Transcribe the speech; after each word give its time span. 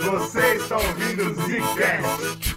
Você 0.00 0.54
está 0.56 0.76
ouvindo 0.76 1.34
Zcast. 1.34 2.56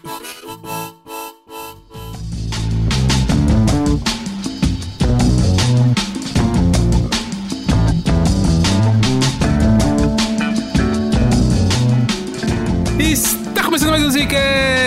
Está 12.99 13.63
começando 13.63 13.91
mais 13.91 14.03
um 14.03 14.11
Zcast 14.11 14.80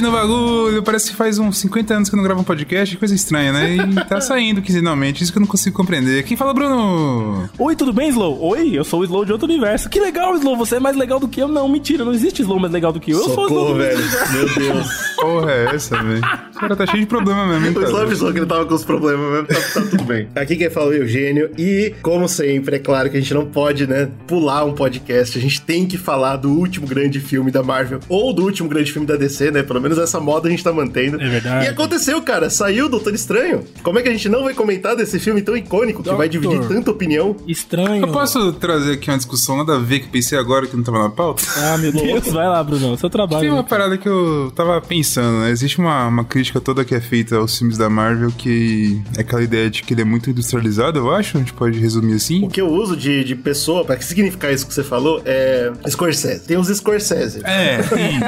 no 0.00 0.12
bagulho. 0.12 0.82
Parece 0.82 1.10
que 1.10 1.16
faz 1.16 1.38
uns 1.38 1.58
50 1.58 1.94
anos 1.94 2.08
que 2.08 2.14
eu 2.14 2.16
não 2.16 2.24
gravo 2.24 2.40
um 2.40 2.44
podcast, 2.44 2.96
coisa 2.96 3.14
estranha, 3.14 3.52
né? 3.52 3.76
E 3.76 3.94
tá 4.06 4.20
saindo 4.20 4.62
quinzenalmente, 4.62 5.22
isso 5.22 5.32
que 5.32 5.38
eu 5.38 5.40
não 5.40 5.46
consigo 5.46 5.76
compreender. 5.76 6.24
Quem 6.24 6.36
fala, 6.36 6.52
Bruno? 6.54 7.48
Oi, 7.58 7.76
tudo 7.76 7.92
bem, 7.92 8.08
Slow? 8.08 8.42
Oi, 8.42 8.70
eu 8.78 8.84
sou 8.84 9.00
o 9.00 9.04
Slow 9.04 9.24
de 9.24 9.32
outro 9.32 9.46
universo. 9.46 9.88
Que 9.88 10.00
legal, 10.00 10.34
Slow, 10.36 10.56
você 10.56 10.76
é 10.76 10.80
mais 10.80 10.96
legal 10.96 11.18
do 11.18 11.28
que 11.28 11.40
eu. 11.40 11.48
Não, 11.48 11.68
mentira, 11.68 12.04
não 12.04 12.12
existe 12.12 12.42
Slow 12.42 12.58
mais 12.58 12.72
legal 12.72 12.92
do 12.92 13.00
que 13.00 13.10
eu. 13.10 13.18
Eu 13.18 13.24
sou 13.24 13.44
o 13.44 13.46
Slow. 13.46 13.48
Socorro, 13.48 13.74
do 13.74 13.78
velho. 13.78 14.04
Meu 14.32 14.54
Deus. 14.54 14.88
Porra, 15.16 15.52
é 15.52 15.74
essa, 15.74 16.02
velho? 16.02 16.20
Esse 16.56 16.60
cara 16.60 16.74
tá 16.74 16.86
cheio 16.86 17.00
de 17.00 17.06
problema 17.06 17.46
mesmo, 17.46 17.66
hein, 17.66 17.74
O? 17.76 17.82
Slav 17.82 18.06
avisou 18.06 18.32
que 18.32 18.38
ele 18.38 18.46
tava 18.46 18.64
com 18.64 18.74
os 18.74 18.84
problemas 18.84 19.30
mesmo, 19.30 19.46
tá, 19.46 19.80
tá 19.80 19.86
tudo 19.90 20.04
bem. 20.04 20.28
Aqui 20.34 20.56
quem 20.56 20.70
fala 20.70 20.94
é 20.94 20.98
o 20.98 21.02
Eugênio, 21.02 21.50
e 21.58 21.94
como 22.00 22.26
sempre, 22.28 22.76
é 22.76 22.78
claro 22.78 23.10
que 23.10 23.18
a 23.18 23.20
gente 23.20 23.34
não 23.34 23.44
pode, 23.44 23.86
né, 23.86 24.08
pular 24.26 24.64
um 24.64 24.72
podcast, 24.72 25.36
a 25.36 25.40
gente 25.40 25.60
tem 25.60 25.86
que 25.86 25.98
falar 25.98 26.36
do 26.36 26.50
último 26.50 26.86
grande 26.86 27.20
filme 27.20 27.50
da 27.50 27.62
Marvel, 27.62 28.00
ou 28.08 28.32
do 28.32 28.42
último 28.42 28.68
grande 28.68 28.90
filme 28.90 29.06
da 29.06 29.16
DC, 29.16 29.50
né, 29.50 29.62
pelo 29.62 29.80
menos 29.80 29.98
essa 29.98 30.18
moda 30.18 30.48
a 30.48 30.50
gente 30.50 30.64
tá 30.64 30.72
mantendo. 30.72 31.20
É 31.20 31.28
verdade. 31.28 31.66
E 31.66 31.68
aconteceu, 31.68 32.22
cara, 32.22 32.48
saiu 32.48 32.86
o 32.86 32.88
Doutor 32.88 33.14
Estranho. 33.14 33.62
Como 33.82 33.98
é 33.98 34.02
que 34.02 34.08
a 34.08 34.12
gente 34.12 34.28
não 34.28 34.44
vai 34.44 34.54
comentar 34.54 34.96
desse 34.96 35.18
filme 35.18 35.42
tão 35.42 35.56
icônico, 35.56 36.02
que 36.02 36.14
vai 36.14 36.28
dividir 36.28 36.66
tanta 36.66 36.90
opinião? 36.90 37.36
Estranho. 37.46 38.06
Eu 38.06 38.12
posso 38.12 38.52
trazer 38.54 38.94
aqui 38.94 39.10
uma 39.10 39.18
discussão 39.18 39.58
nada 39.58 39.76
a 39.76 39.78
ver 39.78 40.00
que 40.00 40.08
pensei 40.08 40.38
agora 40.38 40.66
que 40.66 40.74
não 40.74 40.82
tava 40.82 41.00
na 41.00 41.10
pauta? 41.10 41.42
Ah, 41.58 41.76
meu 41.76 41.92
Deus. 41.92 42.28
Vai 42.32 42.48
lá, 42.48 42.62
Bruno. 42.62 42.96
Seu 42.96 43.10
trabalho. 43.10 43.42
Tem 43.42 43.50
uma 43.50 43.64
parada 43.64 43.98
que 43.98 44.08
eu 44.08 44.52
tava 44.54 44.80
pensando, 44.80 45.40
né? 45.40 45.50
Existe 45.50 45.78
uma, 45.78 46.06
uma 46.06 46.24
crítica 46.24 46.45
toda 46.54 46.84
que 46.84 46.94
é 46.94 47.00
feita 47.00 47.36
aos 47.36 47.56
filmes 47.58 47.76
da 47.78 47.88
Marvel 47.88 48.30
que 48.32 49.00
é 49.16 49.20
aquela 49.20 49.42
ideia 49.42 49.70
de 49.70 49.82
que 49.82 49.94
ele 49.94 50.02
é 50.02 50.04
muito 50.04 50.30
industrializado, 50.30 50.98
eu 50.98 51.10
acho. 51.10 51.36
A 51.36 51.40
gente 51.40 51.52
pode 51.52 51.78
resumir 51.78 52.14
assim. 52.14 52.44
O 52.44 52.48
que 52.48 52.60
eu 52.60 52.68
uso 52.68 52.96
de, 52.96 53.24
de 53.24 53.34
pessoa, 53.34 53.84
pra 53.84 54.00
significar 54.00 54.52
isso 54.52 54.66
que 54.66 54.74
você 54.74 54.84
falou, 54.84 55.22
é 55.24 55.72
Scorsese. 55.88 56.46
Tem 56.46 56.56
os 56.56 56.68
Scorsese. 56.68 57.40
É, 57.44 57.80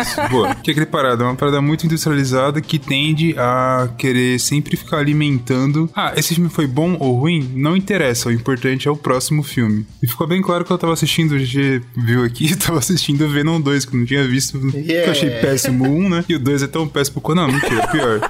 isso, 0.02 0.16
boa. 0.30 0.54
Que 0.54 0.70
é 0.70 0.72
aquele 0.72 0.86
parada, 0.86 1.24
é 1.24 1.26
uma 1.26 1.36
parada 1.36 1.60
muito 1.60 1.84
industrializada 1.86 2.60
que 2.60 2.78
tende 2.78 3.34
a 3.38 3.88
querer 3.96 4.38
sempre 4.38 4.76
ficar 4.76 4.98
alimentando. 4.98 5.90
Ah, 5.94 6.12
esse 6.16 6.34
filme 6.34 6.50
foi 6.50 6.66
bom 6.66 6.96
ou 6.98 7.14
ruim? 7.14 7.52
Não 7.54 7.76
interessa, 7.76 8.28
o 8.28 8.32
importante 8.32 8.88
é 8.88 8.90
o 8.90 8.96
próximo 8.96 9.42
filme. 9.42 9.86
E 10.02 10.06
ficou 10.06 10.26
bem 10.26 10.42
claro 10.42 10.64
que 10.64 10.72
eu 10.72 10.78
tava 10.78 10.92
assistindo, 10.92 11.34
a 11.34 11.38
gente 11.38 11.82
viu 11.96 12.24
aqui, 12.24 12.50
eu 12.50 12.56
tava 12.58 12.78
assistindo 12.78 13.24
o 13.24 13.28
Venom 13.28 13.60
2, 13.60 13.84
que 13.84 13.94
eu 13.94 13.98
não 14.00 14.06
tinha 14.06 14.26
visto, 14.26 14.58
que 14.58 14.88
Yeah. 14.88 15.08
eu 15.08 15.10
achei 15.12 15.30
péssimo 15.30 15.86
o 15.86 15.98
1, 16.06 16.08
né? 16.08 16.24
E 16.28 16.34
o 16.34 16.38
2 16.38 16.62
é 16.62 16.66
tão 16.66 16.88
péssimo 16.88 17.20
quanto 17.20 17.38
não, 17.38 17.48
mentira, 17.48 17.86
pior. 17.88 18.07
word. 18.08 18.22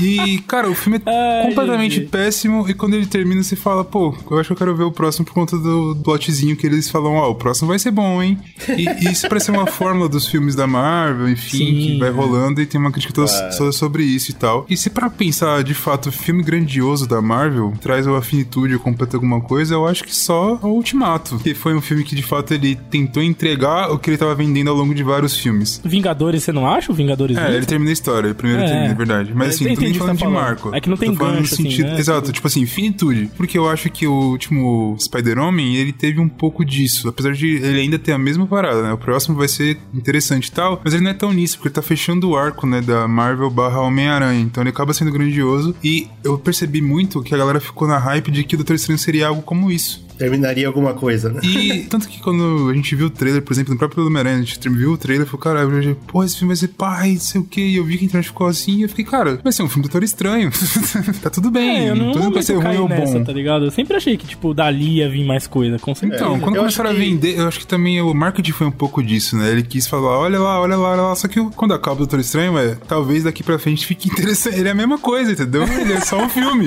E, 0.00 0.38
cara, 0.46 0.70
o 0.70 0.74
filme 0.74 1.00
é 1.04 1.40
Ai, 1.40 1.48
completamente 1.48 1.96
gente. 1.96 2.08
péssimo. 2.08 2.68
E 2.68 2.74
quando 2.74 2.94
ele 2.94 3.06
termina, 3.06 3.42
você 3.42 3.56
fala, 3.56 3.84
pô, 3.84 4.14
eu 4.30 4.38
acho 4.38 4.48
que 4.48 4.52
eu 4.52 4.56
quero 4.56 4.76
ver 4.76 4.84
o 4.84 4.92
próximo 4.92 5.24
por 5.24 5.34
conta 5.34 5.56
do 5.58 5.96
plotzinho 6.04 6.56
que 6.56 6.66
eles 6.66 6.88
falam, 6.90 7.14
ó, 7.14 7.30
o 7.30 7.34
próximo 7.34 7.68
vai 7.68 7.78
ser 7.78 7.90
bom, 7.90 8.22
hein? 8.22 8.38
E, 8.76 8.84
e 9.08 9.10
isso 9.12 9.28
parece 9.28 9.46
ser 9.46 9.52
uma 9.52 9.66
fórmula 9.66 10.08
dos 10.08 10.26
filmes 10.28 10.54
da 10.54 10.66
Marvel, 10.66 11.28
enfim, 11.28 11.58
Sim. 11.58 11.74
que 11.74 11.98
vai 11.98 12.10
rolando 12.10 12.60
e 12.60 12.66
tem 12.66 12.80
uma 12.80 12.90
crítica 12.90 13.12
toda 13.14 13.72
sobre 13.72 14.02
isso 14.04 14.30
e 14.30 14.34
tal. 14.34 14.66
E 14.68 14.76
se 14.76 14.90
pra 14.90 15.08
pensar, 15.10 15.62
de 15.62 15.74
fato, 15.74 16.08
o 16.08 16.12
filme 16.12 16.42
grandioso 16.42 17.06
da 17.06 17.20
Marvel 17.22 17.72
traz 17.80 18.06
a 18.06 18.20
finitude 18.22 18.74
ou 18.74 18.80
completa 18.80 19.16
alguma 19.16 19.40
coisa, 19.40 19.74
eu 19.74 19.86
acho 19.86 20.04
que 20.04 20.14
só 20.14 20.58
o 20.62 20.68
Ultimato. 20.68 21.38
Que 21.38 21.54
foi 21.54 21.74
um 21.74 21.80
filme 21.80 22.04
que, 22.04 22.14
de 22.14 22.22
fato, 22.22 22.52
ele 22.54 22.76
tentou 22.90 23.22
entregar 23.22 23.90
o 23.90 23.98
que 23.98 24.10
ele 24.10 24.16
tava 24.18 24.34
vendendo 24.34 24.70
ao 24.70 24.76
longo 24.76 24.94
de 24.94 25.02
vários 25.02 25.36
filmes. 25.36 25.80
Vingadores, 25.84 26.42
você 26.42 26.52
não 26.52 26.66
acha? 26.66 26.90
O 26.92 26.94
Vingadores 26.94 27.36
É, 27.36 27.54
ele 27.54 27.66
termina 27.66 27.90
a 27.90 27.92
história, 27.92 28.34
primeiro 28.34 28.62
É. 28.62 28.66
termina, 28.66 28.92
é 28.92 28.94
verdade. 28.94 29.32
Mas 29.34 29.54
assim, 29.54 29.64
não 29.64 29.74
o 29.90 29.92
que 29.92 29.98
falando 29.98 30.16
de 30.16 30.22
tá 30.22 30.30
falando. 30.30 30.44
marco. 30.44 30.74
É 30.74 30.80
que 30.80 30.88
não 30.88 30.96
tem 30.96 31.14
gancho, 31.14 31.54
assim, 31.54 31.64
sentido, 31.64 31.90
né? 31.90 31.98
Exato, 31.98 32.32
tipo 32.32 32.46
assim, 32.46 32.66
finitude. 32.66 33.30
Porque 33.36 33.56
eu 33.58 33.68
acho 33.68 33.90
que 33.90 34.06
o 34.06 34.12
último 34.12 34.96
Spider-Homem, 34.98 35.76
ele 35.76 35.92
teve 35.92 36.20
um 36.20 36.28
pouco 36.28 36.64
disso. 36.64 37.08
Apesar 37.08 37.32
de 37.32 37.46
ele 37.56 37.80
ainda 37.80 37.98
ter 37.98 38.12
a 38.12 38.18
mesma 38.18 38.46
parada, 38.46 38.82
né? 38.82 38.92
O 38.92 38.98
próximo 38.98 39.36
vai 39.36 39.48
ser 39.48 39.78
interessante 39.94 40.46
e 40.46 40.52
tal, 40.52 40.80
mas 40.84 40.94
ele 40.94 41.02
não 41.02 41.10
é 41.10 41.14
tão 41.14 41.32
nisso, 41.32 41.56
porque 41.56 41.68
ele 41.68 41.74
tá 41.74 41.82
fechando 41.82 42.30
o 42.30 42.36
arco, 42.36 42.66
né, 42.66 42.80
da 42.80 43.06
Marvel 43.08 43.50
barra 43.50 43.80
Homem-Aranha. 43.80 44.40
Então 44.40 44.62
ele 44.62 44.70
acaba 44.70 44.92
sendo 44.92 45.12
grandioso. 45.12 45.74
E 45.82 46.08
eu 46.24 46.38
percebi 46.38 46.80
muito 46.80 47.22
que 47.22 47.34
a 47.34 47.38
galera 47.38 47.60
ficou 47.60 47.86
na 47.88 47.98
hype 47.98 48.30
de 48.30 48.44
que 48.44 48.54
o 48.54 48.58
Doutor 48.58 48.74
Estranho 48.74 48.98
seria 48.98 49.28
algo 49.28 49.42
como 49.42 49.70
isso. 49.70 50.07
Terminaria 50.18 50.66
alguma 50.66 50.94
coisa, 50.94 51.30
né? 51.30 51.40
E 51.44 51.84
tanto 51.84 52.08
que 52.08 52.20
quando 52.20 52.68
a 52.70 52.74
gente 52.74 52.94
viu 52.96 53.06
o 53.06 53.10
trailer, 53.10 53.42
por 53.42 53.52
exemplo, 53.52 53.72
no 53.72 53.78
próprio 53.78 54.06
Homem-Aranha, 54.06 54.38
a 54.38 54.42
gente 54.42 54.68
viu 54.68 54.92
o 54.92 54.98
trailer 54.98 55.26
e 55.26 55.30
falou, 55.30 55.82
já, 55.82 55.94
porra, 56.06 56.26
esse 56.26 56.36
filme 56.38 56.48
vai 56.48 56.56
ser 56.56 56.68
pai, 56.68 57.12
não 57.12 57.20
sei 57.20 57.40
o 57.40 57.44
que. 57.44 57.60
E 57.60 57.76
eu 57.76 57.84
vi 57.84 57.96
que 57.98 58.04
a 58.04 58.06
internet 58.06 58.26
ficou 58.28 58.46
assim, 58.46 58.78
e 58.78 58.82
eu 58.82 58.88
fiquei, 58.88 59.04
cara, 59.04 59.38
vai 59.42 59.52
ser 59.52 59.62
um 59.62 59.68
filme 59.68 59.82
do 59.82 59.88
Doutor 59.88 60.02
Estranho. 60.04 60.50
tá 61.22 61.30
tudo 61.30 61.50
bem. 61.50 61.86
É, 61.86 61.90
eu 61.90 61.96
não 61.96 62.12
que 62.12 62.34
vai 62.34 62.42
ser 62.42 62.54
ruim 62.54 62.76
ou 62.78 62.88
nessa, 62.88 63.18
bom. 63.18 63.24
tá 63.24 63.32
ligado? 63.32 63.64
Eu 63.66 63.70
sempre 63.70 63.96
achei 63.96 64.16
que, 64.16 64.26
tipo, 64.26 64.52
dali 64.52 64.96
ia 64.96 65.08
vir 65.08 65.24
mais 65.24 65.46
coisa, 65.46 65.78
com 65.78 65.94
certeza. 65.94 66.22
Então, 66.24 66.40
quando 66.40 66.56
Eu 66.56 66.62
começaram 66.62 66.90
a 66.90 66.94
que- 66.94 66.98
vender, 67.00 67.38
eu 67.38 67.46
acho 67.48 67.60
que 67.60 67.66
também 67.66 68.00
o 68.00 68.12
marketing 68.12 68.52
foi 68.52 68.66
um 68.66 68.70
pouco 68.72 69.02
disso, 69.02 69.36
né? 69.36 69.50
Ele 69.50 69.62
quis 69.62 69.86
falar, 69.86 70.18
olha 70.18 70.38
lá, 70.38 70.60
olha 70.60 70.76
lá, 70.76 70.90
olha 70.92 71.02
lá. 71.02 71.14
Só 71.14 71.28
que 71.28 71.40
quando 71.50 71.74
acaba 71.74 71.94
o 71.94 71.98
Doutor 71.98 72.18
Estranho, 72.20 72.58
é, 72.58 72.76
talvez 72.88 73.22
daqui 73.24 73.42
pra 73.42 73.58
frente 73.58 73.86
fique 73.86 74.08
interessante. 74.10 74.58
Ele 74.58 74.68
é 74.68 74.72
a 74.72 74.74
mesma 74.74 74.98
coisa, 74.98 75.32
entendeu? 75.32 75.62
Ele 75.64 75.92
é 75.92 76.00
só 76.00 76.22
um 76.22 76.28
filme. 76.28 76.66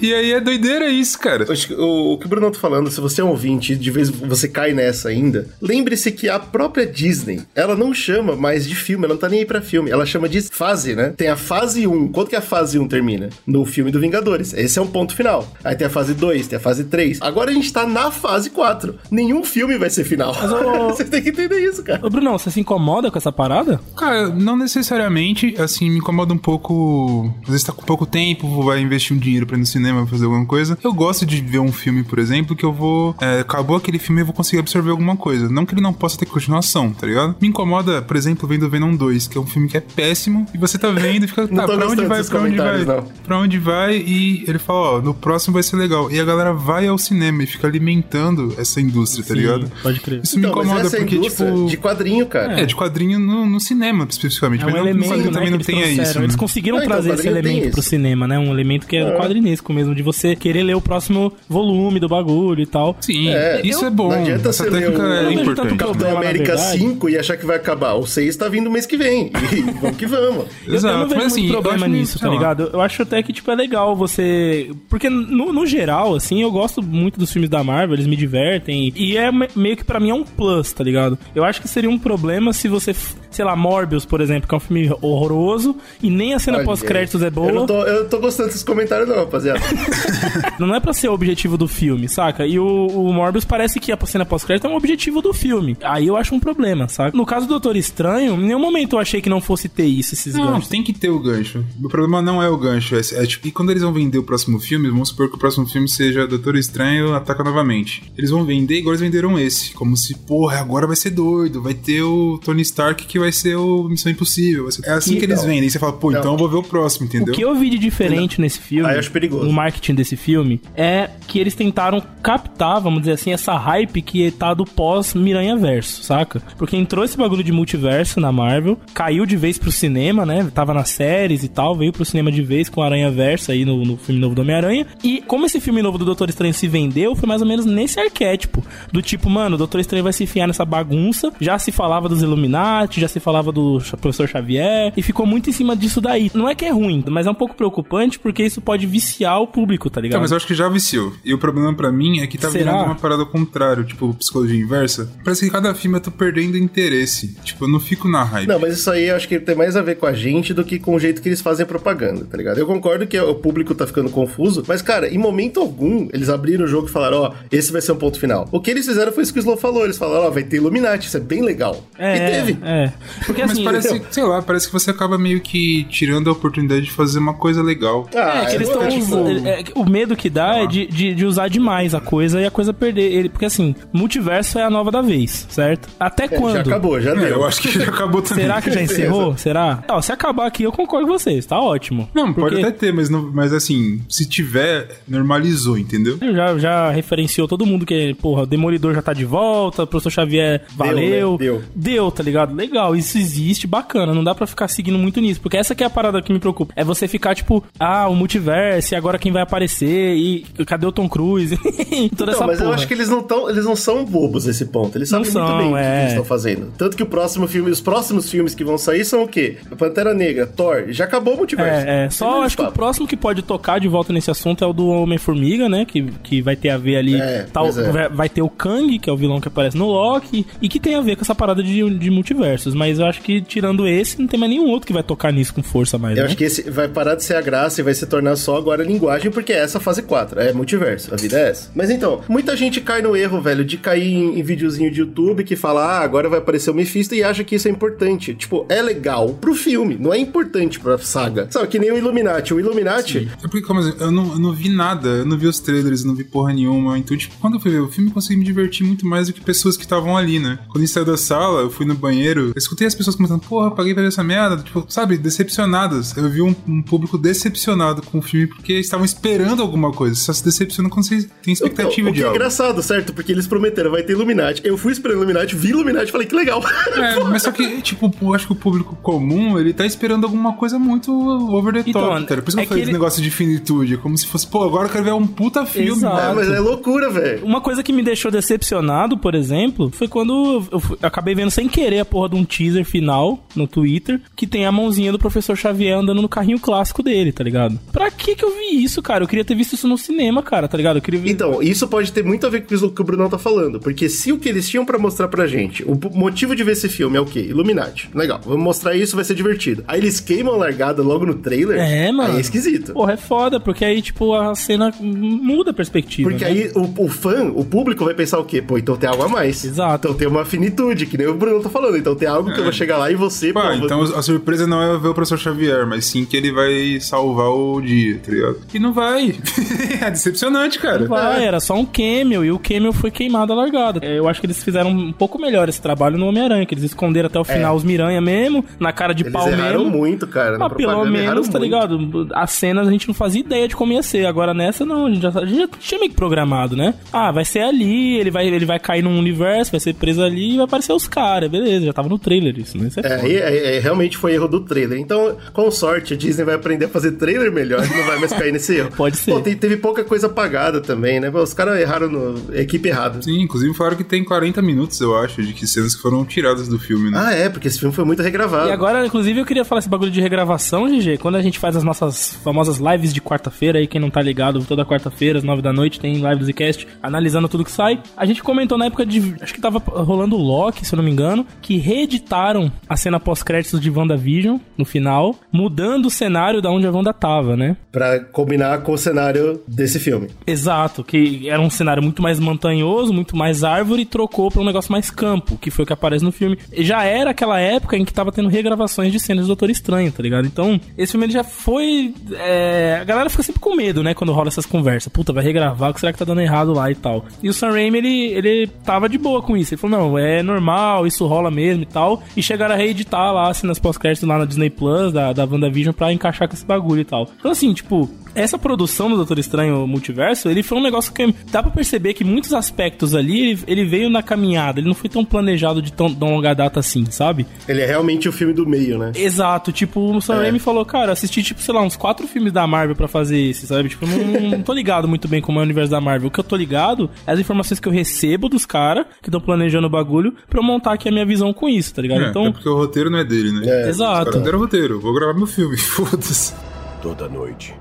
E 0.00 0.12
aí 0.14 0.32
é 0.32 0.40
doideira 0.40 0.88
isso, 0.90 1.18
cara. 1.18 1.46
Acho 1.52 1.68
que 1.68 1.74
O, 1.74 2.14
o 2.14 2.18
que 2.18 2.26
o 2.26 2.28
Bruno 2.28 2.50
tá 2.50 2.58
falando, 2.58 2.77
se 2.86 3.00
você 3.00 3.20
é 3.20 3.24
um 3.24 3.28
ouvinte 3.30 3.72
e 3.72 3.76
de 3.76 3.90
vez 3.90 4.08
você 4.10 4.48
cai 4.48 4.72
nessa 4.72 5.08
ainda, 5.08 5.48
lembre-se 5.60 6.12
que 6.12 6.28
a 6.28 6.38
própria 6.38 6.86
Disney, 6.86 7.40
ela 7.54 7.74
não 7.76 7.92
chama 7.92 8.36
mais 8.36 8.66
de 8.66 8.74
filme, 8.74 9.04
ela 9.04 9.14
não 9.14 9.20
tá 9.20 9.28
nem 9.28 9.40
aí 9.40 9.44
pra 9.46 9.60
filme, 9.60 9.90
ela 9.90 10.06
chama 10.06 10.28
de 10.28 10.40
fase, 10.42 10.94
né? 10.94 11.12
Tem 11.16 11.28
a 11.28 11.36
fase 11.36 11.86
1. 11.86 12.08
Quando 12.08 12.28
que 12.28 12.36
a 12.36 12.40
fase 12.40 12.78
1 12.78 12.86
termina? 12.88 13.28
No 13.46 13.64
filme 13.64 13.90
do 13.90 14.00
Vingadores. 14.00 14.52
Esse 14.54 14.78
é 14.78 14.82
um 14.82 14.86
ponto 14.86 15.14
final. 15.14 15.46
Aí 15.64 15.74
tem 15.74 15.86
a 15.86 15.90
fase 15.90 16.14
2, 16.14 16.46
tem 16.46 16.56
a 16.56 16.60
fase 16.60 16.84
3. 16.84 17.18
Agora 17.20 17.50
a 17.50 17.54
gente 17.54 17.72
tá 17.72 17.86
na 17.86 18.10
fase 18.10 18.50
4. 18.50 18.94
Nenhum 19.10 19.42
filme 19.44 19.76
vai 19.78 19.90
ser 19.90 20.04
final. 20.04 20.30
ô- 20.32 20.88
você 20.94 21.04
tem 21.04 21.22
que 21.22 21.30
entender 21.30 21.58
isso, 21.60 21.82
cara. 21.82 22.04
Ô, 22.04 22.10
Brunão, 22.10 22.38
você 22.38 22.50
se 22.50 22.60
incomoda 22.60 23.10
com 23.10 23.18
essa 23.18 23.32
parada? 23.32 23.80
Cara, 23.96 24.28
não 24.28 24.56
necessariamente, 24.56 25.54
assim, 25.58 25.90
me 25.90 25.98
incomoda 25.98 26.32
um 26.32 26.38
pouco. 26.38 27.32
Às 27.42 27.48
vezes 27.50 27.64
tá 27.64 27.72
com 27.72 27.82
pouco 27.84 28.06
tempo, 28.06 28.62
vai 28.62 28.80
investir 28.80 29.16
um 29.16 29.20
dinheiro 29.20 29.46
pra 29.46 29.56
ir 29.56 29.60
no 29.60 29.66
cinema 29.66 30.06
fazer 30.06 30.24
alguma 30.24 30.46
coisa. 30.46 30.78
Eu 30.82 30.92
gosto 30.92 31.26
de 31.26 31.40
ver 31.40 31.58
um 31.58 31.72
filme, 31.72 32.02
por 32.04 32.18
exemplo, 32.18 32.56
que 32.56 32.64
eu 32.64 32.67
vou. 32.72 33.14
é, 33.20 33.40
acabou 33.40 33.76
aquele 33.76 33.98
filme 33.98 34.20
e 34.20 34.22
eu 34.22 34.26
vou 34.26 34.34
conseguir 34.34 34.60
absorver 34.60 34.90
alguma 34.90 35.16
coisa. 35.16 35.48
Não 35.48 35.64
que 35.66 35.74
ele 35.74 35.80
não 35.80 35.92
possa 35.92 36.18
ter 36.18 36.26
continuação, 36.26 36.90
tá 36.92 37.06
ligado? 37.06 37.36
Me 37.40 37.48
incomoda, 37.48 38.02
por 38.02 38.16
exemplo, 38.16 38.48
vendo 38.48 38.68
Venom 38.68 38.94
2, 38.94 39.28
que 39.28 39.38
é 39.38 39.40
um 39.40 39.46
filme 39.46 39.68
que 39.68 39.76
é 39.76 39.80
péssimo, 39.80 40.46
e 40.54 40.58
você 40.58 40.78
tá 40.78 40.90
vendo 40.90 41.24
e 41.24 41.28
fica, 41.28 41.42
Não 41.50 41.66
tá, 41.66 41.76
pra 41.76 41.86
onde 41.88 42.04
vai, 42.06 42.24
pra 42.24 42.40
onde 42.42 42.56
vai? 42.56 42.84
não. 42.84 43.04
Pra 43.24 43.38
onde 43.38 43.58
vai? 43.58 43.96
E 43.96 44.44
ele 44.48 44.58
fala, 44.58 44.78
ó, 44.98 45.00
no 45.00 45.14
próximo 45.14 45.54
vai 45.54 45.62
ser 45.62 45.76
legal. 45.76 46.10
E 46.10 46.18
a 46.20 46.24
galera 46.24 46.52
vai 46.52 46.86
ao 46.86 46.98
cinema 46.98 47.42
e 47.42 47.46
fica 47.46 47.66
alimentando 47.66 48.54
essa 48.58 48.80
indústria, 48.80 49.24
tá 49.24 49.34
Sim, 49.34 49.40
ligado? 49.40 49.70
Pode 49.82 50.00
crer. 50.00 50.20
Isso 50.22 50.38
me 50.38 50.46
Então, 50.46 50.56
mas 50.56 50.66
incomoda 50.68 50.90
porque, 50.96 51.18
tipo. 51.18 51.66
de 51.66 51.76
quadrinho, 51.76 52.26
cara. 52.26 52.60
É, 52.60 52.64
de 52.66 52.74
quadrinho 52.74 53.18
no, 53.18 53.46
no 53.46 53.60
cinema, 53.60 54.06
especificamente. 54.08 54.62
É 54.62 54.66
um 54.66 54.70
mas 54.70 54.80
não 54.80 54.88
elemento, 54.88 55.08
quadrinho 55.08 55.26
né, 55.26 55.32
também 55.32 55.50
não 55.50 55.56
eles 55.56 55.66
trouxeram. 55.66 56.02
isso. 56.02 56.18
Eles 56.18 56.32
né? 56.34 56.38
conseguiram 56.38 56.78
Ah, 56.78 56.84
então, 56.84 56.90
trazer 56.96 57.08
esse 57.14 57.22
quadrinho 57.22 57.42
tem 57.42 57.52
elemento 57.52 57.70
pro 57.72 57.80
isso. 57.80 57.88
cinema, 57.90 58.26
né? 58.28 58.38
Um 58.38 58.50
elemento 58.52 58.86
que 58.86 58.96
é, 58.96 59.00
É. 59.02 59.16
quadrinesco 59.16 59.72
mesmo, 59.72 59.94
de 59.94 60.02
você 60.02 60.34
querer 60.36 60.62
ler 60.62 60.74
o 60.76 60.80
próximo 60.80 61.32
volume 61.48 61.98
do 62.00 62.08
bagulho 62.08 62.57
e 62.62 62.66
tal. 62.66 62.96
Sim, 63.00 63.28
É, 63.28 63.60
isso 63.64 63.84
eu- 63.84 63.88
é 63.88 63.90
bom. 63.90 64.08
não 64.10 64.20
adianta 64.22 64.48
Essa 64.50 64.64
você 64.64 64.70
ler 64.70 64.80
técnica 64.82 65.02
o- 65.02 65.12
é 65.12 65.32
importante. 65.32 65.54
problema. 65.54 65.76
Capitão 65.78 66.16
América 66.16 66.44
verdade. 66.56 66.78
5 66.78 67.08
e 67.08 67.18
achar 67.18 67.36
que 67.36 67.46
vai 67.46 67.56
acabar. 67.56 67.94
O 67.94 68.06
6 68.06 68.36
tá 68.36 68.48
vindo 68.48 68.70
mês 68.70 68.86
que 68.86 68.96
vem. 68.96 69.30
E 69.52 69.60
vamos 69.80 69.96
que 69.96 70.06
vamos. 70.06 70.46
Eu- 70.66 70.74
Exato, 70.74 70.94
eu 70.94 70.98
não 71.00 71.08
vejo 71.08 71.20
mas 71.22 71.32
assim, 71.32 71.40
muito 71.48 71.52
problema 71.62 71.88
nisso, 71.88 72.18
tá 72.18 72.28
ligado? 72.28 72.70
Eu 72.72 72.80
acho 72.80 73.02
até 73.02 73.22
que, 73.22 73.32
tipo, 73.32 73.50
é 73.50 73.54
legal 73.54 73.96
você... 73.96 74.70
Porque, 74.88 75.08
no, 75.08 75.52
no 75.52 75.66
geral, 75.66 76.14
assim, 76.14 76.42
eu 76.42 76.50
gosto 76.50 76.82
muito 76.82 77.18
dos 77.18 77.32
filmes 77.32 77.48
da 77.50 77.62
Marvel, 77.64 77.94
eles 77.94 78.06
me 78.06 78.16
divertem. 78.16 78.92
E 78.94 79.16
é 79.16 79.30
me- 79.32 79.48
meio 79.56 79.76
que 79.76 79.84
pra 79.84 79.98
mim 79.98 80.10
é 80.10 80.14
um 80.14 80.24
plus, 80.24 80.72
tá 80.72 80.84
ligado? 80.84 81.18
Eu 81.34 81.44
acho 81.44 81.60
que 81.62 81.68
seria 81.68 81.88
um 81.90 81.98
problema 81.98 82.52
se 82.52 82.68
você... 82.68 82.94
Sei 83.30 83.44
lá, 83.44 83.54
Morbius, 83.54 84.06
por 84.06 84.20
exemplo, 84.22 84.48
que 84.48 84.54
é 84.54 84.56
um 84.56 84.60
filme 84.60 84.90
horroroso 85.02 85.76
e 86.02 86.08
nem 86.10 86.32
a 86.32 86.38
cena 86.38 86.64
pós-créditos 86.64 87.22
é 87.22 87.28
boa. 87.30 87.48
Eu 87.48 87.54
não, 87.54 87.66
tô, 87.66 87.82
eu 87.84 88.08
tô 88.08 88.18
gostando 88.18 88.48
desses 88.48 88.62
comentários, 88.62 89.06
não, 89.08 89.16
rapaziada. 89.16 89.60
Não 90.58 90.74
é 90.74 90.80
pra 90.80 90.92
ser 90.92 91.08
o 91.08 91.12
objetivo 91.12 91.56
do 91.56 91.68
filme, 91.68 92.08
saca? 92.08 92.46
E 92.48 92.58
o, 92.58 92.86
o 92.86 93.12
Morbius 93.12 93.44
parece 93.44 93.78
que 93.80 93.92
a 93.92 93.98
cena 94.06 94.24
pós-crédito 94.24 94.66
é 94.66 94.70
um 94.70 94.76
objetivo 94.76 95.20
do 95.20 95.32
filme. 95.32 95.76
Aí 95.82 96.06
eu 96.06 96.16
acho 96.16 96.34
um 96.34 96.40
problema, 96.40 96.88
saca? 96.88 97.16
No 97.16 97.26
caso 97.26 97.46
do 97.46 97.50
Doutor 97.50 97.76
Estranho, 97.76 98.34
em 98.34 98.46
nenhum 98.46 98.58
momento 98.60 98.94
eu 98.96 98.98
achei 99.00 99.20
que 99.20 99.28
não 99.28 99.40
fosse 99.40 99.68
ter 99.68 99.86
isso, 99.86 100.14
esses 100.14 100.34
Não, 100.34 100.52
ganchos. 100.52 100.68
tem 100.68 100.82
que 100.82 100.92
ter 100.92 101.10
o 101.10 101.18
gancho. 101.18 101.64
O 101.82 101.88
problema 101.88 102.22
não 102.22 102.42
é 102.42 102.48
o 102.48 102.56
gancho. 102.56 102.94
É, 102.96 103.00
é 103.22 103.26
tipo, 103.26 103.46
e 103.48 103.50
quando 103.50 103.70
eles 103.70 103.82
vão 103.82 103.92
vender 103.92 104.18
o 104.18 104.22
próximo 104.22 104.58
filme, 104.58 104.88
vamos 104.88 105.08
supor 105.10 105.28
que 105.28 105.36
o 105.36 105.38
próximo 105.38 105.66
filme 105.66 105.88
seja 105.88 106.26
Doutor 106.26 106.56
Estranho 106.56 107.14
Ataca 107.14 107.42
Novamente. 107.44 108.02
Eles 108.16 108.30
vão 108.30 108.44
vender 108.44 108.78
igual 108.78 108.92
eles 108.94 109.00
venderam 109.00 109.38
esse. 109.38 109.72
Como 109.72 109.96
se, 109.96 110.14
porra, 110.16 110.58
agora 110.58 110.86
vai 110.86 110.96
ser 110.96 111.10
doido. 111.10 111.62
Vai 111.62 111.74
ter 111.74 112.02
o 112.02 112.38
Tony 112.44 112.62
Stark 112.62 113.06
que 113.06 113.18
vai 113.18 113.32
ser 113.32 113.56
o 113.56 113.84
Missão 113.88 114.10
Impossível. 114.10 114.64
vai 114.64 114.72
ser- 114.72 114.86
É 114.86 114.92
assim 114.92 115.16
que, 115.16 115.24
eles 115.24 115.38
Então. 115.38 115.48
vendem. 115.50 115.66
E 115.68 115.70
você 115.70 115.78
fala, 115.78 115.92
pô, 115.92 116.10
então 116.10 116.32
eu 116.32 116.38
vou 116.38 116.48
ver 116.48 116.56
o 116.56 116.62
próximo, 116.62 117.06
entendeu? 117.06 117.32
O 117.34 117.36
que 117.36 117.42
eu 117.44 117.54
vi 117.54 117.68
de 117.70 117.78
diferente 117.78 118.40
nesse 118.40 118.58
filme, 118.58 118.88
Ah, 118.88 118.94
eu 118.94 118.98
acho 119.00 119.10
perigoso. 119.10 119.44
no 119.44 119.52
marketing 119.52 119.94
desse 119.94 120.16
filme, 120.16 120.60
é 120.76 121.10
que 121.26 121.38
eles 121.38 121.54
tentaram 121.54 122.02
captar, 122.38 122.80
vamos 122.80 123.00
dizer 123.00 123.12
assim, 123.12 123.32
essa 123.32 123.56
hype 123.56 124.00
que 124.00 124.30
tá 124.30 124.54
do 124.54 124.64
pós-Miranha 124.64 125.56
Verso, 125.56 126.02
saca? 126.02 126.40
Porque 126.56 126.76
entrou 126.76 127.04
esse 127.04 127.16
bagulho 127.16 127.42
de 127.42 127.52
multiverso 127.52 128.20
na 128.20 128.30
Marvel, 128.30 128.78
caiu 128.94 129.26
de 129.26 129.36
vez 129.36 129.58
pro 129.58 129.72
cinema, 129.72 130.24
né? 130.24 130.48
Tava 130.54 130.72
nas 130.72 130.90
séries 130.90 131.42
e 131.42 131.48
tal, 131.48 131.76
veio 131.76 131.92
pro 131.92 132.04
cinema 132.04 132.30
de 132.30 132.42
vez 132.42 132.68
com 132.68 132.82
Aranha 132.82 133.10
Verso 133.10 133.50
aí 133.50 133.64
no, 133.64 133.84
no 133.84 133.96
filme 133.96 134.20
novo 134.20 134.34
do 134.34 134.42
Homem-Aranha. 134.42 134.86
E 135.02 135.22
como 135.22 135.46
esse 135.46 135.60
filme 135.60 135.82
novo 135.82 135.98
do 135.98 136.04
Doutor 136.04 136.28
Estranho 136.28 136.54
se 136.54 136.68
vendeu, 136.68 137.14
foi 137.16 137.28
mais 137.28 137.42
ou 137.42 137.48
menos 137.48 137.66
nesse 137.66 137.98
arquétipo. 137.98 138.64
Do 138.92 139.02
tipo, 139.02 139.28
mano, 139.28 139.56
o 139.56 139.58
Doutor 139.58 139.80
Estranho 139.80 140.04
vai 140.04 140.12
se 140.12 140.24
enfiar 140.24 140.46
nessa 140.46 140.64
bagunça. 140.64 141.32
Já 141.40 141.58
se 141.58 141.72
falava 141.72 142.08
dos 142.08 142.22
Illuminati, 142.22 143.00
já 143.00 143.08
se 143.08 143.20
falava 143.20 143.50
do 143.50 143.80
Professor 144.00 144.28
Xavier, 144.28 144.92
e 144.96 145.02
ficou 145.02 145.26
muito 145.26 145.50
em 145.50 145.52
cima 145.52 145.74
disso 145.74 146.00
daí. 146.00 146.30
Não 146.34 146.48
é 146.48 146.54
que 146.54 146.64
é 146.64 146.70
ruim, 146.70 147.04
mas 147.08 147.26
é 147.26 147.30
um 147.30 147.34
pouco 147.34 147.54
preocupante 147.54 148.18
porque 148.18 148.44
isso 148.44 148.60
pode 148.60 148.86
viciar 148.86 149.40
o 149.40 149.46
público, 149.46 149.90
tá 149.90 150.00
ligado? 150.00 150.12
Então, 150.12 150.22
mas 150.22 150.30
eu 150.30 150.36
acho 150.36 150.46
que 150.46 150.54
já 150.54 150.68
viciou. 150.68 151.12
E 151.24 151.34
o 151.34 151.38
problema 151.38 151.74
pra 151.74 151.90
mim 151.90 152.17
é 152.22 152.26
que 152.26 152.38
tá 152.38 152.50
Será? 152.50 152.72
virando 152.72 152.84
uma 152.86 152.94
parada 152.94 153.22
ao 153.22 153.26
contrário, 153.28 153.84
tipo, 153.84 154.12
psicologia 154.14 154.58
inversa. 154.58 155.10
Parece 155.24 155.46
que 155.46 155.50
cada 155.50 155.74
filme 155.74 155.96
eu 155.96 156.00
tô 156.00 156.10
perdendo 156.10 156.56
interesse. 156.56 157.36
Tipo, 157.44 157.64
eu 157.64 157.68
não 157.68 157.80
fico 157.80 158.08
na 158.08 158.22
hype. 158.24 158.48
Não, 158.48 158.58
mas 158.58 158.74
isso 158.74 158.90
aí 158.90 159.08
eu 159.08 159.16
acho 159.16 159.28
que 159.28 159.38
tem 159.38 159.54
mais 159.54 159.76
a 159.76 159.82
ver 159.82 159.96
com 159.96 160.06
a 160.06 160.12
gente 160.12 160.52
do 160.54 160.64
que 160.64 160.78
com 160.78 160.94
o 160.94 160.98
jeito 161.00 161.22
que 161.22 161.28
eles 161.28 161.40
fazem 161.40 161.64
a 161.64 161.66
propaganda, 161.66 162.24
tá 162.24 162.36
ligado? 162.36 162.58
Eu 162.58 162.66
concordo 162.66 163.06
que 163.06 163.18
o 163.18 163.34
público 163.34 163.74
tá 163.74 163.86
ficando 163.86 164.10
confuso, 164.10 164.64
mas, 164.66 164.82
cara, 164.82 165.08
em 165.08 165.18
momento 165.18 165.60
algum, 165.60 166.08
eles 166.12 166.28
abriram 166.28 166.64
o 166.64 166.68
jogo 166.68 166.88
e 166.88 166.90
falaram, 166.90 167.18
ó, 167.22 167.32
esse 167.50 167.72
vai 167.72 167.80
ser 167.80 167.92
um 167.92 167.96
ponto 167.96 168.18
final. 168.18 168.48
O 168.52 168.60
que 168.60 168.70
eles 168.70 168.86
fizeram 168.86 169.12
foi 169.12 169.22
isso 169.22 169.32
que 169.32 169.38
o 169.38 169.40
Slow 169.40 169.56
falou, 169.56 169.84
eles 169.84 169.98
falaram, 169.98 170.26
ó, 170.26 170.30
vai 170.30 170.42
ter 170.42 170.56
Illuminati, 170.56 171.06
isso 171.06 171.16
é 171.16 171.20
bem 171.20 171.42
legal. 171.42 171.84
É, 171.98 172.16
e 172.16 172.30
teve. 172.30 172.58
É. 172.64 172.92
Porque 173.24 173.42
Mas 173.42 173.52
assim, 173.52 173.64
parece, 173.64 174.02
sei 174.10 174.24
lá, 174.24 174.42
parece 174.42 174.66
que 174.66 174.72
você 174.72 174.90
acaba 174.90 175.18
meio 175.18 175.40
que 175.40 175.84
tirando 175.84 176.28
a 176.28 176.32
oportunidade 176.32 176.82
de 176.82 176.90
fazer 176.90 177.18
uma 177.18 177.34
coisa 177.34 177.62
legal. 177.62 178.08
Ah, 178.14 178.42
É, 178.42 178.46
que 178.46 178.54
eles 178.56 178.68
eu 178.68 178.88
estão 178.88 179.46
é, 179.46 179.64
o 179.74 179.88
medo 179.88 180.16
que 180.16 180.28
dá 180.30 180.56
é 180.58 180.66
de, 180.66 180.86
de, 180.86 181.14
de 181.14 181.24
usar 181.24 181.48
demais 181.48 181.94
a 181.94 182.00
coisa 182.08 182.40
e 182.40 182.46
a 182.46 182.50
coisa 182.50 182.72
perder. 182.72 183.12
Ele, 183.12 183.28
porque 183.28 183.44
assim, 183.44 183.74
multiverso 183.92 184.58
é 184.58 184.62
a 184.64 184.70
nova 184.70 184.90
da 184.90 185.02
vez, 185.02 185.46
certo? 185.50 185.88
Até 186.00 186.24
É, 186.24 186.28
quando? 186.28 186.54
Já 186.54 186.60
acabou, 186.62 186.98
já 187.00 187.10
É, 187.10 187.14
deu. 187.16 187.28
eu 187.28 187.46
acho 187.46 187.60
que 187.60 187.70
já 187.70 187.84
acabou 187.84 188.22
também. 188.22 188.44
Será 188.44 188.62
que 188.62 188.70
já 188.70 188.82
encerrou? 188.82 189.36
Será? 189.36 189.84
Ó, 189.88 190.00
se 190.00 190.10
acabar 190.12 190.46
aqui, 190.46 190.62
eu 190.62 190.72
concordo 190.72 191.06
com 191.06 191.12
vocês, 191.18 191.44
tá 191.44 191.60
ótimo. 191.60 192.08
Não, 192.14 192.32
pode 192.32 192.54
Porque 192.56 192.66
até 192.66 192.70
ter, 192.70 192.92
mas, 192.92 193.10
não, 193.10 193.30
mas 193.32 193.52
assim, 193.52 194.00
se 194.08 194.26
tiver, 194.26 194.88
normalizou, 195.06 195.76
entendeu? 195.76 196.18
Já, 196.34 196.58
já 196.58 196.90
referenciou 196.90 197.46
todo 197.46 197.66
mundo 197.66 197.84
que, 197.84 198.14
porra, 198.14 198.42
o 198.42 198.46
Demolidor 198.46 198.94
já 198.94 199.02
tá 199.02 199.12
de 199.12 199.24
volta, 199.24 199.82
o 199.82 199.86
Professor 199.86 200.10
Xavier 200.10 200.62
valeu. 200.76 201.32
né? 201.32 201.38
Deu. 201.38 201.62
Deu, 201.74 202.10
tá 202.10 202.22
ligado? 202.22 202.54
Legal, 202.54 202.96
isso 202.96 203.18
existe, 203.18 203.66
bacana. 203.66 204.14
Não 204.14 204.24
dá 204.24 204.34
pra 204.34 204.46
ficar 204.46 204.68
seguindo 204.68 204.98
muito 204.98 205.20
nisso. 205.20 205.40
Porque 205.40 205.56
essa 205.56 205.74
que 205.74 205.82
é 205.82 205.86
a 205.86 205.90
parada 205.90 206.22
que 206.22 206.32
me 206.32 206.38
preocupa. 206.38 206.72
É 206.76 206.84
você 206.84 207.06
ficar, 207.06 207.34
tipo, 207.34 207.62
ah, 207.78 208.08
o 208.08 208.14
multiverso, 208.16 208.94
e 208.94 208.96
agora 208.96 209.18
quem 209.18 209.32
vai 209.32 209.42
aparecer? 209.42 210.16
E 210.16 210.44
cadê 210.66 210.86
o 210.86 210.92
Tom 210.92 211.08
Cruise? 211.08 211.58
Toda 212.10 212.32
Não, 212.32 212.38
essa 212.38 212.46
mas 212.46 212.58
eu 212.58 212.64
porra. 212.66 212.76
acho 212.76 212.86
que 212.86 212.94
eles 212.94 213.08
não 213.08 213.22
tão, 213.22 213.48
eles 213.48 213.64
não 213.64 213.74
são 213.74 214.04
bobos 214.04 214.44
nesse 214.44 214.66
ponto. 214.66 214.96
Eles 214.98 215.10
Não 215.10 215.24
sabem 215.24 215.32
são, 215.32 215.42
muito 215.42 215.58
bem 215.58 215.72
o 215.72 215.76
que 215.76 215.82
é. 215.82 215.98
eles 216.00 216.10
estão 216.10 216.24
fazendo. 216.24 216.72
Tanto 216.76 216.96
que 216.96 217.02
o 217.02 217.06
próximo 217.06 217.48
filme, 217.48 217.70
os 217.70 217.80
próximos 217.80 218.30
filmes 218.30 218.54
que 218.54 218.62
vão 218.62 218.76
sair 218.76 219.04
são 219.04 219.22
o 219.22 219.28
quê? 219.28 219.56
Pantera 219.78 220.12
Negra, 220.12 220.46
Thor, 220.46 220.84
já 220.88 221.04
acabou 221.04 221.34
o 221.34 221.36
multiverso. 221.38 221.88
É, 221.88 222.04
é. 222.04 222.10
Só 222.10 222.42
acho 222.42 222.56
que 222.56 222.62
o 222.62 222.72
próximo 222.72 223.06
que 223.06 223.16
pode 223.16 223.42
tocar 223.42 223.78
de 223.78 223.88
volta 223.88 224.12
nesse 224.12 224.30
assunto 224.30 224.62
é 224.62 224.66
o 224.66 224.72
do 224.72 224.88
Homem-Formiga, 224.88 225.68
né? 225.68 225.84
Que, 225.84 226.02
que 226.22 226.42
vai 226.42 226.56
ter 226.56 226.70
a 226.70 226.76
ver 226.78 226.96
ali. 226.96 227.20
É, 227.20 227.46
tal, 227.52 227.68
é. 227.68 228.08
vai, 228.08 228.28
ter 228.28 228.42
o 228.42 228.50
Kang, 228.50 228.98
que 228.98 229.08
é 229.08 229.12
o 229.12 229.16
vilão 229.16 229.40
que 229.40 229.48
aparece 229.48 229.76
no 229.76 229.86
Loki, 229.86 230.46
e 230.60 230.68
que 230.68 230.78
tem 230.78 230.94
a 230.94 231.00
ver 231.00 231.16
com 231.16 231.22
essa 231.22 231.34
parada 231.34 231.62
de, 231.62 231.98
de 231.98 232.10
multiversos. 232.10 232.74
Mas 232.74 232.98
eu 232.98 233.06
acho 233.06 233.22
que 233.22 233.40
tirando 233.40 233.86
esse, 233.86 234.20
não 234.20 234.26
tem 234.26 234.38
mais 234.38 234.50
nenhum 234.50 234.68
outro 234.68 234.86
que 234.86 234.92
vai 234.92 235.02
tocar 235.02 235.32
nisso 235.32 235.54
com 235.54 235.62
força 235.62 235.98
mais. 235.98 236.16
Eu 236.16 236.24
né? 236.24 236.28
acho 236.28 236.36
que 236.36 236.44
esse 236.44 236.70
vai 236.70 236.88
parar 236.88 237.14
de 237.14 237.24
ser 237.24 237.36
a 237.36 237.40
graça 237.40 237.80
e 237.80 237.84
vai 237.84 237.94
se 237.94 238.06
tornar 238.06 238.36
só 238.36 238.56
agora 238.56 238.82
a 238.82 238.86
linguagem, 238.86 239.30
porque 239.30 239.52
é 239.52 239.58
essa 239.58 239.80
fase 239.80 240.02
4, 240.02 240.40
é 240.40 240.52
multiverso, 240.52 241.12
a 241.12 241.16
vida 241.16 241.38
é 241.38 241.50
essa. 241.50 241.70
Mas 241.74 241.87
então, 241.88 242.22
muita 242.28 242.56
gente 242.56 242.80
cai 242.80 243.02
no 243.02 243.16
erro, 243.16 243.40
velho, 243.40 243.64
de 243.64 243.76
cair 243.76 244.12
em, 244.12 244.38
em 244.38 244.42
videozinho 244.42 244.90
de 244.90 245.00
YouTube 245.00 245.44
que 245.44 245.56
fala, 245.56 245.84
ah, 245.84 246.00
agora 246.00 246.28
vai 246.28 246.38
aparecer 246.38 246.70
o 246.70 246.74
Mephisto 246.74 247.14
e 247.14 247.22
acha 247.22 247.44
que 247.44 247.54
isso 247.54 247.68
é 247.68 247.70
importante. 247.70 248.34
Tipo, 248.34 248.66
é 248.68 248.82
legal 248.82 249.30
pro 249.34 249.54
filme, 249.54 249.96
não 249.98 250.12
é 250.12 250.18
importante 250.18 250.78
pra 250.80 250.98
saga. 250.98 251.48
Sabe, 251.50 251.68
que 251.68 251.78
nem 251.78 251.90
o 251.90 251.96
Illuminati. 251.96 252.52
O 252.52 252.60
Illuminati, 252.60 253.28
É 253.42 253.48
porque, 253.48 253.62
como 253.62 253.80
assim, 253.80 253.94
eu 254.00 254.10
não, 254.10 254.32
eu 254.32 254.38
não 254.38 254.52
vi 254.52 254.68
nada, 254.68 255.08
eu 255.08 255.26
não 255.26 255.38
vi 255.38 255.46
os 255.46 255.60
trailers, 255.60 256.02
eu 256.02 256.08
não 256.08 256.14
vi 256.14 256.24
porra 256.24 256.52
nenhuma. 256.52 256.98
Então, 256.98 257.16
tipo, 257.16 257.34
quando 257.40 257.54
eu 257.54 257.60
fui 257.60 257.70
ver 257.70 257.80
o 257.80 257.88
filme, 257.88 258.10
eu 258.10 258.14
consegui 258.14 258.38
me 258.38 258.44
divertir 258.44 258.86
muito 258.86 259.06
mais 259.06 259.28
do 259.28 259.32
que 259.32 259.40
pessoas 259.40 259.76
que 259.76 259.84
estavam 259.84 260.16
ali, 260.16 260.38
né? 260.38 260.58
Quando 260.68 260.80
gente 260.80 260.92
saiu 260.92 261.04
da 261.04 261.16
sala, 261.16 261.62
eu 261.62 261.70
fui 261.70 261.86
no 261.86 261.94
banheiro, 261.94 262.48
eu 262.48 262.54
escutei 262.56 262.86
as 262.86 262.94
pessoas 262.94 263.16
comentando, 263.16 263.40
porra, 263.40 263.68
eu 263.68 263.70
paguei 263.72 263.94
pra 263.94 264.02
ver 264.02 264.08
essa 264.08 264.24
merda. 264.24 264.56
Tipo, 264.58 264.84
sabe, 264.88 265.16
decepcionadas. 265.16 266.16
Eu 266.16 266.28
vi 266.28 266.42
um, 266.42 266.54
um 266.66 266.82
público 266.82 267.16
decepcionado 267.16 268.02
com 268.02 268.18
o 268.18 268.22
filme 268.22 268.46
porque 268.46 268.74
estavam 268.74 269.04
esperando 269.04 269.62
alguma 269.62 269.92
coisa. 269.92 270.14
Só 270.14 270.32
se 270.32 270.44
decepciona 270.44 270.88
quando 270.88 271.06
você 271.06 271.28
tem 271.42 271.52
expectativa 271.52 271.77
o 271.86 271.88
de 271.90 271.94
que 272.12 272.20
é 272.20 272.24
algo. 272.24 272.36
engraçado, 272.36 272.82
certo? 272.82 273.12
Porque 273.12 273.32
eles 273.32 273.46
prometeram, 273.46 273.90
vai 273.90 274.02
ter 274.02 274.12
Illuminati. 274.12 274.62
Eu 274.64 274.76
fui 274.76 274.92
esperando 274.92 275.18
Illuminati, 275.18 275.54
vi 275.56 275.70
Illuminati 275.70 276.08
e 276.08 276.12
falei, 276.12 276.26
que 276.26 276.34
legal. 276.34 276.62
É, 276.96 277.20
mas 277.24 277.42
só 277.42 277.52
que, 277.52 277.80
tipo, 277.82 278.12
eu 278.20 278.34
acho 278.34 278.46
que 278.46 278.52
o 278.52 278.56
público 278.56 278.96
comum, 279.02 279.58
ele 279.58 279.72
tá 279.72 279.84
esperando 279.86 280.24
alguma 280.24 280.52
coisa 280.54 280.78
muito 280.78 281.12
over 281.54 281.72
the 281.72 281.78
top, 281.80 281.90
Então, 281.90 282.24
cara. 282.26 282.42
Por 282.42 282.48
isso 282.48 282.56
que 282.56 282.62
é 282.62 282.64
eu 282.64 282.68
falei 282.68 282.68
que 282.68 282.74
esse 282.74 282.90
ele- 282.90 282.92
negócio 282.92 283.22
de 283.22 283.30
finitude. 283.30 283.94
É 283.94 283.96
como 283.96 284.16
se 284.16 284.26
fosse, 284.26 284.46
pô, 284.46 284.62
agora 284.64 284.86
eu 284.86 284.92
quero 284.92 285.04
ver 285.04 285.12
um 285.14 285.26
puta 285.26 285.64
filme. 285.66 285.90
Exato. 285.92 286.20
É, 286.20 286.34
mas 286.34 286.50
é 286.50 286.60
loucura, 286.60 287.10
velho. 287.10 287.44
Uma 287.44 287.60
coisa 287.60 287.82
que 287.82 287.92
me 287.92 288.02
deixou 288.02 288.30
decepcionado, 288.30 289.16
por 289.18 289.34
exemplo, 289.34 289.90
foi 289.92 290.08
quando 290.08 290.66
eu 290.70 290.80
fui- 290.80 290.96
eu 291.00 291.06
acabei 291.08 291.34
vendo 291.34 291.50
sem 291.50 291.68
querer 291.68 292.00
a 292.00 292.04
porra 292.04 292.28
de 292.30 292.36
um 292.36 292.44
teaser 292.44 292.84
final 292.84 293.44
no 293.54 293.66
Twitter 293.66 294.20
que 294.36 294.46
tem 294.46 294.66
a 294.66 294.72
mãozinha 294.72 295.12
do 295.12 295.18
professor 295.18 295.56
Xavier 295.56 295.96
andando 295.98 296.20
no 296.22 296.28
carrinho 296.28 296.58
clássico 296.58 297.02
dele, 297.02 297.32
tá 297.32 297.44
ligado? 297.44 297.78
Pra 297.92 298.10
que 298.10 298.34
que 298.34 298.44
eu 298.44 298.50
vi 298.50 298.82
isso, 298.82 299.00
cara? 299.02 299.24
Eu 299.24 299.28
queria 299.28 299.44
ter 299.44 299.54
visto 299.54 299.74
isso 299.74 299.86
no 299.88 299.96
cinema, 299.98 300.42
cara, 300.42 300.66
tá 300.68 300.76
ligado? 300.76 300.96
Eu 300.96 301.02
queria 301.02 301.20
ver. 301.20 301.30
Então, 301.30 301.62
isso 301.70 301.86
pode 301.88 302.12
ter 302.12 302.24
muito 302.24 302.46
a 302.46 302.50
ver 302.50 302.62
com 302.62 302.74
o 302.74 302.90
que 302.90 303.00
o 303.00 303.04
Brunão 303.04 303.28
tá 303.28 303.38
falando. 303.38 303.80
Porque 303.80 304.08
se 304.08 304.32
o 304.32 304.38
que 304.38 304.48
eles 304.48 304.68
tinham 304.68 304.84
pra 304.84 304.98
mostrar 304.98 305.28
pra 305.28 305.46
gente, 305.46 305.84
o 305.84 305.98
motivo 306.12 306.54
de 306.54 306.64
ver 306.64 306.72
esse 306.72 306.88
filme 306.88 307.16
é 307.16 307.20
o 307.20 307.26
quê? 307.26 307.40
Illuminati. 307.40 308.10
Legal, 308.14 308.40
vamos 308.44 308.62
mostrar 308.62 308.94
isso, 308.94 309.16
vai 309.16 309.24
ser 309.24 309.34
divertido. 309.34 309.84
Aí 309.86 310.00
eles 310.00 310.20
queimam 310.20 310.54
a 310.54 310.56
largada 310.56 311.02
logo 311.02 311.26
no 311.26 311.34
trailer. 311.34 311.78
É, 311.78 312.10
mano. 312.12 312.32
Aí 312.32 312.38
é 312.38 312.40
esquisito. 312.40 312.92
Porra, 312.92 313.12
é 313.12 313.16
foda, 313.16 313.58
porque 313.60 313.84
aí, 313.84 314.00
tipo, 314.02 314.34
a 314.34 314.54
cena 314.54 314.92
muda 315.00 315.70
a 315.70 315.74
perspectiva. 315.74 316.30
Porque 316.30 316.44
né? 316.44 316.50
aí 316.50 316.72
o, 316.74 317.04
o 317.04 317.08
fã, 317.08 317.50
o 317.54 317.64
público 317.64 318.04
vai 318.04 318.14
pensar 318.14 318.38
o 318.38 318.44
quê? 318.44 318.62
Pô, 318.62 318.78
então 318.78 318.96
tem 318.96 319.08
algo 319.08 319.22
a 319.22 319.28
mais. 319.28 319.64
Exato. 319.64 320.08
Então 320.08 320.16
tem 320.16 320.28
uma 320.28 320.44
finitude, 320.44 321.06
que 321.06 321.16
nem 321.18 321.26
o 321.26 321.34
Bruno 321.34 321.60
tá 321.60 321.68
falando. 321.68 321.96
Então 321.96 322.14
tem 322.14 322.28
algo 322.28 322.52
que 322.52 322.58
eu 322.58 322.64
vou 322.64 322.72
chegar 322.72 322.98
lá 322.98 323.10
e 323.10 323.14
você, 323.14 323.52
Pá, 323.52 323.68
pô, 323.68 323.72
então 323.84 324.02
a 324.02 324.22
surpresa 324.22 324.66
não 324.66 324.82
é 324.82 324.98
ver 324.98 325.08
o 325.08 325.14
professor 325.14 325.38
Xavier, 325.38 325.86
mas 325.86 326.06
sim 326.06 326.24
que 326.24 326.36
ele 326.36 326.52
vai 326.52 326.98
salvar 327.00 327.50
o 327.50 327.80
dia, 327.80 328.20
tá 328.24 328.32
ligado? 328.32 328.58
E 328.72 328.78
não 328.78 328.92
vai. 328.92 329.34
é 330.00 330.10
decepcionante, 330.10 330.78
cara. 330.78 331.06
Vai, 331.06 331.44
era 331.44 331.57
só 331.60 331.74
um 331.74 331.84
cameo, 331.84 332.44
e 332.44 332.50
o 332.50 332.58
cameo 332.58 332.92
foi 332.92 333.10
queimado 333.10 333.52
a 333.52 333.56
largada. 333.56 334.00
É, 334.04 334.18
Eu 334.18 334.28
acho 334.28 334.40
que 334.40 334.46
eles 334.46 334.62
fizeram 334.62 334.90
um 334.90 335.12
pouco 335.12 335.38
melhor 335.40 335.68
esse 335.68 335.80
trabalho 335.80 336.16
no 336.18 336.26
Homem-Aranha, 336.26 336.64
que 336.66 336.74
eles 336.74 336.84
esconderam 336.84 337.26
até 337.26 337.38
o 337.38 337.44
final 337.44 337.74
os 337.76 337.84
Miranha 337.84 338.20
mesmo, 338.20 338.64
na 338.80 338.92
cara 338.92 339.12
de 339.12 339.22
É. 339.22 339.26
eles 339.26 339.32
pau 339.32 339.48
erraram 339.48 339.84
mesmo. 339.84 339.96
muito, 339.98 340.26
cara. 340.26 340.58
Mas 340.58 340.72
pelo 340.72 340.88
propaganda, 340.92 341.18
erraram 341.18 341.34
menos, 341.34 341.48
tá 341.48 341.58
muito. 341.58 341.64
ligado? 341.64 342.28
As 342.34 342.50
cenas 342.52 342.86
a 342.88 342.90
gente 342.90 343.06
não 343.08 343.14
fazia 343.14 343.40
ideia 343.40 343.68
de 343.68 343.76
como 343.76 343.92
ia 343.92 344.02
ser. 344.02 344.26
Agora 344.26 344.52
nessa, 344.54 344.84
não. 344.84 345.06
A 345.06 345.10
gente 345.10 345.22
já, 345.22 345.28
a 345.30 345.46
gente 345.46 345.58
já 345.58 345.68
tinha 345.78 345.98
meio 346.00 346.10
que 346.10 346.16
programado, 346.16 346.76
né? 346.76 346.94
Ah, 347.12 347.30
vai 347.32 347.44
ser 347.44 347.60
ali, 347.60 348.16
ele 348.18 348.30
vai, 348.30 348.46
ele 348.46 348.66
vai 348.66 348.78
cair 348.78 349.02
num 349.02 349.18
universo, 349.18 349.70
vai 349.70 349.80
ser 349.80 349.94
preso 349.94 350.22
ali 350.22 350.54
e 350.54 350.56
vai 350.56 350.64
aparecer 350.64 350.92
os 350.92 351.06
caras. 351.08 351.50
Beleza, 351.50 351.86
já 351.86 351.92
tava 351.92 352.08
no 352.08 352.18
trailer 352.18 352.58
isso, 352.58 352.76
né? 352.78 352.88
Isso 352.88 353.00
é 353.00 353.06
É, 353.06 353.26
é, 353.36 353.76
é, 353.76 353.78
realmente 353.80 354.16
foi 354.16 354.34
erro 354.34 354.48
do 354.48 354.60
trailer. 354.60 354.98
Então, 354.98 355.36
com 355.52 355.70
sorte, 355.70 356.14
a 356.14 356.16
Disney 356.16 356.44
vai 356.44 356.54
aprender 356.54 356.86
a 356.86 356.88
fazer 356.88 357.12
trailer 357.12 357.50
melhor 357.52 357.84
e 357.84 357.96
não 357.96 358.04
vai 358.04 358.18
mais 358.18 358.32
cair 358.32 358.52
nesse 358.52 358.76
erro. 358.76 358.90
Pode 358.96 359.16
ser. 359.16 359.32
Pô, 359.32 359.40
te- 359.40 359.54
teve 359.56 359.76
pouca 359.76 360.02
coisa 360.04 360.26
apagada 360.26 360.80
também, 360.80 361.20
né? 361.20 361.30
Os 361.48 361.54
caras 361.54 361.80
erraram 361.80 362.08
no 362.08 362.52
a 362.52 362.60
equipe 362.60 362.88
errada. 362.88 363.22
Sim, 363.22 363.40
inclusive 363.40 363.72
falaram 363.74 363.96
que 363.96 364.04
tem 364.04 364.24
40 364.24 364.60
minutos, 364.60 365.00
eu 365.00 365.16
acho, 365.16 365.42
de 365.42 365.52
que 365.52 365.66
cenas 365.66 365.94
que 365.94 366.02
foram 366.02 366.24
tiradas 366.24 366.68
do 366.68 366.78
filme, 366.78 367.10
né? 367.10 367.18
Ah, 367.18 367.32
é, 367.32 367.48
porque 367.48 367.68
esse 367.68 367.78
filme 367.78 367.94
foi 367.94 368.04
muito 368.04 368.22
regravado. 368.22 368.68
E 368.68 368.72
agora, 368.72 369.06
inclusive, 369.06 369.40
eu 369.40 369.46
queria 369.46 369.64
falar 369.64 369.78
esse 369.80 369.88
bagulho 369.88 370.10
de 370.10 370.20
regravação, 370.20 370.86
GG. 370.88 371.18
Quando 371.18 371.36
a 371.36 371.42
gente 371.42 371.58
faz 371.58 371.76
as 371.76 371.82
nossas 371.82 372.34
famosas 372.44 372.78
lives 372.78 373.12
de 373.12 373.20
quarta-feira, 373.20 373.78
aí 373.78 373.86
quem 373.86 374.00
não 374.00 374.10
tá 374.10 374.20
ligado, 374.20 374.64
toda 374.64 374.84
quarta-feira, 374.84 375.38
às 375.38 375.44
nove 375.44 375.62
da 375.62 375.72
noite, 375.72 376.00
tem 376.00 376.20
live 376.20 376.40
do 376.40 376.46
Zcast 376.46 376.86
analisando 377.02 377.48
tudo 377.48 377.64
que 377.64 377.70
sai. 377.70 378.00
A 378.16 378.26
gente 378.26 378.42
comentou 378.42 378.76
na 378.76 378.86
época 378.86 379.06
de. 379.06 379.34
Acho 379.40 379.54
que 379.54 379.60
tava 379.60 379.78
rolando 379.78 380.36
o 380.36 380.42
Loki, 380.42 380.84
se 380.84 380.94
eu 380.94 380.96
não 380.96 381.04
me 381.04 381.10
engano, 381.10 381.46
que 381.62 381.76
reeditaram 381.76 382.70
a 382.88 382.96
cena 382.96 383.18
pós-créditos 383.18 383.80
de 383.80 383.90
WandaVision 383.90 384.58
no 384.76 384.84
final, 384.84 385.34
mudando 385.52 386.06
o 386.06 386.10
cenário 386.10 386.60
da 386.60 386.70
onde 386.70 386.86
a 386.86 386.90
Wanda 386.90 387.12
tava, 387.12 387.56
né? 387.56 387.76
Pra 387.90 388.20
combinar 388.20 388.82
com 388.82 388.92
o 388.92 388.98
cenário 388.98 389.60
desse 389.66 389.98
filme. 389.98 390.28
Exato, 390.46 391.02
que 391.02 391.18
era 391.48 391.60
um 391.60 391.70
cenário 391.70 392.02
muito 392.02 392.22
mais 392.22 392.38
montanhoso, 392.38 393.12
muito 393.12 393.36
mais 393.36 393.64
árvore, 393.64 394.02
e 394.02 394.06
trocou 394.06 394.50
pra 394.50 394.60
um 394.62 394.64
negócio 394.64 394.90
mais 394.92 395.10
campo, 395.10 395.56
que 395.56 395.70
foi 395.70 395.84
o 395.84 395.86
que 395.86 395.92
aparece 395.92 396.24
no 396.24 396.32
filme. 396.32 396.58
Já 396.78 397.04
era 397.04 397.30
aquela 397.30 397.58
época 397.60 397.96
em 397.96 398.04
que 398.04 398.12
tava 398.12 398.32
tendo 398.32 398.48
regravações 398.48 399.12
de 399.12 399.20
cenas 399.20 399.44
do 399.44 399.48
Doutor 399.48 399.70
Estranho, 399.70 400.10
tá 400.12 400.22
ligado? 400.22 400.46
Então, 400.46 400.80
esse 400.96 401.12
filme 401.12 401.26
ele 401.26 401.32
já 401.32 401.44
foi. 401.44 402.14
é, 402.32 402.98
A 403.00 403.04
galera 403.04 403.30
fica 403.30 403.42
sempre 403.42 403.60
com 403.60 403.74
medo, 403.74 404.02
né, 404.02 404.14
quando 404.14 404.32
rola 404.32 404.48
essas 404.48 404.66
conversas. 404.66 405.12
Puta, 405.12 405.32
vai 405.32 405.44
regravar, 405.44 405.90
o 405.90 405.94
que 405.94 406.00
será 406.00 406.12
que 406.12 406.18
tá 406.18 406.24
dando 406.24 406.40
errado 406.40 406.72
lá 406.72 406.90
e 406.90 406.94
tal. 406.94 407.24
E 407.42 407.48
o 407.48 407.52
Sam 407.52 407.70
Raimi, 407.72 407.98
ele, 407.98 408.24
ele 408.32 408.66
tava 408.84 409.08
de 409.08 409.18
boa 409.18 409.42
com 409.42 409.56
isso. 409.56 409.74
Ele 409.74 409.80
falou: 409.80 409.98
não, 409.98 410.18
é 410.18 410.42
normal, 410.42 411.06
isso 411.06 411.26
rola 411.26 411.50
mesmo 411.50 411.82
e 411.82 411.86
tal, 411.86 412.22
e 412.36 412.42
chegaram 412.42 412.74
a 412.74 412.78
reeditar 412.78 413.32
lá, 413.32 413.50
assim, 413.50 413.66
nas 413.66 413.78
pós-créditos 413.78 414.28
lá 414.28 414.38
na 414.38 414.44
Disney 414.44 414.70
Plus, 414.70 415.12
da, 415.12 415.32
da 415.32 415.44
WandaVision, 415.44 415.92
pra 415.94 416.12
encaixar 416.12 416.48
com 416.48 416.54
esse 416.54 416.64
bagulho 416.64 417.00
e 417.00 417.04
tal. 417.04 417.28
Então, 417.38 417.50
assim, 417.50 417.72
tipo, 417.72 418.08
essa 418.34 418.58
produção 418.58 419.08
do 419.10 419.16
Doutor 419.16 419.38
Estranho 419.38 419.86
Multiverso, 419.86 420.48
ele 420.48 420.62
foi 420.62 420.78
um 420.78 420.82
negócio 420.82 421.12
que 421.26 421.34
dá 421.50 421.62
pra 421.62 421.70
perceber 421.70 422.14
que 422.14 422.24
muitos 422.24 422.52
aspectos 422.52 423.14
ali, 423.14 423.50
ele, 423.50 423.60
ele 423.66 423.84
veio 423.84 424.08
na 424.10 424.22
caminhada, 424.22 424.80
ele 424.80 424.88
não 424.88 424.94
foi 424.94 425.08
tão 425.08 425.24
planejado 425.24 425.82
de 425.82 425.92
tão, 425.92 426.12
tão 426.12 426.30
longa 426.30 426.54
data 426.54 426.80
assim, 426.80 427.04
sabe? 427.10 427.46
Ele 427.66 427.80
é 427.80 427.86
realmente 427.86 428.28
o 428.28 428.32
filme 428.32 428.52
do 428.52 428.66
meio, 428.66 428.98
né? 428.98 429.12
Exato, 429.14 429.72
tipo, 429.72 430.00
o 430.16 430.20
Sam 430.20 430.36
É. 430.36 430.42
Raimi 430.42 430.58
falou, 430.58 430.84
cara, 430.84 431.12
assisti, 431.12 431.42
tipo, 431.42 431.60
sei 431.60 431.74
lá, 431.74 431.82
uns 431.82 431.96
quatro 431.96 432.26
filmes 432.26 432.52
da 432.52 432.66
Marvel 432.66 432.94
pra 432.96 433.08
fazer 433.08 433.38
esse, 433.38 433.66
sabe? 433.66 433.88
Tipo, 433.88 434.06
eu 434.06 434.40
não, 434.40 434.50
não 434.50 434.62
tô 434.62 434.72
ligado 434.72 435.08
muito 435.08 435.26
bem 435.28 435.40
como 435.40 435.58
é 435.58 435.62
o 435.62 435.64
universo 435.64 435.90
da 435.90 436.00
Marvel. 436.00 436.28
O 436.28 436.30
que 436.30 436.40
eu 436.40 436.44
tô 436.44 436.56
ligado 436.56 437.10
é 437.26 437.32
as 437.32 437.38
informações 437.40 437.80
que 437.80 437.88
eu 437.88 437.92
recebo 437.92 438.48
dos 438.48 438.64
caras 438.64 439.06
que 439.22 439.28
estão 439.28 439.40
planejando 439.40 439.86
o 439.86 439.90
bagulho 439.90 440.34
pra 440.48 440.58
eu 440.60 440.62
montar 440.62 440.92
aqui 440.92 441.08
a 441.08 441.12
minha 441.12 441.26
visão 441.26 441.52
com 441.52 441.68
isso, 441.68 441.94
tá 441.94 442.02
ligado? 442.02 442.24
É, 442.24 442.28
então, 442.30 442.52
porque 442.52 442.68
o 442.68 442.76
roteiro 442.76 443.10
não 443.10 443.18
é 443.18 443.24
dele, 443.24 443.52
né? 443.52 443.66
É, 443.66 443.88
exato. 443.88 444.38
Deram 444.40 444.58
roteiro, 444.58 445.00
vou 445.00 445.14
gravar 445.14 445.34
meu 445.34 445.46
filme, 445.46 445.76
foda-se. 445.78 446.54
Toda 447.02 447.28
noite. 447.28 447.74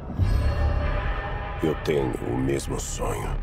Eu 1.64 1.74
tenho 1.84 2.14
o 2.32 2.38
mesmo 2.38 2.80
sonho. 2.80 3.36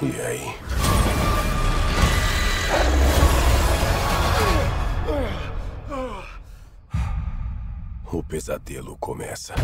E 0.00 0.20
aí? 0.22 0.54
O 8.10 8.22
pesadelo 8.22 8.96
começa. 8.98 9.54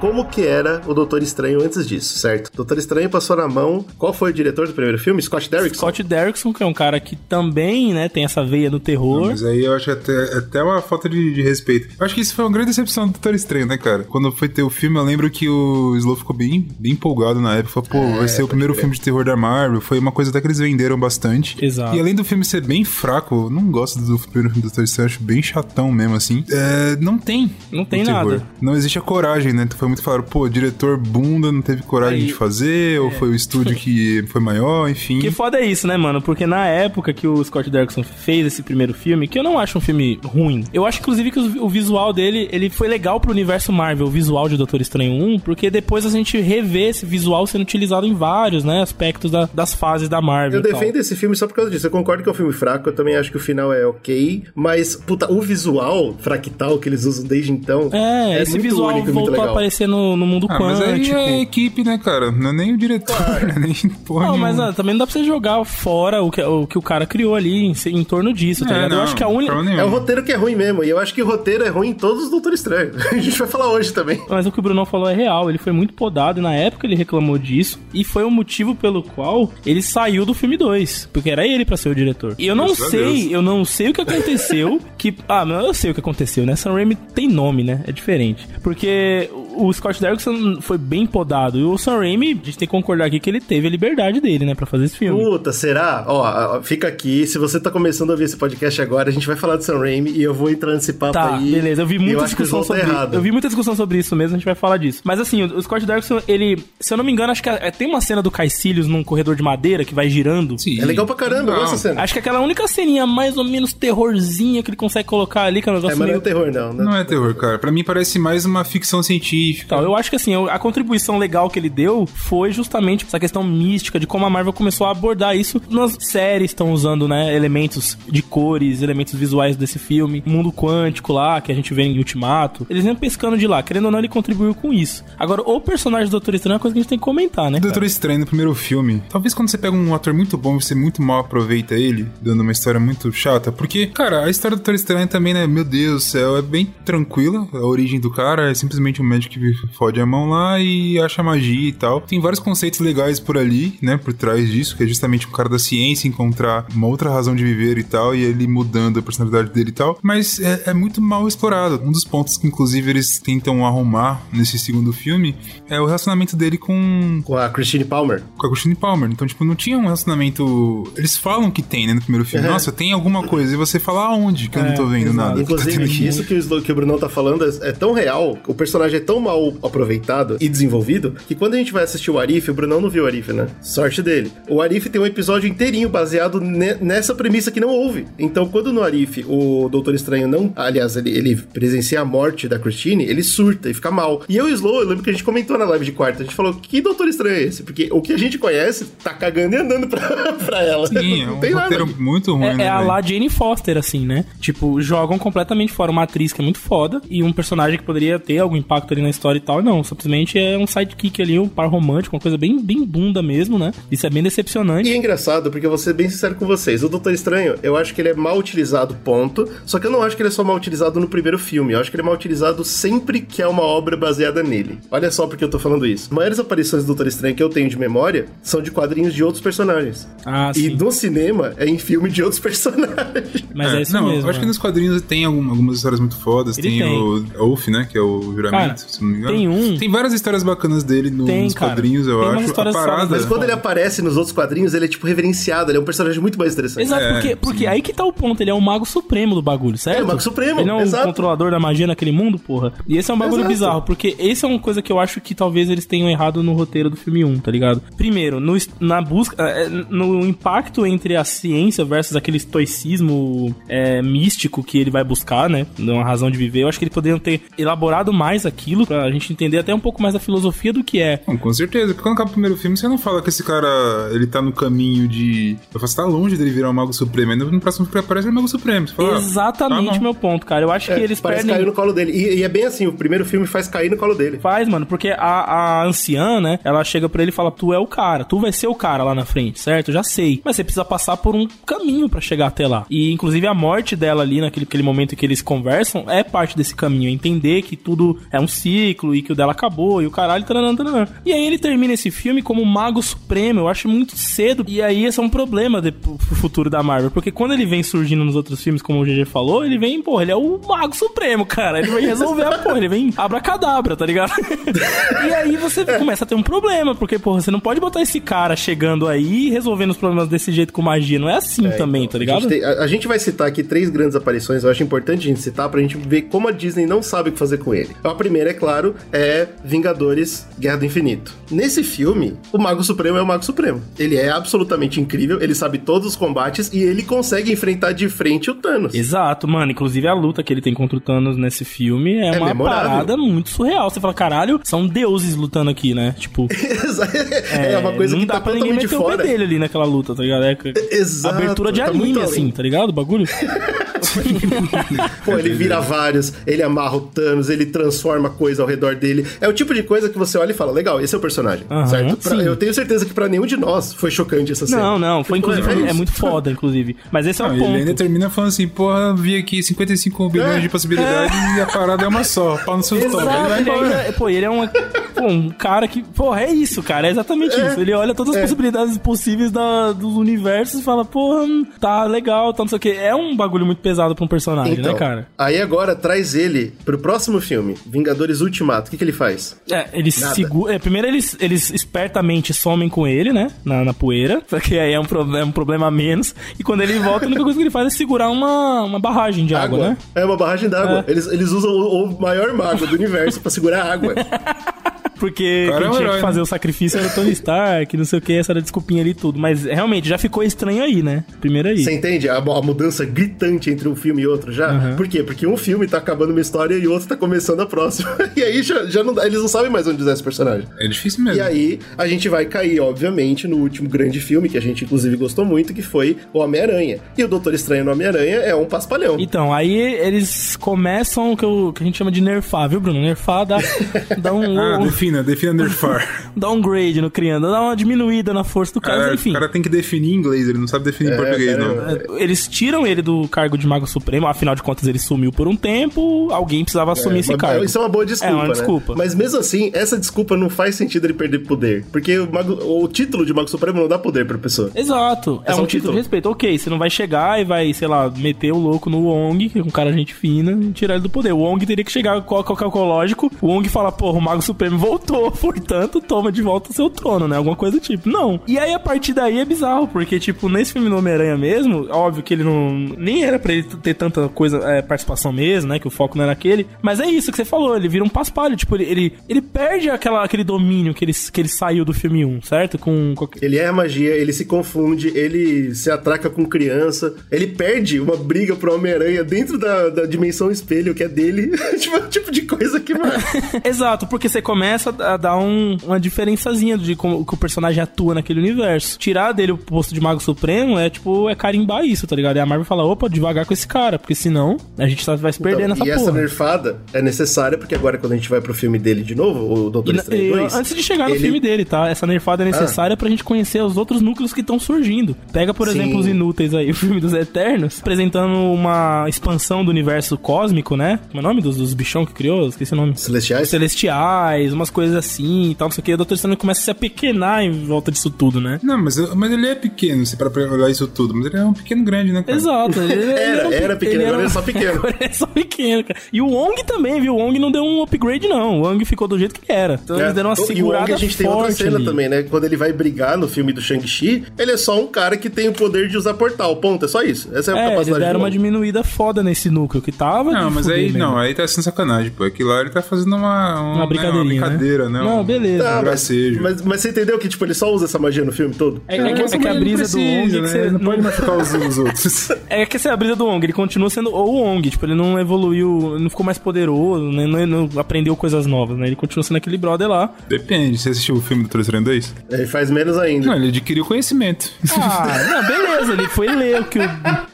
Como 0.00 0.24
que 0.26 0.46
era 0.46 0.80
o 0.86 0.94
Doutor 0.94 1.22
Estranho 1.22 1.62
antes 1.62 1.86
disso, 1.86 2.18
certo? 2.18 2.50
Doutor 2.54 2.78
Estranho 2.78 3.10
passou 3.10 3.36
na 3.36 3.48
mão. 3.48 3.84
Qual 3.98 4.12
foi 4.12 4.30
o 4.30 4.32
diretor 4.32 4.66
do 4.66 4.72
primeiro 4.72 4.98
filme? 4.98 5.20
Scott 5.20 5.50
Derrickson. 5.50 5.80
Scott 5.80 6.02
Derrickson, 6.02 6.52
que 6.52 6.62
é 6.62 6.66
um 6.66 6.72
cara 6.72 7.00
que 7.00 7.16
também, 7.16 7.92
né, 7.92 8.08
tem 8.08 8.24
essa 8.24 8.44
veia 8.44 8.70
do 8.70 8.78
terror. 8.78 9.26
Mas 9.26 9.42
aí 9.42 9.64
eu 9.64 9.74
acho 9.74 9.90
até, 9.90 10.36
até 10.36 10.62
uma 10.62 10.80
falta 10.80 11.08
de, 11.08 11.34
de 11.34 11.42
respeito. 11.42 11.88
Eu 11.98 12.06
acho 12.06 12.14
que 12.14 12.20
isso 12.20 12.34
foi 12.34 12.44
uma 12.44 12.52
grande 12.52 12.68
decepção 12.68 13.06
do 13.06 13.12
Doutor 13.12 13.34
Estranho, 13.34 13.66
né, 13.66 13.76
cara? 13.76 14.04
Quando 14.04 14.30
foi 14.30 14.48
ter 14.48 14.62
o 14.62 14.70
filme, 14.70 14.98
eu 14.98 15.04
lembro 15.04 15.28
que 15.30 15.48
o 15.48 15.96
Slow 15.96 16.16
ficou 16.16 16.36
bem, 16.36 16.68
bem 16.78 16.92
empolgado 16.92 17.40
na 17.40 17.56
época. 17.56 17.82
Falou, 17.82 17.88
pô, 17.88 18.18
vai 18.18 18.28
ser 18.28 18.42
o 18.42 18.48
primeiro 18.48 18.72
crer. 18.74 18.82
filme 18.82 18.94
de 18.96 19.00
terror 19.02 19.24
da 19.24 19.36
Marvel. 19.36 19.80
Foi 19.80 19.98
uma 19.98 20.12
coisa 20.12 20.30
até 20.30 20.40
que 20.40 20.46
eles 20.46 20.58
venderam 20.58 20.98
bastante. 20.98 21.56
Exato. 21.64 21.96
E 21.96 22.00
além 22.00 22.14
do 22.14 22.24
filme 22.24 22.44
ser 22.44 22.60
bem 22.60 22.84
fraco, 22.84 23.46
eu 23.46 23.50
não 23.50 23.70
gosto 23.70 23.98
do 24.00 24.18
primeiro 24.18 24.50
filme 24.50 24.62
do 24.62 24.68
Doutor 24.68 24.84
Estranho, 24.84 25.06
acho 25.06 25.22
bem 25.22 25.42
chatão 25.42 25.90
mesmo, 25.90 26.14
assim. 26.14 26.44
É, 26.50 26.96
não 27.00 27.18
tem. 27.18 27.50
Não 27.72 27.84
tem 27.84 28.02
o 28.02 28.04
terror. 28.04 28.24
nada. 28.30 28.46
Não 28.60 28.76
existe 28.76 28.98
a 28.98 29.02
coragem, 29.02 29.52
né? 29.52 29.68
Foi 29.76 29.87
muito 29.88 30.02
claro, 30.02 30.22
pô, 30.22 30.40
o 30.44 30.48
diretor 30.50 30.96
bunda 30.96 31.50
não 31.50 31.62
teve 31.62 31.82
coragem 31.82 32.20
Aí- 32.20 32.26
de 32.26 32.32
fazer, 32.34 33.00
ou 33.00 33.10
foi 33.10 33.28
o 33.30 33.34
estúdio 33.34 33.74
que 33.76 34.24
foi 34.28 34.40
maior, 34.40 34.88
enfim. 34.88 35.18
Que 35.20 35.30
foda 35.30 35.58
é 35.58 35.64
isso, 35.66 35.86
né, 35.86 35.96
mano? 35.96 36.20
Porque 36.22 36.46
na 36.46 36.66
época 36.66 37.12
que 37.12 37.26
o 37.26 37.42
Scott 37.44 37.68
Derrickson 37.70 38.02
fez 38.02 38.46
esse 38.46 38.62
primeiro 38.62 38.94
filme, 38.94 39.26
que 39.28 39.38
eu 39.38 39.42
não 39.42 39.58
acho 39.58 39.78
um 39.78 39.80
filme 39.80 40.18
ruim, 40.24 40.64
eu 40.72 40.86
acho 40.86 41.00
inclusive 41.00 41.30
que 41.30 41.38
o 41.38 41.68
visual 41.68 42.12
dele, 42.12 42.48
ele 42.52 42.70
foi 42.70 42.88
legal 42.88 43.20
pro 43.20 43.30
universo 43.30 43.72
Marvel, 43.72 44.06
o 44.06 44.10
visual 44.10 44.48
de 44.48 44.56
Doutor 44.56 44.80
Estranho 44.80 45.12
1, 45.12 45.40
porque 45.40 45.70
depois 45.70 46.04
a 46.06 46.10
gente 46.10 46.38
revê 46.40 46.88
esse 46.88 47.04
visual 47.06 47.46
sendo 47.46 47.62
utilizado 47.62 48.06
em 48.06 48.14
vários, 48.14 48.64
né, 48.64 48.82
aspectos 48.82 49.30
da- 49.30 49.48
das 49.52 49.74
fases 49.74 50.08
da 50.08 50.20
Marvel. 50.20 50.58
Eu 50.60 50.62
defendo 50.62 50.96
esse 50.96 51.14
filme 51.16 51.34
só 51.36 51.46
por 51.46 51.54
causa 51.54 51.70
disso. 51.70 51.86
Eu 51.86 51.90
concordo 51.90 52.22
que 52.22 52.28
é 52.28 52.32
um 52.32 52.34
filme 52.34 52.52
fraco, 52.52 52.88
eu 52.88 52.94
também 52.94 53.16
acho 53.16 53.30
que 53.30 53.36
o 53.36 53.40
final 53.40 53.72
é 53.72 53.86
ok, 53.86 54.44
mas, 54.54 54.96
puta, 54.96 55.30
o 55.32 55.40
visual 55.40 56.14
fractal 56.18 56.78
que 56.78 56.88
eles 56.88 57.04
usam 57.04 57.24
desde 57.26 57.52
então. 57.52 57.88
É, 57.92 58.42
esse 58.42 58.52
muito 58.52 58.62
visual 58.62 58.88
único 58.90 59.08
e 59.10 59.12
muito 59.12 59.14
voltou 59.26 59.34
a 59.34 59.38
legal. 59.42 59.54
Aparecer 59.78 59.86
no, 59.88 60.16
no 60.16 60.26
mundo 60.26 60.46
Ah, 60.50 60.58
mas 60.58 60.80
aí 60.80 60.92
quântico. 60.98 61.16
é 61.16 61.24
a 61.24 61.40
equipe, 61.40 61.84
né, 61.84 61.98
cara? 62.02 62.30
Não 62.32 62.50
é 62.50 62.52
nem 62.52 62.74
o 62.74 62.76
diretor, 62.78 63.16
não 63.46 63.54
é 63.54 63.58
nem 63.58 63.74
porra 64.04 64.26
Não, 64.28 64.38
mas 64.38 64.58
ah, 64.58 64.72
também 64.72 64.94
não 64.94 64.98
dá 65.00 65.06
pra 65.06 65.12
você 65.12 65.24
jogar 65.24 65.64
fora 65.64 66.22
o 66.22 66.30
que 66.30 66.42
o, 66.42 66.66
que 66.66 66.78
o 66.78 66.82
cara 66.82 67.06
criou 67.06 67.34
ali 67.34 67.64
em, 67.66 67.74
em 67.86 68.04
torno 68.04 68.32
disso, 68.32 68.64
tá 68.64 68.70
É, 68.72 68.74
ligado? 68.74 68.92
eu 68.92 68.96
não, 68.96 69.04
acho 69.04 69.14
que 69.16 69.22
a 69.22 69.28
única. 69.28 69.52
É 69.52 69.84
o 69.84 69.88
roteiro 69.88 70.22
que 70.24 70.32
é 70.32 70.36
ruim 70.36 70.54
mesmo, 70.54 70.82
e 70.82 70.88
eu 70.90 70.98
acho 70.98 71.14
que 71.14 71.22
o 71.22 71.26
roteiro 71.26 71.64
é 71.64 71.68
ruim 71.68 71.88
em 71.90 71.94
todos 71.94 72.24
os 72.24 72.30
Doutor 72.30 72.52
Estranho. 72.52 72.92
A 73.12 73.16
gente 73.18 73.38
vai 73.38 73.48
falar 73.48 73.68
hoje 73.70 73.92
também. 73.92 74.20
Mas 74.28 74.46
o 74.46 74.52
que 74.52 74.58
o 74.58 74.62
Brunão 74.62 74.84
falou 74.84 75.08
é 75.08 75.14
real, 75.14 75.48
ele 75.48 75.58
foi 75.58 75.72
muito 75.72 75.94
podado 75.94 76.40
e 76.40 76.42
na 76.42 76.54
época 76.54 76.86
ele 76.86 76.96
reclamou 76.96 77.38
disso 77.38 77.78
e 77.92 78.04
foi 78.04 78.24
o 78.24 78.30
motivo 78.30 78.74
pelo 78.74 79.02
qual 79.02 79.50
ele 79.64 79.82
saiu 79.82 80.24
do 80.26 80.34
filme 80.34 80.56
2, 80.56 81.10
porque 81.12 81.30
era 81.30 81.46
ele 81.46 81.64
pra 81.64 81.76
ser 81.76 81.88
o 81.90 81.94
diretor. 81.94 82.34
E 82.38 82.46
eu 82.46 82.54
não 82.54 82.66
a 82.66 82.74
sei, 82.74 83.00
Deus. 83.22 83.32
eu 83.32 83.42
não 83.42 83.64
sei 83.64 83.90
o 83.90 83.92
que 83.92 84.00
aconteceu, 84.00 84.80
que 84.98 85.14
ah, 85.28 85.44
mas 85.44 85.64
eu 85.64 85.74
sei 85.74 85.90
o 85.90 85.94
que 85.94 86.00
aconteceu, 86.00 86.44
né? 86.46 86.56
Sam 86.56 86.72
Raimi 86.72 86.94
tem 86.94 87.28
nome, 87.28 87.62
né? 87.64 87.82
É 87.86 87.92
diferente. 87.92 88.46
Porque 88.62 89.30
o 89.66 89.72
Scott 89.72 90.00
Derrickson 90.00 90.60
foi 90.60 90.78
bem 90.78 91.06
podado 91.06 91.58
e 91.58 91.64
o 91.64 91.76
Sam 91.78 91.98
Raimi, 91.98 92.32
a 92.32 92.46
gente 92.46 92.58
tem 92.58 92.66
que 92.66 92.72
concordar 92.72 93.06
aqui 93.06 93.18
que 93.20 93.28
ele 93.28 93.40
teve 93.40 93.66
a 93.66 93.70
liberdade 93.70 94.20
dele, 94.20 94.44
né, 94.46 94.54
pra 94.54 94.66
fazer 94.66 94.84
esse 94.84 94.96
filme. 94.96 95.22
Puta, 95.22 95.52
será? 95.52 96.04
Ó, 96.06 96.60
fica 96.62 96.88
aqui. 96.88 97.26
Se 97.26 97.38
você 97.38 97.58
tá 97.60 97.70
começando 97.70 98.10
a 98.10 98.12
ouvir 98.12 98.24
esse 98.24 98.36
podcast 98.36 98.80
agora, 98.80 99.08
a 99.08 99.12
gente 99.12 99.26
vai 99.26 99.36
falar 99.36 99.56
do 99.56 99.62
Sam 99.64 99.78
Raimi 99.78 100.10
e 100.12 100.22
eu 100.22 100.32
vou 100.34 100.50
entrar 100.50 100.72
nesse 100.74 100.92
papo 100.92 101.12
Tá, 101.14 101.36
aí. 101.36 101.50
beleza. 101.52 101.82
Eu 101.82 101.86
vi 101.86 101.98
muita 101.98 102.20
eles 102.20 102.30
discussão 102.30 102.60
tá 102.60 102.66
sobre 102.66 102.82
errado. 102.82 103.14
Eu 103.14 103.20
vi 103.20 103.32
muita 103.32 103.48
discussão 103.48 103.74
sobre 103.74 103.98
isso 103.98 104.14
mesmo, 104.16 104.36
a 104.36 104.38
gente 104.38 104.44
vai 104.46 104.54
falar 104.54 104.76
disso. 104.76 105.00
Mas 105.04 105.18
assim, 105.20 105.42
o 105.42 105.60
Scott 105.62 105.84
Derrickson, 105.84 106.20
ele, 106.28 106.62
se 106.80 106.92
eu 106.92 106.98
não 106.98 107.04
me 107.04 107.12
engano, 107.12 107.32
acho 107.32 107.42
que 107.42 107.48
é- 107.48 107.70
tem 107.70 107.88
uma 107.88 108.00
cena 108.00 108.22
do 108.22 108.30
Caecilius 108.30 108.86
num 108.86 109.02
corredor 109.02 109.34
de 109.36 109.42
madeira 109.42 109.84
que 109.84 109.94
vai 109.94 110.08
girando. 110.08 110.58
Sim. 110.58 110.80
É 110.80 110.84
legal 110.84 111.06
pra 111.06 111.14
caramba, 111.14 111.50
eu 111.50 111.54
Não. 111.54 111.60
gosto 111.62 111.72
dessa 111.72 111.88
cena. 111.88 112.02
Acho 112.02 112.12
que 112.12 112.18
aquela 112.18 112.40
única 112.40 112.66
ceninha 112.68 113.06
mais 113.06 113.36
ou 113.36 113.44
menos 113.44 113.72
terrorzinha 113.72 114.62
que 114.62 114.70
ele 114.70 114.76
consegue 114.76 115.08
colocar 115.08 115.42
ali, 115.42 115.60
que 115.62 115.68
é 115.68 115.72
um 115.72 115.76
É, 115.76 115.78
negócio 115.78 115.98
mas 115.98 116.06
não 116.08 116.14
é 116.14 116.18
meio... 116.18 116.20
terror, 116.22 116.52
não. 116.52 116.72
né? 116.72 116.84
Não 116.84 116.96
é 116.96 117.04
terror, 117.04 117.34
cara. 117.34 117.58
Pra 117.58 117.70
mim 117.72 117.82
parece 117.84 118.18
mais 118.18 118.44
uma 118.44 118.64
ficção 118.64 119.02
científica. 119.02 119.47
Eu 119.70 119.96
acho 119.96 120.10
que 120.10 120.16
assim, 120.16 120.34
a 120.46 120.58
contribuição 120.58 121.18
legal 121.18 121.48
que 121.50 121.58
ele 121.58 121.68
deu 121.68 122.06
foi 122.06 122.52
justamente 122.52 123.04
essa 123.04 123.20
questão 123.20 123.42
mística 123.42 123.98
de 123.98 124.06
como 124.06 124.26
a 124.26 124.30
Marvel 124.30 124.52
começou 124.52 124.86
a 124.86 124.90
abordar 124.90 125.36
isso. 125.36 125.60
Nas 125.70 125.96
séries 126.00 126.50
estão 126.50 126.72
usando, 126.72 127.08
né, 127.08 127.34
elementos 127.34 127.96
de 128.10 128.22
cores, 128.22 128.82
elementos 128.82 129.14
visuais 129.14 129.56
desse 129.56 129.78
filme, 129.78 130.22
mundo 130.26 130.52
quântico 130.52 131.12
lá, 131.12 131.40
que 131.40 131.52
a 131.52 131.54
gente 131.54 131.72
vê 131.74 131.82
em 131.82 131.98
Ultimato. 131.98 132.66
Eles 132.68 132.84
vêm 132.84 132.94
pescando 132.94 133.36
de 133.36 133.46
lá, 133.46 133.62
querendo 133.62 133.86
ou 133.86 133.90
não, 133.90 133.98
ele 133.98 134.08
contribuiu 134.08 134.54
com 134.54 134.72
isso. 134.72 135.04
Agora, 135.18 135.42
o 135.42 135.60
personagem 135.60 136.08
do 136.08 136.12
Doutor 136.12 136.34
Estranho 136.34 136.54
é 136.54 136.56
uma 136.56 136.60
coisa 136.60 136.74
que 136.74 136.78
a 136.78 136.82
gente 136.82 136.88
tem 136.88 136.98
que 136.98 137.04
comentar, 137.04 137.50
né? 137.50 137.58
O 137.58 137.60
Doutor 137.60 137.84
Estranho 137.84 138.20
no 138.20 138.26
primeiro 138.26 138.54
filme. 138.54 139.02
Talvez 139.08 139.34
quando 139.34 139.48
você 139.48 139.58
pega 139.58 139.76
um 139.76 139.94
ator 139.94 140.12
muito 140.12 140.36
bom, 140.36 140.60
você 140.60 140.74
muito 140.74 141.02
mal 141.02 141.20
aproveita 141.20 141.74
ele, 141.74 142.06
dando 142.20 142.40
uma 142.40 142.52
história 142.52 142.80
muito 142.80 143.12
chata. 143.12 143.52
Porque, 143.52 143.86
cara, 143.86 144.24
a 144.24 144.30
história 144.30 144.56
do 144.56 144.60
Doutor 144.60 144.74
Estranho 144.74 145.06
também, 145.06 145.34
né? 145.34 145.46
Meu 145.46 145.64
Deus 145.64 145.94
do 145.94 146.00
céu, 146.00 146.36
é 146.36 146.42
bem 146.42 146.72
tranquila. 146.84 147.46
A 147.52 147.66
origem 147.66 148.00
do 148.00 148.10
cara 148.10 148.50
é 148.50 148.54
simplesmente 148.54 149.00
um 149.00 149.04
médico 149.04 149.34
que 149.34 149.37
fode 149.72 150.00
a 150.00 150.06
mão 150.06 150.28
lá 150.30 150.58
e 150.60 150.98
acha 150.98 151.22
magia 151.22 151.68
e 151.68 151.72
tal. 151.72 152.00
Tem 152.00 152.20
vários 152.20 152.40
conceitos 152.40 152.80
legais 152.80 153.20
por 153.20 153.36
ali, 153.36 153.78
né? 153.82 153.96
Por 153.96 154.12
trás 154.12 154.48
disso, 154.50 154.76
que 154.76 154.82
é 154.82 154.86
justamente 154.86 155.26
um 155.26 155.30
cara 155.30 155.48
da 155.48 155.58
ciência 155.58 156.08
encontrar 156.08 156.66
uma 156.74 156.86
outra 156.86 157.10
razão 157.10 157.34
de 157.34 157.44
viver 157.44 157.78
e 157.78 157.82
tal, 157.82 158.14
e 158.14 158.22
ele 158.22 158.46
mudando 158.46 158.98
a 158.98 159.02
personalidade 159.02 159.50
dele 159.52 159.70
e 159.70 159.72
tal. 159.72 159.98
Mas 160.02 160.40
é, 160.40 160.64
é 160.66 160.74
muito 160.74 161.00
mal 161.00 161.26
explorado. 161.26 161.80
Um 161.84 161.92
dos 161.92 162.04
pontos 162.04 162.36
que, 162.36 162.46
inclusive, 162.46 162.90
eles 162.90 163.18
tentam 163.18 163.66
arrumar 163.66 164.22
nesse 164.32 164.58
segundo 164.58 164.92
filme 164.92 165.34
é 165.68 165.80
o 165.80 165.86
relacionamento 165.86 166.36
dele 166.36 166.56
com 166.58 167.20
Com 167.24 167.36
a 167.36 167.48
Christine 167.48 167.84
Palmer. 167.84 168.22
com 168.36 168.46
a 168.46 168.50
Christine 168.50 168.74
Palmer. 168.74 169.10
Então, 169.10 169.26
tipo, 169.26 169.44
não 169.44 169.54
tinha 169.54 169.78
um 169.78 169.82
relacionamento. 169.82 170.90
Eles 170.96 171.16
falam 171.16 171.50
que 171.50 171.62
tem, 171.62 171.86
né, 171.86 171.94
no 171.94 172.00
primeiro 172.00 172.24
filme. 172.26 172.46
Uhum. 172.46 172.52
Nossa, 172.52 172.72
tem 172.72 172.92
alguma 172.92 173.22
coisa. 173.22 173.52
E 173.52 173.56
você 173.56 173.78
fala 173.78 174.06
aonde 174.06 174.48
que 174.48 174.58
eu 174.58 174.64
não 174.64 174.74
tô 174.74 174.86
vendo 174.86 175.10
exato. 175.10 175.16
nada. 175.16 175.44
que 175.44 175.46
tá 175.46 175.52
Inclusive, 175.54 175.84
aqui. 175.84 176.06
isso 176.08 176.24
que 176.24 176.34
o, 176.34 176.62
que 176.62 176.72
o 176.72 176.74
Brunão 176.74 176.98
tá 176.98 177.08
falando 177.08 177.44
é, 177.44 177.68
é 177.68 177.72
tão 177.72 177.92
real, 177.92 178.38
o 178.46 178.54
personagem 178.54 178.98
é 178.98 179.00
tão 179.00 179.17
mal 179.20 179.54
aproveitado 179.62 180.36
e 180.40 180.48
desenvolvido, 180.48 181.14
que 181.26 181.34
quando 181.34 181.54
a 181.54 181.56
gente 181.58 181.72
vai 181.72 181.84
assistir 181.84 182.10
o 182.10 182.18
Arif, 182.18 182.50
o 182.50 182.54
Brunão 182.54 182.80
não 182.80 182.90
viu 182.90 183.04
o 183.04 183.06
Arif, 183.06 183.32
né? 183.32 183.46
Sorte 183.62 184.02
dele. 184.02 184.30
O 184.48 184.60
Arif 184.60 184.88
tem 184.88 185.00
um 185.00 185.06
episódio 185.06 185.48
inteirinho 185.48 185.88
baseado 185.88 186.40
ne- 186.40 186.74
nessa 186.80 187.14
premissa 187.14 187.50
que 187.50 187.60
não 187.60 187.68
houve. 187.68 188.06
Então, 188.18 188.48
quando 188.48 188.72
no 188.72 188.82
Arif 188.82 189.24
o 189.28 189.68
Doutor 189.68 189.94
Estranho 189.94 190.28
não. 190.28 190.52
Aliás, 190.56 190.96
ele, 190.96 191.10
ele 191.10 191.36
presencia 191.36 192.00
a 192.00 192.04
morte 192.04 192.48
da 192.48 192.58
Christine, 192.58 193.04
ele 193.04 193.22
surta 193.22 193.70
e 193.70 193.74
fica 193.74 193.90
mal. 193.90 194.22
E 194.28 194.36
eu 194.36 194.48
e 194.48 194.52
o 194.52 194.54
Slow, 194.54 194.80
eu 194.82 194.88
lembro 194.88 195.02
que 195.04 195.10
a 195.10 195.12
gente 195.12 195.24
comentou 195.24 195.56
na 195.58 195.64
live 195.64 195.84
de 195.84 195.92
quarta, 195.92 196.22
a 196.22 196.24
gente 196.26 196.34
falou: 196.34 196.54
que 196.54 196.80
Doutor 196.80 197.08
Estranho 197.08 197.36
é 197.36 197.42
esse? 197.42 197.62
Porque 197.62 197.88
o 197.92 198.00
que 198.00 198.12
a 198.12 198.18
gente 198.18 198.38
conhece 198.38 198.86
tá 199.02 199.12
cagando 199.14 199.54
e 199.54 199.58
andando 199.58 199.86
pra, 199.88 200.32
pra 200.44 200.62
ela. 200.62 200.86
Sim, 200.86 201.22
é 201.22 201.26
não 201.26 201.36
um 201.36 201.40
tem 201.40 201.50
nada. 201.50 201.62
roteiro 201.64 201.86
muito 202.00 202.34
ruim. 202.34 202.46
É, 202.46 202.54
né, 202.54 202.64
é 202.64 202.68
a 202.68 202.80
lá 202.80 203.00
Jane 203.00 203.28
Foster, 203.28 203.76
assim, 203.76 204.06
né? 204.06 204.24
Tipo, 204.40 204.80
jogam 204.80 205.18
completamente 205.18 205.72
fora 205.72 205.90
uma 205.90 206.02
atriz 206.02 206.32
que 206.32 206.40
é 206.40 206.44
muito 206.44 206.58
foda 206.58 207.00
e 207.10 207.22
um 207.22 207.32
personagem 207.32 207.78
que 207.78 207.84
poderia 207.84 208.18
ter 208.18 208.38
algum 208.38 208.56
impacto 208.56 208.92
ali 208.92 209.02
na 209.02 209.07
história 209.10 209.38
e 209.38 209.40
tal. 209.42 209.62
Não, 209.62 209.82
simplesmente 209.84 210.38
é 210.38 210.56
um 210.58 210.66
sidekick 210.66 211.20
ali, 211.22 211.38
um 211.38 211.48
par 211.48 211.68
romântico, 211.68 212.16
uma 212.16 212.20
coisa 212.22 212.36
bem, 212.38 212.60
bem 212.62 212.84
bunda 212.84 213.22
mesmo, 213.22 213.58
né? 213.58 213.72
Isso 213.90 214.06
é 214.06 214.10
bem 214.10 214.22
decepcionante. 214.22 214.88
E 214.88 214.92
é 214.92 214.96
engraçado, 214.96 215.50
porque 215.50 215.66
eu 215.66 215.70
vou 215.70 215.78
ser 215.78 215.92
bem 215.94 216.08
sincero 216.08 216.34
com 216.34 216.46
vocês. 216.46 216.82
O 216.82 216.88
Doutor 216.88 217.12
Estranho, 217.12 217.56
eu 217.62 217.76
acho 217.76 217.94
que 217.94 218.00
ele 218.00 218.08
é 218.10 218.14
mal 218.14 218.38
utilizado, 218.38 218.94
ponto. 219.04 219.48
Só 219.66 219.78
que 219.78 219.86
eu 219.86 219.90
não 219.90 220.02
acho 220.02 220.16
que 220.16 220.22
ele 220.22 220.28
é 220.28 220.32
só 220.32 220.42
mal 220.44 220.56
utilizado 220.56 220.98
no 221.00 221.08
primeiro 221.08 221.38
filme. 221.38 221.72
Eu 221.72 221.80
acho 221.80 221.90
que 221.90 221.96
ele 221.96 222.02
é 222.02 222.04
mal 222.06 222.14
utilizado 222.14 222.64
sempre 222.64 223.20
que 223.20 223.42
é 223.42 223.46
uma 223.48 223.62
obra 223.62 223.96
baseada 223.96 224.42
nele. 224.42 224.78
Olha 224.90 225.10
só 225.10 225.26
porque 225.26 225.44
eu 225.44 225.50
tô 225.50 225.58
falando 225.58 225.86
isso. 225.86 226.04
As 226.04 226.10
maiores 226.10 226.38
aparições 226.38 226.82
do 226.84 226.88
Doutor 226.88 227.06
Estranho 227.06 227.34
que 227.34 227.42
eu 227.42 227.48
tenho 227.48 227.68
de 227.68 227.78
memória 227.78 228.26
são 228.42 228.60
de 228.62 228.70
quadrinhos 228.70 229.14
de 229.14 229.22
outros 229.24 229.42
personagens. 229.42 230.06
Ah, 230.24 230.50
E 230.54 230.60
sim. 230.60 230.76
no 230.76 230.90
cinema 230.92 231.54
é 231.56 231.66
em 231.66 231.78
filme 231.78 232.10
de 232.10 232.22
outros 232.22 232.40
personagens. 232.40 233.44
Mas 233.54 233.74
é, 233.74 233.82
isso 233.82 233.92
não, 233.92 234.06
mesmo. 234.06 234.22
eu 234.22 234.30
acho 234.30 234.38
que 234.38 234.44
né? 234.44 234.48
nos 234.48 234.58
quadrinhos 234.58 235.02
tem 235.02 235.24
algum- 235.24 235.48
algumas 235.50 235.76
histórias 235.76 236.00
muito 236.00 236.16
fodas. 236.16 236.56
Tem, 236.56 236.78
tem. 236.78 236.98
o 236.98 237.24
Oath, 237.38 237.68
né? 237.68 237.86
Que 237.90 237.98
é 237.98 238.00
o 238.00 238.20
juramento. 238.34 238.84
Cara, 238.84 238.97
se 238.98 239.04
não 239.04 239.10
me 239.10 239.18
engano. 239.18 239.34
Tem 239.36 239.48
um. 239.48 239.78
Tem 239.78 239.90
várias 239.90 240.12
histórias 240.12 240.42
bacanas 240.42 240.84
dele 240.84 241.10
no- 241.10 241.26
Tem, 241.26 241.44
nos 241.44 241.54
cara. 241.54 241.72
quadrinhos, 241.72 242.06
eu 242.06 242.18
Tem 242.20 242.24
umas 242.28 242.34
acho. 242.36 242.42
A 242.42 242.46
histórias 242.46 242.74
parada. 242.76 243.06
Mas 243.10 243.24
quando 243.24 243.42
ele 243.44 243.52
aparece 243.52 244.02
nos 244.02 244.16
outros 244.16 244.32
quadrinhos, 244.34 244.74
ele 244.74 244.84
é 244.84 244.88
tipo 244.88 245.06
reverenciado, 245.06 245.70
ele 245.70 245.78
é 245.78 245.80
um 245.80 245.84
personagem 245.84 246.20
muito 246.20 246.38
mais 246.38 246.52
interessante. 246.52 246.84
Exato, 246.84 247.02
É, 247.02 247.12
porque, 247.12 247.36
porque 247.36 247.66
aí 247.66 247.80
que 247.82 247.92
tá 247.92 248.04
o 248.04 248.12
ponto, 248.12 248.40
ele 248.42 248.50
é 248.50 248.54
o 248.54 248.60
mago 248.60 248.84
supremo 248.84 249.34
do 249.34 249.42
bagulho, 249.42 249.78
certo? 249.78 250.00
É, 250.00 250.02
o 250.04 250.06
mago 250.06 250.20
supremo, 250.22 250.60
Ele 250.60 250.68
não 250.68 250.76
é 250.76 250.82
um 250.82 250.82
exato. 250.82 251.06
controlador 251.06 251.50
da 251.50 251.58
magia 251.60 251.86
naquele 251.86 252.12
mundo, 252.12 252.38
porra. 252.38 252.72
E 252.86 252.96
esse 252.96 253.10
é 253.10 253.14
um 253.14 253.18
bagulho 253.18 253.40
Exato. 253.40 253.48
bizarro, 253.54 253.82
porque 253.82 254.16
esse 254.18 254.44
é 254.44 254.48
uma 254.48 254.58
coisa 254.58 254.82
que 254.82 254.90
eu 254.92 254.98
acho 254.98 255.20
que 255.20 255.34
talvez 255.34 255.68
eles 255.70 255.86
tenham 255.86 256.08
errado 256.08 256.42
no 256.42 256.52
roteiro 256.52 256.90
do 256.90 256.96
filme 256.96 257.24
1, 257.24 257.38
tá 257.40 257.50
ligado? 257.50 257.82
Primeiro, 257.96 258.40
no, 258.40 258.56
na 258.80 259.00
busca, 259.00 259.42
é, 259.42 259.68
no 259.68 260.26
impacto 260.26 260.86
entre 260.86 261.16
a 261.16 261.24
ciência 261.24 261.84
versus 261.84 262.16
aquele 262.16 262.36
estoicismo 262.36 263.54
é, 263.68 264.00
místico 264.02 264.62
que 264.62 264.78
ele 264.78 264.90
vai 264.90 265.04
buscar, 265.04 265.48
né? 265.50 265.66
Uma 265.78 266.04
razão 266.04 266.30
de 266.30 266.38
viver, 266.38 266.60
eu 266.62 266.68
acho 266.68 266.78
que 266.78 266.84
eles 266.84 266.94
poderiam 266.94 267.18
ter 267.18 267.42
elaborado 267.56 268.12
mais 268.12 268.46
aquilo 268.46 268.86
pra 268.88 269.10
gente 269.10 269.32
entender 269.32 269.58
até 269.58 269.74
um 269.74 269.78
pouco 269.80 270.02
mais 270.02 270.14
a 270.14 270.18
filosofia 270.18 270.72
do 270.72 270.82
que 270.82 271.00
é. 271.00 271.20
Bom, 271.26 271.36
com 271.36 271.52
certeza. 271.52 271.88
Porque 271.88 272.02
quando 272.02 272.14
acaba 272.14 272.30
o 272.30 272.32
primeiro 272.32 272.56
filme, 272.56 272.76
você 272.76 272.88
não 272.88 272.98
fala 272.98 273.22
que 273.22 273.28
esse 273.28 273.44
cara 273.44 273.68
ele 274.12 274.26
tá 274.26 274.40
no 274.42 274.52
caminho 274.52 275.06
de. 275.06 275.56
Eu 275.72 275.78
falo, 275.80 275.88
você 275.88 275.96
tá 275.96 276.04
longe 276.04 276.36
dele 276.36 276.50
virar 276.50 276.70
o 276.70 276.74
Mago 276.74 276.92
Supremo. 276.92 277.32
Ainda 277.32 277.44
no 277.44 277.60
próximo 277.60 277.86
filme 277.86 278.00
aparece 278.00 278.28
o 278.28 278.32
Mago 278.32 278.48
Supremo. 278.48 278.88
Você 278.88 278.94
fala, 278.94 279.14
ah, 279.14 279.18
Exatamente 279.18 279.98
bom. 279.98 280.02
meu 280.04 280.14
ponto, 280.14 280.46
cara. 280.46 280.64
Eu 280.64 280.70
acho 280.72 280.90
É, 280.90 280.94
que 280.96 281.00
eles 281.02 281.20
parece 281.20 281.42
perdem. 281.42 281.56
cair 281.56 281.66
no 281.66 281.72
colo 281.74 281.92
dele. 281.92 282.12
E, 282.12 282.38
e 282.38 282.42
é 282.42 282.48
bem 282.48 282.64
assim, 282.64 282.86
o 282.86 282.92
primeiro 282.92 283.24
filme 283.24 283.46
faz 283.46 283.68
cair 283.68 283.90
no 283.90 283.96
colo 283.96 284.14
dele. 284.14 284.38
Faz, 284.38 284.66
mano, 284.68 284.86
porque 284.86 285.08
a, 285.10 285.18
a 285.20 285.86
anciã, 285.86 286.40
né, 286.40 286.58
ela 286.64 286.82
chega 286.84 287.08
pra 287.08 287.22
ele 287.22 287.30
e 287.30 287.34
fala: 287.34 287.50
Tu 287.50 287.72
é 287.72 287.78
o 287.78 287.86
cara, 287.86 288.24
tu 288.24 288.38
vai 288.40 288.52
ser 288.52 288.66
o 288.68 288.74
cara 288.74 289.04
lá 289.04 289.14
na 289.14 289.24
frente, 289.24 289.58
certo? 289.60 289.88
Eu 289.88 289.94
já 289.94 290.02
sei. 290.02 290.40
Mas 290.44 290.56
você 290.56 290.64
precisa 290.64 290.84
passar 290.84 291.16
por 291.16 291.34
um 291.34 291.46
caminho 291.66 292.08
pra 292.08 292.20
chegar 292.20 292.46
até 292.46 292.66
lá. 292.66 292.86
E 292.88 293.12
inclusive 293.12 293.46
a 293.46 293.54
morte 293.54 293.94
dela 293.96 294.22
ali, 294.22 294.40
naquele 294.40 294.64
aquele 294.64 294.82
momento 294.82 295.14
que 295.16 295.24
eles 295.26 295.42
conversam, 295.42 296.04
é 296.08 296.22
parte 296.22 296.56
desse 296.56 296.74
caminho. 296.74 297.08
É 297.08 297.12
entender 297.12 297.62
que 297.62 297.76
tudo 297.76 298.18
é 298.32 298.40
um 298.40 298.46
ciclo 298.46 298.77
e 298.86 299.22
que 299.22 299.32
o 299.32 299.34
dela 299.34 299.52
acabou 299.52 300.00
e 300.02 300.06
o 300.06 300.10
caralho. 300.10 300.44
Taranã, 300.44 300.74
taranã. 300.74 301.06
E 301.24 301.32
aí 301.32 301.46
ele 301.46 301.58
termina 301.58 301.92
esse 301.94 302.10
filme 302.10 302.42
como 302.42 302.64
Mago 302.64 303.02
Supremo. 303.02 303.60
Eu 303.60 303.68
acho 303.68 303.88
muito 303.88 304.16
cedo. 304.16 304.64
E 304.66 304.80
aí 304.82 305.04
esse 305.04 305.18
é 305.18 305.22
um 305.22 305.28
problema 305.28 305.80
de, 305.82 305.90
pro 305.92 306.16
futuro 306.18 306.70
da 306.70 306.82
Marvel. 306.82 307.10
Porque 307.10 307.30
quando 307.30 307.54
ele 307.54 307.66
vem 307.66 307.82
surgindo 307.82 308.24
nos 308.24 308.36
outros 308.36 308.62
filmes, 308.62 308.80
como 308.82 309.00
o 309.00 309.04
GG 309.04 309.24
falou, 309.26 309.64
ele 309.64 309.78
vem, 309.78 310.00
porra, 310.02 310.22
ele 310.22 310.32
é 310.32 310.36
o 310.36 310.60
Mago 310.66 310.94
Supremo, 310.94 311.44
cara. 311.46 311.78
Ele 311.80 311.88
vai 311.90 312.02
resolver 312.02 312.42
a 312.44 312.58
porra. 312.58 312.78
Ele 312.78 312.88
vem 312.88 313.12
abracadabra, 313.16 313.96
tá 313.96 314.06
ligado? 314.06 314.32
e 315.28 315.34
aí 315.34 315.56
você 315.56 315.84
começa 315.84 316.24
a 316.24 316.26
ter 316.26 316.34
um 316.34 316.42
problema. 316.42 316.94
Porque, 316.94 317.18
porra, 317.18 317.40
você 317.40 317.50
não 317.50 317.60
pode 317.60 317.80
botar 317.80 318.00
esse 318.02 318.20
cara 318.20 318.54
chegando 318.56 319.06
aí 319.08 319.46
e 319.48 319.50
resolvendo 319.50 319.90
os 319.90 319.96
problemas 319.96 320.28
desse 320.28 320.52
jeito 320.52 320.72
com 320.72 320.82
magia. 320.82 321.18
Não 321.18 321.28
é 321.28 321.36
assim 321.36 321.68
também, 321.70 322.06
tá 322.08 322.16
A 322.16 322.20
ligado? 322.20 322.40
gente, 322.42 322.50
tem- 322.50 322.64
a- 322.64 322.82
a 322.82 322.86
gente 322.86 323.06
vai 323.08 323.18
citar 323.18 323.46
aqui 323.48 323.62
três 323.62 323.90
grandes 323.90 324.14
aparições, 324.16 324.64
eu 324.64 324.70
acho 324.70 324.82
importante 324.82 325.20
a 325.24 325.28
gente 325.28 325.40
citar 325.40 325.68
pra 325.68 325.80
gente 325.80 325.96
ver 325.96 326.22
como 326.22 326.48
a 326.48 326.52
Disney 326.52 326.86
não 326.86 327.02
sabe 327.02 327.30
o 327.30 327.32
que 327.32 327.38
fazer 327.38 327.58
com 327.58 327.74
ele. 327.74 327.90
A 328.02 328.14
primeira, 328.14 328.50
é 328.50 328.54
claro, 328.54 328.67
é 329.12 329.48
Vingadores 329.64 330.46
Guerra 330.58 330.76
do 330.78 330.84
Infinito. 330.84 331.32
Nesse 331.50 331.82
filme, 331.82 332.36
o 332.52 332.58
Mago 332.58 332.82
Supremo 332.82 333.16
é 333.18 333.22
o 333.22 333.26
Mago 333.26 333.44
Supremo. 333.44 333.82
Ele 333.98 334.16
é 334.16 334.30
absolutamente 334.30 335.00
incrível, 335.00 335.40
ele 335.40 335.54
sabe 335.54 335.78
todos 335.78 336.08
os 336.08 336.16
combates 336.16 336.70
e 336.72 336.78
ele 336.80 337.02
consegue 337.02 337.52
enfrentar 337.52 337.92
de 337.92 338.08
frente 338.08 338.50
o 338.50 338.54
Thanos. 338.54 338.94
Exato, 338.94 339.48
mano. 339.48 339.72
Inclusive 339.72 340.06
a 340.06 340.14
luta 340.14 340.42
que 340.42 340.52
ele 340.52 340.60
tem 340.60 340.74
contra 340.74 340.96
o 340.96 341.00
Thanos 341.00 341.36
nesse 341.36 341.64
filme 341.64 342.16
é, 342.16 342.34
É 342.34 342.38
uma 342.38 342.46
memorável. 342.48 342.90
parada 342.90 343.16
muito 343.16 343.50
surreal. 343.50 343.90
Você 343.90 344.00
fala, 344.00 344.14
caralho, 344.14 344.60
são 344.64 344.86
deuses 344.86 345.34
lutando 345.34 345.70
aqui, 345.70 345.94
né? 345.94 346.14
Tipo. 346.18 346.46
é, 347.52 347.78
uma 347.78 347.92
coisa 347.92 348.14
não 348.14 348.20
que 348.20 348.26
dá 348.26 348.34
tá 348.34 348.40
pra 348.40 348.54
ninguém 348.54 348.72
meter 348.72 348.86
o 348.86 348.90
pé 348.90 348.96
fora. 348.96 349.22
dele 349.22 349.44
ali 349.44 349.58
naquela 349.58 349.84
luta, 349.84 350.14
tá 350.14 350.22
ligado? 350.22 350.44
É, 350.44 350.56
Exato, 350.98 351.34
abertura 351.36 351.72
de 351.72 351.80
tá 351.80 351.88
anime, 351.88 352.20
assim, 352.20 352.50
tá 352.50 352.62
ligado? 352.62 352.90
O 352.90 352.92
bagulho. 352.92 353.26
Pô, 355.24 355.36
ele 355.38 355.50
vira 355.50 355.80
vários, 355.80 356.32
ele 356.46 356.62
amarra 356.62 356.96
o 356.96 357.00
Thanos, 357.00 357.50
ele 357.50 357.66
transforma 357.66 358.30
coisa 358.58 358.62
ao 358.62 358.68
redor 358.68 358.94
dele. 358.96 359.26
É 359.40 359.48
o 359.48 359.52
tipo 359.52 359.72
de 359.72 359.82
coisa 359.82 360.08
que 360.08 360.18
você 360.18 360.36
olha 360.38 360.50
e 360.50 360.54
fala, 360.54 360.72
legal, 360.72 361.00
esse 361.00 361.14
é 361.14 361.18
o 361.18 361.20
personagem, 361.20 361.64
Aham, 361.70 361.86
certo? 361.86 362.16
Pra- 362.16 362.36
eu 362.36 362.56
tenho 362.56 362.74
certeza 362.74 363.04
que 363.06 363.12
pra 363.14 363.28
nenhum 363.28 363.46
de 363.46 363.56
nós 363.56 363.92
foi 363.94 364.10
chocante 364.10 364.52
essa 364.52 364.66
cena. 364.66 364.80
Não, 364.82 364.98
não, 364.98 365.24
foi 365.24 365.38
Tipo, 365.38 365.52
inclusive. 365.52 365.82
É, 365.82 365.86
isso. 365.86 365.94
muito 365.94 366.12
foda, 366.12 366.50
inclusive. 366.50 366.96
Mas 367.10 367.26
esse 367.26 367.40
é 367.40 367.44
o 367.46 367.52
ele 367.52 367.58
ponto. 367.60 367.76
ainda 367.76 367.94
termina 367.94 368.28
falando 368.30 368.48
assim, 368.48 368.66
porra, 368.68 369.14
vi 369.14 369.36
aqui 369.36 369.62
55 369.62 370.28
bilhões 370.28 370.56
É. 370.56 370.60
de 370.60 370.68
possibilidades 370.68 371.36
e 371.56 371.60
a 371.60 371.66
parada 371.66 372.04
é 372.04 372.08
uma 372.08 372.24
só. 372.24 372.56
Pau 372.64 372.76
no 372.76 372.82
seu. 372.82 372.96
Ele 372.98 373.06
ele 373.06 373.70
ainda- 373.70 374.12
pô, 374.16 374.28
ele 374.28 374.44
é 374.44 374.50
uma, 374.50 374.66
pô, 374.68 375.26
um 375.26 375.48
cara 375.50 375.86
que. 375.86 376.02
Porra, 376.02 376.42
é 376.42 376.52
isso, 376.52 376.82
cara. 376.82 377.06
É 377.06 377.10
exatamente 377.10 377.54
isso. 377.60 377.80
Ele 377.80 377.92
olha 377.92 378.14
todas 378.14 378.34
as 378.34 378.42
possibilidades 378.42 378.98
possíveis 378.98 379.50
da, 379.50 379.92
dos 379.92 380.14
universos 380.16 380.80
e 380.80 380.82
fala, 380.82 381.04
porra, 381.04 381.42
hum, 381.44 381.64
tá 381.80 382.04
legal, 382.04 382.52
tá 382.52 382.62
não 382.62 382.68
sei 382.68 382.76
o 382.76 382.80
quê. 382.80 382.96
É 382.98 383.14
um 383.14 383.36
bagulho 383.36 383.64
muito 383.66 383.80
pesado 383.80 384.14
pra 384.14 384.24
um 384.24 384.28
personagem, 384.28 384.74
Então, 384.74 384.92
né, 384.92 384.98
cara? 384.98 385.28
aí 385.36 385.60
agora 385.60 385.94
traz 385.94 386.34
ele 386.34 386.72
pro 386.84 386.98
próximo 386.98 387.40
filme, 387.40 387.74
Vingadores 387.86 388.40
Ultimato. 388.40 388.47
O 388.88 388.90
que, 388.90 388.96
que 388.96 389.04
ele 389.04 389.12
faz? 389.12 389.56
É, 389.70 390.10
seguram. 390.10 390.72
É, 390.72 390.78
primeiro 390.78 391.06
eles, 391.06 391.36
eles 391.40 391.70
espertamente 391.70 392.52
somem 392.52 392.88
com 392.88 393.06
ele, 393.06 393.32
né? 393.32 393.48
Na, 393.64 393.84
na 393.84 393.94
poeira. 393.94 394.42
Porque 394.48 394.78
aí 394.78 394.92
é 394.92 395.00
um, 395.00 395.04
problema, 395.04 395.46
um 395.46 395.52
problema 395.52 395.86
a 395.86 395.90
menos. 395.90 396.34
E 396.58 396.64
quando 396.64 396.82
ele 396.82 396.98
volta, 396.98 397.26
a 397.26 397.28
única 397.28 397.42
coisa 397.42 397.56
que 397.56 397.62
ele 397.62 397.70
faz 397.70 397.86
é 397.86 397.90
segurar 397.90 398.30
uma, 398.30 398.84
uma 398.84 398.98
barragem 398.98 399.46
de 399.46 399.54
água, 399.54 399.90
né? 399.90 399.96
É 400.14 400.24
uma 400.24 400.36
barragem 400.36 400.68
d'água. 400.68 401.04
É. 401.06 401.10
Eles, 401.10 401.26
eles 401.26 401.50
usam 401.50 401.70
o, 401.70 402.04
o 402.04 402.20
maior 402.20 402.52
mago 402.52 402.86
do 402.86 402.94
universo 402.94 403.40
pra 403.40 403.50
segurar 403.50 403.82
a 403.82 403.92
água. 403.92 404.14
Porque 405.18 405.66
Cara, 405.68 405.80
quem 405.80 405.88
é 405.88 405.96
tinha 405.98 406.14
que 406.14 406.20
fazer 406.20 406.36
né? 406.38 406.42
o 406.42 406.46
sacrifício 406.46 406.98
era 406.98 407.08
o 407.08 407.10
Tony 407.10 407.32
Stark, 407.32 407.96
não 407.96 408.04
sei 408.04 408.18
o 408.18 408.22
que, 408.22 408.32
essa 408.32 408.52
era 408.52 408.60
a 408.60 408.62
desculpinha 408.62 409.02
ali 409.02 409.10
e 409.10 409.14
tudo. 409.14 409.38
Mas 409.38 409.64
realmente 409.64 410.08
já 410.08 410.16
ficou 410.16 410.42
estranho 410.42 410.82
aí, 410.82 411.02
né? 411.02 411.24
Primeiro 411.40 411.68
aí. 411.68 411.82
Você 411.82 411.92
entende 411.92 412.28
a, 412.28 412.36
a 412.36 412.62
mudança 412.62 413.04
gritante 413.04 413.70
entre 413.70 413.88
um 413.88 413.96
filme 413.96 414.22
e 414.22 414.26
outro 414.26 414.52
já? 414.52 414.72
Uhum. 414.72 414.96
Por 414.96 415.08
quê? 415.08 415.22
Porque 415.22 415.46
um 415.46 415.56
filme 415.56 415.86
tá 415.86 415.98
acabando 415.98 416.30
uma 416.30 416.40
história 416.40 416.76
e 416.76 416.86
o 416.86 416.92
outro 416.92 417.08
tá 417.08 417.16
começando 417.16 417.60
a 417.60 417.66
próxima. 417.66 418.16
E 418.36 418.42
aí 418.42 418.62
já, 418.62 418.86
já 418.86 419.02
não 419.02 419.20
eles 419.24 419.40
não 419.40 419.48
sabem 419.48 419.70
mais 419.70 419.86
onde 419.86 420.00
usar 420.02 420.12
esse 420.12 420.22
personagem. 420.22 420.66
É 420.78 420.86
difícil 420.86 421.22
mesmo. 421.24 421.38
E 421.38 421.40
aí, 421.42 421.78
a 421.96 422.06
gente 422.06 422.28
vai 422.28 422.44
cair, 422.44 422.80
obviamente, 422.80 423.46
no 423.48 423.56
último 423.58 423.88
grande 423.88 424.20
filme, 424.20 424.48
que 424.48 424.56
a 424.56 424.60
gente 424.60 424.84
inclusive 424.84 425.16
gostou 425.16 425.44
muito, 425.44 425.72
que 425.74 425.82
foi 425.82 426.16
o 426.32 426.38
Homem-Aranha. 426.40 426.98
E 427.16 427.24
o 427.24 427.28
Doutor 427.28 427.54
Estranho 427.54 427.84
no 427.84 427.92
Homem-Aranha 427.92 428.36
é 428.36 428.54
um 428.54 428.64
paspalhão. 428.66 429.16
Então, 429.18 429.52
aí 429.52 429.72
eles 429.76 430.56
começam 430.56 431.32
o 431.32 431.36
que, 431.36 431.44
eu- 431.44 431.72
que 431.74 431.82
a 431.82 431.86
gente 431.86 431.98
chama 431.98 432.10
de 432.12 432.20
nerfar, 432.20 432.68
viu, 432.68 432.80
Bruno? 432.80 433.00
Nerfar 433.00 433.44
dá, 433.46 433.58
dá 434.20 434.32
um, 434.32 434.58
Ah, 434.58 434.78
um 434.78 434.84
defina, 434.84 435.22
defina 435.22 435.52
nerfar. 435.52 436.30
downgrade 436.36 437.00
no 437.00 437.10
criança, 437.10 437.48
dá 437.48 437.60
uma 437.60 437.76
diminuída 437.76 438.32
na 438.32 438.44
força 438.44 438.72
do 438.74 438.80
cara, 438.80 439.02
Cara, 439.02 439.14
enfim. 439.14 439.30
o 439.30 439.34
cara 439.34 439.48
tem 439.48 439.62
que 439.62 439.68
definir 439.68 440.12
em 440.12 440.16
inglês, 440.16 440.48
ele 440.48 440.58
não 440.58 440.68
sabe 440.68 440.84
definir 440.84 441.12
em 441.12 441.16
português, 441.16 441.56
cara, 441.56 441.74
não. 442.06 442.16
É, 442.16 442.22
Eles 442.22 442.46
tiram 442.46 442.86
ele 442.86 443.02
do 443.02 443.26
cargo 443.28 443.56
de 443.58 443.66
Mago 443.66 443.86
Supremo, 443.86 444.26
afinal 444.26 444.54
de 444.54 444.62
contas 444.62 444.86
ele 444.86 444.98
sumiu 444.98 445.32
por 445.32 445.48
um 445.48 445.56
tempo, 445.56 446.28
alguém 446.32 446.62
precisava 446.64 446.92
assumir 446.92 447.20
esse 447.20 447.32
Mas- 447.32 447.40
cargo. 447.40 447.64
Isso 447.64 447.76
é 447.78 447.80
uma 447.80 447.88
boa 447.88 448.06
desculpa, 448.20 448.32
É 448.32 448.34
uma 448.34 448.44
né? 448.48 448.52
desculpa. 448.52 448.94
Mas 448.96 449.14
mesmo 449.14 449.38
assim, 449.38 449.70
essa 449.74 449.98
desculpa 449.98 450.36
não 450.36 450.48
faz 450.50 450.74
sentido 450.74 451.06
ele 451.06 451.14
perder 451.14 451.40
poder. 451.40 451.84
Porque 451.92 452.18
o, 452.18 452.30
Mago- 452.32 452.58
o 452.82 452.88
título 452.88 453.24
de 453.24 453.32
Mago 453.32 453.48
Supremo 453.48 453.80
não 453.80 453.88
dá 453.88 453.98
poder 453.98 454.26
pra 454.26 454.38
pessoa. 454.38 454.70
Exato. 454.74 455.42
É, 455.44 455.52
É 455.52 455.54
um 455.54 455.58
um 455.62 455.66
título 455.66 455.68
título. 455.68 455.92
de 455.92 455.98
respeito. 455.98 456.28
Ok, 456.30 456.58
você 456.58 456.70
não 456.70 456.78
vai 456.78 456.90
chegar 456.90 457.40
e 457.40 457.44
vai, 457.44 457.72
sei 457.72 457.88
lá, 457.88 458.10
meter 458.10 458.52
o 458.52 458.58
louco 458.58 458.88
no 458.90 459.02
Wong, 459.04 459.48
que 459.48 459.58
é 459.58 459.62
um 459.62 459.70
cara 459.70 459.92
gente 459.92 460.14
fina, 460.14 460.52
e 460.52 460.72
tirar 460.72 460.94
ele 460.94 461.02
do 461.02 461.10
poder. 461.10 461.32
O 461.32 461.38
Wong 461.38 461.64
teria 461.66 461.84
que 461.84 461.92
chegar 461.92 462.20
com 462.22 462.34
o 462.38 462.44
calculo 462.56 462.84
lógico. 462.86 463.30
O 463.40 463.48
Wong 463.48 463.68
fala, 463.68 463.90
porra, 463.92 464.18
o 464.18 464.20
Mago 464.22 464.42
Supremo 464.42 464.78
voltou, 464.78 465.30
portanto, 465.32 466.00
toma 466.00 466.30
de 466.32 466.42
volta 466.42 466.70
o 466.70 466.74
seu 466.74 466.88
trono, 466.90 467.28
né? 467.28 467.36
Alguma 467.36 467.56
coisa 467.56 467.76
do 467.78 467.82
tipo. 467.82 468.08
Não. 468.08 468.40
E 468.46 468.58
aí, 468.58 468.72
a 468.72 468.78
partir 468.78 469.12
daí, 469.12 469.38
é 469.38 469.44
bizarro, 469.44 469.86
porque, 469.88 470.18
tipo, 470.18 470.48
nesse 470.48 470.72
filme 470.72 470.88
do 470.88 470.96
Homem-Aranha 470.96 471.36
mesmo, 471.36 471.86
óbvio 471.90 472.22
que 472.22 472.34
ele 472.34 472.44
não... 472.44 472.70
Nem 472.96 473.24
era 473.24 473.38
pra 473.38 473.52
ele 473.52 473.62
ter 473.64 473.94
tanta 473.94 474.28
coisa, 474.28 474.58
é, 474.70 474.82
participação 474.82 475.32
mesmo, 475.32 475.68
né? 475.70 475.78
Que 475.78 475.86
o 475.86 475.90
foco 475.90 476.16
não 476.16 476.24
era 476.24 476.32
aquele. 476.32 476.66
Mas 476.82 477.00
é 477.00 477.06
isso 477.06 477.30
que 477.30 477.36
você 477.36 477.44
falou, 477.44 477.76
ele 477.76 477.88
vira 477.88 478.04
um 478.04 478.07
paspalho. 478.08 478.56
Tipo, 478.56 478.76
ele, 478.76 478.84
ele, 478.84 479.12
ele 479.28 479.42
perde 479.42 479.90
aquela, 479.90 480.24
aquele 480.24 480.44
domínio 480.44 480.94
que 480.94 481.04
ele, 481.04 481.12
que 481.32 481.40
ele 481.40 481.48
saiu 481.48 481.84
do 481.84 481.92
filme 481.92 482.24
1, 482.24 482.42
certo? 482.42 482.78
Com... 482.78 483.14
com... 483.14 483.28
Ele 483.40 483.58
é 483.58 483.70
magia, 483.70 484.10
ele 484.14 484.32
se 484.32 484.44
confunde, 484.44 485.08
ele 485.16 485.74
se 485.74 485.90
atraca 485.90 486.28
com 486.30 486.46
criança, 486.46 487.14
ele 487.30 487.46
perde 487.46 488.00
uma 488.00 488.16
briga 488.16 488.54
pro 488.56 488.74
Homem-Aranha 488.74 489.22
dentro 489.24 489.58
da, 489.58 489.88
da 489.88 490.06
dimensão 490.06 490.50
espelho 490.50 490.94
que 490.94 491.04
é 491.04 491.08
dele. 491.08 491.52
tipo, 491.78 491.96
é 491.96 492.00
tipo 492.08 492.30
de 492.30 492.42
coisa 492.42 492.80
que, 492.80 492.94
mano. 492.94 493.12
Exato, 493.64 494.06
porque 494.06 494.28
você 494.28 494.40
começa 494.40 494.90
a 494.98 495.16
dar 495.16 495.36
um- 495.38 495.76
uma 495.84 495.98
diferençazinha 496.00 496.76
de 496.78 496.94
como 496.96 497.24
que 497.24 497.34
o 497.34 497.36
personagem 497.36 497.82
atua 497.82 498.14
naquele 498.14 498.40
universo. 498.40 498.98
Tirar 498.98 499.32
dele 499.32 499.52
o 499.52 499.58
posto 499.58 499.94
de 499.94 500.00
Mago 500.00 500.20
Supremo 500.20 500.78
é 500.78 500.88
tipo, 500.90 501.28
é 501.28 501.34
carimbar 501.34 501.84
isso, 501.84 502.06
tá 502.06 502.14
ligado? 502.16 502.36
E 502.36 502.40
a 502.40 502.46
Marvel 502.46 502.64
fala, 502.64 502.84
opa, 502.84 503.08
devagar 503.08 503.44
com 503.46 503.52
esse 503.52 503.66
cara, 503.66 503.98
porque 503.98 504.14
senão 504.14 504.56
a 504.78 504.86
gente 504.86 505.04
vai 505.16 505.32
se 505.32 505.40
perder 505.40 505.64
Então, 505.64 505.68
nessa 505.76 505.86
e 505.86 505.90
essa 505.90 506.04
porra. 506.04 506.20
nerfada 506.20 506.78
é 506.92 507.02
necessária, 507.02 507.58
porque 507.58 507.74
agora 507.74 507.97
quando 507.98 508.12
a 508.12 508.16
gente 508.16 508.28
vai 508.28 508.40
pro 508.40 508.54
filme 508.54 508.78
dele 508.78 509.02
de 509.02 509.14
novo, 509.14 509.66
o 509.66 509.70
Doutor 509.70 509.94
E 509.94 509.98
Estranho 509.98 510.22
e 510.24 510.30
2... 510.30 510.54
antes 510.54 510.74
de 510.74 510.82
chegar 510.82 511.08
no 511.08 511.14
ele- 511.14 511.20
filme 511.24 511.40
dele, 511.40 511.64
tá? 511.64 511.88
Essa 511.88 512.06
nerfada 512.06 512.42
é 512.42 512.46
necessária 512.46 512.96
pra 512.96 513.08
gente 513.08 513.22
conhecer 513.24 513.62
os 513.62 513.76
outros 513.76 514.00
núcleos 514.00 514.32
que 514.32 514.40
estão 514.40 514.58
surgindo. 514.58 515.16
Pega, 515.32 515.52
por 515.52 515.68
Sim. 515.68 515.78
exemplo, 515.80 515.98
os 516.00 516.06
Inúteis 516.06 516.54
aí, 516.54 516.70
o 516.70 516.74
filme 516.74 517.00
dos 517.00 517.12
Eternos, 517.12 517.78
apresentando 517.80 518.34
uma 518.52 519.06
expansão 519.08 519.64
do 519.64 519.70
universo 519.70 520.16
cósmico, 520.16 520.76
né? 520.76 520.98
Como 521.10 521.20
é 521.20 521.24
o 521.24 521.28
nome 521.28 521.40
dos, 521.42 521.56
dos 521.56 521.74
bichão 521.74 522.04
que 522.06 522.12
criou? 522.12 522.48
Esqueci 522.48 522.72
o 522.72 522.76
nome. 522.76 522.96
Celestiais? 522.96 523.48
Celestiais, 523.48 524.52
umas 524.52 524.70
coisas 524.70 524.96
assim 524.96 525.50
e 525.50 525.54
tal, 525.54 525.68
não 525.68 525.72
sei 525.72 525.82
o 525.82 525.84
que. 525.84 525.94
O 525.94 525.96
Doutor 525.96 526.14
Estranho 526.14 526.36
começa 526.36 526.60
a 526.60 526.64
se 526.64 526.70
apequenar 526.70 527.42
em 527.42 527.50
volta 527.64 527.90
disso 527.90 528.10
tudo, 528.10 528.40
né? 528.40 528.58
Não, 528.62 528.76
mas, 528.82 528.96
mas 529.14 529.32
ele 529.32 529.46
é 529.48 529.54
pequeno, 529.54 530.04
se 530.06 530.16
para 530.16 530.28
olhar 530.52 530.70
isso 530.70 530.86
tudo. 530.86 531.14
Mas 531.14 531.26
ele 531.26 531.36
é 531.38 531.44
um 531.44 531.52
pequeno 531.52 531.84
grande, 531.84 532.12
né, 532.12 532.22
cara? 532.22 532.36
Exato. 532.38 532.80
Ele, 532.80 532.92
ele 532.92 533.12
Era, 533.12 533.48
um 533.48 533.52
era 533.52 533.76
pe- 533.76 533.86
pequeno, 533.86 534.02
agora 534.02 534.16
um- 534.16 534.20
ele 534.20 534.26
é 534.26 534.30
só 534.30 534.42
pequeno. 534.42 534.68
Agora 534.78 534.94
ele 535.00 535.04
é 535.10 535.12
só 535.12 535.26
pequeno, 535.26 535.84
cara. 535.84 536.00
E 536.12 536.20
o 536.20 536.26
Wong 536.26 536.62
também, 536.64 537.00
viu? 537.00 537.14
O 537.14 537.18
Wong 537.18 537.38
não 537.38 537.50
deu 537.50 537.62
um 537.62 537.80
upgrade, 537.88 538.28
não. 538.28 538.60
O 538.60 538.62
Wong 538.62 538.84
ficou 538.84 539.08
do 539.08 539.18
jeito 539.18 539.40
que 539.40 539.50
era. 539.50 539.80
Então 539.82 539.98
eles 539.98 540.14
deram 540.14 540.30
uma 540.30 540.36
É. 540.36 540.40
E 540.40 540.42
o 540.42 540.46
segurada 540.46 540.84
Wong 540.84 540.92
a 540.92 540.96
gente 540.96 541.16
tem 541.16 541.26
outra 541.26 541.50
cena 541.52 541.76
ali. 541.76 541.84
também, 541.84 542.08
né? 542.08 542.22
Quando 542.22 542.44
ele 542.44 542.56
vai 542.56 542.72
brigar 542.72 543.16
no 543.16 543.26
filme 543.28 543.52
do 543.52 543.60
Shang-Chi, 543.60 544.24
ele 544.38 544.52
é 544.52 544.56
só 544.56 544.80
um 544.80 544.86
cara 544.86 545.16
que 545.16 545.28
tem 545.30 545.48
o 545.48 545.52
poder 545.52 545.88
de 545.88 545.96
usar 545.96 546.14
portal. 546.14 546.56
Ponto, 546.56 546.84
é 546.84 546.88
só 546.88 547.02
isso. 547.02 547.28
Essa 547.34 547.52
é 547.52 547.54
a 547.54 547.56
É, 547.58 547.60
eles 547.60 547.70
capacidade 547.72 548.00
deram 548.04 548.18
do 548.20 548.24
uma 548.24 548.30
diminuída 548.30 548.82
foda 548.84 549.22
nesse 549.22 549.50
núcleo 549.50 549.82
que 549.82 549.90
tava. 549.92 550.30
Não, 550.32 550.48
de 550.48 550.54
mas 550.54 550.68
aí 550.68 550.84
mesmo. 550.84 550.98
não, 550.98 551.16
aí 551.18 551.34
tá 551.34 551.46
sendo 551.46 551.64
sacanagem, 551.64 552.10
pô. 552.10 552.24
Aquilo 552.24 552.50
lá 552.50 552.60
ele 552.60 552.70
tá 552.70 552.82
fazendo 552.82 553.16
uma, 553.16 553.60
um- 553.60 553.72
Uma 553.74 553.80
né, 553.80 553.86
brincadeirinha, 553.86 554.22
uma 554.42 554.48
brincadeira, 554.48 554.88
né? 554.88 555.00
Não, 555.02 555.24
beleza. 555.24 555.68
Ah, 555.68 555.80
um 555.80 555.84
mas, 555.84 556.10
mas, 556.40 556.62
mas 556.62 556.80
você 556.80 556.90
entendeu 556.90 557.18
que, 557.18 557.28
tipo, 557.28 557.44
ele 557.44 557.54
só 557.54 557.72
usa 557.72 557.84
essa 557.86 557.98
magia 557.98 558.24
no 558.24 558.32
filme 558.32 558.54
todo? 558.54 558.82
É, 558.88 558.96
é 558.96 559.12
que, 559.14 559.22
mas 559.22 559.32
é 559.32 559.38
que 559.38 559.48
a 559.48 559.50
ele 559.50 559.60
brisa 559.60 559.76
precisa, 559.82 559.98
do 559.98 560.04
Wong 560.04 560.26
é 560.26 560.30
que 560.30 560.40
né? 560.40 560.48
você 560.48 560.58
Ele 560.58 560.70
não 560.70 560.80
pode 560.80 561.02
machucar 561.02 561.36
os, 561.36 561.54
os 561.54 561.78
outros. 561.78 562.28
É 562.50 562.64
que 562.66 562.76
essa 562.76 562.88
é 562.88 562.92
a 562.92 562.96
brisa 562.96 563.14
do 563.14 563.24
Wong, 563.26 563.44
ele 563.44 563.52
continua 563.52 563.90
sendo 563.90 564.10
o 564.10 564.42
Wong, 564.42 564.68
tipo, 564.70 564.84
ele 564.86 564.94
não 564.94 565.18
evoluiu, 565.18 565.96
não 566.00 566.08
ficou 566.08 566.24
mais 566.24 566.38
poderoso, 566.38 567.04
né, 567.12 567.26
não, 567.26 567.66
não 567.66 567.77
aprendeu 567.80 568.14
coisas 568.16 568.46
novas, 568.46 568.78
né? 568.78 568.86
Ele 568.86 568.96
continua 568.96 569.22
sendo 569.22 569.36
aquele 569.36 569.56
brother 569.56 569.88
lá. 569.88 570.12
Depende, 570.28 570.78
você 570.78 570.90
assistiu 570.90 571.16
o 571.16 571.20
filme 571.20 571.42
do 571.42 571.46
Doutor 571.46 571.60
Estranho 571.60 571.84
2? 571.84 572.14
Ele 572.30 572.46
faz 572.46 572.70
menos 572.70 572.96
ainda. 572.98 573.26
Não, 573.26 573.34
ele 573.34 573.48
adquiriu 573.48 573.84
conhecimento. 573.84 574.50
Ah, 574.76 575.18
não, 575.30 575.46
beleza, 575.46 575.92
ele 575.92 576.08
foi 576.08 576.28
ler 576.28 576.60
o 576.60 576.64
que 576.64 576.78
o, 576.78 576.82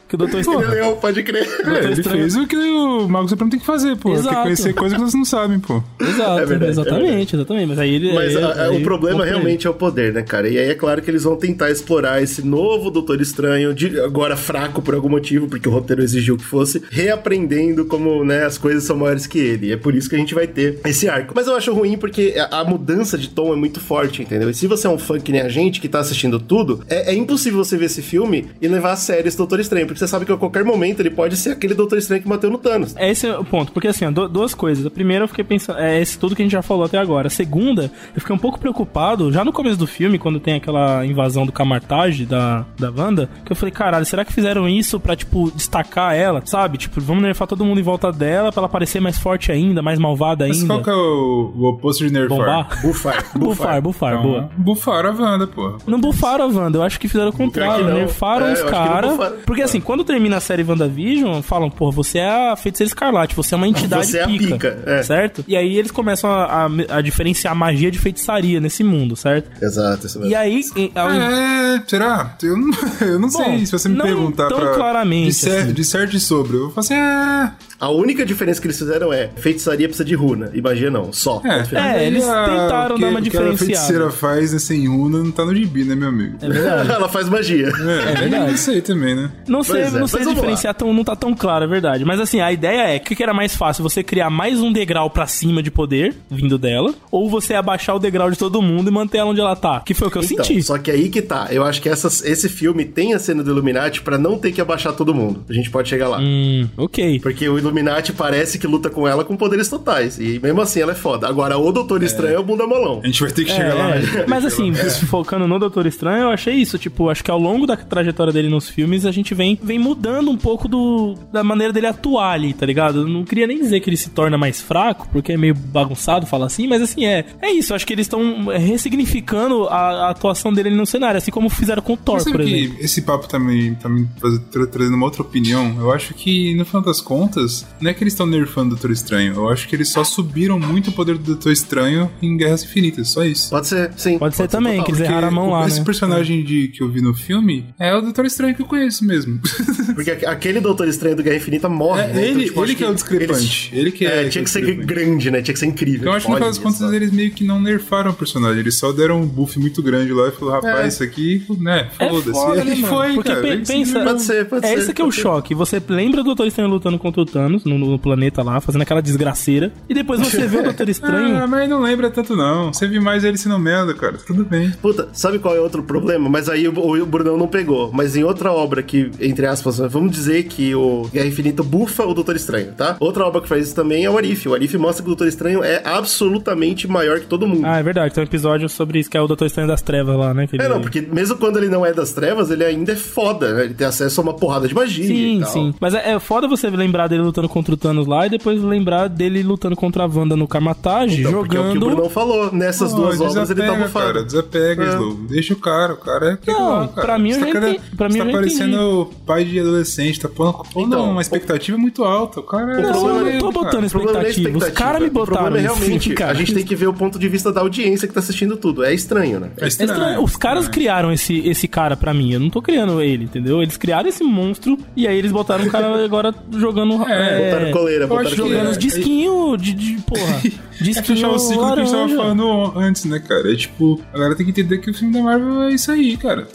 que 0.07 0.15
o 0.15 0.17
Dr. 0.17 0.29
Ele 0.29 0.39
Estranho... 0.41 0.69
leu, 0.69 0.95
pode 0.97 1.23
crer. 1.23 1.47
É, 1.65 1.85
ele 1.85 2.03
fez 2.03 2.35
o 2.35 2.45
que 2.47 2.55
o 2.55 3.07
Mago 3.09 3.27
Supremo 3.27 3.49
tem 3.51 3.59
que 3.59 3.65
fazer, 3.65 3.95
pô. 3.97 4.09
Tem 4.11 4.19
Exato. 4.19 4.35
que 4.35 4.41
conhecer 4.43 4.73
coisas 4.73 4.97
que 4.97 5.03
vocês 5.03 5.13
não 5.15 5.25
sabem, 5.25 5.59
pô. 5.59 5.81
Exato, 5.99 6.39
É 6.41 6.45
verdade, 6.45 6.65
é 6.65 6.69
exatamente, 6.69 7.35
exatamente, 7.35 7.67
mas 7.67 7.79
aí 7.79 7.95
ele... 7.95 8.13
Mas 8.13 8.35
aí- 8.35 8.43
a- 8.43 8.61
aí 8.69 8.77
o 8.77 8.83
problema 8.83 9.25
realmente 9.25 9.65
é 9.65 9.69
o 9.69 9.73
poder, 9.73 10.13
né, 10.13 10.21
cara? 10.21 10.47
E 10.47 10.57
aí 10.57 10.69
é 10.69 10.75
claro 10.75 11.01
que 11.01 11.09
eles 11.09 11.23
vão 11.23 11.35
tentar 11.35 11.71
explorar 11.71 12.21
esse 12.21 12.45
novo 12.45 12.91
Doutor 12.91 13.19
Estranho, 13.19 13.73
de- 13.73 13.99
agora 13.99 14.35
fraco 14.37 14.81
por 14.81 14.93
algum 14.93 15.09
motivo, 15.09 15.47
porque 15.47 15.67
o 15.67 15.71
roteiro 15.71 16.03
exigiu 16.03 16.37
que 16.37 16.43
fosse, 16.45 16.83
reaprendendo 17.19 17.85
como, 17.85 18.23
né, 18.23 18.43
as 18.45 18.57
coisas 18.57 18.83
são 18.83 18.97
maiores 18.97 19.25
que 19.25 19.39
ele. 19.39 19.67
E 19.67 19.71
é 19.71 19.77
por 19.77 19.95
isso 19.95 20.09
que 20.09 20.15
a 20.15 20.19
gente 20.19 20.35
vai 20.35 20.45
ter 20.47 20.79
esse 20.85 21.07
arco. 21.09 21.33
Mas 21.35 21.47
eu 21.47 21.55
acho 21.55 21.73
ruim 21.73 21.97
porque 21.97 22.35
a, 22.37 22.59
a 22.59 22.63
mudança 22.65 23.17
de 23.17 23.29
tom 23.29 23.53
é 23.53 23.55
muito 23.55 23.79
forte, 23.79 24.21
entendeu? 24.21 24.49
E 24.49 24.53
se 24.53 24.67
você 24.67 24.87
é 24.87 24.89
um 24.89 24.97
fã 24.99 25.19
que 25.19 25.31
nem 25.31 25.41
a 25.41 25.49
gente, 25.49 25.79
que 25.81 25.87
tá 25.89 25.99
assistindo 25.99 26.39
tudo, 26.39 26.81
é, 26.87 27.11
é 27.11 27.15
impossível 27.15 27.63
você 27.63 27.77
ver 27.77 27.85
esse 27.85 28.01
filme 28.01 28.47
e 28.61 28.67
levar 28.67 28.91
a 28.91 28.95
sério 28.95 29.27
esse 29.27 29.37
Doutor 29.37 29.59
Estranho, 29.59 29.87
porque 29.95 29.99
você 29.99 30.07
sabe 30.07 30.25
que 30.25 30.31
a 30.31 30.37
qualquer 30.37 30.63
momento 30.63 30.99
ele 30.99 31.09
pode 31.09 31.37
ser 31.37 31.51
aquele 31.51 31.73
Doutor 31.73 31.97
Estranho 31.97 32.21
que 32.21 32.27
bateu 32.27 32.49
no 32.51 32.57
Thanos. 32.57 32.93
É 32.97 33.09
esse 33.09 33.27
o 33.29 33.43
ponto, 33.45 33.71
porque 33.71 33.87
assim, 33.87 34.11
duas 34.11 34.53
coisas. 34.53 34.85
A 34.85 34.89
primeira 34.89 35.23
eu 35.23 35.27
fiquei 35.27 35.43
pensando, 35.43 35.79
é 35.79 35.99
esse 36.01 36.19
tudo 36.19 36.35
que 36.35 36.41
a 36.41 36.45
gente 36.45 36.51
já 36.51 36.61
falou 36.61 36.83
até 36.85 36.97
agora. 36.97 37.27
A 37.27 37.29
segunda, 37.29 37.91
eu 38.13 38.19
fiquei 38.21 38.35
um 38.35 38.39
pouco 38.39 38.59
preocupado, 38.59 39.31
já 39.31 39.43
no 39.45 39.53
começo 39.53 39.77
do 39.77 39.87
filme, 39.87 40.19
quando 40.19 40.39
tem 40.39 40.55
aquela 40.55 41.05
invasão 41.05 41.45
do 41.45 41.51
Camartage 41.51 42.25
da, 42.25 42.65
da 42.77 42.91
Wanda, 42.91 43.29
que 43.45 43.51
eu 43.51 43.55
falei, 43.55 43.71
caralho, 43.71 44.05
será 44.05 44.25
que 44.25 44.33
fizeram 44.33 44.67
isso 44.67 44.99
pra, 44.99 45.15
tipo, 45.15 45.49
destacar 45.55 46.13
ela, 46.15 46.41
sabe? 46.45 46.77
Tipo, 46.77 46.99
vamos 46.99 47.23
nerfar 47.23 47.47
todo 47.47 47.63
mundo 47.63 47.79
em 47.79 47.83
volta 47.83 48.11
dela 48.11 48.51
pra 48.51 48.61
ela 48.61 48.69
parecer 48.69 48.99
mais 48.99 49.17
forte 49.17 49.51
ainda, 49.51 49.81
mais 49.81 49.97
malvada 49.99 50.47
Mas 50.47 50.61
ainda. 50.61 50.73
qual 50.73 50.83
que 50.83 50.89
é 50.89 50.93
o, 50.93 51.53
o 51.55 51.65
oposto 51.69 52.05
de 52.05 52.11
nerfar? 52.11 52.37
Bombar? 52.37 52.81
Bufar, 52.81 53.25
Bufar, 53.35 53.81
bufar, 53.81 54.21
boa. 54.21 54.37
Então, 54.51 54.63
bufaram 54.63 55.09
a 55.11 55.13
Wanda, 55.13 55.47
pô. 55.47 55.77
Não 55.87 55.99
bufaram 55.99 56.45
a 56.45 56.47
Wanda, 56.47 56.77
eu 56.79 56.83
acho 56.83 56.99
que 56.99 57.07
fizeram 57.07 57.29
o 57.29 57.33
contrário. 57.33 57.85
Nerfaram 57.85 58.47
É, 58.47 58.53
os 58.53 58.61
caras. 58.63 59.17
Porque 59.45 59.61
assim, 59.61 59.79
quando 59.85 60.03
termina 60.03 60.37
a 60.37 60.39
série 60.39 60.63
WandaVision, 60.63 61.41
falam, 61.41 61.69
porra, 61.69 61.91
você 61.91 62.17
é 62.19 62.51
a 62.51 62.55
feiticeira 62.55 62.87
escarlate, 62.87 63.35
você 63.35 63.53
é 63.53 63.57
uma 63.57 63.67
entidade 63.67 64.07
Você 64.07 64.17
é 64.17 64.23
a 64.23 64.27
pica. 64.27 64.47
pica, 64.47 64.83
é. 64.85 65.03
Certo? 65.03 65.43
E 65.47 65.55
aí 65.55 65.77
eles 65.77 65.91
começam 65.91 66.29
a, 66.29 66.65
a- 66.65 66.97
a 66.97 67.01
diferenciar 67.01 67.55
magia 67.55 67.89
de 67.91 67.99
feitiçaria 67.99 68.59
nesse 68.59 68.83
mundo, 68.83 69.15
certo? 69.15 69.49
Exato, 69.63 70.07
isso 70.07 70.19
mesmo. 70.19 70.31
E 70.31 70.35
aí. 70.35 70.61
em- 70.75 70.91
ao- 70.95 71.09
É, 71.09 71.83
será? 71.87 72.35
Eu 72.43 72.57
não, 72.57 72.69
eu 73.01 73.19
não 73.19 73.29
Bom, 73.29 73.43
sei. 73.43 73.65
Se 73.65 73.71
você 73.71 73.87
me 73.89 73.95
não 73.95 74.05
perguntar 74.05 74.47
tão 74.49 74.59
pra, 74.59 74.73
claramente, 74.73 75.27
de, 75.29 75.33
cer 75.35 75.61
assim. 75.63 75.73
de 75.73 75.83
certo 75.85 76.15
e 76.15 76.19
sobre, 76.19 76.57
eu 76.57 76.61
vou 76.69 76.69
falar 76.71 76.81
assim, 76.85 76.93
é... 76.95 77.65
A 77.77 77.89
única 77.89 78.25
diferença 78.25 78.61
que 78.61 78.67
eles 78.67 78.77
fizeram 78.77 79.11
é 79.11 79.29
feitiçaria 79.35 79.85
precisa 79.87 80.05
de 80.05 80.15
runa 80.15 80.49
e 80.53 80.61
magia 80.61 80.89
não, 80.89 81.11
só. 81.11 81.41
É. 81.43 81.97
É, 81.99 82.07
eles 82.07 82.23
Aí 82.23 82.29
a- 82.29 82.45
tentaram 82.45 82.95
que- 82.95 83.01
dar 83.01 83.07
uma 83.09 83.19
O 83.19 83.21
que 83.21 83.27
a 83.27 83.31
diferenciada. 83.31 83.57
feiticeira 83.57 84.09
faz 84.09 84.53
né, 84.53 84.59
sem 84.59 84.87
runa 84.87 85.17
não 85.19 85.29
tá 85.29 85.43
no 85.45 85.53
gibi, 85.53 85.83
né, 85.83 85.93
meu 85.93 86.07
amigo? 86.07 86.37
É 86.41 86.47
verdade. 86.49 86.89
Ela 86.95 87.09
faz 87.09 87.27
magia. 87.27 87.67
É, 87.67 88.11
é 88.11 88.15
verdade. 88.15 88.53
Isso 88.53 88.71
aí 88.71 88.81
também, 88.81 89.13
né? 89.15 89.29
Não 89.45 89.61
sei, 89.61 89.74
Pois 89.81 89.95
é, 89.95 89.99
não 89.99 90.07
sei 90.07 90.25
diferenciar, 90.25 90.73
tão, 90.73 90.93
não 90.93 91.03
tá 91.03 91.15
tão 91.15 91.33
claro, 91.33 91.65
é 91.65 91.67
verdade. 91.67 92.03
Mas 92.05 92.19
assim, 92.19 92.39
a 92.41 92.51
ideia 92.51 92.93
é, 92.93 92.97
o 92.97 92.99
que, 93.01 93.15
que 93.15 93.23
era 93.23 93.33
mais 93.33 93.55
fácil? 93.55 93.83
Você 93.83 94.03
criar 94.03 94.29
mais 94.29 94.59
um 94.61 94.71
degrau 94.71 95.09
pra 95.09 95.27
cima 95.27 95.61
de 95.63 95.71
poder, 95.71 96.15
vindo 96.29 96.57
dela, 96.57 96.93
ou 97.11 97.29
você 97.29 97.53
abaixar 97.53 97.95
o 97.95 97.99
degrau 97.99 98.29
de 98.29 98.37
todo 98.37 98.61
mundo 98.61 98.89
e 98.89 98.91
manter 98.91 99.19
ela 99.19 99.29
onde 99.31 99.39
ela 99.41 99.55
tá? 99.55 99.81
Que 99.81 99.93
foi 99.93 100.07
o 100.07 100.11
que 100.11 100.17
eu 100.17 100.23
Então, 100.23 100.43
senti. 100.45 100.61
só 100.63 100.77
que 100.77 100.91
aí 100.91 101.09
que 101.09 101.21
tá. 101.21 101.47
Eu 101.51 101.63
acho 101.63 101.81
que 101.81 101.89
essas- 101.89 102.23
esse 102.25 102.49
filme 102.49 102.85
tem 102.85 103.13
a 103.13 103.19
cena 103.19 103.43
do 103.43 103.51
Illuminati 103.51 104.01
pra 104.01 104.17
não 104.17 104.37
ter 104.37 104.51
que 104.51 104.61
abaixar 104.61 104.93
todo 104.93 105.13
mundo. 105.13 105.43
A 105.49 105.53
gente 105.53 105.69
pode 105.69 105.89
chegar 105.89 106.07
lá. 106.07 106.19
Hum, 106.19 106.67
ok. 106.77 107.19
Porque 107.19 107.47
o 107.47 107.57
Illuminati 107.57 108.13
parece 108.13 108.57
que 108.59 108.67
luta 108.67 108.89
com 108.89 109.07
ela 109.07 109.23
com 109.23 109.35
poderes 109.35 109.67
totais. 109.69 110.19
E 110.19 110.39
mesmo 110.41 110.61
assim 110.61 110.81
ela 110.81 110.91
é 110.91 110.95
foda. 110.95 111.27
Agora, 111.27 111.57
o 111.57 111.71
Doutor 111.71 112.03
Estranho 112.03 112.35
é 112.35 112.39
o 112.39 112.43
bunda 112.43 112.65
molão. 112.67 113.01
A 113.03 113.07
gente 113.07 113.21
vai 113.21 113.31
ter 113.31 113.45
que 113.45 113.51
chegar 113.51 113.71
É, 113.71 113.73
lá. 113.73 113.95
é. 113.95 113.99
né? 113.99 114.25
Mas 114.27 114.45
assim, 114.45 114.73
focando 115.07 115.47
no 115.47 115.59
Doutor 115.59 115.85
Estranho, 115.85 116.23
eu 116.23 116.29
achei 116.29 116.55
isso. 116.55 116.77
Tipo, 116.77 117.09
acho 117.09 117.23
que 117.23 117.31
ao 117.31 117.39
longo 117.39 117.65
da 117.65 117.75
trajetória 117.77 118.31
dele 118.33 118.49
nos 118.49 118.69
filmes, 118.69 119.05
a 119.05 119.11
gente 119.11 119.33
vem, 119.33 119.57
vem 119.65 119.79
mudando 119.79 120.29
um 120.31 120.37
pouco 120.37 120.67
do, 120.67 121.15
da 121.31 121.43
maneira 121.43 121.73
dele 121.73 121.87
atuar 121.87 122.31
ali, 122.33 122.53
tá 122.53 122.65
ligado? 122.65 123.01
Eu 123.01 123.07
não 123.07 123.23
queria 123.25 123.47
nem 123.47 123.57
dizer 123.57 123.79
que 123.79 123.89
ele 123.89 123.97
se 123.97 124.09
torna 124.11 124.37
mais 124.37 124.61
fraco, 124.61 125.07
porque 125.11 125.33
é 125.33 125.37
meio 125.37 125.55
bagunçado 125.55 126.25
falar 126.25 126.45
assim, 126.45 126.67
mas 126.67 126.81
assim, 126.81 127.05
é. 127.05 127.25
É 127.41 127.51
isso, 127.51 127.73
acho 127.73 127.85
que 127.85 127.93
eles 127.93 128.05
estão 128.05 128.47
ressignificando 128.47 129.65
a, 129.67 130.07
a 130.07 130.09
atuação 130.11 130.53
dele 130.53 130.69
no 130.69 130.85
cenário, 130.85 131.17
assim 131.17 131.31
como 131.31 131.49
fizeram 131.49 131.81
com 131.81 131.93
o 131.93 131.97
Thor, 131.97 132.23
por 132.23 132.41
que 132.41 132.53
exemplo. 132.53 132.77
esse 132.79 133.01
papo 133.01 133.27
tá 133.27 133.39
me, 133.39 133.75
tá 133.75 133.89
me 133.89 134.07
tra- 134.51 134.67
trazendo 134.67 134.95
uma 134.95 135.05
outra 135.05 135.21
opinião. 135.21 135.75
Eu 135.79 135.91
acho 135.91 136.13
que, 136.13 136.53
no 136.55 136.65
final 136.65 136.81
das 136.83 137.01
contas, 137.01 137.65
não 137.81 137.89
é 137.89 137.93
que 137.93 138.03
eles 138.03 138.13
estão 138.13 138.25
nerfando 138.25 138.67
o 138.67 138.69
Doutor 138.75 138.91
Estranho. 138.91 139.33
Eu 139.35 139.49
acho 139.49 139.67
que 139.67 139.75
eles 139.75 139.89
só 139.89 140.03
subiram 140.03 140.59
muito 140.59 140.89
o 140.89 140.93
poder 140.93 141.17
do 141.17 141.23
Doutor 141.23 141.51
Estranho 141.51 142.09
em 142.21 142.37
Guerras 142.37 142.63
Infinitas. 142.63 143.09
Só 143.09 143.23
isso. 143.23 143.49
Pode 143.49 143.67
ser, 143.67 143.91
sim. 143.97 144.17
Pode 144.19 144.35
ser 144.35 144.47
também, 144.47 144.77
total. 144.77 144.85
que 144.85 144.91
eles 144.91 145.01
erraram 145.01 145.27
a 145.27 145.31
mão 145.31 145.49
lá, 145.51 145.67
esse 145.67 145.79
né? 145.79 145.85
personagem 145.85 146.43
de, 146.43 146.67
que 146.69 146.81
eu 146.83 146.89
vi 146.89 147.01
no 147.01 147.13
filme 147.13 147.65
é 147.79 147.95
o 147.95 148.01
Doutor 148.01 148.25
Estranho 148.25 148.55
que 148.55 148.61
eu 148.61 148.65
conheço 148.65 149.05
mesmo. 149.05 149.39
Porque 149.95 150.11
aque- 150.11 150.25
aquele 150.25 150.59
Doutor 150.59 150.87
Estranho 150.87 151.15
do 151.15 151.23
Guerra 151.23 151.37
Infinita 151.37 151.69
morre. 151.69 152.01
É, 152.03 152.07
né? 152.07 152.11
Então, 152.13 152.23
ele- 152.23 152.43
tipo, 152.45 152.61
acho 152.61 152.71
ele 152.71 152.75
que 152.77 152.83
é 152.83 152.89
o 152.89 152.93
discrepante. 152.93 153.69
Ele 153.73 153.91
que 153.91 154.05
é- 154.05 154.27
tinha 154.27 154.31
que 154.31 154.39
é 154.39 154.41
que 154.43 154.49
o 154.49 154.53
ser 154.53 154.59
discrepante. 154.61 154.85
grande, 154.87 155.31
né? 155.31 155.41
Tinha 155.41 155.53
que 155.53 155.59
ser 155.59 155.65
incrível. 155.65 155.99
Então, 156.01 156.11
eu 156.13 156.17
acho 156.17 156.25
que 156.25 156.31
no 156.31 156.37
final 156.37 156.49
das 156.49 156.57
contas 156.59 156.93
eles 156.93 157.11
meio 157.11 157.31
que 157.31 157.43
não 157.43 157.61
nerfaram 157.61 158.11
o 158.11 158.13
personagem. 158.13 158.59
Eles 158.59 158.77
só 158.77 158.91
deram 158.91 159.21
um 159.21 159.25
buff 159.25 159.57
muito 159.59 159.81
grande 159.81 160.11
lá 160.11 160.27
e 160.27 160.31
falaram, 160.31 160.61
rapaz, 160.61 160.85
É. 160.85 160.87
isso 160.87 161.03
aqui, 161.03 161.43
né, 161.59 161.87
É 161.99 162.09
foda-se. 162.09 162.31
foda, 162.31 162.61
e 162.61 162.65
né, 162.65 162.75
mano? 162.75 162.87
foi, 162.87 163.13
Porque 163.15 163.29
cara. 163.29 163.41
pe- 163.41 163.47
Eles 163.47 163.67
pensa, 163.67 163.99
Pode 164.03 164.21
ser, 164.21 164.45
pode 164.45 164.65
é 164.65 164.69
ser, 164.69 164.77
esse 164.79 164.93
que 164.93 165.01
é 165.01 165.05
o 165.05 165.11
choque. 165.11 165.55
Você 165.55 165.81
lembra 165.87 166.17
do 166.21 166.25
Doutor 166.25 166.47
Estranho 166.47 166.69
lutando 166.69 166.97
contra 166.99 167.21
o 167.21 167.25
Thanos 167.25 167.63
no, 167.63 167.77
no 167.77 167.97
planeta 167.99 168.43
lá, 168.43 168.59
fazendo 168.61 168.81
aquela 168.81 169.01
desgraceira, 169.01 169.71
e 169.89 169.93
depois 169.93 170.19
você 170.19 170.45
vê 170.47 170.57
o 170.57 170.63
Doutor 170.63 170.89
Estranho. 170.89 171.37
Ah, 171.37 171.47
mas 171.47 171.69
não 171.69 171.81
lembra 171.81 172.09
tanto 172.09 172.35
não. 172.35 172.71
Você 172.73 172.87
viu 172.87 173.01
mais 173.01 173.23
ele 173.23 173.37
sendo 173.37 173.57
merda, 173.57 173.93
cara. 173.93 174.17
Tudo 174.25 174.43
bem. 174.45 174.71
Puta, 174.81 175.09
sabe 175.13 175.39
qual 175.39 175.55
é 175.55 175.59
outro 175.59 175.83
problema? 175.83 176.29
Mas 176.29 176.49
aí 176.49 176.67
o, 176.67 176.71
o 176.77 177.05
Brunão 177.05 177.37
não 177.37 177.47
pegou. 177.47 177.91
Mas 177.93 178.15
em 178.15 178.23
outra 178.23 178.51
obra 178.51 178.83
que, 178.83 179.09
entre 179.19 179.44
aspas, 179.47 179.77
vamos 179.77 180.11
dizer 180.11 180.43
que 180.43 180.73
o 180.75 181.07
Guerra 181.11 181.27
Infinita 181.27 181.63
bufa 181.63 182.05
o 182.05 182.13
Doutor 182.13 182.35
Estranho, 182.35 182.73
tá? 182.73 182.95
Outra 182.99 183.25
obra 183.25 183.41
que 183.41 183.47
faz 183.47 183.65
isso 183.67 183.75
também 183.75 184.05
é 184.05 184.09
o 184.09 184.17
Arif. 184.17 184.47
O 184.47 184.53
Arif 184.53 184.77
mostra 184.77 185.03
que 185.03 185.09
o 185.09 185.11
Doutor 185.15 185.27
Estranho 185.27 185.63
é 185.63 185.81
absolutamente 185.85 186.87
maior 186.87 187.19
que 187.19 187.25
todo 187.27 187.47
mundo. 187.47 187.65
Ah, 187.65 187.77
é 187.79 187.83
verdade, 187.83 188.13
tem 188.13 188.23
um 188.23 188.27
episódio 188.27 188.67
sobre 188.69 188.99
isso 188.99 189.09
que 189.09 189.17
é 189.17 189.21
o 189.21 189.27
Doutor 189.27 189.45
Estranho 189.45 189.67
das 189.67 189.81
Trevas 189.81 190.17
lá, 190.17 190.33
né? 190.33 190.47
que 190.47 190.55
É, 190.55 190.65
ele- 190.65 190.73
não, 190.73 190.81
porque 190.81 191.01
mesmo 191.01 191.37
quando 191.37 191.57
ele 191.57 191.67
não 191.69 191.85
é 191.85 191.93
das 191.93 192.13
trevas, 192.13 192.49
ele 192.51 192.63
ainda 192.63 192.91
é 192.93 192.95
foda, 192.95 193.53
né? 193.53 193.65
Ele 193.65 193.73
tem 193.73 193.85
acesso 193.87 194.21
a 194.21 194.23
uma 194.23 194.33
porrada 194.33 194.67
de 194.67 194.73
magia 194.73 195.03
e 195.03 195.07
Sim, 195.07 195.39
tal. 195.41 195.49
sim. 195.49 195.73
Mas 195.79 195.93
é, 195.93 196.13
é 196.13 196.19
foda 196.19 196.47
você 196.47 196.69
lembrar 196.69 197.07
dele 197.07 197.21
lutando 197.23 197.49
contra 197.49 197.73
o 197.73 197.77
Thanos 197.77 198.07
lá 198.07 198.25
e 198.25 198.29
depois 198.29 198.61
lembrar 198.61 199.07
dele 199.07 199.43
lutando 199.43 199.75
contra 199.75 200.03
a 200.03 200.07
Wanda 200.07 200.35
no 200.35 200.47
Kamatage, 200.47 201.21
Então, 201.21 201.33
porque 201.33 201.55
é 201.55 201.59
o 201.59 201.63
que 201.63 201.69
o 201.69 201.73
jogando. 201.73 201.95
Brunão 201.95 202.09
falou. 202.09 202.51
Nessas 202.51 202.91
Pô, 202.91 202.97
duas 203.01 203.19
obras 203.21 203.49
ele 203.49 203.61
desapega, 203.61 203.83
bufado. 203.87 204.05
cara. 204.05 204.23
Desapega, 204.23 204.83
É. 204.83 204.89
Slow. 204.89 205.13
Deixa 205.27 205.53
o 205.53 205.57
cara. 205.57 205.93
O 205.93 205.97
cara 205.97 206.39
é 206.45 206.51
Não, 206.51 206.69
lá, 206.69 206.87
cara. 206.87 207.01
pra 207.07 207.19
mim 207.19 207.31
eu 207.31 207.39
Você 207.39 207.45
já 207.47 207.53
tá 207.61 207.75
pra 207.97 208.09
mim 208.09 208.17
você 208.19 208.25
tá 208.25 208.31
parecendo 208.31 209.09
pai 209.35 209.45
de 209.45 209.59
adolescente. 209.59 210.19
Tá 210.19 210.29
pondo, 210.29 210.53
pondo 210.73 210.87
Então, 210.87 211.11
uma 211.11 211.21
expectativa 211.21 211.77
muito 211.77 212.03
alta. 212.03 212.39
O 212.39 212.43
cara 212.43 212.73
é 212.73 212.79
o 212.79 212.81
Não, 212.81 212.91
problema 212.91 213.29
eu 213.29 213.33
não 213.33 213.39
tô 213.39 213.51
cara. 213.51 213.63
botando 213.65 213.73
não 213.73 213.83
é 213.83 213.85
expectativa. 214.29 214.57
Os 214.57 214.69
caras 214.69 215.01
me 215.01 215.07
O 215.07 215.11
problema 215.11 215.37
botaram 215.41 215.55
é 215.57 215.61
realmente, 215.61 216.13
cara. 216.13 216.31
a 216.31 216.35
gente 216.35 216.53
tem 216.53 216.63
que 216.63 216.75
ver 216.75 216.87
o 216.87 216.93
ponto 216.93 217.19
de 217.19 217.27
vista 217.27 217.51
da 217.51 217.61
audiência 217.61 218.07
que 218.07 218.13
tá 218.13 218.19
assistindo 218.19 218.57
tudo. 218.57 218.83
É 218.83 218.93
estranho, 218.93 219.39
né? 219.39 219.51
É 219.57 219.65
É 219.65 219.67
estranho. 219.67 219.91
estranho. 219.91 220.23
Os 220.23 220.35
caras 220.35 220.67
criaram 220.67 221.11
esse, 221.11 221.39
esse 221.47 221.67
cara 221.67 221.95
pra 221.97 222.13
mim. 222.13 222.33
Eu 222.33 222.39
não 222.39 222.49
tô 222.49 222.61
criando 222.61 223.01
ele, 223.01 223.25
entendeu? 223.25 223.61
Eles 223.61 223.77
criaram 223.77 224.07
esse 224.09 224.23
monstro 224.23 224.77
e 224.95 225.07
aí 225.07 225.17
eles 225.17 225.31
botaram 225.31 225.65
o 225.65 225.69
cara 225.69 225.87
agora 226.03 226.33
jogando. 226.57 226.93
É, 227.09 227.45
Botaram 227.51 227.71
coleira, 227.71 228.07
botaram 228.07 228.29
que- 228.29 228.35
Jogando 228.35 228.49
coleira. 228.51 228.69
os 228.71 228.77
disquinhos 228.77 229.61
de, 229.61 229.73
de. 229.73 230.01
Porra. 230.03 230.41
É 230.75 230.83
Disquinho 230.83 231.05
fechar 231.05 231.29
o 231.29 231.39
ciclo 231.39 231.73
que 231.73 231.79
a 231.79 231.83
gente 231.85 231.91
tava 231.91 232.09
falando 232.09 232.73
antes, 232.77 233.05
né, 233.05 233.17
cara? 233.17 233.49
É 233.49 233.55
tipo, 233.55 233.97
a 234.13 234.17
galera 234.17 234.35
tem 234.35 234.45
que 234.45 234.51
entender 234.51 234.79
que 234.79 234.91
o 234.91 234.93
filme 234.93 235.13
da 235.13 235.21
Marvel 235.21 235.63
é 235.63 235.73
isso 235.73 235.89
aí, 235.89 236.17
cara. 236.17 236.45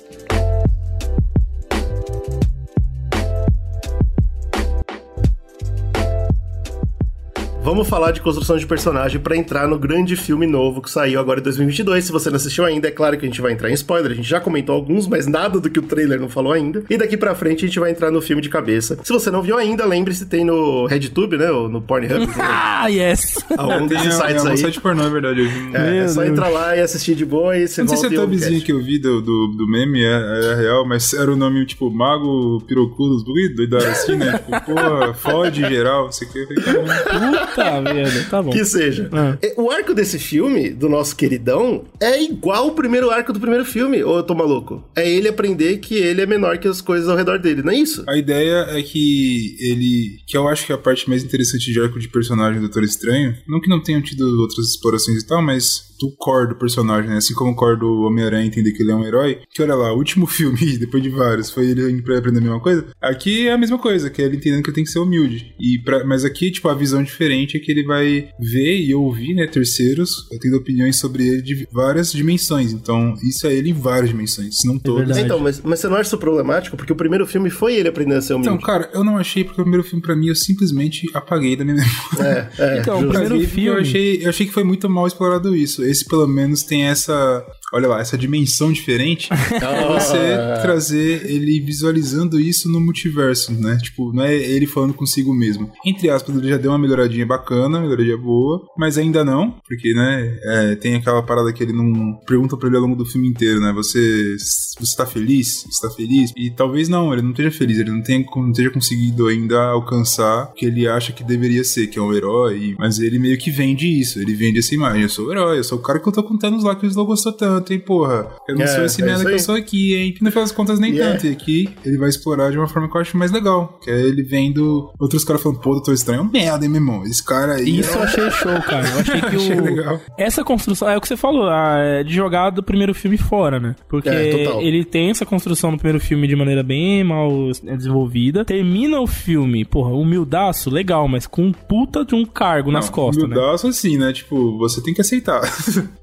Vamos 7.71 7.89
falar 7.89 8.11
de 8.11 8.21
construção 8.21 8.57
de 8.57 8.67
personagem 8.67 9.21
pra 9.21 9.37
entrar 9.37 9.69
no 9.69 9.79
grande 9.79 10.17
filme 10.17 10.45
novo 10.45 10.83
que 10.83 10.91
saiu 10.91 11.21
agora 11.21 11.39
em 11.39 11.43
2022. 11.43 12.05
Se 12.05 12.11
você 12.11 12.29
não 12.29 12.37
assistiu 12.37 12.65
ainda, 12.65 12.89
é 12.89 12.91
claro 12.91 13.17
que 13.17 13.25
a 13.25 13.29
gente 13.29 13.41
vai 13.41 13.53
entrar 13.53 13.71
em 13.71 13.75
spoiler. 13.75 14.11
A 14.11 14.15
gente 14.15 14.29
já 14.29 14.41
comentou 14.41 14.75
alguns, 14.75 15.07
mas 15.07 15.29
nada 15.29 15.61
do 15.61 15.71
que 15.71 15.79
o 15.79 15.83
trailer 15.83 16.21
não 16.21 16.29
falou 16.29 16.53
ainda. 16.53 16.83
E 16.91 16.99
daqui 16.99 17.17
pra 17.17 17.33
frente 17.33 17.65
a 17.65 17.69
gente 17.69 17.79
vai 17.79 17.93
entrar 17.93 18.11
no 18.11 18.21
filme 18.21 18.43
de 18.43 18.49
cabeça. 18.49 18.99
Se 19.05 19.13
você 19.13 19.31
não 19.31 19.41
viu 19.41 19.57
ainda, 19.57 19.87
lembre-se, 19.87 20.27
tem 20.27 20.45
no 20.45 20.87
RedTube, 20.87 21.37
né? 21.37 21.51
Ou 21.51 21.69
no 21.69 21.81
Pornhub. 21.81 22.29
Ah, 22.43 22.89
yes! 22.89 23.37
algum 23.57 23.87
desses 23.87 24.07
é, 24.07 24.11
sites 24.11 24.45
é 24.45 24.49
um 24.49 24.53
aí. 24.53 24.57
site 24.57 24.81
pornô, 24.81 25.05
é 25.05 25.11
verdade. 25.11 25.43
É, 25.75 25.99
é 25.99 26.09
só 26.09 26.25
entrar 26.25 26.49
lá 26.49 26.75
e 26.75 26.81
assistir 26.81 27.15
de 27.15 27.27
boa 27.27 27.57
e 27.57 27.69
você 27.69 27.83
Não 27.83 27.89
sei 27.89 27.97
se 27.99 28.03
volta 28.05 28.15
a 28.15 28.17
e 28.17 28.21
ouve 28.21 28.37
o 28.37 28.39
tabzinha 28.39 28.59
cast. 28.59 28.67
que 28.67 28.73
eu 28.73 28.83
vi 28.83 28.99
do, 28.99 29.21
do, 29.21 29.49
do 29.49 29.69
meme 29.69 30.03
é, 30.03 30.53
é 30.53 30.55
real, 30.55 30.87
mas 30.87 31.13
era 31.13 31.31
o 31.31 31.37
nome, 31.37 31.67
tipo, 31.67 31.91
Mago 31.91 32.63
Pirocudos, 32.67 33.23
doidado 33.23 33.85
assim, 33.85 34.17
né? 34.17 34.39
Tipo, 34.39 34.51
pô, 34.65 35.15
fode 35.15 35.61
geral, 35.61 36.05
não 36.05 36.13
sei 36.13 36.27
o 36.27 36.33
que. 36.33 36.39
Eu 36.39 37.60
Puta 37.81 37.81
merda, 37.81 38.27
tá 38.31 38.43
bom. 38.43 38.51
Que 38.51 38.65
seja. 38.65 39.09
Ah. 39.13 39.37
É, 39.43 39.55
O 39.57 39.71
arco 39.71 39.95
desse 39.95 40.19
filme, 40.19 40.71
do 40.71 40.89
nosso 40.89 41.15
queridão, 41.17 41.85
é 42.01 42.23
igual 42.23 42.69
o 42.69 42.73
primeiro 42.73 43.11
arco 43.11 43.33
do 43.33 43.41
primeiro 43.41 43.65
filme, 43.65 44.03
ou 44.03 44.17
eu 44.17 44.23
tô 44.23 44.35
maluco? 44.35 44.83
É 44.97 45.09
ele 45.09 45.29
aprender 45.29 45.79
que 45.79 45.95
ele 45.95 46.21
é 46.23 46.27
menor 46.27 46.59
que 46.59 46.69
as 46.69 46.81
coisas 46.81 47.09
ao 47.09 47.17
redor 47.17 47.39
dele, 47.39 47.63
não 47.63 47.73
é 47.73 47.77
isso? 47.77 48.05
A 48.09 48.17
ideia 48.17 48.67
é 48.71 48.83
que 48.83 49.57
ele. 49.61 50.19
Que 50.27 50.37
eu 50.37 50.49
acho 50.49 50.67
que 50.67 50.73
é 50.73 50.75
a 50.75 50.79
parte 50.79 51.09
mais 51.09 51.23
interessante 51.23 51.73
de 51.73 51.81
arco 51.81 51.99
de 51.99 52.09
personagem 52.09 52.61
do 52.61 52.63
Doutor 52.63 52.85
Estranho. 52.85 53.37
Não 53.47 53.61
que 53.61 53.69
não 53.69 53.83
tenham 53.83 54.01
tido 54.03 54.41
outras 54.41 54.69
explorações 54.69 55.23
e 55.23 55.27
tal, 55.27 55.43
mas 55.43 55.90
do 56.01 56.11
core 56.17 56.49
do 56.49 56.55
personagem, 56.57 57.11
né? 57.11 57.17
Assim 57.19 57.35
como 57.35 57.53
o 57.53 57.55
core 57.55 57.79
do 57.79 58.03
Homem-Aranha 58.03 58.47
entender 58.47 58.73
que 58.73 58.83
ele 58.83 58.93
é 58.93 58.95
um 58.95 59.05
herói. 59.05 59.39
Que 59.53 59.63
olha 59.63 59.75
lá, 59.75 59.93
o 59.93 59.97
último 59.99 60.27
filme, 60.29 60.79
depois 60.79 61.03
de 61.03 61.09
vários, 61.11 61.51
foi 61.51 61.69
ele 61.71 61.91
indo 61.91 62.03
pra 62.03 62.19
aprender 62.19 62.39
a 62.39 62.43
mesma 62.43 62.61
coisa. 62.61 62.87
Aqui 63.01 63.47
é 63.49 63.53
a 63.53 63.59
mesma 63.59 63.79
coisa, 63.79 64.09
que 64.11 64.23
é 64.23 64.25
ele 64.25 64.37
entendendo 64.37 64.63
que 64.63 64.71
ele 64.71 64.75
tem 64.75 64.85
que 64.85 64.91
ser 64.91 64.99
humilde. 64.99 65.55
E 65.61 65.79
pra, 65.85 66.05
mas 66.05 66.25
aqui, 66.25 66.51
tipo, 66.51 66.69
a 66.69 66.75
visão 66.75 67.03
diferente 67.03 67.57
é 67.57 67.61
que 67.61 67.71
ele 67.71 67.85
vai 67.85 68.29
ver 68.41 68.81
e 68.81 68.95
ouvir, 68.95 69.35
né, 69.35 69.47
terceiros, 69.47 70.27
tendo 70.41 70.57
opiniões 70.57 70.97
sobre 70.97 71.27
ele 71.27 71.43
de 71.43 71.69
várias 71.73 72.13
dimensões. 72.13 72.73
Então, 72.73 73.15
isso 73.23 73.47
é 73.47 73.55
ele 73.55 73.71
em 73.71 73.75
várias 73.75 74.09
dimensões, 74.11 74.59
se 74.59 74.67
não 74.67 74.79
todas. 74.79 75.07
verdade. 75.07 75.25
Então, 75.27 75.39
mas, 75.39 75.61
mas 75.63 75.81
você 75.81 75.89
não 75.89 75.97
acha 75.97 76.09
isso 76.09 76.19
problemático? 76.19 76.77
Porque 76.77 76.93
o 76.93 76.97
primeiro 76.97 77.27
filme 77.27 77.51
foi 77.51 77.75
ele 77.75 77.89
aprendendo 77.89 78.19
a 78.19 78.23
ser 78.23 78.35
humilde. 78.35 78.55
Então, 78.55 78.61
cara, 78.67 78.91
eu 78.95 79.05
não 79.05 79.17
achei, 79.17 79.45
porque 79.45 79.61
o 79.61 79.65
primeiro 79.65 79.85
filme, 79.87 80.03
pra 80.03 80.17
mim, 80.17 80.29
eu 80.29 80.35
simplesmente 80.35 81.09
apaguei 81.15 81.57
da 81.57 81.65
minha 81.65 81.77
memória. 82.15 82.51
é, 82.59 82.77
é, 82.77 82.81
Então, 82.81 83.01
o 83.01 83.09
primeiro 83.09 83.41
filme- 83.41 83.67
Eu 83.69 83.77
achei, 83.79 84.25
eu 84.25 84.29
achei 84.31 84.47
que 84.47 84.53
foi 84.53 84.65
muito 84.65 84.89
mal 84.89 85.07
explorado 85.07 85.55
isso. 85.55 85.85
Esse, 85.91 86.05
pelo 86.05 86.27
menos, 86.27 86.63
tem 86.63 86.87
essa. 86.87 87.45
Olha 87.73 87.89
lá, 87.89 88.01
essa 88.01 88.19
dimensão 88.19 88.73
diferente. 88.73 89.29
Ah. 89.63 89.99
você 89.99 90.63
trazer 90.63 91.27
ele 91.27 91.61
visualizando 91.61 92.41
isso 92.41 92.69
no 92.71 92.81
multiverso, 92.81 93.53
né? 93.53 93.77
Tipo, 93.83 94.13
não 94.13 94.25
é 94.25 94.35
ele 94.35 94.67
falando 94.67 94.95
consigo 94.95 95.35
mesmo. 95.35 95.71
Entre 95.85 96.09
aspas, 96.09 96.35
ele 96.37 96.49
já 96.49 96.57
deu 96.57 96.71
uma 96.71 96.79
melhoradinha 96.79 97.27
bacana, 97.27 97.81
melhoradinha 97.81 98.17
boa, 98.17 98.65
mas 98.77 98.97
ainda 98.97 99.25
não, 99.25 99.57
porque, 99.67 99.93
né, 99.93 100.39
é, 100.43 100.75
tem 100.77 100.95
aquela 100.95 101.23
parada 101.23 101.53
que 101.53 101.63
ele 101.63 101.73
não 101.73 102.15
pergunta 102.27 102.57
pra 102.57 102.69
ele 102.69 102.77
ao 102.77 102.83
longo 102.83 102.97
do 102.97 103.05
filme 103.05 103.29
inteiro, 103.29 103.61
né? 103.61 103.73
Você, 103.75 104.37
você 104.79 104.97
tá 104.97 105.05
feliz? 105.05 105.65
Você 105.71 105.87
tá 105.87 105.95
feliz? 105.95 106.33
E 106.37 106.51
talvez 106.51 106.89
não, 106.89 107.13
ele 107.13 107.23
não 107.23 107.31
esteja 107.31 107.51
feliz, 107.51 107.79
ele 107.79 107.91
não, 107.91 108.03
tenha, 108.03 108.25
não 108.37 108.51
esteja 108.51 108.71
conseguido 108.71 109.27
ainda 109.27 109.61
alcançar 109.69 110.45
o 110.45 110.53
que 110.55 110.67
ele 110.67 110.89
acha 110.89 111.13
que 111.13 111.25
deveria 111.25 111.65
ser, 111.65 111.87
que 111.89 111.99
é 111.99 112.03
um 112.03 112.13
herói, 112.13 112.75
mas 112.79 112.99
ele 112.99 113.19
meio 113.19 113.39
que 113.39 113.51
vende 113.51 113.87
isso, 114.01 114.19
ele 114.21 114.35
vende 114.35 114.59
essa 114.59 114.75
imagem. 114.75 115.03
Eu 115.03 115.09
sou 115.09 115.27
o 115.27 115.33
herói, 115.33 115.59
eu 115.59 115.65
sou 115.65 115.79
o 115.79 115.83
cara 115.83 115.99
que 115.99 116.09
eu 116.09 116.13
tô 116.13 116.23
contando 116.23 116.63
lá 116.63 116.75
que 116.75 116.87
o 116.87 116.89
Slow 116.89 117.07
gostou 117.07 117.33
tanto, 117.33 117.60
hein, 117.73 117.79
porra. 117.81 118.27
Eu 118.49 118.55
não 118.57 118.63
É, 118.63 118.67
sou 118.67 118.85
esse 118.85 119.03
é 119.03 119.05
merda 119.05 119.25
que 119.25 119.33
eu 119.33 119.39
sou 119.39 119.55
aqui, 119.55 119.95
hein? 119.95 120.13
Que 120.15 120.23
no 120.25 120.31
final 120.31 120.45
das 120.45 120.53
contas 120.53 120.79
nem 120.79 120.91
Yeah. 120.93 121.15
tanto. 121.15 121.27
E 121.27 121.31
aqui 121.33 121.69
ele 121.85 121.97
vai 121.99 122.09
explorar 122.09 122.51
de 122.51 122.59
uma 122.59 122.67
forma 122.67 122.89
que 122.91 122.97
eu 122.97 123.01
acho 123.01 123.17
mais 123.17 123.31
legal. 123.31 123.79
Que 123.83 123.91
é 123.91 124.01
ele 124.01 124.23
vendo 124.23 124.91
outros 124.99 125.25
caras 125.25 125.43
falando, 125.43 125.61
pô, 125.61 125.73
Doutor 125.73 125.95
Estranho 125.95 126.21
é 126.21 126.23
um 126.23 126.31
merda, 126.31 126.65
hein, 126.65 126.71
meu 126.71 126.81
irmão? 126.81 127.05
Esse 127.05 127.23
cara 127.25 127.55
aí. 127.55 127.79
Isso 127.81 127.97
eu 127.97 128.03
achei 128.03 128.31
show, 128.31 128.61
cara. 128.63 128.89
Eu 128.89 128.99
achei 129.01 129.21
que 129.21 129.37
Achei 129.41 129.59
o... 129.61 129.65
legal. 129.65 130.01
Essa 130.19 130.43
construção, 130.45 130.89
é 130.89 130.97
o 130.97 131.01
que 131.01 131.09
você 131.09 131.17
falou, 131.17 131.49
ah, 131.49 131.77
é 131.79 132.03
de 132.05 132.13
jogar 132.15 132.51
do 132.51 132.63
primeiro 132.63 132.95
filme 132.95 133.17
fora, 133.17 133.59
né? 133.61 133.75
Porque 133.89 134.09
É, 134.09 134.45
total. 134.45 134.61
ele 134.63 134.85
tem 134.85 135.11
essa 135.11 135.25
construção 135.27 135.71
no 135.71 135.77
primeiro 135.79 136.01
filme 136.01 136.27
de 136.27 136.37
maneira 136.37 136.63
bem 136.63 137.03
mal 137.05 137.31
é, 137.67 137.77
desenvolvida. 137.77 138.45
Termina 138.45 139.01
o 139.01 139.07
filme, 139.07 139.65
porra, 139.65 139.91
humildaço, 139.91 140.71
legal, 140.71 141.07
mas 141.09 141.27
com 141.27 141.45
um 141.47 141.53
puta 141.53 142.05
de 142.05 142.15
um 142.15 142.25
cargo 142.25 142.71
nas 142.71 142.87
Não, 142.87 142.93
costas, 142.93 143.29
né? 143.29 143.35
humildaço 143.37 143.67
assim, 143.69 143.97
né? 143.97 144.13
Tipo, 144.13 144.59
você 144.59 144.83
tem 144.83 144.93
que 144.95 145.01
aceitar. 145.01 145.41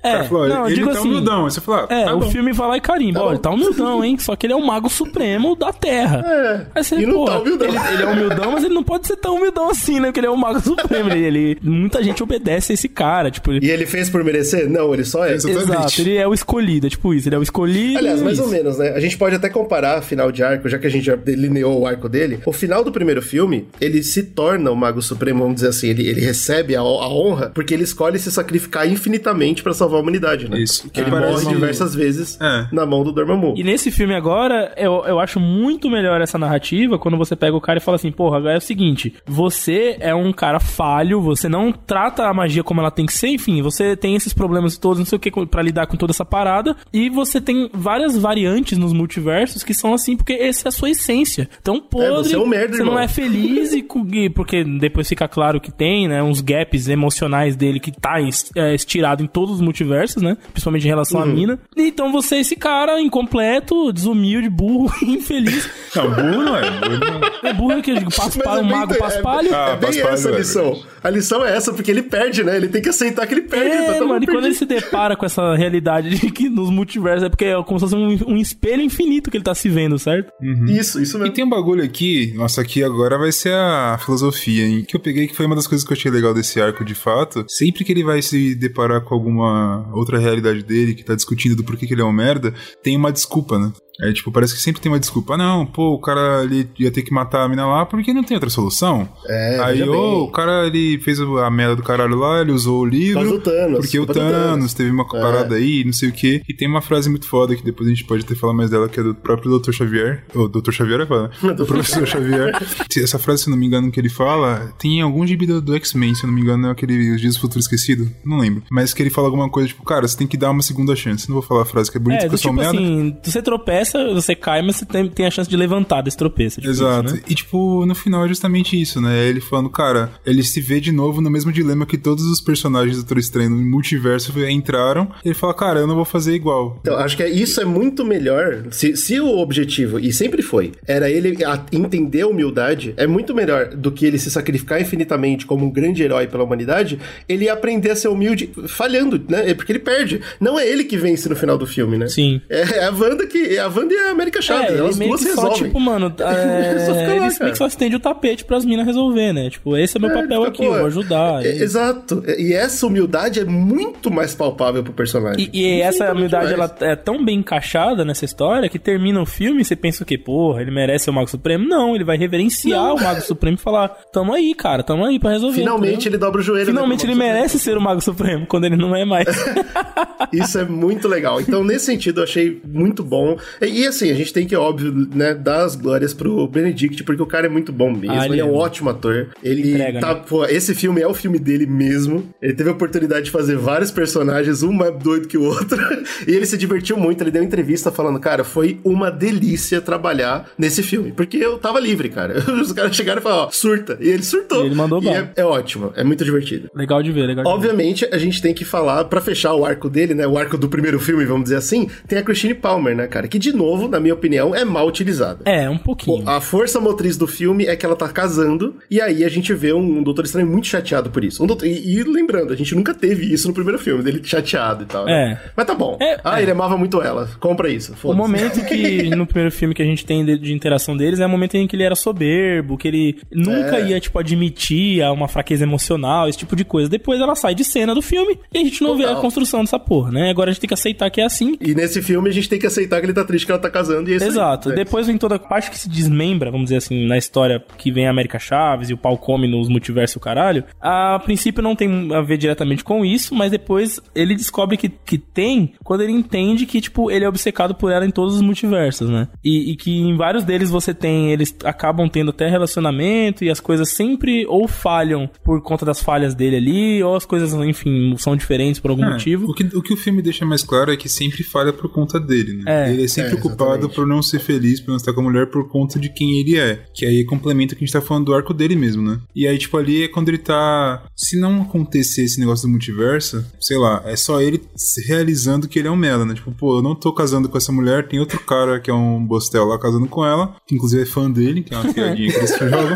É, 0.03 0.23
falou, 0.23 0.47
não, 0.47 0.65
ele 0.67 0.75
digo 0.75 0.89
tá 0.91 0.99
assim, 0.99 1.07
humildão. 1.09 1.46
Aí 1.47 1.51
você 1.53 1.61
fala, 1.61 1.87
ah, 1.89 1.93
É, 1.93 2.05
tá 2.05 2.13
o 2.15 2.19
bom. 2.19 2.29
filme 2.31 2.51
vai 2.53 2.67
lá 2.67 2.77
e 2.77 2.81
carimba. 2.81 3.19
Tá 3.19 3.25
bom. 3.25 3.31
ele 3.31 3.39
tá 3.39 3.49
humildão, 3.51 4.03
hein? 4.03 4.17
Só 4.19 4.35
que 4.35 4.45
ele 4.45 4.53
é 4.53 4.55
o 4.55 4.65
mago 4.65 4.89
supremo 4.89 5.55
da 5.55 5.71
Terra. 5.73 6.23
É, 6.27 6.65
Aí 6.75 6.83
você, 6.83 6.95
e 6.95 7.05
não 7.05 7.13
porra, 7.13 7.31
tá 7.33 7.39
humildão. 7.39 7.67
Ele, 7.67 7.77
ele 7.93 8.03
é 8.03 8.05
humildão, 8.07 8.51
mas 8.51 8.63
ele 8.63 8.73
não 8.73 8.83
pode 8.83 9.07
ser 9.07 9.15
tão 9.17 9.35
humildão 9.35 9.69
assim, 9.69 9.99
né? 9.99 10.07
Porque 10.07 10.19
ele 10.19 10.27
é 10.27 10.31
o 10.31 10.37
mago 10.37 10.59
supremo. 10.61 11.09
Ele, 11.11 11.23
ele- 11.25 11.57
muita 11.61 12.03
gente 12.03 12.21
obedece 12.23 12.71
a 12.71 12.75
esse 12.75 12.87
cara. 12.89 13.29
Tipo, 13.31 13.51
ele- 13.51 13.65
E 13.65 13.69
ele 13.71 13.85
fez 13.85 14.09
por 14.09 14.23
merecer? 14.23 14.69
Não, 14.69 14.93
ele 14.93 15.03
só 15.03 15.25
é. 15.25 15.33
Exatamente. 15.33 15.63
exato, 15.71 16.01
ele 16.01 16.15
é 16.17 16.27
o 16.27 16.33
escolhido, 16.33 16.87
é 16.87 16.89
tipo 16.89 17.13
isso. 17.13 17.27
Ele 17.27 17.35
é 17.35 17.39
o 17.39 17.43
escolhido. 17.43 17.97
Aliás, 17.99 18.21
mais 18.21 18.37
isso. 18.37 18.43
ou 18.45 18.51
menos, 18.51 18.77
né? 18.77 18.89
A 18.89 18.99
gente 18.99 19.17
pode 19.17 19.35
até 19.35 19.49
comparar 19.49 20.01
final 20.01 20.31
de 20.31 20.43
arco, 20.43 20.67
já 20.69 20.77
que 20.77 20.87
a 20.87 20.89
gente 20.89 21.05
já 21.05 21.15
delineou 21.15 21.81
o 21.81 21.87
arco 21.87 22.07
dele. 22.09 22.39
O 22.45 22.51
final 22.53 22.83
do 22.83 22.91
primeiro 22.91 23.21
filme, 23.21 23.67
ele 23.79 24.03
se 24.03 24.23
torna 24.23 24.71
o 24.71 24.75
Mago 24.75 25.01
Supremo, 25.01 25.39
vamos 25.41 25.55
dizer 25.55 25.69
assim, 25.69 25.89
ele, 25.89 26.07
ele 26.07 26.21
recebe 26.21 26.75
a, 26.75 26.79
a 26.81 27.07
honra 27.09 27.51
porque 27.53 27.73
ele 27.73 27.83
escolhe 27.83 28.17
se 28.19 28.31
sacrificar 28.31 28.87
infinitamente 28.87 29.63
pra 29.63 29.73
salvar 29.73 29.99
a 29.99 30.01
humanidade, 30.01 30.49
né? 30.49 30.59
Isso. 30.59 30.89
Que 30.89 30.99
ele 31.01 31.11
Parece 31.11 31.36
morre 31.43 31.55
diversas 31.55 31.95
vezes 31.95 32.37
É. 32.41 32.67
na 32.71 32.85
mão 32.85 33.03
do 33.03 33.11
Dormammu. 33.11 33.53
E 33.57 33.63
nesse 33.63 33.91
filme 33.91 34.15
agora, 34.15 34.73
eu, 34.77 35.03
eu 35.05 35.19
acho 35.19 35.39
muito 35.39 35.89
melhor 35.89 36.21
essa 36.21 36.37
narrativa 36.37 36.97
quando 36.97 37.17
você 37.17 37.35
pega 37.35 37.55
o 37.55 37.61
cara 37.61 37.79
e 37.79 37.81
fala 37.81 37.95
assim, 37.95 38.11
porra, 38.11 38.37
agora 38.37 38.53
é 38.55 38.57
o 38.57 38.61
seguinte, 38.61 39.13
você 39.25 39.97
é 39.99 40.13
um 40.13 40.31
cara 40.31 40.59
falho, 40.59 41.21
você 41.21 41.47
não 41.49 41.71
trata 41.71 42.23
a 42.27 42.33
magia 42.33 42.63
como 42.63 42.79
ela 42.81 42.91
tem 42.91 43.05
que 43.05 43.13
ser, 43.13 43.27
enfim, 43.29 43.61
você 43.61 43.95
tem 43.95 44.15
esses 44.15 44.33
problemas 44.33 44.77
todos, 44.77 44.99
não 44.99 45.05
sei 45.05 45.17
o 45.17 45.19
que, 45.19 45.31
pra 45.45 45.61
lidar 45.61 45.87
com 45.87 45.97
toda 45.97 46.11
essa 46.11 46.25
parada, 46.25 46.75
e 46.93 47.09
você 47.09 47.39
tem 47.41 47.69
várias 47.73 48.17
variantes 48.17 48.77
nos 48.77 48.93
multiversos 48.93 49.63
que 49.63 49.73
são 49.73 49.93
assim, 49.93 50.15
porque 50.15 50.33
essa 50.33 50.67
é 50.67 50.69
a 50.69 50.71
sua 50.71 50.89
essência. 50.89 51.49
Então, 51.61 51.79
podre, 51.79 52.29
você 52.29 52.35
é 52.35 52.39
um 52.39 52.47
merda, 52.47 52.77
você 52.77 52.83
não 52.83 52.99
é 52.99 53.07
feliz 53.07 53.73
e, 53.73 53.83
porque 54.29 54.63
depois 54.63 55.07
fica 55.07 55.27
claro 55.27 55.59
que 55.59 55.71
tem, 55.71 56.07
né, 56.07 56.21
uns 56.21 56.41
gaps 56.41 56.87
emocionais 56.87 57.55
dele 57.55 57.79
que 57.79 57.91
tá 57.91 58.17
é, 58.55 58.73
estirado 58.73 59.23
em 59.23 59.27
todos 59.27 59.55
os 59.55 59.61
multiversos, 59.61 60.21
né, 60.21 60.37
principalmente 60.51 60.85
em 60.85 60.89
relação 60.89 61.21
à 61.21 61.23
Uhum. 61.25 61.26
Mina. 61.27 61.59
Então 61.75 62.11
você 62.11 62.35
é 62.35 62.39
esse 62.41 62.55
cara 62.55 63.01
incompleto, 63.01 63.91
desumilde, 63.91 64.49
burro, 64.49 64.91
infeliz. 65.03 65.69
Não, 65.95 66.09
burro 66.09 66.43
não 66.43 66.55
é. 66.57 66.71
Burro 66.71 66.99
não 66.99 67.27
é. 67.27 67.49
É 67.49 67.53
burro 67.53 67.81
que 67.81 67.91
eu 67.91 67.97
digo, 67.99 68.15
passo 68.15 68.39
para 68.39 68.59
é 68.59 68.63
mago 68.63 68.93
é- 68.93 68.97
paspalho. 68.97 69.53
Ah, 69.53 69.69
É 69.71 69.75
bem 69.75 69.79
paspalho, 69.91 70.13
essa 70.13 70.29
a 70.29 70.33
é 70.33 70.37
lição. 70.37 70.83
A 71.03 71.09
lição 71.09 71.45
é 71.45 71.55
essa, 71.55 71.71
porque 71.73 71.89
ele 71.91 72.01
perde, 72.01 72.43
né? 72.43 72.57
Ele 72.57 72.67
tem 72.67 72.81
que 72.81 72.89
aceitar 72.89 73.25
que 73.27 73.33
ele 73.33 73.41
perde. 73.41 73.69
tá 73.69 73.75
É, 73.75 73.93
todo 73.93 74.07
mano, 74.07 74.23
e 74.23 74.27
quando 74.27 74.45
ele 74.45 74.55
se 74.55 74.65
depara 74.65 75.15
com 75.15 75.25
essa 75.25 75.55
realidade 75.55 76.09
de 76.09 76.31
que 76.31 76.49
nos 76.49 76.69
multiversos 76.69 77.23
é 77.23 77.29
porque 77.29 77.45
é 77.45 77.63
como 77.63 77.79
se 77.79 77.85
fosse 77.85 77.95
um, 77.95 78.33
um 78.33 78.37
espelho 78.37 78.81
infinito 78.81 79.29
que 79.31 79.37
ele 79.37 79.43
tá 79.43 79.55
se 79.55 79.69
vendo, 79.69 79.97
certo? 79.99 80.31
Isso, 80.67 81.01
isso 81.01 81.17
E 81.17 81.19
mesmo. 81.21 81.33
tem 81.33 81.45
um 81.45 81.49
bagulho 81.49 81.83
aqui, 81.83 82.33
nossa, 82.35 82.61
aqui 82.61 82.83
agora 82.83 83.17
vai 83.17 83.31
ser 83.31 83.53
a 83.53 83.97
filosofia, 84.03 84.65
hein? 84.65 84.83
Que 84.87 84.95
eu 84.95 84.99
peguei 84.99 85.27
que 85.27 85.35
foi 85.35 85.45
uma 85.45 85.55
das 85.55 85.67
coisas 85.67 85.85
que 85.85 85.93
eu 85.93 85.97
achei 85.97 86.11
legal 86.11 86.33
desse 86.33 86.59
arco 86.59 86.83
de 86.83 86.95
fato. 86.95 87.45
Sempre 87.47 87.83
que 87.85 87.91
ele 87.91 88.03
vai 88.03 88.21
se 88.21 88.55
deparar 88.55 89.01
com 89.01 89.13
alguma 89.13 89.87
outra 89.93 90.17
realidade 90.19 90.63
dele, 90.63 90.93
que 90.95 91.03
tá 91.03 91.15
discutindo 91.17 91.55
do 91.55 91.63
porquê 91.63 91.85
que 91.85 91.93
ele 91.93 92.01
é 92.01 92.05
um 92.05 92.13
merda, 92.13 92.53
tem 92.81 92.95
uma 92.95 93.11
desculpa, 93.11 93.59
né? 93.59 93.73
É 94.01 94.11
tipo, 94.13 94.31
parece 94.31 94.53
que 94.53 94.61
sempre 94.61 94.81
tem 94.81 94.91
uma 94.91 94.99
desculpa. 94.99 95.33
Ah, 95.33 95.37
não, 95.37 95.65
pô, 95.65 95.93
o 95.93 95.99
cara 95.99 96.43
ele 96.43 96.69
ia 96.77 96.91
ter 96.91 97.01
que 97.01 97.11
matar 97.13 97.43
a 97.43 97.49
mina 97.49 97.65
lá 97.65 97.85
porque 97.85 98.13
não 98.13 98.23
tem 98.23 98.35
outra 98.35 98.49
solução. 98.49 99.09
É, 99.27 99.59
Aí, 99.63 99.79
bem. 99.79 99.89
o 99.89 100.27
cara 100.29 100.67
ele 100.67 100.99
fez 100.99 101.19
a 101.19 101.49
merda 101.49 101.75
do 101.75 101.83
caralho 101.83 102.15
lá, 102.15 102.41
ele 102.41 102.51
usou 102.51 102.81
o 102.81 102.85
livro. 102.85 103.19
Por 103.21 103.25
causa 103.27 103.37
do 103.39 103.43
Thanos, 103.43 103.79
Porque 103.79 103.99
o 103.99 104.05
Thanos, 104.05 104.31
Thanos. 104.31 104.73
teve 104.73 104.91
uma 104.91 105.03
É. 105.03 105.21
parada 105.21 105.55
aí, 105.55 105.83
não 105.83 105.93
sei 105.93 106.09
o 106.09 106.11
que. 106.11 106.41
E 106.47 106.53
tem 106.53 106.67
uma 106.67 106.81
frase 106.81 107.09
muito 107.09 107.27
foda 107.27 107.55
que 107.55 107.63
depois 107.63 107.87
a 107.87 107.91
gente 107.91 108.03
pode 108.05 108.23
até 108.23 108.35
falar 108.35 108.53
mais 108.53 108.69
dela, 108.69 108.87
que 108.87 108.99
é 108.99 109.03
do 109.03 109.15
próprio 109.15 109.57
Dr. 109.59 109.71
Xavier. 109.71 110.23
O 110.35 110.47
Dr. 110.47 110.71
Xavier 110.71 111.01
é 111.01 111.05
foda. 111.05 111.31
O 111.57 111.65
professor 111.65 112.05
Xavier. 112.07 112.51
Essa 112.97 113.17
frase, 113.17 113.43
se 113.43 113.49
eu 113.49 113.51
não 113.51 113.57
me 113.57 113.65
engano, 113.65 113.91
que 113.91 113.99
ele 113.99 114.09
fala, 114.09 114.71
tem 114.79 114.99
em 114.99 115.01
algum 115.01 115.25
gibi 115.25 115.45
do, 115.47 115.59
do 115.61 115.75
X-Men, 115.75 116.13
se 116.13 116.23
eu 116.23 116.27
não 116.27 116.33
me 116.35 116.41
engano, 116.41 116.67
é 116.67 116.71
aquele 116.71 117.15
Os 117.15 117.21
Dias 117.21 117.35
do 117.35 117.41
Futuro 117.41 117.59
Esquecido. 117.59 118.09
Não 118.25 118.37
lembro. 118.37 118.63
Mas 118.71 118.93
que 118.93 119.01
ele 119.01 119.09
fala 119.09 119.27
alguma 119.27 119.49
coisa, 119.49 119.67
tipo, 119.69 119.83
cara, 119.83 120.07
você 120.07 120.17
tem 120.17 120.27
que 120.27 120.37
dar 120.37 120.51
uma 120.51 120.61
segunda 120.61 120.95
chance. 120.95 121.27
Não 121.27 121.33
vou 121.35 121.41
falar 121.43 121.63
a 121.63 121.65
frase 121.65 121.89
que 121.91 121.97
é 121.97 121.99
bonita, 121.99 122.25
É, 122.25 122.29
porque 122.29 122.35
do 122.35 122.39
eu 122.39 122.43
sou 122.43 122.51
um 122.51 122.55
tipo 122.57 122.73
merda. 122.73 122.79
assim, 122.79 123.17
você 123.23 123.41
tropeça, 123.41 123.86
você 123.91 124.35
cai, 124.35 124.61
mas 124.61 124.77
você 124.77 124.85
tem, 124.85 125.07
tem 125.09 125.25
a 125.25 125.31
chance 125.31 125.49
de 125.49 125.55
levantar 125.57 126.01
desse 126.01 126.17
tropeço. 126.17 126.59
Tipo 126.61 126.71
Exato. 126.71 127.05
isso, 127.07 127.15
né? 127.15 127.21
E, 127.27 127.35
tipo, 127.35 127.85
no 127.85 127.95
final 127.95 128.25
é 128.25 128.27
justamente 128.27 128.79
isso, 128.79 129.01
né? 129.01 129.25
Ele 129.27 129.41
falando, 129.41 129.69
cara, 129.69 130.11
ele 130.25 130.43
se 130.43 130.59
vê 130.61 130.79
de 130.79 130.91
novo 130.91 131.21
no 131.21 131.29
mesmo 131.29 131.51
dilema 131.51 131.85
que 131.85 131.97
todos 131.97 132.25
os 132.25 132.41
personagens 132.41 132.97
do 132.97 133.01
Doutor 133.03 133.17
Estranho 133.17 133.49
no 133.49 133.57
multiverso 133.57 134.33
entraram. 134.49 135.09
Ele 135.23 135.33
fala, 135.33 135.53
cara, 135.53 135.79
eu 135.79 135.87
não 135.87 135.95
vou 135.95 136.05
fazer 136.05 136.33
igual. 136.33 136.77
Então, 136.81 136.97
acho 136.97 137.15
que 137.17 137.23
é- 137.23 137.29
isso 137.29 137.59
é 137.61 137.65
muito 137.65 138.03
melhor. 138.05 138.65
Se, 138.71 138.95
se 138.95 139.19
o 139.19 139.37
objetivo, 139.37 139.99
e 139.99 140.11
sempre 140.13 140.41
foi, 140.41 140.71
era 140.85 141.09
ele 141.09 141.35
entender 141.71 142.21
a 142.21 142.27
humildade, 142.27 142.93
é 142.97 143.05
muito 143.07 143.33
melhor 143.33 143.69
do 143.69 143.91
que 143.91 144.05
ele 144.05 144.17
se 144.17 144.29
sacrificar 144.31 144.81
infinitamente 144.81 145.45
como 145.45 145.65
um 145.65 145.71
grande 145.71 146.03
herói 146.03 146.27
pela 146.27 146.43
humanidade, 146.43 146.99
ele 147.27 147.49
aprender 147.49 147.91
a 147.91 147.95
ser 147.95 148.07
humilde 148.07 148.49
falhando, 148.67 149.21
né? 149.29 149.49
É 149.49 149.53
Porque 149.53 149.71
ele 149.71 149.79
perde. 149.79 150.21
Não 150.39 150.59
é 150.59 150.67
ele 150.67 150.83
que 150.83 150.97
vence 150.97 151.27
no 151.27 151.35
final 151.35 151.57
do 151.57 151.65
filme, 151.65 151.97
né? 151.97 152.07
Sim. 152.07 152.41
É 152.49 152.85
a 152.85 152.91
Wanda 152.91 153.25
que. 153.25 153.55
É 153.55 153.59
a 153.59 153.67
Wanda 153.77 153.93
e 153.93 153.97
a 153.97 154.11
América 154.11 154.41
Chaves. 154.41 154.71
É, 154.71 154.77
elas 154.77 154.97
duas 154.97 155.21
só, 155.21 155.27
resolvem. 155.29 155.63
tipo, 155.63 155.79
mano, 155.79 156.13
é, 156.19 156.79
Só 156.85 156.93
fica 156.93 157.13
lá, 157.13 157.19
meio 157.39 157.51
que 157.51 157.57
só 157.57 157.67
estende 157.67 157.95
o 157.95 157.99
tapete 157.99 158.43
pras 158.45 158.65
minas 158.65 158.85
resolver, 158.85 159.33
né? 159.33 159.49
Tipo, 159.49 159.77
esse 159.77 159.97
é 159.97 159.99
meu 159.99 160.09
É, 160.09 160.13
papel 160.13 160.39
fica, 160.41 160.47
aqui, 160.49 160.57
pô, 160.57 160.63
eu 160.73 160.77
vou 160.77 160.85
ajudar. 160.87 161.45
é, 161.45 161.49
E- 161.55 161.61
exato. 161.63 162.23
E 162.37 162.53
essa 162.53 162.85
humildade 162.87 163.39
é 163.39 163.45
muito 163.45 164.09
mais 164.11 164.33
palpável 164.35 164.83
pro 164.83 164.93
personagem. 164.93 165.49
E, 165.53 165.61
e 165.77 165.81
essa 165.81 166.11
humildade, 166.11 166.55
mais. 166.55 166.71
ela 166.81 166.91
é 166.91 166.95
tão 166.95 167.23
bem 167.23 167.39
encaixada 167.39 168.03
nessa 168.03 168.25
história 168.25 168.69
que 168.69 168.79
termina 168.79 169.21
o 169.21 169.25
filme 169.25 169.61
e 169.61 169.65
você 169.65 169.75
pensa 169.75 170.03
o 170.03 170.05
quê? 170.05 170.17
Porra, 170.17 170.61
ele 170.61 170.71
merece 170.71 171.05
ser 171.05 171.11
o 171.11 171.13
Mago 171.13 171.29
Supremo? 171.29 171.67
Não, 171.67 171.95
ele 171.95 172.03
vai 172.03 172.17
reverenciar 172.17 172.93
o 172.93 173.01
Mago 173.01 173.21
Supremo 173.21 173.55
e 173.57 173.59
falar: 173.59 173.89
Tamo 174.11 174.33
aí, 174.33 174.53
cara, 174.53 174.83
tamo 174.83 175.05
aí 175.05 175.19
pra 175.19 175.31
resolver. 175.31 175.59
Finalmente 175.59 175.93
entendeu? 175.93 176.09
ele 176.11 176.17
dobra 176.17 176.41
o 176.41 176.43
joelho. 176.43 176.65
Finalmente 176.65 177.05
ele 177.05 177.15
Mago 177.15 177.27
merece 177.27 177.59
ser 177.59 177.77
o 177.77 177.81
Mago 177.81 178.01
Supremo 178.01 178.45
quando 178.47 178.65
ele 178.65 178.75
não 178.75 178.95
é 178.95 179.05
mais. 179.05 179.27
Isso 180.33 180.57
é 180.59 180.65
muito 180.65 181.07
legal. 181.07 181.39
Então, 181.39 181.63
nesse 181.63 181.85
sentido, 181.85 182.19
eu 182.19 182.23
achei 182.23 182.61
muito 182.65 183.03
bom. 183.03 183.37
E, 183.61 183.66
e, 183.69 183.87
assim, 183.87 184.11
a 184.11 184.13
gente 184.13 184.33
tem 184.33 184.45
que, 184.45 184.55
óbvio, 184.55 184.91
né, 185.13 185.33
dar 185.33 185.63
as 185.63 185.75
glórias 185.75 186.13
pro 186.13 186.47
Benedict, 186.47 187.03
porque 187.03 187.21
o 187.21 187.25
cara 187.25 187.47
é 187.47 187.49
muito 187.49 187.71
bom 187.71 187.91
mesmo. 187.91 188.11
Ah, 188.11 188.25
ele, 188.25 188.35
ele 188.35 188.41
é 188.41 188.43
é 188.43 188.45
um 188.45 188.53
bom. 188.53 188.59
ótimo 188.59 188.89
ator. 188.89 189.29
Ele 189.43 189.71
Entrega, 189.73 189.99
tá, 189.99 190.13
né? 190.13 190.21
pô, 190.27 190.45
esse 190.45 190.73
filme 190.73 191.01
é 191.01 191.07
o 191.07 191.13
filme 191.13 191.39
dele 191.39 191.65
mesmo. 191.65 192.23
Ele 192.41 192.53
teve 192.53 192.69
a 192.69 192.73
oportunidade 192.73 193.25
de 193.25 193.31
fazer 193.31 193.57
vários 193.57 193.91
personagens, 193.91 194.63
um 194.63 194.71
mais 194.71 194.95
doido 194.97 195.27
que 195.27 195.37
o 195.37 195.43
outro. 195.43 195.77
e 196.27 196.31
ele 196.31 196.45
se 196.45 196.57
divertiu 196.57 196.97
muito. 196.97 197.23
Ele 197.23 197.31
deu 197.31 197.43
entrevista 197.43 197.91
falando, 197.91 198.19
cara, 198.19 198.43
foi 198.43 198.79
uma 198.83 199.11
delícia 199.11 199.81
trabalhar 199.81 200.49
nesse 200.57 200.81
filme. 200.81 201.11
Porque 201.11 201.37
eu 201.37 201.57
tava 201.57 201.79
livre, 201.79 202.09
cara. 202.09 202.43
Os 202.61 202.71
caras 202.71 202.95
chegaram 202.95 203.19
e 203.19 203.23
falaram, 203.23 203.43
ó, 203.43 203.51
surta. 203.51 203.97
E 203.99 204.07
ele 204.09 204.23
surtou. 204.23 204.63
E 204.63 204.67
ele 204.67 204.75
mandou 204.75 205.01
bala. 205.01 205.31
é, 205.35 205.41
é 205.41 205.45
ótimo. 205.45 205.91
É 205.95 206.03
muito 206.03 206.23
divertido. 206.23 206.69
legal 206.73 207.01
de 207.03 207.11
ver, 207.11 207.25
legal 207.27 207.43
de 207.43 207.49
ver. 207.49 207.55
Obviamente, 207.55 208.07
a 208.11 208.17
gente 208.17 208.41
tem 208.41 208.53
que 208.53 208.65
falar, 208.65 209.05
pra 209.05 209.21
fechar 209.21 209.53
o 209.53 209.65
arco 209.65 209.89
dele, 209.89 210.13
né? 210.13 210.25
O 210.27 210.37
arco 210.37 210.57
do 210.57 210.69
primeiro 210.69 210.99
filme, 210.99 211.25
vamos 211.25 211.43
dizer 211.43 211.57
assim, 211.57 211.89
tem 212.07 212.17
a 212.19 212.23
Christine 212.23 212.53
Palmer, 212.53 212.95
né, 212.95 213.07
cara? 213.07 213.27
Que, 213.27 213.39
de 213.39 213.51
novo, 213.57 213.87
na 213.89 213.99
minha 213.99 214.13
opinião, 214.13 214.55
é 214.55 214.63
mal 214.63 214.87
utilizada. 214.87 215.39
É, 215.45 215.69
um 215.69 215.77
pouquinho. 215.77 216.23
A 216.29 216.39
força 216.39 216.79
motriz 216.79 217.17
do 217.17 217.27
filme 217.27 217.65
é 217.65 217.75
que 217.75 217.85
ela 217.85 217.95
tá 217.95 218.07
casando, 218.07 218.75
e 218.89 219.01
aí 219.01 219.25
a 219.25 219.29
gente 219.29 219.53
vê 219.53 219.73
um, 219.73 220.01
Doutor 220.03 220.23
Estranho 220.25 220.47
muito 220.47 220.67
chateado 220.67 221.09
por 221.09 221.23
isso. 221.23 221.43
Um 221.43 221.47
doutor- 221.47 221.67
e, 221.67 221.97
e 221.97 222.03
lembrando, 222.03 222.53
a 222.53 222.55
gente 222.55 222.73
nunca 222.75 222.93
teve 222.93 223.25
isso 223.33 223.47
no 223.47 223.53
primeiro 223.53 223.77
filme, 223.79 224.03
dele 224.03 224.21
chateado 224.23 224.83
e 224.83 224.85
tal. 224.85 225.05
né? 225.05 225.33
É. 225.43 225.49
Mas 225.55 225.65
tá 225.65 225.73
bom. 225.75 225.97
É, 226.01 226.19
ah, 226.23 226.39
é. 226.39 226.43
ele 226.43 226.51
amava 226.51 226.77
muito 226.77 227.01
ela. 227.01 227.27
Compra 227.39 227.69
isso. 227.69 227.93
O 228.03 228.13
momento 228.13 228.63
que 228.65 229.09
no 229.15 229.25
primeiro 229.25 229.51
filme 229.51 229.73
que 229.73 229.81
a 229.81 229.85
gente 229.85 230.05
tem 230.05 230.23
de, 230.23 230.37
de 230.37 230.53
interação 230.53 230.95
deles 230.95 231.19
é 231.19 231.25
o 231.25 231.29
momento 231.29 231.55
em 231.55 231.67
que 231.67 231.75
ele 231.75 231.83
era 231.83 231.95
soberbo, 231.95 232.77
que 232.77 232.87
ele 232.87 233.19
nunca 233.31 233.77
É. 233.79 233.89
ia, 233.89 233.99
tipo, 233.99 234.17
admitir 234.19 235.01
uma 235.11 235.27
fraqueza 235.27 235.63
emocional, 235.63 236.27
esse 236.29 236.37
tipo 236.37 236.55
de 236.55 236.63
coisa. 236.63 236.89
Depois 236.89 237.19
ela 237.19 237.35
sai 237.35 237.53
de 237.55 237.63
cena 237.63 237.93
do 237.93 238.01
filme 238.01 238.39
e 238.53 238.57
a 238.57 238.63
gente 238.63 238.81
não 238.81 238.95
vê 238.97 239.03
a 239.03 239.07
Total. 239.07 239.21
construção 239.21 239.61
dessa 239.61 239.79
porra, 239.79 240.11
né? 240.11 240.29
Agora 240.29 240.49
a 240.49 240.53
gente 240.53 240.61
tem 240.61 240.67
que 240.67 240.73
aceitar 240.73 241.09
que 241.09 241.21
é 241.21 241.25
assim. 241.25 241.57
E 241.61 241.73
nesse 241.75 242.01
filme 242.01 242.29
a 242.29 242.33
gente 242.33 242.47
tem 242.49 242.59
que 242.59 242.65
aceitar 242.67 242.99
que 242.99 243.05
ele 243.05 243.13
tá 243.13 243.23
triste 243.23 243.36
que 243.45 243.51
ela 243.51 243.61
tá 243.61 243.69
casando 243.69 244.09
e 244.09 244.13
é 244.13 244.15
isso 244.17 244.25
aí. 244.25 244.31
Exato. 244.31 244.71
É. 244.71 244.75
Depois 244.75 245.07
vem 245.07 245.17
toda 245.17 245.35
a 245.35 245.39
parte 245.39 245.69
que 245.69 245.77
se 245.77 245.89
desmembra, 245.89 246.51
vamos 246.51 246.65
dizer 246.65 246.77
assim, 246.77 247.05
na 247.05 247.17
história 247.17 247.63
que 247.77 247.91
vem 247.91 248.07
a 248.07 248.09
América 248.09 248.39
Chaves 248.39 248.89
e 248.89 248.93
o 248.93 248.97
pau 248.97 249.17
come 249.17 249.47
nos 249.47 249.69
multiversos 249.69 250.15
e 250.15 250.17
o 250.17 250.21
caralho. 250.21 250.63
A 250.81 251.19
princípio 251.23 251.61
não 251.61 251.75
tem 251.75 252.13
a 252.13 252.21
ver 252.21 252.37
diretamente 252.37 252.83
com 252.83 253.03
isso, 253.05 253.33
mas 253.35 253.51
depois 253.51 253.99
ele 254.15 254.35
descobre 254.35 254.77
que, 254.77 254.89
que 254.89 255.17
tem 255.17 255.73
quando 255.83 256.01
ele 256.01 256.11
entende 256.11 256.65
que, 256.65 256.81
tipo, 256.81 257.11
ele 257.11 257.25
é 257.25 257.29
obcecado 257.29 257.75
por 257.75 257.91
ela 257.91 258.05
em 258.05 258.11
todos 258.11 258.35
os 258.35 258.41
multiversos, 258.41 259.09
né? 259.09 259.27
E, 259.43 259.71
e 259.71 259.75
que 259.75 259.91
em 259.91 260.15
vários 260.15 260.43
deles 260.43 260.69
você 260.69 260.93
tem, 260.93 261.31
eles 261.31 261.55
acabam 261.63 262.07
tendo 262.09 262.31
até 262.31 262.47
relacionamento 262.49 263.43
e 263.43 263.49
as 263.49 263.59
coisas 263.59 263.89
sempre 263.89 264.45
ou 264.47 264.67
falham 264.67 265.29
por 265.43 265.61
conta 265.61 265.85
das 265.85 266.01
falhas 266.01 266.35
dele 266.35 266.55
ali, 266.57 267.03
ou 267.03 267.15
as 267.15 267.25
coisas, 267.25 267.53
enfim, 267.53 268.15
são 268.17 268.35
diferentes 268.35 268.79
por 268.79 268.91
algum 268.91 269.03
É, 269.05 269.11
motivo. 269.11 269.49
O 269.49 269.53
que, 269.53 269.63
o 269.75 269.81
que 269.81 269.93
o 269.93 269.97
filme 269.97 270.21
deixa 270.21 270.45
mais 270.45 270.63
claro 270.63 270.91
é 270.91 270.97
que 270.97 271.09
sempre 271.09 271.43
falha 271.43 271.73
por 271.73 271.91
conta 271.91 272.19
dele, 272.19 272.53
né? 272.53 272.63
É, 272.65 272.93
ele 272.93 273.03
é 273.05 273.07
sempre 273.07 273.26
é, 273.35 273.37
culpado 273.37 273.71
exatamente. 273.71 273.95
por 273.95 274.07
não 274.07 274.21
ser 274.21 274.39
feliz, 274.39 274.79
por 274.79 274.89
não 274.91 274.97
estar 274.97 275.13
com 275.13 275.21
a 275.21 275.23
mulher 275.23 275.47
por 275.47 275.67
conta 275.69 275.99
de 275.99 276.09
quem 276.09 276.39
ele 276.39 276.57
é. 276.57 276.83
Que 276.93 277.05
aí 277.05 277.23
complementa 277.25 277.73
o 277.73 277.77
que 277.77 277.83
a 277.83 277.87
gente 277.87 277.93
tá 277.93 278.01
falando 278.01 278.25
do 278.25 278.33
arco 278.33 278.53
dele 278.53 278.75
mesmo, 278.75 279.01
né? 279.01 279.19
E 279.35 279.47
aí, 279.47 279.57
tipo, 279.57 279.77
ali 279.77 280.03
é 280.03 280.07
quando 280.07 280.29
ele 280.29 280.37
tá. 280.37 281.03
Se 281.15 281.39
não 281.39 281.61
acontecer 281.61 282.23
esse 282.23 282.39
negócio 282.39 282.67
do 282.67 282.71
multiverso, 282.71 283.45
sei 283.59 283.77
lá, 283.77 284.01
é 284.05 284.15
só 284.15 284.41
ele 284.41 284.61
se 284.75 285.05
realizando 285.07 285.67
que 285.67 285.79
ele 285.79 285.87
é 285.87 285.91
um 285.91 285.95
merda, 285.95 286.25
né? 286.25 286.33
Tipo, 286.33 286.51
pô, 286.51 286.77
eu 286.77 286.81
não 286.81 286.95
tô 286.95 287.11
casando 287.13 287.49
com 287.49 287.57
essa 287.57 287.71
mulher, 287.71 288.07
tem 288.07 288.19
outro 288.19 288.39
cara 288.39 288.79
que 288.79 288.89
é 288.89 288.93
um 288.93 289.23
bostel 289.25 289.65
lá 289.65 289.77
casando 289.79 290.07
com 290.07 290.25
ela, 290.25 290.55
que 290.67 290.75
inclusive 290.75 291.03
é 291.03 291.05
fã 291.05 291.29
dele, 291.29 291.61
que 291.63 291.73
é 291.73 291.77
uma 291.77 291.93
piadinha 291.93 292.31
que 292.31 292.37
eles 292.37 292.51
jogam, 292.57 292.95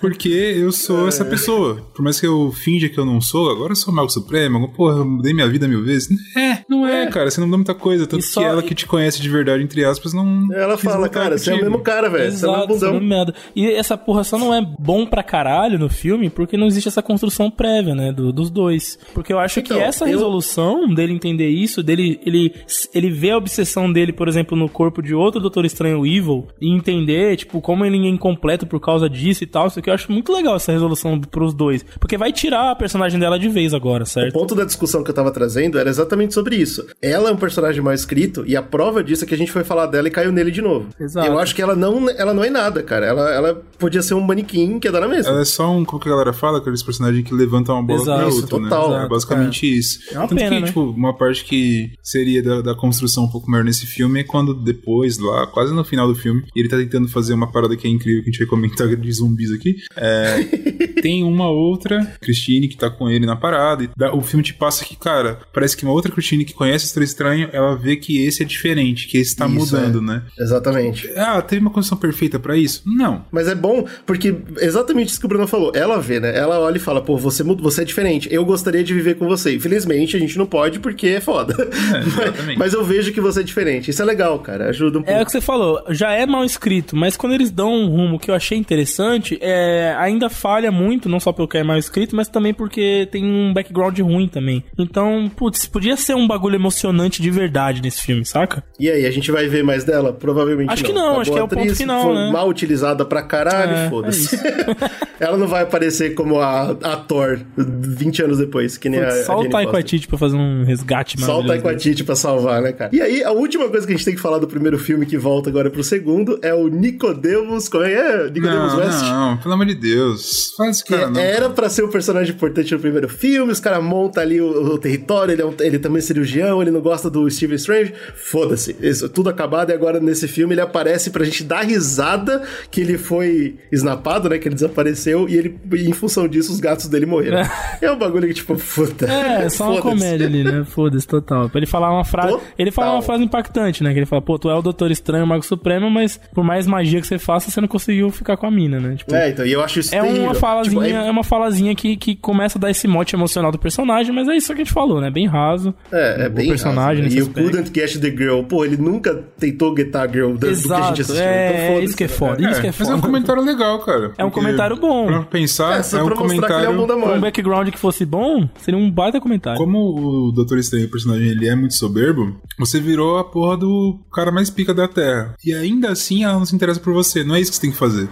porque 0.00 0.28
eu 0.28 0.72
sou 0.72 1.08
essa 1.08 1.24
pessoa. 1.24 1.76
Por 1.94 2.02
mais 2.02 2.20
que 2.20 2.26
eu 2.26 2.52
finja 2.52 2.88
que 2.88 2.98
eu 2.98 3.04
não 3.04 3.20
sou, 3.20 3.50
agora 3.50 3.72
eu 3.72 3.76
sou 3.76 3.92
o 3.92 3.96
Mago 3.96 4.10
Supremo, 4.10 4.68
porra, 4.72 4.98
eu 4.98 5.04
mudei 5.04 5.32
minha 5.34 5.48
vida 5.48 5.66
mil 5.68 5.82
vezes. 5.84 6.08
É, 6.36 6.58
não 6.68 6.86
é, 6.86 7.06
cara, 7.08 7.30
você 7.30 7.40
não 7.40 7.46
mudou 7.46 7.58
muita 7.58 7.74
coisa. 7.74 8.06
Tanto 8.06 8.20
E 8.20 8.26
só- 8.26 8.40
que 8.40 8.46
ela 8.46 8.62
que 8.62 8.74
te 8.74 8.86
conhece 8.86 9.20
de 9.20 9.28
verdade, 9.28 9.61
entre 9.62 9.84
aspas, 9.84 10.12
não. 10.12 10.52
Ela 10.52 10.76
fala, 10.76 11.08
cara, 11.08 11.38
você 11.38 11.50
é 11.52 11.54
o 11.54 11.60
mesmo 11.60 11.80
cara, 11.80 12.08
velho. 12.10 12.30
Você 12.32 12.44
é 12.44 12.48
o 12.48 12.52
mesmo 12.52 12.64
Exato, 12.64 12.74
essa 12.74 12.92
bundão. 12.92 13.08
merda. 13.08 13.34
E 13.54 13.70
essa 13.70 13.96
porra 13.96 14.24
só 14.24 14.38
não 14.38 14.52
é 14.54 14.60
bom 14.78 15.06
pra 15.06 15.22
caralho 15.22 15.78
no 15.78 15.88
filme 15.88 16.28
porque 16.30 16.56
não 16.56 16.66
existe 16.66 16.88
essa 16.88 17.02
construção 17.02 17.50
prévia, 17.50 17.94
né, 17.94 18.12
do- 18.12 18.32
dos 18.32 18.50
dois. 18.50 18.98
Porque 19.14 19.32
eu 19.32 19.38
acho 19.38 19.60
Então, 19.60 19.76
que 19.76 19.82
essa 19.82 20.04
eu- 20.04 20.08
resolução 20.08 20.92
dele 20.92 21.12
entender 21.12 21.48
isso, 21.48 21.82
dele 21.82 22.20
ele, 22.26 22.52
ele 22.94 23.10
vê 23.10 23.30
a 23.30 23.36
obsessão 23.36 23.92
dele, 23.92 24.12
por 24.12 24.28
exemplo, 24.28 24.56
no 24.56 24.68
corpo 24.68 25.02
de 25.02 25.14
outro 25.14 25.40
Doutor 25.40 25.64
Estranho 25.64 26.04
Evil 26.06 26.46
e 26.60 26.70
entender, 26.74 27.36
tipo, 27.36 27.60
como 27.60 27.84
ele 27.84 27.96
é 28.06 28.08
incompleto 28.10 28.66
por 28.66 28.80
causa 28.80 29.08
disso 29.08 29.44
e 29.44 29.46
tal, 29.46 29.66
isso 29.68 29.78
aqui 29.78 29.90
eu 29.90 29.94
acho 29.94 30.10
muito 30.10 30.32
legal 30.32 30.56
essa 30.56 30.72
resolução 30.72 31.20
pros 31.20 31.54
dois. 31.54 31.84
Porque 32.00 32.16
vai 32.18 32.32
tirar 32.32 32.70
a 32.70 32.74
personagem 32.76 33.18
dela 33.20 33.38
de 33.38 33.48
vez 33.48 33.74
agora, 33.74 34.02
O 34.04 34.06
certo? 34.06 34.32
ponto 34.32 34.54
da 34.54 34.64
discussão 34.64 35.02
que 35.04 35.10
eu 35.10 35.14
tava 35.14 35.30
trazendo 35.30 35.78
era 35.78 35.88
exatamente 35.88 36.34
sobre 36.34 36.56
isso. 36.56 36.86
Ela 37.00 37.28
é 37.30 37.32
um 37.32 37.36
personagem 37.36 37.82
mal 37.82 37.92
escrito 37.94 38.44
e 38.46 38.56
a 38.56 38.62
prova 38.62 39.02
disso 39.04 39.24
é 39.24 39.26
que 39.28 39.34
a 39.34 39.38
gente 39.38 39.51
foi 39.52 39.64
falar 39.64 39.86
dela 39.86 40.08
e 40.08 40.10
caiu 40.10 40.32
nele 40.32 40.50
de 40.50 40.62
novo. 40.62 40.88
Exato. 40.98 41.26
Eu 41.26 41.38
acho 41.38 41.54
que 41.54 41.62
ela 41.62 41.74
não, 41.76 42.08
ela 42.10 42.32
não 42.34 42.42
é 42.44 42.50
nada, 42.50 42.82
cara. 42.82 43.06
Ela, 43.06 43.30
ela 43.30 43.62
podia 43.78 44.02
ser 44.02 44.14
um 44.14 44.20
manequim 44.20 44.78
que 44.78 44.88
ia 44.88 44.92
dar 44.92 45.00
na 45.00 45.08
mesma. 45.08 45.30
Ela 45.32 45.42
é 45.42 45.44
só 45.44 45.70
um, 45.70 45.84
como 45.84 46.00
que 46.02 46.08
a 46.08 46.12
galera 46.12 46.32
fala, 46.32 46.58
aqueles 46.58 46.82
personagens 46.82 47.24
que 47.26 47.34
levantam 47.34 47.74
uma 47.76 47.82
bola 47.82 48.00
Exato. 48.02 48.18
pra 48.18 48.28
outra, 48.34 48.48
total. 48.48 48.88
né? 48.88 48.94
É 48.94 48.98
Exato, 48.98 49.08
basicamente 49.10 49.78
isso. 49.78 49.98
É 50.12 50.18
uma 50.18 50.28
Tanto 50.28 50.38
pena, 50.38 50.50
que, 50.56 50.60
né? 50.60 50.66
tipo, 50.66 50.80
uma 50.82 51.16
parte 51.16 51.44
que 51.44 51.92
seria 52.02 52.42
da, 52.42 52.60
da 52.62 52.74
construção 52.74 53.24
um 53.24 53.28
pouco 53.30 53.50
maior 53.50 53.64
nesse 53.64 53.86
filme 53.86 54.20
é 54.20 54.24
quando 54.24 54.54
depois, 54.54 55.18
lá, 55.18 55.46
quase 55.46 55.74
no 55.74 55.84
final 55.84 56.06
do 56.08 56.14
filme, 56.14 56.44
ele 56.54 56.68
tá 56.68 56.76
tentando 56.76 57.08
fazer 57.08 57.34
uma 57.34 57.50
parada 57.50 57.76
que 57.76 57.86
é 57.86 57.90
incrível, 57.90 58.22
que 58.22 58.30
a 58.30 58.32
gente 58.32 58.38
vai 58.40 58.48
comentar 58.48 58.88
de 58.96 59.12
zumbis 59.12 59.50
aqui. 59.52 59.76
É, 59.96 60.42
tem 61.02 61.22
uma 61.24 61.48
outra 61.48 62.04
Christine 62.20 62.68
que 62.68 62.76
tá 62.76 62.90
com 62.90 63.08
ele 63.10 63.26
na 63.26 63.36
parada, 63.36 63.84
e 63.84 63.90
dá- 63.96 64.14
o 64.14 64.20
filme 64.20 64.42
te 64.44 64.54
passa 64.54 64.84
que, 64.84 64.96
cara, 64.96 65.40
parece 65.52 65.76
que 65.76 65.84
uma 65.84 65.92
outra 65.92 66.10
Christine 66.12 66.44
que 66.44 66.52
conhece 66.54 66.84
o 66.84 66.86
Estranho 66.86 67.02
Estranho, 67.12 67.48
ela 67.52 67.74
vê 67.76 67.96
que 67.96 68.24
esse 68.24 68.42
é 68.42 68.46
diferente, 68.46 69.06
que 69.08 69.18
esse 69.18 69.34
tá 69.36 69.41
Isso, 69.46 69.76
mudando, 69.76 69.98
é. 69.98 70.02
né? 70.02 70.22
Exatamente. 70.38 71.10
Ah, 71.16 71.40
teve 71.42 71.60
uma 71.60 71.70
condição 71.70 71.98
perfeita 71.98 72.38
pra 72.38 72.56
isso? 72.56 72.82
Não. 72.86 73.24
Mas 73.30 73.48
é 73.48 73.54
bom, 73.54 73.86
porque 74.06 74.34
exatamente 74.60 75.10
isso 75.10 75.20
que 75.20 75.26
o 75.26 75.28
Bruno 75.28 75.46
falou. 75.46 75.72
Ela 75.74 76.00
vê, 76.00 76.20
né? 76.20 76.36
Ela 76.36 76.58
olha 76.60 76.76
e 76.76 76.80
fala, 76.80 77.00
pô, 77.00 77.16
você, 77.16 77.42
você 77.42 77.82
é 77.82 77.84
diferente. 77.84 78.28
Eu 78.32 78.44
gostaria 78.44 78.82
de 78.82 78.94
viver 78.94 79.14
com 79.14 79.26
você. 79.26 79.54
Infelizmente, 79.54 80.16
a 80.16 80.20
gente 80.20 80.36
não 80.38 80.46
pode 80.46 80.78
porque 80.80 81.08
é 81.08 81.20
foda. 81.20 81.54
exatamente. 82.06 82.58
mas 82.58 82.72
eu 82.72 82.84
vejo 82.84 83.12
que 83.12 83.20
você 83.20 83.40
é 83.40 83.42
diferente. 83.42 83.90
Isso 83.90 84.02
é 84.02 84.04
legal, 84.04 84.38
cara. 84.38 84.68
Ajuda 84.68 84.98
um 84.98 85.02
pouco. 85.02 85.18
É 85.18 85.22
o 85.22 85.26
que 85.26 85.32
você 85.32 85.40
falou, 85.40 85.82
já 85.90 86.12
é 86.12 86.26
mal 86.26 86.44
escrito, 86.44 86.96
mas 86.96 87.16
quando 87.16 87.34
eles 87.34 87.50
dão 87.50 87.72
um 87.72 87.88
rumo 87.88 88.18
que 88.18 88.30
eu 88.30 88.34
achei 88.34 88.56
interessante, 88.56 89.38
é, 89.40 89.94
ainda 89.98 90.28
falha 90.28 90.70
muito, 90.70 91.08
não 91.08 91.20
só 91.20 91.32
pelo 91.32 91.48
que 91.48 91.58
é 91.58 91.62
mal 91.62 91.78
escrito, 91.78 92.14
mas 92.14 92.28
também 92.28 92.54
porque 92.54 93.08
tem 93.10 93.24
um 93.24 93.52
background 93.52 93.98
ruim 94.00 94.28
também. 94.28 94.64
Então, 94.78 95.30
putz, 95.34 95.66
podia 95.66 95.96
ser 95.96 96.14
um 96.14 96.26
bagulho 96.26 96.56
emocionante 96.56 97.20
de 97.20 97.30
verdade 97.30 97.82
nesse 97.82 98.02
filme, 98.02 98.24
saca? 98.24 98.62
E 98.78 98.90
aí, 98.90 99.06
a 99.06 99.10
gente 99.10 99.31
vai 99.32 99.48
ver 99.48 99.64
mais 99.64 99.82
dela? 99.84 100.12
Provavelmente 100.12 100.70
Acho 100.72 100.82
não. 100.82 100.88
que 100.88 100.94
não, 100.94 101.14
Tá 101.16 101.20
acho 101.22 101.32
que 101.32 101.38
é 101.38 101.42
o 101.42 101.48
ponto 101.48 101.60
atriz, 101.60 101.78
final, 101.78 102.02
foi 102.04 102.14
né? 102.14 102.30
mal 102.32 102.48
utilizada 102.48 103.04
pra 103.04 103.22
caralho, 103.22 103.72
É, 103.72 103.90
foda-se. 103.90 104.36
é 104.36 105.02
Ela 105.22 105.36
não 105.36 105.46
vai 105.46 105.62
aparecer 105.62 106.14
como 106.14 106.40
a, 106.40 106.70
a 106.82 106.96
Thor 106.96 107.38
20 107.56 108.22
anos 108.24 108.38
depois, 108.38 108.76
que 108.76 108.88
nem 108.88 109.00
a, 109.00 109.04
Putz, 109.06 109.18
a 109.20 109.24
só 109.24 109.34
o 109.34 109.38
Jane 109.38 109.50
Taika 109.50 109.70
Foster. 109.70 109.72
Waititi 109.72 110.08
pra 110.08 110.18
fazer 110.18 110.36
um 110.36 110.64
resgate 110.64 111.20
Só 111.20 111.40
o. 111.40 111.46
Waititi 111.46 112.02
pra 112.04 112.16
salvar, 112.16 112.60
né, 112.60 112.72
cara? 112.72 112.90
E 112.92 113.00
aí, 113.00 113.22
a 113.22 113.30
última 113.30 113.68
coisa 113.68 113.86
que 113.86 113.92
a 113.92 113.96
gente 113.96 114.04
tem 114.04 114.14
que 114.16 114.20
falar 114.20 114.38
do 114.38 114.48
primeiro 114.48 114.78
filme 114.78 115.06
que 115.06 115.16
volta 115.16 115.48
agora 115.48 115.70
pro 115.70 115.84
segundo 115.84 116.38
é 116.42 116.52
o 116.52 116.66
Nicodemus, 116.68 117.68
como 117.68 117.84
é 117.84 117.88
que 117.90 117.94
é? 117.94 118.30
Nicodemus 118.30 118.72
Não, 118.72 118.78
West? 118.78 119.02
não, 119.02 119.36
pelo 119.38 119.54
amor 119.54 119.66
de 119.66 119.74
Deus. 119.76 120.52
Faz 120.56 120.82
cara, 120.82 121.08
não. 121.08 121.20
era 121.20 121.48
pra 121.48 121.68
ser 121.70 121.84
um 121.84 121.88
personagem 121.88 122.34
importante 122.34 122.72
no 122.74 122.80
primeiro 122.80 123.08
filme, 123.08 123.52
os 123.52 123.60
caras 123.60 123.82
montam 123.82 124.20
ali 124.22 124.40
o, 124.40 124.46
o 124.74 124.78
território, 124.78 125.32
ele, 125.32 125.42
é 125.42 125.46
um- 125.46 125.54
ele 125.60 125.78
também 125.78 125.98
é 125.98 126.02
cirurgião, 126.02 126.60
ele 126.60 126.70
não 126.72 126.80
gosta 126.80 127.08
do 127.08 127.30
Stephen 127.30 127.56
Strange. 127.56 127.94
Foda-se, 128.16 128.74
isso, 128.80 129.08
tudo 129.22 129.30
acabado 129.30 129.70
e 129.70 129.72
agora 129.72 130.00
nesse 130.00 130.26
filme 130.26 130.54
ele 130.54 130.60
aparece 130.60 131.10
pra 131.10 131.24
gente 131.24 131.44
dar 131.44 131.62
risada 131.64 132.42
que 132.70 132.80
ele 132.80 132.98
foi 132.98 133.56
snapado, 133.70 134.28
né? 134.28 134.38
Que 134.38 134.48
ele 134.48 134.54
desapareceu 134.54 135.28
e 135.28 135.36
ele, 135.36 135.58
e 135.74 135.88
em 135.88 135.92
função 135.92 136.26
disso, 136.26 136.52
os 136.52 136.58
gatos 136.60 136.88
dele 136.88 137.06
morreram. 137.06 137.38
é 137.80 137.90
um 137.90 137.98
bagulho 137.98 138.26
que, 138.28 138.34
tipo, 138.34 138.56
puta. 138.56 139.06
É, 139.06 139.48
só 139.48 139.70
uma 139.72 139.80
comédia 139.82 140.26
ali, 140.26 140.42
né? 140.42 140.64
Foda-se, 140.64 141.06
total. 141.06 141.48
Pra 141.48 141.58
ele 141.58 141.66
falar 141.66 141.92
uma 141.92 142.04
frase. 142.04 142.32
Total. 142.32 142.46
Ele 142.58 142.70
fala 142.70 142.92
uma 142.94 143.02
frase 143.02 143.22
impactante, 143.22 143.82
né? 143.82 143.92
Que 143.92 144.00
ele 144.00 144.06
fala, 144.06 144.20
pô, 144.22 144.38
tu 144.38 144.50
é 144.50 144.54
o 144.54 144.62
Doutor 144.62 144.90
Estranho, 144.90 145.24
o 145.24 145.26
Mago 145.26 145.44
Supremo, 145.44 145.88
mas 145.90 146.18
por 146.34 146.42
mais 146.44 146.66
magia 146.66 147.00
que 147.00 147.06
você 147.06 147.18
faça, 147.18 147.50
você 147.50 147.60
não 147.60 147.68
conseguiu 147.68 148.10
ficar 148.10 148.36
com 148.36 148.46
a 148.46 148.50
mina, 148.50 148.80
né? 148.80 148.96
Tipo, 148.96 149.14
É, 149.14 149.30
então, 149.30 149.46
e 149.46 149.52
eu 149.52 149.62
acho 149.62 149.80
isso 149.80 149.94
É 149.94 150.00
terrível. 150.00 150.24
uma 150.24 150.34
falazinha 150.34 150.52
falazinha, 150.52 150.86
tipo, 150.88 151.00
aí- 151.00 151.08
é 151.08 151.10
uma 151.10 151.24
falazinha 151.24 151.74
que, 151.74 151.96
que 151.96 152.16
começa 152.16 152.58
a 152.58 152.60
dar 152.60 152.70
esse 152.70 152.86
mote 152.88 153.14
emocional 153.14 153.50
do 153.52 153.58
personagem, 153.58 154.12
mas 154.14 154.28
é 154.28 154.36
isso 154.36 154.48
que 154.48 154.60
a 154.62 154.64
gente 154.64 154.72
falou, 154.72 155.00
né? 155.00 155.10
Bem 155.10 155.26
raso. 155.26 155.74
É, 155.92 156.24
é 156.24 156.28
bem 156.28 156.48
personagem 156.48 157.04
raso, 157.04 157.14
né? 157.14 157.20
E 157.20 157.22
o 157.22 157.26
aspecto. 157.28 157.50
Couldn't 157.50 157.80
Get 157.80 158.00
the 158.00 158.10
Girl, 158.10 158.42
pô, 158.42 158.64
ele 158.64 158.76
nunca 158.76 159.11
tentou 159.14 159.76
getar 159.76 160.08
a 160.08 160.12
girl 160.12 160.32
do, 160.32 160.38
do 160.38 160.38
que 160.40 160.72
a 160.72 160.82
gente 160.88 161.00
assistiu. 161.02 161.22
é, 161.22 161.46
então, 161.48 161.60
é 161.60 161.66
foda-se, 161.68 161.84
isso 161.86 161.96
que 161.96 162.04
é 162.04 162.06
né, 162.08 162.12
foda. 162.12 162.36
cara? 162.36 162.50
Isso 162.52 162.60
que 162.60 162.66
é 162.66 162.70
mas 162.78 162.80
é 162.80 162.84
um 162.84 162.86
foda. 162.96 163.02
comentário 163.06 163.42
legal, 163.42 163.78
cara. 163.80 164.12
É 164.18 164.24
um 164.24 164.30
comentário 164.30 164.76
bom. 164.76 165.06
Pra 165.06 165.22
pensar, 165.22 165.78
É, 165.78 165.82
só 165.82 165.98
é 165.98 166.02
um 166.02 166.06
pra 166.06 166.16
mostrar 166.16 166.46
que 166.46 166.52
ele 166.52 166.66
é 166.66 166.70
um 166.70 166.76
comentário... 166.76 167.02
Com 167.02 167.16
um 167.16 167.20
background 167.20 167.68
que 167.70 167.78
fosse 167.78 168.04
bom, 168.04 168.48
seria 168.60 168.78
um 168.78 168.90
baita 168.90 169.20
comentário. 169.20 169.58
Como 169.58 170.28
o 170.28 170.32
Doutor 170.32 170.58
Estranho, 170.58 170.86
o 170.86 170.90
personagem, 170.90 171.28
ele 171.28 171.48
é 171.48 171.54
muito 171.54 171.74
soberbo, 171.74 172.36
você 172.58 172.80
virou 172.80 173.18
a 173.18 173.24
porra 173.24 173.56
do 173.56 173.98
cara 174.12 174.30
mais 174.32 174.50
pica 174.50 174.72
da 174.74 174.88
Terra. 174.88 175.34
E 175.44 175.52
ainda 175.54 175.90
assim 175.90 176.24
ela 176.24 176.34
não 176.34 176.44
se 176.44 176.54
interessa 176.54 176.80
por 176.80 176.92
você. 176.92 177.24
Não 177.24 177.34
é 177.34 177.40
isso 177.40 177.50
que 177.50 177.56
você 177.56 177.62
tem 177.62 177.70
que 177.70 177.76
fazer. 177.76 178.08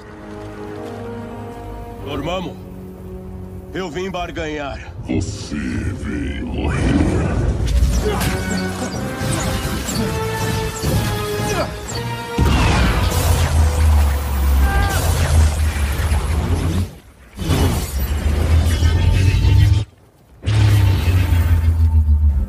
Dormammu, 2.05 2.57
eu 3.73 3.91
vim 3.91 4.11
barganhar. 4.11 4.93
Você 5.09 5.55
veio 5.57 6.47
morrer. 6.47 6.79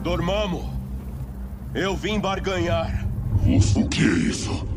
Dormammu, 0.01 0.67
eu 1.75 1.95
vim 1.95 2.19
barganhar. 2.19 3.05
O 3.75 3.87
que 3.87 4.01
é 4.01 4.07
isso? 4.07 4.67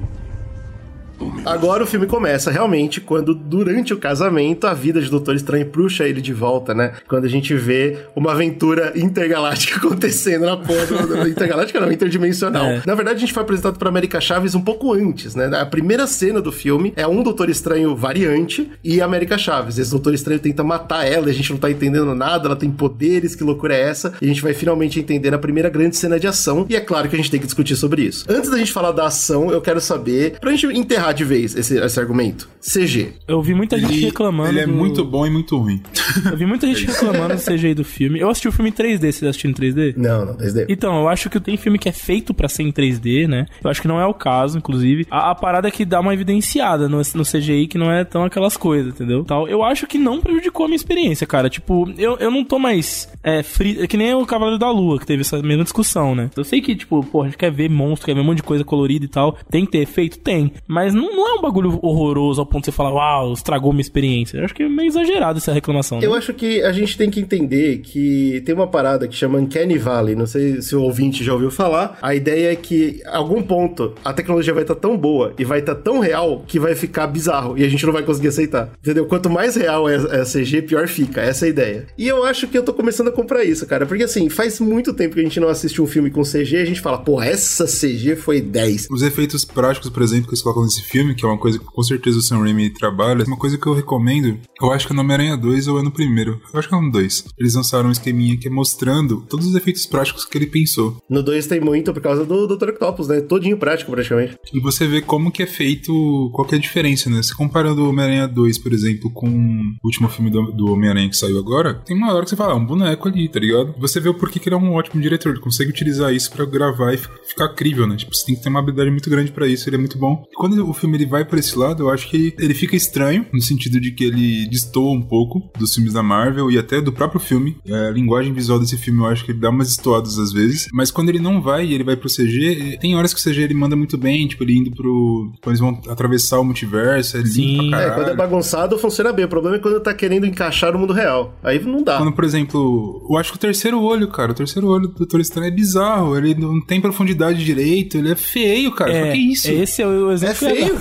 Agora 1.44 1.84
o 1.84 1.86
filme 1.86 2.06
começa 2.06 2.50
realmente 2.50 3.02
quando, 3.02 3.34
durante 3.34 3.92
o 3.92 3.98
casamento, 3.98 4.66
a 4.66 4.72
vida 4.72 5.00
de 5.00 5.10
Doutor 5.10 5.36
Estranho 5.36 5.66
puxa 5.66 6.08
ele 6.08 6.22
de 6.22 6.32
volta, 6.32 6.72
né? 6.72 6.92
Quando 7.06 7.26
a 7.26 7.28
gente 7.28 7.54
vê 7.54 7.98
uma 8.16 8.32
aventura 8.32 8.92
intergaláctica 8.96 9.76
acontecendo 9.84 10.46
na 10.46 10.56
porra 10.56 11.28
intergaláctica 11.28 11.80
não, 11.80 11.92
interdimensional. 11.92 12.64
É. 12.64 12.82
Na 12.86 12.94
verdade, 12.94 13.18
a 13.18 13.20
gente 13.20 13.34
foi 13.34 13.42
apresentado 13.42 13.78
pra 13.78 13.90
América 13.90 14.20
Chaves 14.22 14.54
um 14.54 14.62
pouco 14.62 14.94
antes, 14.94 15.34
né? 15.34 15.50
A 15.54 15.66
primeira 15.66 16.06
cena 16.06 16.40
do 16.40 16.50
filme 16.50 16.94
é 16.96 17.06
um 17.06 17.22
Doutor 17.22 17.50
Estranho 17.50 17.94
variante 17.94 18.70
e 18.82 19.02
América 19.02 19.36
Chaves. 19.36 19.78
Esse 19.78 19.90
Doutor 19.90 20.14
Estranho 20.14 20.40
tenta 20.40 20.64
matar 20.64 21.06
ela, 21.06 21.28
e 21.28 21.30
a 21.30 21.34
gente 21.34 21.52
não 21.52 21.58
tá 21.58 21.70
entendendo 21.70 22.14
nada, 22.14 22.48
ela 22.48 22.56
tem 22.56 22.70
poderes, 22.70 23.34
que 23.36 23.44
loucura 23.44 23.74
é 23.74 23.80
essa? 23.82 24.14
E 24.22 24.24
a 24.24 24.28
gente 24.28 24.40
vai 24.40 24.54
finalmente 24.54 24.98
entender 24.98 25.30
na 25.30 25.38
primeira 25.38 25.68
grande 25.68 25.96
cena 25.96 26.18
de 26.18 26.26
ação, 26.26 26.64
e 26.70 26.74
é 26.74 26.80
claro 26.80 27.06
que 27.08 27.14
a 27.14 27.18
gente 27.18 27.30
tem 27.30 27.38
que 27.38 27.46
discutir 27.46 27.76
sobre 27.76 28.02
isso. 28.02 28.24
Antes 28.28 28.48
da 28.48 28.56
gente 28.56 28.72
falar 28.72 28.92
da 28.92 29.06
ação, 29.06 29.50
eu 29.50 29.60
quero 29.60 29.80
saber, 29.80 30.38
pra 30.40 30.50
gente 30.50 30.66
enterrar 30.66 31.12
de 31.12 31.24
vez 31.24 31.33
esse, 31.36 31.76
esse 31.78 32.00
argumento, 32.00 32.48
CG. 32.60 33.12
Eu 33.28 33.42
vi 33.42 33.54
muita 33.54 33.78
gente 33.78 33.92
Ele, 33.94 34.04
reclamando. 34.06 34.50
ele 34.50 34.60
é 34.60 34.66
do- 34.66 34.72
muito 34.72 35.04
bom 35.04 35.26
e 35.26 35.30
muito 35.30 35.56
ruim. 35.56 35.82
Eu 36.30 36.36
vi 36.36 36.46
muita 36.46 36.66
gente 36.66 36.86
reclamando 36.86 37.34
do 37.36 37.40
CGI 37.42 37.74
do 37.74 37.84
filme. 37.84 38.18
Eu 38.20 38.28
assisti 38.30 38.48
o 38.48 38.52
filme 38.52 38.70
em 38.70 38.72
3D, 38.72 38.98
vocês 39.12 39.22
assistiram 39.24 39.52
em 39.52 39.54
3D? 39.54 39.94
Não, 39.96 40.24
não, 40.26 40.34
3D. 40.36 40.66
Então, 40.68 41.00
eu 41.00 41.08
acho 41.08 41.28
que 41.28 41.38
tem 41.40 41.56
filme 41.56 41.78
que 41.78 41.88
é 41.88 41.92
feito 41.92 42.32
pra 42.32 42.48
ser 42.48 42.62
em 42.62 42.72
3D, 42.72 43.26
né? 43.26 43.46
Eu 43.62 43.70
acho 43.70 43.80
que 43.82 43.88
não 43.88 44.00
é 44.00 44.06
o 44.06 44.14
caso, 44.14 44.58
inclusive. 44.58 45.06
A, 45.10 45.30
a 45.30 45.34
parada 45.34 45.68
é 45.68 45.70
que 45.70 45.84
dá 45.84 46.00
uma 46.00 46.14
evidenciada 46.14 46.88
no, 46.88 46.98
no 46.98 47.24
CGI 47.24 47.66
que 47.66 47.78
não 47.78 47.90
é 47.90 48.04
tão 48.04 48.24
aquelas 48.24 48.56
coisas, 48.56 48.94
entendeu? 48.94 49.24
Tal. 49.24 49.48
Eu 49.48 49.62
acho 49.62 49.86
que 49.86 49.98
não 49.98 50.20
prejudicou 50.20 50.64
a 50.64 50.68
minha 50.68 50.76
experiência, 50.76 51.26
cara. 51.26 51.48
Tipo, 51.50 51.90
eu, 51.98 52.16
eu 52.18 52.30
não 52.30 52.44
tô 52.44 52.58
mais 52.58 53.08
é, 53.22 53.40
é 53.40 53.86
que 53.86 53.96
nem 53.96 54.14
o 54.14 54.26
Cavaleiro 54.26 54.58
da 54.58 54.70
Lua, 54.70 54.98
que 54.98 55.06
teve 55.06 55.22
essa 55.22 55.40
mesma 55.42 55.64
discussão, 55.64 56.14
né? 56.14 56.30
Eu 56.36 56.44
sei 56.44 56.60
que, 56.60 56.74
tipo, 56.74 57.04
pô, 57.04 57.22
a 57.22 57.26
gente 57.26 57.36
quer 57.38 57.50
ver 57.50 57.68
monstro, 57.70 58.06
quer 58.06 58.14
ver 58.14 58.20
um 58.20 58.24
monte 58.24 58.36
de 58.38 58.42
coisa 58.42 58.64
colorida 58.64 59.04
e 59.04 59.08
tal. 59.08 59.36
Tem 59.50 59.64
que 59.64 59.72
ter 59.72 59.78
efeito? 59.78 60.18
Tem. 60.18 60.52
Mas 60.66 60.94
não, 60.94 61.14
não 61.14 61.23
é 61.28 61.38
um 61.38 61.42
bagulho 61.42 61.78
horroroso 61.82 62.40
ao 62.40 62.46
ponto 62.46 62.62
de 62.62 62.66
você 62.66 62.72
falar, 62.72 62.92
uau, 62.92 63.32
estragou 63.32 63.72
minha 63.72 63.80
experiência. 63.80 64.38
Eu 64.38 64.44
acho 64.44 64.54
que 64.54 64.62
é 64.62 64.68
meio 64.68 64.88
exagerado 64.88 65.38
essa 65.38 65.52
reclamação, 65.52 65.98
né? 65.98 66.06
Eu 66.06 66.14
acho 66.14 66.32
que 66.32 66.62
a 66.62 66.72
gente 66.72 66.96
tem 66.96 67.10
que 67.10 67.20
entender 67.20 67.78
que 67.78 68.42
tem 68.44 68.54
uma 68.54 68.66
parada 68.66 69.06
que 69.08 69.14
chama 69.14 69.38
Uncanny 69.38 69.78
Valley, 69.78 70.14
não 70.14 70.26
sei 70.26 70.60
se 70.62 70.74
o 70.74 70.82
ouvinte 70.82 71.24
já 71.24 71.32
ouviu 71.32 71.50
falar. 71.50 71.98
A 72.00 72.14
ideia 72.14 72.52
é 72.52 72.56
que, 72.56 73.00
a 73.06 73.18
algum 73.18 73.42
ponto, 73.42 73.94
a 74.04 74.12
tecnologia 74.12 74.52
vai 74.52 74.62
estar 74.62 74.74
tão 74.74 74.96
boa 74.96 75.32
e 75.38 75.44
vai 75.44 75.60
estar 75.60 75.74
tão 75.74 75.98
real 76.00 76.44
que 76.46 76.58
vai 76.58 76.74
ficar 76.74 77.06
bizarro 77.06 77.56
e 77.56 77.64
a 77.64 77.68
gente 77.68 77.84
não 77.84 77.92
vai 77.92 78.02
conseguir 78.02 78.28
aceitar. 78.28 78.70
Entendeu? 78.78 79.06
Quanto 79.06 79.30
mais 79.30 79.56
real 79.56 79.88
é 79.88 79.96
a 79.96 80.24
CG, 80.24 80.62
pior 80.62 80.86
fica. 80.88 81.20
Essa 81.20 81.46
é 81.46 81.48
a 81.48 81.50
ideia. 81.50 81.86
E 81.96 82.06
eu 82.06 82.24
acho 82.24 82.46
que 82.48 82.56
eu 82.56 82.62
tô 82.62 82.72
começando 82.74 83.08
a 83.08 83.12
comprar 83.12 83.44
isso, 83.44 83.66
cara, 83.66 83.86
porque 83.86 84.04
assim, 84.04 84.28
faz 84.28 84.60
muito 84.60 84.92
tempo 84.92 85.14
que 85.14 85.20
a 85.20 85.24
gente 85.24 85.40
não 85.40 85.48
assiste 85.48 85.80
um 85.80 85.86
filme 85.86 86.10
com 86.10 86.22
CG 86.22 86.56
e 86.56 86.62
a 86.62 86.64
gente 86.64 86.80
fala, 86.80 86.98
porra, 86.98 87.26
essa 87.26 87.64
CG 87.64 88.16
foi 88.16 88.40
10. 88.40 88.88
Os 88.90 89.02
efeitos 89.02 89.44
práticos, 89.44 89.90
por 89.90 90.02
exemplo, 90.02 90.24
que 90.26 90.30
eles 90.30 90.42
colocam 90.42 90.64
nesse 90.64 90.82
filme, 90.82 91.13
que 91.14 91.24
é 91.24 91.28
uma 91.28 91.38
coisa 91.38 91.58
que 91.58 91.64
com 91.64 91.82
certeza 91.82 92.18
o 92.18 92.22
Sam 92.22 92.38
Raimi 92.40 92.70
trabalha, 92.70 93.24
uma 93.26 93.36
coisa 93.36 93.56
que 93.58 93.66
eu 93.66 93.74
recomendo, 93.74 94.38
eu 94.60 94.70
acho 94.72 94.86
que 94.86 94.92
é 94.92 94.96
no 94.96 95.02
Homem-Aranha 95.02 95.36
2 95.36 95.68
ou 95.68 95.78
é 95.78 95.82
no 95.82 95.90
primeiro. 95.90 96.40
Eu 96.52 96.58
acho 96.58 96.68
que 96.68 96.74
é 96.74 96.80
no 96.80 96.90
2. 96.90 97.24
Eles 97.38 97.54
lançaram 97.54 97.88
um 97.88 97.92
esqueminha 97.92 98.36
que 98.36 98.48
é 98.48 98.50
mostrando 98.50 99.22
todos 99.28 99.46
os 99.46 99.54
efeitos 99.54 99.86
práticos 99.86 100.24
que 100.24 100.36
ele 100.38 100.46
pensou. 100.46 100.96
No 101.08 101.22
2 101.22 101.46
tem 101.46 101.60
muito 101.60 101.92
por 101.92 102.02
causa 102.02 102.24
do 102.24 102.46
Dr. 102.46 102.70
Octopus, 102.70 103.08
né? 103.08 103.20
Todinho 103.20 103.56
prático, 103.58 103.90
praticamente. 103.90 104.36
E 104.52 104.60
você 104.60 104.86
vê 104.86 105.00
como 105.00 105.30
que 105.30 105.42
é 105.42 105.46
feito, 105.46 106.30
qual 106.32 106.46
que 106.46 106.54
é 106.54 106.58
a 106.58 106.60
diferença, 106.60 107.08
né? 107.10 107.22
Se 107.22 107.34
comparando 107.34 107.82
o 107.84 107.88
Homem-Aranha 107.88 108.26
2, 108.28 108.58
por 108.58 108.72
exemplo, 108.72 109.10
com 109.10 109.28
o 109.28 109.86
último 109.86 110.08
filme 110.08 110.30
do, 110.30 110.52
do 110.52 110.72
Homem-Aranha 110.72 111.08
que 111.08 111.16
saiu 111.16 111.38
agora, 111.38 111.74
tem 111.74 111.96
uma 111.96 112.12
hora 112.12 112.24
que 112.24 112.30
você 112.30 112.36
fala, 112.36 112.52
ah, 112.52 112.56
um 112.56 112.64
boneco 112.66 113.08
ali, 113.08 113.28
tá 113.28 113.40
ligado? 113.40 113.74
Você 113.78 114.00
vê 114.00 114.08
o 114.08 114.14
porquê 114.14 114.38
que 114.38 114.48
ele 114.48 114.54
é 114.56 114.58
um 114.58 114.72
ótimo 114.74 115.00
diretor, 115.00 115.30
ele 115.30 115.40
consegue 115.40 115.70
utilizar 115.70 116.12
isso 116.14 116.30
pra 116.32 116.44
gravar 116.44 116.92
e 116.92 116.96
fi- 116.98 117.08
ficar 117.28 117.48
crível, 117.50 117.86
né? 117.86 117.96
Tipo, 117.96 118.14
você 118.14 118.26
tem 118.26 118.34
que 118.34 118.42
ter 118.42 118.48
uma 118.48 118.60
habilidade 118.60 118.90
muito 118.90 119.08
grande 119.10 119.32
pra 119.32 119.46
isso, 119.46 119.68
ele 119.68 119.76
é 119.76 119.78
muito 119.78 119.98
bom. 119.98 120.24
E 120.30 120.34
quando 120.34 120.68
o 120.68 120.72
filme 120.72 120.96
ele 121.04 121.10
vai 121.10 121.24
por 121.24 121.38
esse 121.38 121.56
lado, 121.58 121.82
eu 121.84 121.90
acho 121.90 122.08
que 122.08 122.16
ele, 122.16 122.34
ele 122.38 122.54
fica 122.54 122.74
estranho, 122.76 123.26
no 123.32 123.40
sentido 123.40 123.78
de 123.80 123.90
que 123.92 124.04
ele 124.04 124.48
destoa 124.48 124.92
um 124.92 125.02
pouco 125.02 125.42
dos 125.58 125.74
filmes 125.74 125.92
da 125.92 126.02
Marvel 126.02 126.50
e 126.50 126.58
até 126.58 126.80
do 126.80 126.92
próprio 126.92 127.20
filme. 127.20 127.56
É, 127.66 127.88
A 127.88 127.90
linguagem 127.90 128.32
visual 128.32 128.58
desse 128.58 128.76
filme 128.76 129.00
eu 129.00 129.06
acho 129.06 129.24
que 129.24 129.30
ele 129.32 129.38
dá 129.40 129.50
umas 129.50 129.68
estoadas 129.70 130.18
às 130.18 130.32
vezes, 130.32 130.68
mas 130.72 130.90
quando 130.90 131.08
ele 131.10 131.18
não 131.18 131.40
vai 131.40 131.66
e 131.66 131.74
ele 131.74 131.84
vai 131.84 131.96
pro 131.96 132.08
CG, 132.08 132.78
tem 132.80 132.96
horas 132.96 133.12
que 133.14 133.20
o 133.20 133.22
CG 133.22 133.42
ele 133.42 133.54
manda 133.54 133.76
muito 133.76 133.96
bem, 133.98 134.26
tipo, 134.26 134.42
ele 134.42 134.56
indo 134.58 134.70
pro. 134.70 135.30
Quando 135.42 135.52
eles 135.52 135.60
vão 135.60 135.80
atravessar 135.88 136.38
o 136.40 136.44
multiverso, 136.44 137.16
é 137.16 137.20
lindo 137.20 137.32
Sim. 137.32 137.70
pra 137.70 137.78
É, 137.78 137.82
caralho. 137.84 137.94
quando 137.94 138.08
é 138.12 138.16
bagunçado 138.16 138.78
funciona 138.78 139.12
bem. 139.12 139.24
O 139.24 139.28
problema 139.28 139.56
é 139.56 139.60
quando 139.60 139.80
tá 139.80 139.92
querendo 139.94 140.26
encaixar 140.26 140.72
no 140.72 140.78
mundo 140.78 140.92
real. 140.92 141.38
Aí 141.42 141.58
não 141.64 141.82
dá. 141.82 141.98
Quando, 141.98 142.12
por 142.12 142.24
exemplo, 142.24 143.06
eu 143.08 143.16
acho 143.16 143.30
que 143.32 143.36
o 143.36 143.40
terceiro 143.40 143.80
olho, 143.80 144.08
cara, 144.08 144.32
o 144.32 144.34
terceiro 144.34 144.68
olho 144.68 144.88
do 144.88 144.94
Doutor 144.94 145.20
Estranho 145.20 145.48
é 145.48 145.50
bizarro. 145.50 146.16
Ele 146.16 146.34
não 146.34 146.60
tem 146.60 146.80
profundidade 146.80 147.44
direito, 147.44 147.96
ele 147.98 148.10
é 148.10 148.14
feio, 148.16 148.72
cara. 148.72 148.92
Fala, 148.92 149.12
que 149.12 149.18
isso? 149.32 149.50
Esse 149.50 149.82
é 149.82 149.86
o 149.86 150.10
exemplo 150.10 150.32
É 150.48 150.54
feio. 150.54 150.80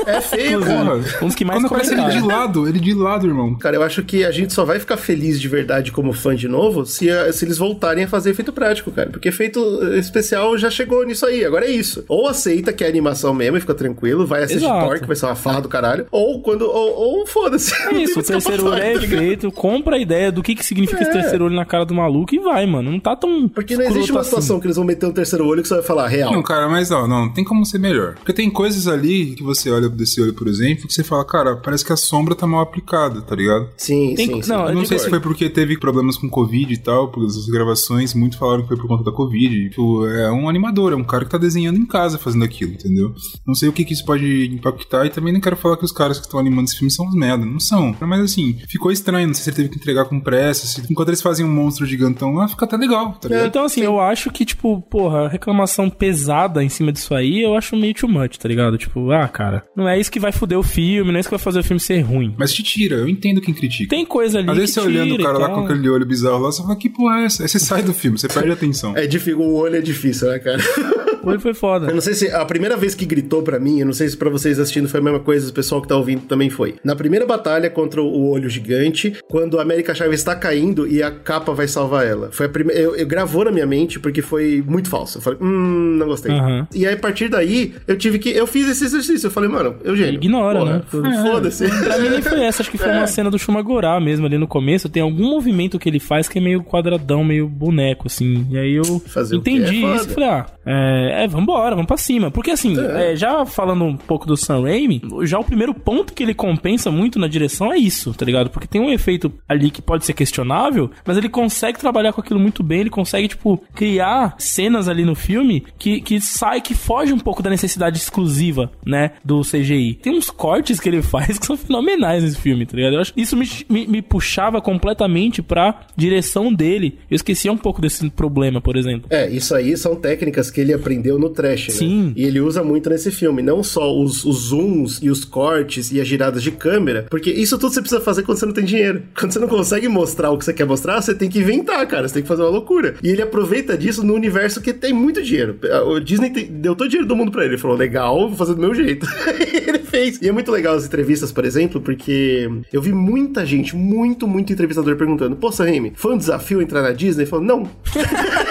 É 0.17 0.21
feio, 0.21 0.61
cara. 0.61 1.01
Um 1.21 1.27
dos 1.27 1.35
que 1.35 1.45
mais 1.45 1.59
Quando 1.59 1.67
aparece 1.67 1.93
ele 1.93 2.09
de 2.09 2.21
lado, 2.21 2.67
ele 2.67 2.79
de 2.79 2.93
lado, 2.93 3.27
irmão. 3.27 3.55
Cara, 3.55 3.75
eu 3.75 3.83
acho 3.83 4.03
que 4.03 4.23
a 4.23 4.31
gente 4.31 4.53
só 4.53 4.65
vai 4.65 4.79
ficar 4.79 4.97
feliz 4.97 5.39
de 5.39 5.47
verdade 5.47 5.91
como 5.91 6.13
fã 6.13 6.35
de 6.35 6.47
novo 6.47 6.85
se, 6.85 7.07
se 7.33 7.45
eles 7.45 7.57
voltarem 7.57 8.03
a 8.03 8.07
fazer 8.07 8.31
efeito 8.31 8.51
prático, 8.51 8.91
cara. 8.91 9.09
Porque 9.09 9.29
efeito 9.29 9.59
especial 9.95 10.57
já 10.57 10.69
chegou 10.69 11.05
nisso 11.05 11.25
aí. 11.25 11.45
Agora 11.45 11.65
é 11.65 11.71
isso. 11.71 12.03
Ou 12.07 12.27
aceita 12.27 12.73
que 12.73 12.83
é 12.83 12.87
animação 12.87 13.33
mesmo 13.33 13.57
e 13.57 13.61
fica 13.61 13.73
tranquilo, 13.73 14.25
vai 14.25 14.43
assistir 14.43 14.65
Exato. 14.65 14.85
Thor, 14.85 14.99
que 14.99 15.07
vai 15.07 15.15
ser 15.15 15.25
uma 15.25 15.35
farra 15.35 15.61
do 15.61 15.69
caralho. 15.69 16.05
Ou 16.11 16.41
quando. 16.41 16.63
Ou, 16.63 17.19
ou 17.19 17.25
foda-se. 17.25 17.73
É 17.89 17.93
isso, 17.95 18.19
o 18.19 18.23
terceiro 18.23 18.67
olho 18.67 18.81
é 18.81 18.93
efeito, 18.93 19.51
compra 19.51 19.95
a 19.95 19.99
ideia 19.99 20.31
do 20.31 20.43
que, 20.43 20.55
que 20.55 20.65
significa 20.65 21.01
esse 21.01 21.11
terceiro 21.11 21.45
olho 21.45 21.55
na 21.55 21.65
cara 21.65 21.85
do 21.85 21.93
maluco 21.93 22.33
e 22.35 22.39
vai, 22.39 22.65
mano. 22.65 22.91
Não 22.91 22.99
tá 22.99 23.15
tão. 23.15 23.47
Porque 23.49 23.75
não 23.75 23.85
existe 23.85 24.11
uma 24.11 24.21
assim. 24.21 24.29
situação 24.29 24.59
que 24.59 24.67
eles 24.67 24.75
vão 24.75 24.85
meter 24.85 25.05
um 25.05 25.11
terceiro 25.11 25.45
olho 25.45 25.61
que 25.61 25.67
você 25.67 25.75
vai 25.75 25.83
falar 25.83 26.07
real. 26.07 26.31
Não, 26.31 26.43
cara, 26.43 26.67
mas 26.67 26.89
não, 26.89 27.07
não, 27.07 27.31
tem 27.31 27.43
como 27.43 27.65
ser 27.65 27.79
melhor. 27.79 28.15
Porque 28.15 28.33
tem 28.33 28.49
coisas 28.49 28.87
ali 28.87 29.35
que 29.35 29.43
você 29.43 29.69
olha 29.69 29.89
desse 30.01 30.21
olho, 30.21 30.33
por 30.33 30.47
exemplo, 30.47 30.87
que 30.87 30.93
você 30.93 31.03
fala, 31.03 31.25
cara, 31.25 31.55
parece 31.57 31.85
que 31.85 31.93
a 31.93 31.97
sombra 31.97 32.35
tá 32.35 32.45
mal 32.45 32.61
aplicada, 32.61 33.21
tá 33.21 33.35
ligado? 33.35 33.69
Sim, 33.77 34.13
Tem- 34.15 34.27
sim, 34.27 34.41
sim. 34.41 34.49
não, 34.49 34.67
Eu 34.67 34.75
não 34.75 34.85
sei 34.85 34.97
se 34.97 35.03
assim. 35.05 35.09
foi 35.09 35.19
porque 35.19 35.49
teve 35.49 35.77
problemas 35.79 36.17
com 36.17 36.29
Covid 36.29 36.73
e 36.73 36.77
tal, 36.77 37.09
por 37.11 37.25
as 37.25 37.45
gravações, 37.47 38.13
muitos 38.13 38.37
falaram 38.37 38.63
que 38.63 38.67
foi 38.67 38.77
por 38.77 38.87
conta 38.87 39.03
da 39.03 39.11
Covid. 39.11 39.69
Tipo, 39.69 40.07
é 40.07 40.31
um 40.31 40.49
animador, 40.49 40.93
é 40.93 40.95
um 40.95 41.03
cara 41.03 41.23
que 41.25 41.31
tá 41.31 41.37
desenhando 41.37 41.77
em 41.77 41.85
casa 41.85 42.17
fazendo 42.17 42.43
aquilo, 42.43 42.71
entendeu? 42.73 43.13
Não 43.45 43.53
sei 43.55 43.69
o 43.69 43.73
que, 43.73 43.85
que 43.85 43.93
isso 43.93 44.05
pode 44.05 44.47
impactar 44.47 45.05
e 45.05 45.09
também 45.09 45.33
não 45.33 45.39
quero 45.41 45.55
falar 45.55 45.77
que 45.77 45.85
os 45.85 45.91
caras 45.91 46.17
que 46.19 46.25
estão 46.25 46.39
animando 46.39 46.65
esse 46.65 46.77
filme 46.77 46.91
são 46.91 47.05
uns 47.07 47.15
merda, 47.15 47.45
não 47.45 47.59
são. 47.59 47.95
Mas 48.01 48.21
assim, 48.21 48.57
ficou 48.67 48.91
estranho, 48.91 49.27
não 49.27 49.33
sei 49.33 49.43
se 49.43 49.49
ele 49.49 49.57
teve 49.57 49.69
que 49.69 49.75
entregar 49.77 50.05
com 50.05 50.19
pressa, 50.19 50.65
se 50.67 50.81
enquanto 50.91 51.09
eles 51.09 51.21
fazem 51.21 51.45
um 51.45 51.51
monstro 51.53 51.85
gigantão 51.85 52.33
lá, 52.33 52.47
fica 52.47 52.65
até 52.65 52.75
legal, 52.77 53.13
tá 53.13 53.27
ligado? 53.29 53.47
Então, 53.47 53.63
assim, 53.65 53.81
eu 53.81 53.99
acho 53.99 54.31
que, 54.31 54.43
tipo, 54.45 54.81
porra, 54.81 55.27
reclamação 55.27 55.89
pesada 55.89 56.63
em 56.63 56.69
cima 56.69 56.91
disso 56.91 57.13
aí, 57.13 57.41
eu 57.41 57.55
acho 57.55 57.75
meio 57.75 57.93
too 57.93 58.09
much, 58.09 58.37
tá 58.37 58.47
ligado? 58.47 58.77
Tipo, 58.77 59.11
ah, 59.11 59.27
cara, 59.27 59.63
não 59.81 59.89
é 59.89 59.99
isso 59.99 60.11
que 60.11 60.19
vai 60.19 60.31
foder 60.31 60.57
o 60.57 60.63
filme, 60.63 61.11
não 61.11 61.17
é 61.17 61.19
isso 61.19 61.29
que 61.29 61.35
vai 61.35 61.43
fazer 61.43 61.59
o 61.59 61.63
filme 61.63 61.79
ser 61.79 61.99
ruim. 62.01 62.33
Mas 62.37 62.53
te 62.53 62.63
tira, 62.63 62.97
eu 62.97 63.07
entendo 63.07 63.41
quem 63.41 63.53
critica. 63.53 63.89
Tem 63.89 64.05
coisa 64.05 64.39
ali 64.39 64.49
Às 64.49 64.57
vezes 64.57 64.75
que 64.75 64.81
você 64.81 64.87
olhando 64.87 65.15
o 65.15 65.23
cara 65.23 65.37
lá 65.37 65.49
com 65.49 65.65
aquele 65.65 65.89
olho 65.89 66.05
bizarro 66.05 66.39
lá, 66.39 66.51
você 66.51 66.61
fala, 66.61 66.75
que 66.75 66.89
porra 66.89 67.21
é 67.21 67.25
essa? 67.25 67.43
Aí 67.43 67.49
você 67.49 67.59
sai 67.59 67.81
do 67.81 67.93
filme, 67.93 68.17
você 68.17 68.27
perde 68.27 68.49
a 68.49 68.53
atenção. 68.53 68.95
É 68.95 69.07
difícil, 69.07 69.39
o 69.39 69.55
olho 69.55 69.75
é 69.75 69.81
difícil, 69.81 70.29
né, 70.29 70.39
cara? 70.39 70.61
Olho 71.23 71.39
foi 71.39 71.51
Eu 71.51 71.55
foda. 71.55 71.91
não 71.93 72.01
sei 72.01 72.13
se 72.13 72.29
a 72.31 72.43
primeira 72.45 72.75
vez 72.77 72.95
que 72.95 73.05
gritou 73.05 73.41
pra 73.43 73.59
mim, 73.59 73.79
eu 73.79 73.85
não 73.85 73.93
sei 73.93 74.07
se 74.09 74.17
pra 74.17 74.29
vocês 74.29 74.59
assistindo 74.59 74.87
foi 74.89 74.99
a 74.99 75.03
mesma 75.03 75.19
coisa, 75.19 75.49
o 75.49 75.53
pessoal 75.53 75.81
que 75.81 75.87
tá 75.87 75.95
ouvindo 75.95 76.21
também 76.23 76.49
foi. 76.49 76.75
Na 76.83 76.95
primeira 76.95 77.25
batalha 77.25 77.69
contra 77.69 78.01
o 78.01 78.29
olho 78.29 78.49
gigante, 78.49 79.15
quando 79.27 79.59
a 79.59 79.61
América 79.61 79.93
Chave 79.93 80.15
está 80.15 80.35
caindo 80.35 80.87
e 80.87 81.01
a 81.03 81.11
capa 81.11 81.53
vai 81.53 81.67
salvar 81.67 82.05
ela. 82.05 82.29
Foi 82.31 82.45
a 82.45 82.49
primeira. 82.49 82.81
Eu, 82.81 82.95
eu 82.95 83.05
gravou 83.07 83.45
na 83.45 83.51
minha 83.51 83.65
mente 83.65 83.99
porque 83.99 84.21
foi 84.21 84.63
muito 84.65 84.89
falso. 84.89 85.17
Eu 85.17 85.21
falei, 85.21 85.39
hum, 85.41 85.95
não 85.97 86.07
gostei. 86.07 86.31
Aham. 86.31 86.67
E 86.73 86.85
aí, 86.85 86.93
a 86.93 86.97
partir 86.97 87.27
daí, 87.27 87.73
eu 87.87 87.97
tive 87.97 88.19
que. 88.19 88.29
Eu 88.29 88.47
fiz 88.47 88.67
esse 88.69 88.85
exercício. 88.85 89.27
Eu 89.27 89.31
falei, 89.31 89.49
mano, 89.49 89.75
Eugênio. 89.83 90.15
Ignora, 90.15 90.83
porra, 90.89 91.09
né? 91.09 91.21
Foda-se. 91.23 91.67
Pra 91.67 91.97
mim 91.97 92.09
nem 92.09 92.21
foi 92.21 92.43
essa, 92.43 92.61
acho 92.61 92.71
que 92.71 92.77
foi 92.77 92.89
uma 92.91 93.07
cena 93.07 93.29
do 93.29 93.37
Shumagorá 93.39 93.99
mesmo 93.99 94.25
ali 94.25 94.37
no 94.37 94.47
começo. 94.47 94.89
Tem 94.89 95.01
algum 95.03 95.29
movimento 95.29 95.77
que 95.79 95.89
ele 95.89 95.99
faz 95.99 96.27
que 96.27 96.39
é 96.39 96.41
meio 96.41 96.63
quadradão, 96.63 97.23
meio 97.23 97.47
boneco, 97.47 98.07
assim. 98.07 98.45
E 98.49 98.57
aí 98.57 98.73
eu 98.73 98.99
Fazer 99.05 99.39
quê? 99.41 99.51
entendi 99.51 99.83
É 99.85 99.95
isso 99.95 100.09
e 100.09 100.13
falei, 100.13 100.29
ah, 100.29 100.45
é, 100.65 101.10
é, 101.11 101.27
vambora, 101.27 101.75
vamos 101.75 101.87
pra 101.87 101.97
cima. 101.97 102.31
Porque 102.31 102.51
assim, 102.51 102.75
é, 102.79 103.15
já 103.15 103.45
falando 103.45 103.85
um 103.85 103.97
pouco 103.97 104.25
do 104.25 104.37
Sam 104.37 104.63
Raimi, 104.63 105.01
já 105.23 105.39
o 105.39 105.43
primeiro 105.43 105.73
ponto 105.73 106.13
que 106.13 106.23
ele 106.23 106.33
compensa 106.33 106.91
muito 106.91 107.19
na 107.19 107.27
direção 107.27 107.71
é 107.71 107.77
isso, 107.77 108.13
tá 108.13 108.25
ligado? 108.25 108.49
Porque 108.49 108.67
tem 108.67 108.81
um 108.81 108.91
efeito 108.91 109.31
ali 109.47 109.69
que 109.69 109.81
pode 109.81 110.05
ser 110.05 110.13
questionável, 110.13 110.89
mas 111.05 111.17
ele 111.17 111.29
consegue 111.29 111.79
trabalhar 111.79 112.13
com 112.13 112.21
aquilo 112.21 112.39
muito 112.39 112.63
bem, 112.63 112.81
ele 112.81 112.89
consegue, 112.89 113.27
tipo, 113.27 113.61
criar 113.75 114.35
cenas 114.37 114.87
ali 114.87 115.03
no 115.03 115.15
filme 115.15 115.63
que, 115.77 116.01
que 116.01 116.19
sai, 116.21 116.61
que 116.61 116.73
foge 116.73 117.13
um 117.13 117.19
pouco 117.19 117.43
da 117.43 117.49
necessidade 117.49 117.97
exclusiva, 117.97 118.71
né, 118.85 119.11
do 119.23 119.41
CGI. 119.41 119.99
Tem 120.01 120.15
uns 120.15 120.29
cortes 120.29 120.79
que 120.79 120.89
ele 120.89 121.01
faz 121.03 121.37
que 121.37 121.45
são 121.45 121.57
fenomenais 121.57 122.23
nesse 122.23 122.37
filme, 122.37 122.65
tá 122.65 122.75
ligado? 122.75 122.93
Eu 122.93 123.01
acho 123.01 123.13
que 123.13 123.21
isso 123.21 123.35
me, 123.35 123.47
me, 123.69 123.87
me 123.87 124.01
puxava 124.01 124.61
completamente 124.61 125.41
pra 125.41 125.81
direção 125.95 126.53
dele. 126.53 126.99
Eu 127.09 127.15
esquecia 127.15 127.51
um 127.51 127.57
pouco 127.57 127.81
desse 127.81 128.09
problema, 128.09 128.61
por 128.61 128.75
exemplo. 128.75 129.07
É, 129.09 129.29
isso 129.29 129.55
aí 129.55 129.75
são 129.77 129.95
técnicas 129.95 130.49
que 130.51 130.61
ele 130.61 130.73
aprendeu 130.73 131.00
no 131.01 131.29
trash, 131.29 131.67
né? 131.69 131.73
Sim. 131.75 132.13
E 132.15 132.23
ele 132.23 132.39
usa 132.39 132.63
muito 132.63 132.89
nesse 132.89 133.11
filme. 133.11 133.41
Não 133.41 133.63
só 133.63 133.95
os, 133.97 134.23
os 134.25 134.37
zooms 134.49 134.99
e 135.01 135.09
os 135.09 135.23
cortes 135.25 135.91
e 135.91 135.99
as 136.01 136.07
giradas 136.07 136.41
de 136.43 136.51
câmera, 136.51 137.05
porque 137.09 137.29
isso 137.31 137.57
tudo 137.57 137.73
você 137.73 137.81
precisa 137.81 138.01
fazer 138.01 138.23
quando 138.23 138.37
você 138.37 138.45
não 138.45 138.53
tem 138.53 138.65
dinheiro. 138.65 139.03
Quando 139.17 139.31
você 139.33 139.39
não 139.39 139.47
consegue 139.47 139.87
mostrar 139.87 140.31
o 140.31 140.37
que 140.37 140.45
você 140.45 140.53
quer 140.53 140.65
mostrar, 140.65 141.01
você 141.01 141.13
tem 141.13 141.29
que 141.29 141.39
inventar, 141.39 141.85
cara. 141.87 142.07
Você 142.07 142.15
tem 142.15 142.23
que 142.23 142.27
fazer 142.27 142.41
uma 142.41 142.49
loucura. 142.49 142.95
E 143.03 143.09
ele 143.09 143.21
aproveita 143.21 143.77
disso 143.77 144.03
no 144.03 144.13
universo 144.13 144.61
que 144.61 144.73
tem 144.73 144.93
muito 144.93 145.21
dinheiro. 145.21 145.57
O 145.87 145.99
Disney 145.99 146.29
tem- 146.31 146.45
deu 146.47 146.75
todo 146.75 146.85
o 146.87 146.89
dinheiro 146.89 147.07
do 147.07 147.15
mundo 147.15 147.31
pra 147.31 147.43
ele. 147.43 147.53
Ele 147.53 147.61
falou, 147.61 147.77
legal, 147.77 148.27
vou 148.27 148.37
fazer 148.37 148.55
do 148.55 148.61
meu 148.61 148.73
jeito. 148.73 149.05
Ele 149.67 149.79
fez. 149.79 150.19
E 150.21 150.27
é 150.27 150.31
muito 150.31 150.51
legal 150.51 150.75
as 150.75 150.85
entrevistas, 150.85 151.31
por 151.31 151.45
exemplo, 151.45 151.79
porque 151.81 152.49
eu 152.71 152.81
vi 152.81 152.91
muita 152.93 153.45
gente, 153.45 153.75
muito, 153.75 154.27
muito 154.27 154.51
entrevistador 154.51 154.95
perguntando: 154.95 155.35
Pô, 155.35 155.51
Sam 155.51 155.65
Raimi, 155.65 155.93
foi 155.95 156.13
um 156.13 156.17
desafio 156.17 156.61
entrar 156.61 156.81
na 156.81 156.91
Disney? 156.91 157.23
Ele 157.23 157.29
falou: 157.29 157.45
Não. 157.45 157.69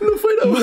não 0.00 0.18
foi, 0.18 0.36
não. 0.36 0.56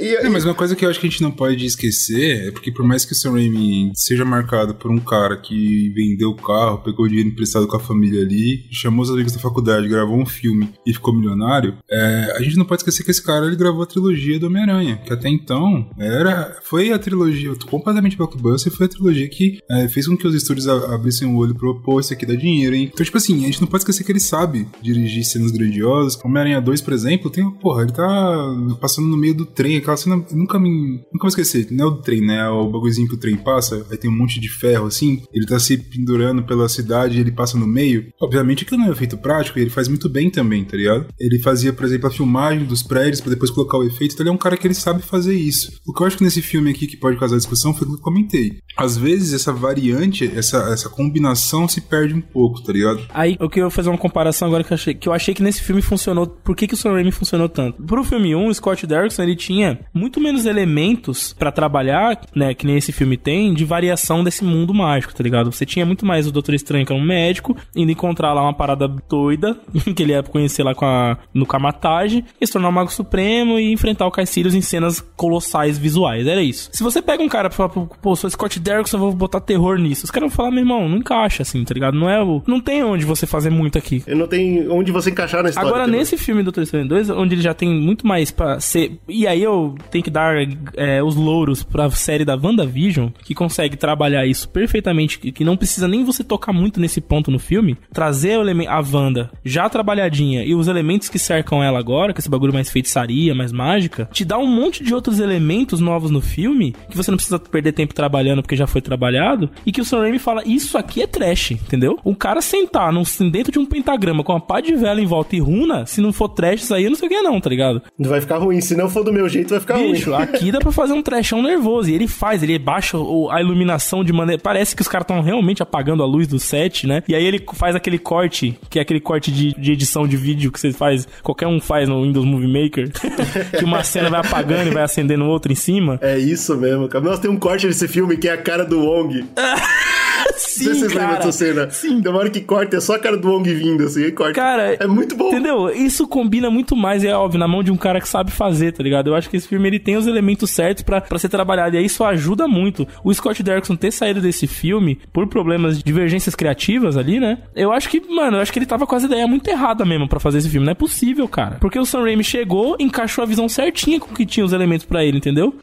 E- 0.00 0.16
É, 0.16 0.28
mas 0.28 0.44
uma 0.44 0.54
coisa 0.54 0.74
que 0.74 0.84
eu 0.84 0.90
acho 0.90 0.98
que 1.00 1.06
a 1.06 1.10
gente 1.10 1.22
não 1.22 1.30
pode 1.30 1.64
esquecer 1.64 2.48
é 2.48 2.50
porque 2.50 2.70
por 2.72 2.84
mais 2.84 3.04
que 3.04 3.12
o 3.12 3.14
Sam 3.14 3.32
Raimi 3.32 3.92
seja 3.94 4.24
marcado 4.24 4.74
por 4.74 4.90
um 4.90 4.98
cara 4.98 5.36
que 5.36 5.90
vendeu 5.90 6.30
o 6.30 6.36
carro, 6.36 6.78
pegou 6.78 7.06
dinheiro 7.08 7.28
emprestado 7.30 7.66
com 7.66 7.76
a 7.76 7.80
família 7.80 8.22
ali, 8.22 8.64
chamou 8.70 9.02
os 9.02 9.10
amigos 9.10 9.32
da 9.32 9.38
faculdade, 9.38 9.88
gravou 9.88 10.18
um 10.18 10.26
filme 10.26 10.68
e 10.86 10.92
ficou 10.92 11.14
milionário, 11.14 11.76
é, 11.90 12.34
a 12.36 12.42
gente 12.42 12.56
não 12.56 12.64
pode 12.64 12.80
esquecer 12.80 13.02
que 13.04 13.10
esse 13.10 13.22
cara 13.22 13.46
ele 13.46 13.56
gravou 13.56 13.82
a 13.82 13.86
trilogia 13.86 14.38
do 14.38 14.46
Homem-Aranha, 14.46 14.96
que 15.04 15.12
até 15.12 15.28
então 15.28 15.90
era, 15.98 16.58
foi 16.62 16.92
a 16.92 16.98
trilogia 16.98 17.52
completamente 17.68 18.16
blockbuster 18.16 18.72
e 18.72 18.76
foi 18.76 18.86
a 18.86 18.88
trilogia 18.88 19.28
que 19.28 19.58
é, 19.70 19.88
fez 19.88 20.06
com 20.06 20.16
que 20.16 20.26
os 20.26 20.34
estúdios 20.34 20.66
abrissem 20.68 21.28
o 21.28 21.36
olho 21.36 21.54
pro, 21.54 21.80
pô, 21.82 22.00
isso 22.00 22.12
aqui 22.12 22.24
dá 22.26 22.34
dinheiro, 22.34 22.74
hein? 22.74 22.90
Então, 22.92 23.04
tipo 23.04 23.16
assim, 23.16 23.42
a 23.42 23.46
gente 23.46 23.60
não 23.60 23.68
pode 23.68 23.82
esquecer 23.82 24.04
que 24.04 24.12
ele 24.12 24.20
sabe 24.20 24.66
dirigir 24.82 25.24
cenas 25.24 25.50
grandiosas. 25.50 26.18
Homem-Aranha 26.24 26.60
2, 26.60 26.80
por 26.80 26.92
exemplo, 26.92 27.30
tem, 27.30 27.44
porra, 27.52 27.82
ele 27.82 27.92
tá 27.92 28.76
passando 28.80 29.08
no 29.08 29.16
meio 29.16 29.34
do 29.34 29.46
trem, 29.46 29.76
aquela 29.76 29.96
cena, 29.96 30.16
nunca 30.32 30.58
me, 30.58 31.00
nunca 31.12 31.22
vou 31.22 31.28
esquecer, 31.28 31.68
não 31.70 31.84
é 31.84 31.88
o 31.88 31.96
trem, 31.96 32.20
né? 32.20 32.38
É 32.38 32.48
o 32.48 32.70
bagulhozinho 32.70 33.08
que 33.08 33.14
o 33.14 33.18
trem 33.18 33.36
passa, 33.36 33.86
aí 33.90 33.96
tem 33.96 34.10
um 34.10 34.16
monte 34.16 34.40
de 34.40 34.48
ferro, 34.48 34.86
assim, 34.86 35.22
ele 35.32 35.46
tá 35.46 35.58
se 35.58 35.76
pendurando 35.76 36.44
pela 36.44 36.68
cidade 36.68 37.20
ele 37.20 37.32
passa 37.32 37.58
no 37.58 37.66
meio. 37.66 38.06
Obviamente 38.20 38.64
aquilo 38.64 38.80
não 38.80 38.88
é 38.88 38.92
efeito 38.92 39.18
prático 39.18 39.58
e 39.58 39.62
ele 39.62 39.70
faz 39.70 39.88
muito 39.88 40.08
bem 40.08 40.30
também, 40.30 40.64
tá 40.64 40.76
ligado? 40.76 41.06
Ele 41.18 41.38
fazia, 41.38 41.72
por 41.72 41.84
exemplo, 41.84 42.08
a 42.08 42.10
filmagem 42.10 42.64
dos 42.64 42.82
prédios 42.82 43.20
pra 43.20 43.30
depois 43.30 43.50
colocar 43.50 43.78
o 43.78 43.84
efeito, 43.84 44.14
então 44.14 44.24
ele 44.24 44.30
é 44.30 44.32
um 44.32 44.38
cara 44.38 44.56
que 44.56 44.66
ele 44.66 44.74
sabe 44.74 45.02
fazer 45.02 45.34
isso. 45.34 45.80
O 45.86 45.92
que 45.92 46.02
eu 46.02 46.06
acho 46.06 46.18
que 46.18 46.24
nesse 46.24 46.42
filme 46.42 46.70
aqui 46.70 46.86
que 46.86 46.96
pode 46.96 47.18
causar 47.18 47.36
discussão 47.36 47.74
foi 47.74 47.86
o 47.86 47.90
que 47.90 47.96
eu 47.96 48.02
comentei. 48.02 48.58
Às 48.76 48.96
vezes 48.96 49.32
essa 49.32 49.52
variante, 49.52 50.30
essa, 50.34 50.58
essa 50.72 50.88
combinação 50.88 51.68
se 51.68 51.80
perde 51.80 52.14
um 52.14 52.20
pouco, 52.20 52.62
tá 52.62 52.72
ligado? 52.72 53.02
Aí 53.10 53.36
eu 53.38 53.48
queria 53.48 53.70
fazer 53.70 53.88
uma 53.88 53.98
comparação 53.98 54.48
agora 54.48 54.64
que 54.64 54.72
eu 54.72 54.74
achei 54.74 54.94
que, 54.94 55.08
eu 55.08 55.12
achei 55.12 55.34
que 55.34 55.42
nesse 55.42 55.62
filme 55.62 55.82
funcionou. 55.82 56.26
Por 56.26 56.56
que, 56.56 56.66
que 56.66 56.74
o 56.74 56.76
Sam 56.76 56.92
Raimi 56.92 57.12
funcionou 57.12 57.35
tanto? 57.48 57.82
Pro 57.82 58.04
filme 58.04 58.34
1, 58.34 58.46
o 58.46 58.54
Scott 58.54 58.86
Derrickson 58.86 59.22
ele 59.22 59.36
tinha 59.36 59.78
muito 59.92 60.20
menos 60.20 60.46
elementos 60.46 61.32
pra 61.32 61.52
trabalhar, 61.52 62.20
né? 62.34 62.54
Que 62.54 62.66
nem 62.66 62.76
esse 62.76 62.92
filme 62.92 63.16
tem, 63.16 63.54
de 63.54 63.64
variação 63.64 64.24
desse 64.24 64.44
mundo 64.44 64.74
mágico, 64.74 65.14
tá 65.14 65.22
ligado? 65.22 65.52
Você 65.52 65.66
tinha 65.66 65.86
muito 65.86 66.06
mais 66.06 66.26
o 66.26 66.32
Doutor 66.32 66.54
Estranho, 66.54 66.86
que 66.86 66.92
é 66.92 66.96
um 66.96 67.04
médico, 67.04 67.56
indo 67.74 67.92
encontrar 67.92 68.32
lá 68.32 68.42
uma 68.42 68.54
parada 68.54 68.88
doida, 69.08 69.56
que 69.94 70.02
ele 70.02 70.12
ia 70.12 70.22
conhecer 70.22 70.62
lá 70.62 70.74
com 70.74 70.84
a, 70.84 71.18
no 71.32 71.46
Kamatage, 71.46 72.24
e 72.40 72.46
se 72.46 72.52
tornar 72.52 72.68
o 72.68 72.72
Mago 72.72 72.92
Supremo 72.92 73.58
e 73.58 73.72
enfrentar 73.72 74.06
o 74.06 74.10
Caecilius 74.10 74.54
em 74.54 74.60
cenas 74.60 75.00
colossais 75.16 75.78
visuais. 75.78 76.26
Era 76.26 76.42
isso. 76.42 76.70
Se 76.72 76.82
você 76.82 77.00
pega 77.00 77.22
um 77.22 77.28
cara 77.28 77.48
pra 77.48 77.68
falar, 77.68 77.86
pô, 77.86 78.16
sou 78.16 78.28
Scott 78.30 78.58
Derrickson, 78.58 78.96
eu 78.96 79.00
vou 79.00 79.12
botar 79.12 79.40
terror 79.40 79.78
nisso. 79.78 80.04
Os 80.04 80.10
caras 80.10 80.28
vão 80.28 80.36
falar, 80.36 80.50
meu 80.50 80.60
irmão, 80.60 80.88
não 80.88 80.98
encaixa 80.98 81.42
assim, 81.42 81.64
tá 81.64 81.74
ligado? 81.74 81.96
Não 81.96 82.08
é 82.08 82.22
o. 82.22 82.42
Não 82.46 82.60
tem 82.60 82.82
onde 82.82 83.04
você 83.04 83.26
fazer 83.26 83.50
muito 83.50 83.78
aqui. 83.78 84.02
Não 84.06 84.26
tem 84.26 84.68
onde 84.68 84.92
você 84.92 85.10
encaixar 85.10 85.42
na 85.42 85.50
história. 85.50 85.68
Agora, 85.68 85.86
nesse 85.86 86.16
filme 86.16 86.42
do 86.42 86.46
Doutor 86.46 86.62
Estranho 86.62 86.88
2, 86.88 87.10
onde 87.26 87.34
ele 87.34 87.42
já 87.42 87.54
tem 87.54 87.68
muito 87.68 88.06
mais 88.06 88.30
pra 88.30 88.58
ser. 88.60 88.98
E 89.08 89.26
aí 89.26 89.42
eu 89.42 89.74
tenho 89.90 90.04
que 90.04 90.10
dar 90.10 90.36
é, 90.74 91.02
os 91.02 91.14
louros 91.14 91.62
pra 91.62 91.90
série 91.90 92.24
da 92.24 92.36
WandaVision, 92.36 93.10
que 93.24 93.34
consegue 93.34 93.76
trabalhar 93.76 94.26
isso 94.26 94.48
perfeitamente, 94.48 95.18
que 95.18 95.44
não 95.44 95.56
precisa 95.56 95.86
nem 95.86 96.04
você 96.04 96.24
tocar 96.24 96.52
muito 96.52 96.80
nesse 96.80 97.00
ponto 97.00 97.30
no 97.30 97.38
filme, 97.38 97.76
trazer 97.92 98.36
a 98.68 98.84
Wanda 98.92 99.30
já 99.44 99.68
trabalhadinha 99.68 100.44
e 100.44 100.54
os 100.54 100.68
elementos 100.68 101.08
que 101.08 101.18
cercam 101.18 101.62
ela 101.62 101.78
agora, 101.78 102.12
que 102.12 102.20
esse 102.20 102.30
bagulho 102.30 102.52
mais 102.52 102.70
feitiçaria, 102.70 103.34
mais 103.34 103.52
mágica, 103.52 104.08
te 104.12 104.24
dá 104.24 104.38
um 104.38 104.46
monte 104.46 104.82
de 104.82 104.94
outros 104.94 105.20
elementos 105.20 105.80
novos 105.80 106.10
no 106.10 106.20
filme 106.20 106.74
que 106.88 106.96
você 106.96 107.10
não 107.10 107.16
precisa 107.16 107.38
perder 107.38 107.72
tempo 107.72 107.94
trabalhando 107.94 108.42
porque 108.42 108.56
já 108.56 108.66
foi 108.66 108.80
trabalhado 108.80 109.50
e 109.64 109.72
que 109.72 109.80
o 109.80 109.84
Sam 109.84 110.00
Raimi 110.00 110.18
fala, 110.18 110.42
isso 110.46 110.78
aqui 110.78 111.02
é 111.02 111.06
trash, 111.06 111.52
entendeu? 111.52 111.98
O 112.04 112.14
cara 112.14 112.40
sentar 112.40 112.92
num, 112.92 113.02
dentro 113.30 113.52
de 113.52 113.58
um 113.58 113.66
pentagrama 113.66 114.22
com 114.22 114.32
uma 114.32 114.40
pá 114.40 114.60
de 114.60 114.74
vela 114.74 115.00
em 115.00 115.06
volta 115.06 115.34
e 115.36 115.40
runa, 115.40 115.86
se 115.86 116.00
não 116.00 116.12
for 116.12 116.28
trash 116.28 116.62
isso 116.62 116.74
aí, 116.74 116.84
eu 116.84 116.90
não 116.90 116.96
sei 116.96 117.05
o 117.06 117.08
que 117.08 117.20
não, 117.22 117.40
tá 117.40 117.48
ligado? 117.50 117.82
Vai 117.98 118.20
ficar 118.20 118.38
ruim. 118.38 118.60
Se 118.60 118.76
não 118.76 118.88
for 118.88 119.04
do 119.04 119.12
meu 119.12 119.28
jeito, 119.28 119.50
vai 119.50 119.60
ficar 119.60 119.78
Bicho, 119.78 120.12
ruim. 120.12 120.22
aqui 120.22 120.52
dá 120.52 120.58
pra 120.58 120.72
fazer 120.72 120.92
um 120.92 121.02
trashão 121.02 121.42
nervoso. 121.42 121.90
E 121.90 121.94
ele 121.94 122.06
faz, 122.06 122.42
ele 122.42 122.58
baixa 122.58 122.96
a 123.30 123.40
iluminação 123.40 124.04
de 124.04 124.12
maneira. 124.12 124.40
Parece 124.42 124.74
que 124.74 124.82
os 124.82 124.88
caras 124.88 125.04
estão 125.04 125.20
realmente 125.22 125.62
apagando 125.62 126.02
a 126.02 126.06
luz 126.06 126.26
do 126.26 126.38
set, 126.38 126.86
né? 126.86 127.02
E 127.08 127.14
aí 127.14 127.24
ele 127.24 127.44
faz 127.54 127.74
aquele 127.74 127.98
corte, 127.98 128.58
que 128.68 128.78
é 128.78 128.82
aquele 128.82 129.00
corte 129.00 129.30
de, 129.30 129.54
de 129.54 129.72
edição 129.72 130.06
de 130.06 130.16
vídeo 130.16 130.52
que 130.52 130.60
você 130.60 130.72
faz, 130.72 131.06
qualquer 131.22 131.46
um 131.46 131.60
faz 131.60 131.88
no 131.88 132.02
Windows 132.02 132.26
Movie 132.26 132.46
Maker, 132.62 132.90
que 133.58 133.64
uma 133.64 133.82
cena 133.82 134.10
vai 134.10 134.20
apagando 134.20 134.68
e 134.68 134.74
vai 134.74 134.82
acendendo 134.82 135.24
outra 135.26 135.52
em 135.52 135.56
cima. 135.56 135.98
É 136.02 136.18
isso 136.18 136.56
mesmo, 136.56 136.88
cara. 136.88 137.04
Nossa, 137.04 137.22
tem 137.22 137.30
um 137.30 137.38
corte 137.38 137.66
nesse 137.66 137.88
filme 137.88 138.16
que 138.16 138.28
é 138.28 138.32
a 138.32 138.38
cara 138.38 138.64
do 138.64 138.80
Wong. 138.80 139.24
Não 140.36 140.40
sei 140.40 140.50
se 140.50 140.58
Sim, 140.58 140.64
vocês 140.64 140.92
lembram 140.92 141.06
cara. 141.08 141.16
dessa 141.16 141.32
cena. 141.32 141.70
Sim. 141.70 142.02
Tem 142.02 142.10
uma 142.10 142.20
hora 142.20 142.30
que 142.30 142.40
corta, 142.40 142.76
é 142.76 142.80
só 142.80 142.94
a 142.94 142.98
cara 142.98 143.16
do 143.16 143.28
Wong 143.28 143.54
vindo, 143.54 143.84
assim, 143.84 144.02
e 144.04 144.12
corta. 144.12 144.34
Cara, 144.34 144.74
é 144.74 144.86
muito 144.86 145.16
bom. 145.16 145.28
Entendeu? 145.28 145.70
Isso 145.70 146.06
combina 146.06 146.50
muito 146.50 146.76
mais, 146.76 147.02
é 147.04 147.14
óbvio, 147.14 147.38
na 147.40 147.48
mão 147.48 147.62
de 147.62 147.72
um 147.72 147.76
cara 147.76 148.00
que 148.00 148.08
sabe 148.08 148.30
fazer, 148.30 148.72
tá 148.72 148.82
ligado? 148.82 149.08
Eu 149.08 149.14
acho 149.14 149.30
que 149.30 149.36
esse 149.36 149.48
filme 149.48 149.66
ele 149.68 149.78
tem 149.78 149.96
os 149.96 150.06
elementos 150.06 150.50
certos 150.50 150.82
pra, 150.82 151.00
pra 151.00 151.18
ser 151.18 151.28
trabalhado. 151.28 151.74
E 151.74 151.78
aí 151.78 151.86
isso 151.86 152.04
ajuda 152.04 152.46
muito. 152.46 152.86
O 153.02 153.12
Scott 153.12 153.42
Derrickson 153.42 153.76
ter 153.76 153.90
saído 153.90 154.20
desse 154.20 154.46
filme 154.46 154.98
por 155.12 155.26
problemas 155.26 155.78
de 155.78 155.84
divergências 155.84 156.34
criativas 156.34 156.96
ali, 156.96 157.18
né? 157.18 157.38
Eu 157.54 157.72
acho 157.72 157.88
que, 157.88 158.00
mano, 158.00 158.36
eu 158.36 158.40
acho 158.42 158.52
que 158.52 158.58
ele 158.58 158.66
tava 158.66 158.86
com 158.86 158.94
as 158.94 159.04
ideias 159.04 159.28
muito 159.28 159.48
erradas 159.48 159.86
mesmo 159.86 160.08
pra 160.08 160.20
fazer 160.20 160.38
esse 160.38 160.50
filme. 160.50 160.66
Não 160.66 160.72
é 160.72 160.74
possível, 160.74 161.26
cara. 161.26 161.56
Porque 161.60 161.78
o 161.78 161.86
Sam 161.86 162.02
Raimi 162.02 162.24
chegou, 162.24 162.76
encaixou 162.78 163.22
a 163.22 163.26
visão 163.26 163.48
certinha 163.48 163.98
com 163.98 164.14
que 164.14 164.26
tinha 164.26 164.44
os 164.44 164.52
elementos 164.52 164.84
pra 164.84 165.04
ele, 165.04 165.16
entendeu? 165.16 165.54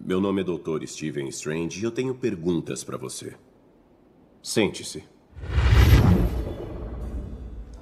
Meu 0.00 0.20
nome 0.20 0.40
é 0.40 0.44
Dr. 0.44 0.86
Steven 0.86 1.28
Strange 1.28 1.80
e 1.80 1.84
eu 1.84 1.90
tenho 1.90 2.14
perguntas 2.14 2.84
pra 2.84 2.96
você. 2.96 3.32
Sente-se. 4.48 5.04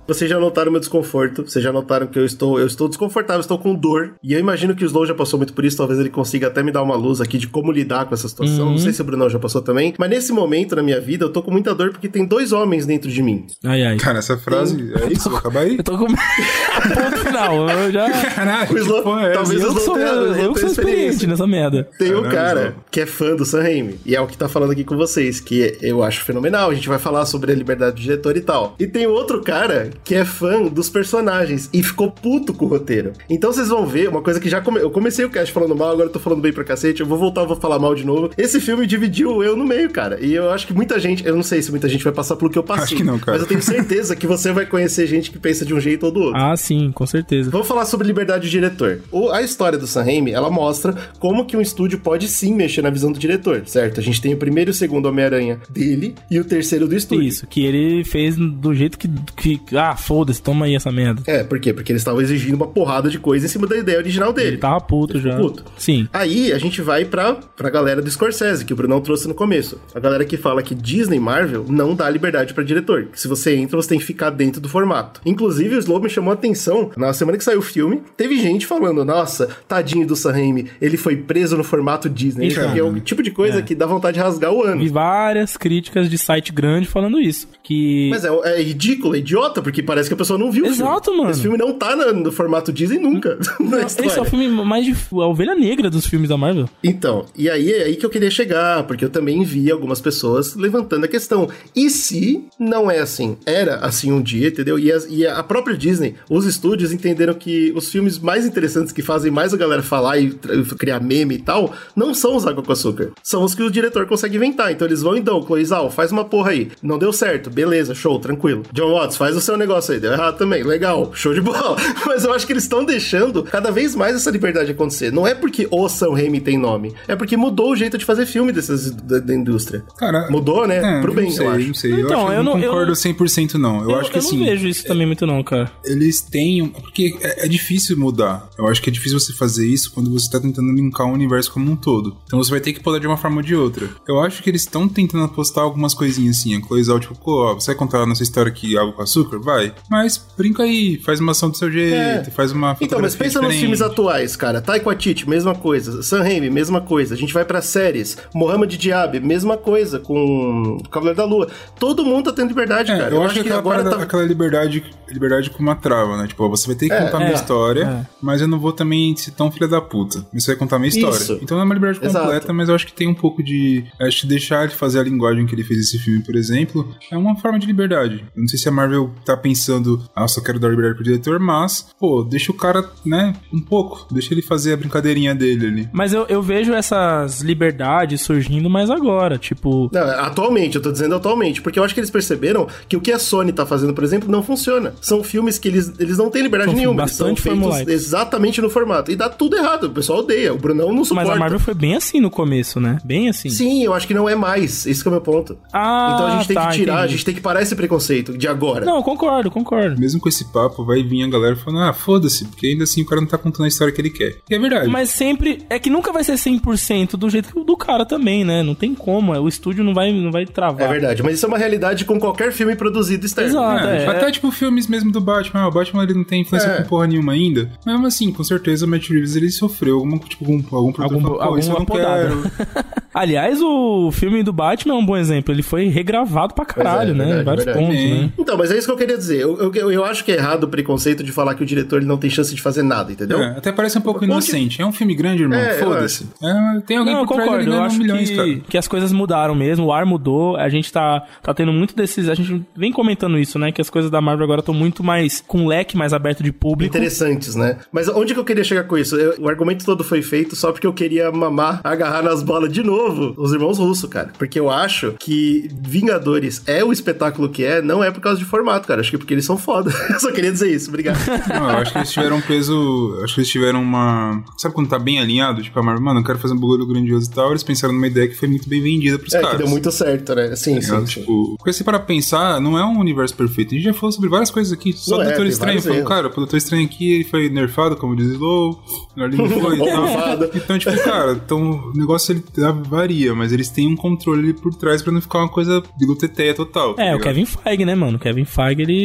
Vocês 0.07 0.30
já 0.30 0.38
notaram 0.38 0.70
meu 0.70 0.80
desconforto, 0.80 1.42
vocês 1.44 1.62
já 1.64 1.72
notaram 1.72 2.07
que 2.07 2.18
eu 2.18 2.24
estou, 2.24 2.59
eu 2.61 2.66
estou 2.66 2.88
desconfortável, 2.88 3.40
estou 3.40 3.59
com 3.59 3.74
dor. 3.74 4.14
E 4.22 4.32
eu 4.32 4.38
imagino 4.40 4.74
que 4.74 4.84
o 4.84 4.86
Slow 4.86 5.04
já 5.07 5.14
passou 5.14 5.38
muito 5.38 5.52
por 5.52 5.64
isso, 5.64 5.76
talvez 5.76 5.98
ele 5.98 6.11
consiga 6.11 6.46
até 6.46 6.62
me 6.62 6.70
dar 6.70 6.82
uma 6.82 6.94
luz 6.94 7.20
aqui 7.20 7.38
de 7.38 7.48
como 7.48 7.72
lidar 7.72 8.07
com 8.07 8.14
essa 8.14 8.28
situação. 8.28 8.66
Uhum. 8.66 8.70
Não 8.72 8.78
sei 8.78 8.92
se 8.92 9.00
o 9.00 9.04
Brunão 9.04 9.28
já 9.28 9.38
passou 9.38 9.61
também. 9.62 9.94
Mas 9.98 10.09
nesse 10.11 10.32
momento 10.32 10.76
na 10.76 10.82
minha 10.82 11.00
vida, 11.00 11.24
eu 11.24 11.30
tô 11.32 11.42
com 11.42 11.50
muita 11.50 11.74
dor 11.74 11.90
porque 11.90 12.09
tem 12.09 12.24
dois 12.24 12.52
homens 12.52 12.86
dentro 12.86 13.11
de 13.11 13.22
mim. 13.22 13.46
Ai, 13.64 13.82
ai. 13.84 13.96
Cara, 13.96 14.18
essa 14.18 14.36
frase 14.38 14.92
é 14.94 15.12
isso? 15.12 15.28
Vai 15.28 15.38
acabar 15.40 15.61
aí? 15.61 15.76
Eu 15.78 15.84
tô 15.84 15.98
com. 15.98 16.07
Ponto 16.07 17.18
final. 17.24 17.68
Eu 17.70 17.90
já. 17.92 18.11
Caralho, 18.30 18.72
O 18.74 18.78
Slow- 18.78 19.02
porra 19.02 19.22
é 19.26 19.32
talvez 19.32 19.61
Eu 19.61 19.68
Slow 19.70 19.84
sou, 19.84 19.94
tenha- 19.94 20.07
eu 20.07 20.28
que 20.28 20.34
tenha 20.38 20.54
sou 20.54 20.68
experiente 20.68 21.26
nessa 21.26 21.46
merda. 21.46 21.88
Tem 21.98 22.14
um 22.14 22.22
Caramba, 22.22 22.30
cara 22.34 22.61
Slow. 22.68 22.84
que 22.90 23.00
é 23.00 23.07
fã 23.07 23.34
do 23.36 23.44
Sam 23.44 23.62
Raimi, 23.62 23.98
e 24.07 24.14
é 24.14 24.20
o 24.20 24.26
que 24.26 24.36
tá 24.38 24.48
falando 24.48 24.70
aqui 24.72 24.84
com 24.84 24.96
vocês, 24.96 25.40
que 25.40 25.76
eu 25.82 26.02
acho 26.02 26.22
fenomenal. 26.24 26.70
A 26.70 26.74
gente 26.74 26.88
vai 26.88 26.98
falar 26.98 27.26
sobre 27.26 27.52
a 27.52 27.54
liberdade 27.54 27.96
do 27.96 28.02
diretor 28.02 28.36
e 28.36 28.40
tal. 28.40 28.74
E 28.78 28.86
tem 28.86 29.07
outro 29.07 29.42
cara 29.42 29.90
que 30.05 30.14
é 30.14 30.24
fã 30.24 30.62
dos 30.64 30.88
personagens 30.88 31.68
e 31.72 31.82
ficou 31.82 32.11
puto 32.11 32.53
com 32.55 32.64
o 32.64 32.68
roteiro. 32.68 33.12
Então 33.28 33.53
vocês 33.53 33.68
vão 33.68 33.86
ver 33.86 34.09
uma 34.09 34.20
coisa 34.22 34.40
que 34.40 34.49
já 34.49 34.61
come... 34.61 34.80
eu 34.80 34.90
comecei 34.90 35.24
o 35.24 35.30
cast 35.30 35.53
falando 35.53 35.74
mal, 35.76 35.90
agora 35.90 36.09
eu 36.09 36.12
tô 36.12 36.18
falando 36.18 36.40
bem 36.40 36.53
pra 36.53 36.64
cacete, 36.64 37.01
eu 37.01 37.07
vou 37.07 37.18
voltar, 37.18 37.42
eu 37.42 37.47
vou 37.49 37.57
falar 37.57 37.78
mal 37.78 37.94
de 37.94 38.05
novo. 38.05 38.30
Esse 38.36 38.61
filme 38.61 38.86
dividiu 38.86 39.42
eu 39.42 39.57
no 39.57 39.64
meio, 39.64 39.90
cara. 39.90 40.18
E 40.24 40.34
eu 40.34 40.51
acho 40.51 40.66
que 40.66 40.72
muita 40.74 40.99
gente, 40.99 41.26
eu 41.26 41.34
não 41.34 41.42
sei 41.42 41.62
se 41.62 41.70
muita 41.70 41.88
gente 41.88 42.05
vai 42.05 42.12
passar 42.12 42.36
pelo 42.36 42.51
que 42.51 42.59
eu 42.59 42.62
passei, 42.62 42.84
Acho 42.84 42.97
que 42.97 43.05
não, 43.05 43.18
cara. 43.18 43.32
mas 43.32 43.40
eu 43.42 43.47
tenho 43.49 43.62
certeza 43.62 44.14
que 44.16 44.26
você 44.26 44.53
vai 44.53 44.66
conhecer 44.66 45.07
gente 45.07 45.30
que 45.30 45.38
pensa 45.38 45.64
de 45.64 45.74
um 45.74 45.80
jeito 45.80 46.07
ou 46.07 46.12
do 46.12 46.20
outro. 46.20 46.40
Ah, 46.40 46.57
sim, 46.57 46.90
com 46.92 47.07
certeza. 47.07 47.51
Vamos 47.51 47.66
falar 47.66 47.84
sobre 47.86 48.07
liberdade 48.07 48.47
do 48.47 48.51
diretor. 48.51 49.01
O- 49.11 49.30
a 49.30 49.42
história 49.42 49.78
do 49.78 49.86
Sam 49.86 50.03
Raimi, 50.03 50.30
ela 50.32 50.51
mostra 50.51 50.94
como 51.18 51.44
que 51.44 51.57
um 51.57 51.61
estúdio 51.61 51.99
pode 51.99 52.28
sim 52.28 52.55
mexer 52.55 52.82
na 52.82 52.90
visão 52.90 53.11
do 53.12 53.18
diretor, 53.18 53.62
certo? 53.66 54.01
A 54.01 54.03
gente 54.03 54.20
tem 54.20 54.34
o 54.34 54.36
primeiro 54.36 54.70
e 54.70 54.72
o 54.72 54.74
segundo 54.74 55.07
Homem-Aranha 55.07 55.59
dele 55.70 56.14
e 56.30 56.38
o 56.38 56.44
terceiro 56.44 56.86
do 56.88 56.97
estúdio. 56.97 57.24
Isso, 57.26 57.47
que 57.47 57.64
ele 57.64 58.05
fez 58.05 58.36
do 58.36 58.74
jeito 58.74 58.99
que. 58.99 59.09
que 59.36 59.61
ah, 59.76 59.86
foda-se, 59.95 60.41
toma 60.43 60.64
aí 60.66 60.74
essa 60.74 60.91
merda. 60.91 61.22
É, 61.26 61.45
por 61.45 61.61
quê? 61.61 61.72
Porque 61.72 61.93
eles 61.93 62.01
estavam 62.01 62.20
exigindo 62.20 62.55
uma 62.55 62.66
porrada 62.66 63.11
de 63.11 63.18
coisa 63.18 63.45
em 63.47 63.49
cima 63.49 63.66
da 63.66 63.76
ideia 63.76 63.99
original 63.99 64.32
dele. 64.32 64.49
Ele 64.49 64.57
tava 64.57 64.80
puto 64.80 65.20
já. 65.20 65.37
puto. 65.37 65.64
Sim. 65.76 66.09
Aí 66.12 66.53
a 66.53 66.59
gente 66.59 66.80
vai 66.80 67.05
pra, 67.05 67.34
pra 67.34 67.68
galera 67.70 68.01
do 68.03 68.11
Scorsese, 68.11 68.64
que 68.64 68.72
o 68.72 68.76
Brunão 68.76 69.01
trouxe 69.01 69.28
no 69.28 69.34
começo. 69.34 69.78
A 69.95 70.01
galera 70.01 70.24
que 70.24 70.37
fala 70.37 70.62
que 70.62 70.74
Disney 70.74 71.20
Marvel 71.20 71.66
não 71.68 71.95
dá 71.95 72.09
liberdade 72.09 72.55
pra 72.55 72.64
diretor. 72.64 73.07
Que 73.12 73.20
se 73.20 73.28
você 73.28 73.55
entra, 73.55 73.76
você 73.76 73.91
tem 73.91 73.99
que 73.99 74.05
ficar 74.05 74.30
dentro 74.30 74.61
do 74.61 74.68
formato. 74.68 75.20
Inclusive, 75.26 75.76
o 75.76 75.78
Slow 75.78 76.01
me 76.01 76.09
chamou 76.09 76.30
a 76.30 76.34
atenção. 76.34 76.91
Na 76.97 77.12
semana 77.12 77.37
que 77.37 77.45
saiu 77.45 77.59
o 77.59 77.62
filme, 77.62 78.03
teve 78.16 78.39
gente 78.41 78.66
falando: 78.66 79.05
nossa, 79.05 79.49
tadinho 79.68 80.07
do 80.07 80.16
Sam 80.16 80.32
Raimi, 80.32 80.66
ele 80.80 80.97
foi 80.97 81.16
preso 81.16 81.57
no 81.57 81.64
formato 81.64 82.09
Disney. 82.09 82.49
Então. 82.49 82.72
que 82.72 82.78
é 82.78 82.82
o 82.82 82.99
tipo 83.01 83.22
de 83.22 83.30
coisa 83.30 83.59
É. 83.59 83.62
que 83.62 83.74
dá 83.74 83.87
vontade 83.87 84.16
de 84.16 84.22
rasgar 84.22 84.53
o 84.53 84.62
ano. 84.62 84.80
Vi 84.80 84.89
várias 84.89 85.57
críticas 85.57 86.09
de 86.09 86.16
site 86.16 86.53
grande 86.53 86.87
falando 86.87 87.20
isso. 87.20 87.49
Que. 87.62 88.09
Mas 88.11 88.24
é, 88.24 88.30
é 88.45 88.62
ridículo, 88.62 89.14
é 89.14 89.18
idiota, 89.18 89.61
porque 89.61 89.76
parece 89.83 90.09
que 90.09 90.14
a 90.14 90.16
pessoa 90.16 90.39
não 90.39 90.51
viu 90.51 90.64
o 90.64 90.68
Exato, 90.68 91.16
mano. 91.16 91.31
Esse 91.31 91.43
filme 91.43 91.57
não 91.59 91.72
tá 91.72 91.95
no, 91.97 92.12
no 92.12 92.33
formato 92.33 92.72
Disney 92.72 92.99
nunca. 92.99 93.39
na 93.61 93.83
esse 93.83 94.18
é 94.18 94.20
o 94.20 94.24
filme 94.24 94.49
mais 94.49 94.85
de. 94.85 94.93
a 94.93 95.27
ovelha 95.27 95.55
negra 95.55 95.89
dos 95.91 96.07
filmes 96.07 96.29
da 96.29 96.37
Marvel. 96.37 96.68
Então, 96.83 97.27
e 97.37 97.49
aí 97.51 97.72
é 97.72 97.85
aí 97.85 97.97
que 97.97 98.05
eu 98.07 98.11
queria 98.11 98.31
chegar, 98.31 98.85
porque 98.85 99.05
eu 99.05 99.11
também 99.11 99.43
vi 99.45 99.70
algumas 99.70 100.01
pessoas 100.01 100.55
levantando 100.55 101.05
a 101.05 101.09
questão. 101.09 101.49
E 101.74 101.91
se 101.91 102.45
não 102.59 102.91
é 102.91 102.99
assim? 102.99 103.37
Era 103.47 103.77
assim 103.77 104.12
um 104.12 104.20
dia, 104.22 104.49
entendeu? 104.49 104.79
E, 104.79 104.91
as- 104.93 105.07
e 105.09 105.27
a 105.27 105.43
própria 105.43 105.77
Disney, 105.77 106.14
os 106.31 106.45
estúdios 106.47 106.93
entenderam 106.93 107.35
que 107.35 107.72
os 107.77 107.91
filmes 107.91 108.18
mais 108.18 108.47
interessantes 108.47 108.93
que 108.93 109.03
fazem 109.03 109.31
mais 109.31 109.53
a 109.53 109.57
galera 109.57 109.83
falar 109.83 110.18
e 110.18 110.31
criar 110.79 111.01
meme 111.01 111.35
e 111.37 111.39
tal, 111.39 111.72
não 111.95 112.14
são 112.14 112.37
os 112.37 112.47
Água 112.47 112.62
com 112.62 112.72
Açúcar. 112.72 113.11
São 113.22 113.43
os 113.45 113.55
que 113.55 113.62
o 113.62 113.70
diretor 113.70 114.07
consegue 114.07 114.37
inventar. 114.37 114.72
Então 114.72 114.87
eles 114.87 115.03
vão 115.03 115.16
então, 115.16 115.43
Cloizal, 115.43 115.91
faz 115.91 116.12
uma 116.12 116.24
porra 116.24 116.51
aí. 116.51 116.68
Não 116.83 116.99
deu 116.99 117.12
certo, 117.12 117.51
beleza, 117.51 117.95
show, 117.95 118.18
tranquilo. 118.18 118.62
John 118.72 118.93
Watts, 118.93 119.16
faz 119.16 119.37
o 119.37 119.41
seu 119.41 119.57
negócio 119.57 119.66
aí, 119.75 120.01
deu 120.01 120.12
errado 120.12 120.37
também, 120.39 120.62
legal, 120.62 121.11
show 121.14 121.33
de 121.35 121.41
bola. 121.41 121.77
Mas 122.07 122.25
eu 122.25 122.33
acho 122.33 122.47
que 122.47 122.53
eles 122.53 122.62
estão 122.64 122.85
deixando 122.85 123.43
cada 123.43 123.71
vez 123.71 123.95
mais 123.95 124.14
essa 124.17 124.31
liberdade 124.31 124.71
acontecer. 124.71 125.12
Não 125.12 125.27
é 125.27 125.35
porque 125.35 125.67
o 125.71 125.89
Sam 125.89 126.12
Raimi 126.14 126.41
tem 126.41 126.59
nome, 126.59 126.95
é 127.09 127.14
porque 127.17 127.37
mudou 127.37 127.73
o 127.73 127.77
jeito 127.77 127.97
de 127.99 128.05
fazer 128.05 128.27
filme 128.27 128.53
dessas, 128.53 128.91
da, 128.91 129.19
da 129.19 129.35
indústria. 129.35 129.85
Cara, 129.99 130.29
Mudou, 130.31 130.67
né? 130.67 130.99
É, 130.99 131.01
Pro 131.01 131.12
bem, 131.14 131.27
não 131.27 131.31
sei, 131.33 131.47
eu 131.47 131.51
acho. 131.51 131.67
não 131.69 131.75
sei. 131.75 131.93
eu, 131.93 131.99
Então, 132.01 132.21
acho, 132.25 132.33
eu 132.33 132.37
eu 132.39 132.43
não 132.43 132.53
não- 132.55 132.61
eu 132.61 132.69
concordo 132.71 132.89
não- 132.89 132.95
100% 132.97 133.55
não. 133.55 133.83
Eu, 133.83 133.97
acho 133.97 134.11
que 134.11 134.17
eu 134.17 134.21
assim, 134.21 134.39
não 134.39 134.47
vejo 134.47 134.67
isso 134.69 134.85
também 134.87 135.07
muito, 135.07 135.27
não, 135.27 135.43
cara. 135.43 135.71
eles 135.85 136.21
têm. 136.21 136.67
Porque 136.69 137.17
é, 137.21 137.47
é 137.47 137.49
difícil 137.49 137.97
mudar. 137.99 138.49
Eu 138.59 138.67
acho 138.69 138.81
que 138.83 138.91
é 138.91 138.93
difícil 138.93 139.19
você 139.19 139.33
fazer 139.33 139.67
isso 139.67 139.93
quando 139.93 140.11
você 140.11 140.31
tá 140.31 140.41
tentando 140.41 140.73
linkar 140.73 141.07
o 141.07 141.12
universo 141.12 141.53
como 141.53 141.71
um 141.71 141.77
todo. 141.77 142.17
Então 142.27 142.43
você 142.43 142.51
vai 142.51 142.61
ter 142.61 142.73
que 142.73 142.81
poder 142.81 143.01
de 143.01 143.07
uma 143.07 143.17
forma 143.17 143.39
ou 143.39 143.43
de 143.43 143.55
outra. 143.55 143.89
Eu 144.07 144.21
acho 144.21 144.43
que 144.43 144.51
eles 144.51 144.62
estão 144.62 144.89
tentando 144.89 145.25
apostar 145.25 145.64
algumas 145.64 145.95
coisinhas 145.95 146.39
assim. 146.39 146.55
A 146.57 146.61
Cloizal, 146.61 146.99
tipo, 147.01 147.14
pô, 147.19 147.45
ó, 147.51 147.55
você 147.55 147.67
vai 147.69 147.75
contar 147.77 147.99
a 148.03 148.07
nossa 148.07 148.23
história 148.23 148.51
aqui 148.51 148.77
água 148.79 148.93
com 148.93 149.03
açúcar? 149.03 149.39
Vai. 149.39 149.55
Mas 149.90 150.24
brinca 150.36 150.62
aí, 150.62 150.98
faz 151.04 151.20
uma 151.20 151.32
ação 151.32 151.50
do 151.50 151.57
seu 151.57 151.70
jeito, 151.70 151.94
É. 151.94 152.24
faz 152.30 152.52
uma. 152.52 152.76
Então, 152.80 153.00
mas 153.00 153.14
pensa 153.14 153.38
nos 153.40 153.48
diferente. 153.48 153.61
filmes 153.61 153.82
atuais, 153.82 154.36
cara. 154.36 154.61
Taika 154.61 154.86
Waititi, 154.86 155.28
mesma 155.28 155.54
coisa. 155.54 156.02
Sam 156.02 156.22
Raimi, 156.22 156.50
mesma 156.50 156.80
coisa. 156.80 157.14
A 157.14 157.16
gente 157.16 157.32
vai 157.32 157.44
pra 157.44 157.61
séries. 157.62 158.16
Mohamed 158.34 158.76
Diab, 158.76 159.18
mesma 159.20 159.57
coisa 159.57 159.98
com 159.98 160.78
Cavaleiro 160.90 161.16
da 161.16 161.24
Lua. 161.24 161.48
Todo 161.78 162.04
mundo 162.04 162.24
tá 162.30 162.32
tendo 162.32 162.48
liberdade, 162.48 162.90
É, 162.92 162.98
cara. 162.98 163.14
eu, 163.14 163.22
acho 163.22 163.34
que, 163.34 163.40
aquela, 163.40 163.59
agora 163.59 163.78
parada- 163.78 163.96
tá... 163.98 164.02
aquela 164.02 164.22
liberdade, 164.24 164.84
liberdade 165.09 165.50
com 165.50 165.62
uma 165.62 165.74
trava, 165.76 166.16
né? 166.16 166.26
Tipo, 166.26 166.44
ó, 166.44 166.48
você 166.48 166.66
vai 166.66 166.76
ter 166.76 166.88
que 166.88 166.92
É, 166.94 167.02
contar 167.04 167.18
minha 167.18 167.30
é, 167.30 167.34
história, 167.34 167.82
é. 167.84 168.07
mas 168.22 168.40
eu 168.40 168.48
não 168.48 168.59
vou 168.59 168.72
também 168.72 169.14
ser 169.16 169.30
tão 169.32 169.50
filha 169.50 169.68
da 169.68 169.80
puta. 169.80 170.26
Você 170.32 170.52
vai 170.52 170.57
contar 170.57 170.78
minha 170.78 170.88
história. 170.88 171.16
Isso. 171.16 171.38
Então 171.42 171.57
não 171.57 171.62
é 171.62 171.64
uma 171.66 171.74
liberdade 171.74 172.04
Exato. 172.04 172.24
completa, 172.24 172.52
mas 172.52 172.68
eu 172.68 172.74
acho 172.74 172.86
que 172.86 172.92
tem 172.92 173.09
um 173.09 173.14
pouco 173.14 173.42
de. 173.42 173.84
Acho 174.00 174.22
que 174.22 174.26
deixar 174.26 174.64
ele 174.64 174.72
fazer 174.72 175.00
a 175.00 175.02
linguagem 175.02 175.46
que 175.46 175.54
ele 175.54 175.64
fez 175.64 175.80
esse 175.80 175.98
filme, 175.98 176.22
por 176.22 176.34
exemplo, 176.36 176.94
é 177.11 177.16
uma 177.16 177.36
forma 177.36 177.59
de 177.59 177.66
liberdade. 177.66 178.24
Eu 178.34 178.40
não 178.42 178.48
sei 178.48 178.59
se 178.59 178.68
a 178.68 178.72
Marvel 178.72 179.11
tá 179.24 179.36
pensando, 179.47 180.03
ah, 180.14 180.26
só 180.26 180.40
quero 180.40 180.59
dar 180.59 180.68
liberdade 180.68 180.97
pro 180.97 181.05
diretor, 181.05 181.38
mas, 181.38 181.86
pô, 182.01 182.24
deixa 182.24 182.51
o 182.51 182.55
cara, 182.55 182.84
né, 183.05 183.32
um 183.53 183.61
pouco. 183.61 184.12
Deixa 184.12 184.34
ele 184.34 184.42
fazer 184.42 184.72
a 184.72 184.76
brincadeirinha 184.76 185.34
dele 185.36 185.66
ali. 185.66 185.88
Mas 185.92 186.12
eu, 186.12 186.26
eu 186.28 186.42
vejo 186.42 186.72
essas 186.74 187.42
liberdades 187.42 188.22
surgindo 188.22 188.68
mais 188.68 188.90
agora. 188.90 189.38
Tipo, 189.38 189.88
Não, 189.92 190.03
atualmente, 190.03 190.74
eu 190.76 190.82
tô 190.82 190.90
dizendo 190.90 191.14
atualmente, 191.14 191.62
porque 191.62 191.78
eu 191.78 191.84
acho 191.84 191.94
que 191.94 192.01
eles 192.01 192.11
perceberam 192.11 192.66
que 192.88 192.97
o 192.97 193.01
que 193.01 193.12
a 193.12 193.20
Sony 193.20 193.53
tá 193.53 193.64
fazendo, 193.64 193.94
por 193.94 194.03
exemplo, 194.03 194.28
não 194.28 194.42
funciona. 194.42 194.94
São 195.01 195.22
filmes 195.22 195.59
que 195.59 195.68
eles, 195.68 195.92
eles 196.01 196.18
não 196.18 196.28
têm 196.28 196.42
liberdade 196.42 196.72
São 196.72 196.78
nenhuma, 196.78 197.03
eles 197.03 197.12
são 197.12 197.28
bastante 197.28 197.42
feitos 197.42 197.88
exatamente 197.88 198.61
no 198.61 198.68
formato. 198.68 199.12
E 199.12 199.16
dá 199.16 199.28
tudo 199.28 199.57
errado, 199.57 199.84
o 199.84 199.90
pessoal 199.90 200.20
odeia, 200.20 200.53
o 200.53 200.59
Brunão 200.59 200.92
não 200.92 201.05
suporta. 201.05 201.28
mas 201.28 201.36
a 201.36 201.38
Marvel 201.38 201.61
foi 201.61 201.74
bem 201.74 201.94
assim 201.94 202.20
no 202.20 202.30
começo, 202.30 202.80
né? 202.80 202.99
Bem 203.05 203.28
assim. 203.28 203.49
Sim, 203.49 203.84
eu 203.84 203.94
acho 203.94 204.09
que 204.09 204.14
não 204.14 204.28
é 204.28 204.34
mais, 204.34 204.86
esse 204.86 205.03
que 205.03 205.09
é 205.09 205.11
o 205.11 205.12
meu 205.12 205.20
ponto. 205.20 205.57
Ah, 205.72 206.12
então 206.14 206.26
a 206.26 206.30
gente 206.38 206.49
tem 206.49 206.57
tá, 206.57 206.66
que 206.68 206.74
tirar, 206.74 206.92
entendi. 206.94 207.05
a 207.05 207.07
gente 207.07 207.24
tem 207.24 207.34
que 207.34 207.40
parar 207.40 207.62
esse 207.62 207.76
preconceito 207.76 208.36
de 208.36 208.49
agora. 208.49 208.84
Não, 208.84 209.03
concordo, 209.03 209.26
concordo. 209.51 209.99
Mesmo 210.01 210.20
com 210.20 210.29
esse 210.29 210.45
papo, 210.47 210.85
vai 210.85 211.03
vir 211.03 211.22
a 211.22 211.29
galera 211.29 211.57
falando, 211.57 211.83
ah, 211.83 211.93
foda-se, 211.93 212.45
porque 212.47 212.66
ainda 212.68 212.85
assim 212.85 213.03
o 213.03 213.07
cara 213.07 213.20
não 213.20 213.29
tá 213.29 213.39
contando 213.39 213.64
a 213.64 213.68
história 213.68 213.93
que 213.93 214.01
ele 214.01 214.11
quer. 214.11 214.39
E 214.49 214.55
é 214.55 214.59
verdade. 214.59 214.89
Mas 214.89 215.11
sempre. 215.11 215.64
É 215.68 215.79
que 215.79 215.91
nunca 215.91 216.12
vai 216.12 216.24
ser 216.24 216.35
100% 216.35 217.16
do 217.16 217.29
jeito 217.29 217.53
que 217.53 217.59
o 217.59 217.64
do 217.64 217.77
cara 217.77 218.05
também, 218.05 218.45
né? 218.45 218.62
Não 218.62 218.74
tem 218.74 218.95
como. 218.95 219.33
O 219.33 219.49
estúdio 219.49 219.83
não 219.85 219.95
vai, 219.95 220.12
não 220.12 220.31
vai 220.31 220.47
travar. 220.47 220.89
É 220.89 220.93
verdade, 220.93 221.22
mas 221.22 221.35
isso 221.35 221.47
é 221.47 221.49
uma 221.49 221.59
realidade 221.59 222.05
com 222.05 222.18
qualquer 222.18 222.53
filme 222.53 222.74
produzido 222.77 223.24
externo. 223.27 223.51
Exato. 223.51 223.87
É, 223.87 224.05
é. 224.05 224.07
até 224.09 224.31
tipo 224.31 224.51
filmes 224.51 224.87
mesmo 224.87 225.11
do 225.12 225.20
Batman, 225.20 225.62
ah, 225.62 225.68
o 225.68 225.72
Batman 225.72 226.03
ele 226.05 226.14
não 226.14 226.24
tem 226.24 226.43
influência 226.43 226.68
É. 226.68 226.83
com 226.83 226.89
porra 226.89 227.07
nenhuma 227.07 227.33
ainda. 227.33 227.70
Mas 227.85 227.95
mesmo 227.95 228.07
assim, 228.07 228.33
com 228.33 228.45
certeza 228.45 228.87
o 228.87 228.89
Matt 228.89 229.09
Reeves 229.09 229.37
ele 229.37 229.51
sofreu 229.51 229.97
alguma, 229.97 230.18
tipo, 230.18 230.45
algum, 230.45 230.62
algum 230.77 230.93
produto. 230.93 231.14
Algum, 231.14 231.37
falou, 231.39 231.53
"Pô, 231.53 231.59
isso 231.59 231.70
eu 231.70 231.79
não 231.79 231.87
quero. 231.87 232.43
Aliás, 233.14 233.62
o 233.62 234.11
filme 234.12 234.43
do 234.43 234.53
Batman 234.53 234.95
é 234.95 234.97
um 234.99 235.07
bom 235.07 235.16
exemplo. 235.16 235.53
Ele 235.55 235.62
foi 235.62 235.87
regravado 235.89 236.53
pra 236.55 236.66
caralho, 236.66 237.12
é, 237.12 237.14
né? 237.14 237.24
verdade, 237.24 237.45
Vários 237.45 237.64
verdade. 237.64 237.87
pontos, 237.87 238.01
Sim. 238.01 238.14
né? 238.14 238.33
Então, 238.39 238.59
mas 238.59 238.70
é 238.70 238.77
isso 238.77 238.87
que 238.87 238.93
eu 238.93 238.97
queria 238.97 239.16
dizer. 239.17 239.41
Eu, 239.41 239.73
eu, 239.75 239.93
eu 239.93 240.05
acho 240.05 240.25
que 240.25 240.33
é 240.33 240.37
errado 240.37 240.64
o 240.64 240.69
preconceito 240.69 241.23
de 241.23 241.33
falar 241.33 241.55
que 241.55 241.62
o 241.62 241.67
diretor 241.67 241.97
ele 241.99 242.07
não 242.07 242.17
tem 242.19 242.31
chance 242.31 242.55
de 242.55 242.61
fazer 242.61 242.83
nada, 242.83 243.11
entendeu? 243.12 243.43
É, 243.43 243.57
até 243.57 243.73
parece 243.73 243.99
um 243.99 244.01
pouco 244.01 244.19
Onde- 244.21 244.33
inocente. 244.33 244.81
É 244.81 244.87
um 244.87 244.93
filme 244.93 245.14
grande, 245.14 245.43
irmão. 245.43 245.59
É, 245.59 245.75
Foda-se. 245.79 246.27
É, 246.43 246.81
tem 246.87 246.97
alguém 246.97 247.14
Não, 247.14 247.21
eu 247.23 247.27
concordo. 247.27 247.71
Eu 247.73 247.83
acho 247.83 247.99
milhões, 247.99 248.31
que, 248.31 248.37
cara. 248.37 248.55
que 248.71 248.79
as 248.79 248.87
coisas 248.89 249.12
mudaram 249.12 249.55
mesmo. 249.55 249.87
O 249.87 249.93
ar 249.93 250.05
mudou. 250.07 250.57
A 250.57 250.69
gente 250.69 250.93
tá, 250.93 251.23
tá 251.43 251.53
tendo 251.55 251.73
muito 251.73 251.95
desses. 251.97 252.29
A 252.29 252.35
gente 252.35 252.62
vem 252.77 252.93
comentando 252.93 253.39
isso, 253.39 253.59
né? 253.59 253.73
Que 253.73 253.81
as 253.81 253.91
coisas 253.91 254.11
da 254.11 254.21
Marvel 254.21 254.45
agora 254.45 254.61
estão 254.61 254.75
muito 254.75 255.03
mais. 255.03 255.43
com 255.47 255.59
um 255.62 255.67
leque 255.67 255.97
mais 255.97 256.12
aberto 256.12 256.43
de 256.43 256.53
público. 256.53 256.97
Interessantes, 256.97 257.55
né? 257.55 257.79
Mas 257.93 258.09
onde 258.09 258.35
que 258.35 258.41
eu 258.41 258.45
queria 258.45 258.64
chegar 258.64 258.85
com 258.85 258.97
isso? 258.99 259.17
Eu- 259.17 259.37
o 259.41 259.49
argumento 259.49 259.85
todo 259.85 260.03
foi 260.05 260.23
feito 260.23 260.55
só 260.57 260.73
porque 260.73 260.87
eu 260.87 260.93
queria 260.93 261.31
mamar, 261.33 261.81
agarrar 261.85 262.23
nas 262.23 262.43
bolas 262.43 262.73
de 262.73 262.83
novo 262.83 263.35
os 263.37 263.53
irmãos 263.53 263.79
russos, 263.79 264.09
cara. 264.09 264.31
Porque 264.39 264.59
eu 264.59 264.71
acho 264.71 265.14
que 265.19 265.69
Vingadores 265.81 266.62
é 266.67 266.85
o 266.85 266.93
espetáculo 266.93 267.49
que 267.49 267.64
é, 267.64 267.81
não 267.81 268.03
é 268.05 268.11
por 268.11 268.21
causa 268.21 268.39
de 268.39 268.45
formato, 268.45 268.87
cara. 268.87 269.03
Acho 269.07 269.11
que 269.12 269.18
porque 269.18 269.34
eles 269.34 269.44
são 269.44 269.57
foda. 269.57 269.90
Eu 270.11 270.18
só 270.20 270.32
queria 270.32 270.50
dizer 270.50 270.70
isso, 270.74 270.88
obrigado. 270.88 271.18
Não, 271.48 271.70
eu 271.70 271.76
acho 271.78 271.92
que 271.92 271.98
eles 271.98 272.11
tiveram 272.12 272.36
um 272.36 272.40
peso. 272.40 273.20
Acho 273.22 273.34
que 273.34 273.40
eles 273.40 273.50
tiveram 273.50 273.82
uma. 273.82 274.42
Sabe 274.57 274.74
quando 274.74 274.88
tá 274.88 274.98
bem 274.98 275.18
alinhado? 275.20 275.62
Tipo, 275.62 275.78
a 275.78 275.82
Marvel, 275.82 276.02
mano, 276.04 276.20
eu 276.20 276.24
quero 276.24 276.38
fazer 276.38 276.54
um 276.54 276.59
bagulho 276.59 276.86
grandioso 276.86 277.30
e 277.30 277.34
tal. 277.34 277.50
Eles 277.50 277.62
pensaram 277.62 277.94
numa 277.94 278.07
ideia 278.07 278.26
que 278.28 278.34
foi 278.34 278.48
muito 278.48 278.68
bem 278.68 278.80
vendida 278.82 279.18
pros 279.18 279.32
É, 279.34 279.40
caras. 279.40 279.57
que 279.57 279.62
deu 279.62 279.68
muito 279.68 279.90
certo, 279.92 280.34
né? 280.34 280.57
Sim, 280.57 280.80
sim, 280.80 280.90
Ligado? 280.90 281.07
sim. 281.09 281.20
Tipo, 281.20 281.54
porque 281.59 281.72
se 281.72 281.84
para 281.84 281.98
pensar, 281.98 282.61
não 282.61 282.78
é 282.78 282.84
um 282.84 282.98
universo 282.98 283.34
perfeito. 283.36 283.72
A 283.74 283.76
gente 283.76 283.84
já 283.84 283.94
falou 283.94 284.12
sobre 284.12 284.28
várias 284.28 284.50
coisas 284.50 284.72
aqui. 284.72 284.92
Só 284.92 285.12
Não 285.12 285.18
o 285.18 285.22
é, 285.22 285.24
Doutor 285.26 285.42
tem 285.42 285.48
Estranho 285.52 285.82
falou, 285.82 286.04
cara, 286.04 286.26
o 286.28 286.30
Doutor 286.34 286.57
Estranho 286.57 286.84
aqui 286.84 287.12
ele 287.12 287.24
foi 287.24 287.48
nerfado, 287.48 287.96
como 287.96 288.16
diz 288.16 288.26
Slow, 288.32 288.70
o 289.16 289.20
Nardinho 289.20 289.48
foi 289.61 289.76
e 289.76 289.78
tal. 289.78 290.07
Então, 290.54 290.78
tipo, 290.78 291.04
cara, 291.04 291.32
então, 291.32 291.61
o 291.62 291.92
negócio 291.96 292.32
ele 292.32 292.40
tá- 292.40 292.72
varia, 292.72 293.34
mas 293.34 293.52
eles 293.52 293.68
têm 293.68 293.86
um 293.88 293.96
controle 293.96 294.40
ali 294.40 294.52
por 294.54 294.74
trás 294.74 295.02
pra 295.02 295.12
não 295.12 295.20
ficar 295.20 295.38
uma 295.40 295.48
coisa 295.48 295.82
de 295.98 296.07
luteteia 296.07 296.54
total. 296.54 296.94
tá 296.94 297.04
É, 297.04 297.14
o? 297.14 297.20
Kevin 297.20 297.44
Feige, 297.44 297.84
né, 297.84 297.94
mano? 297.94 298.16
O 298.16 298.20
Kevin 298.20 298.44
Feige, 298.44 298.82
ele 298.82 298.95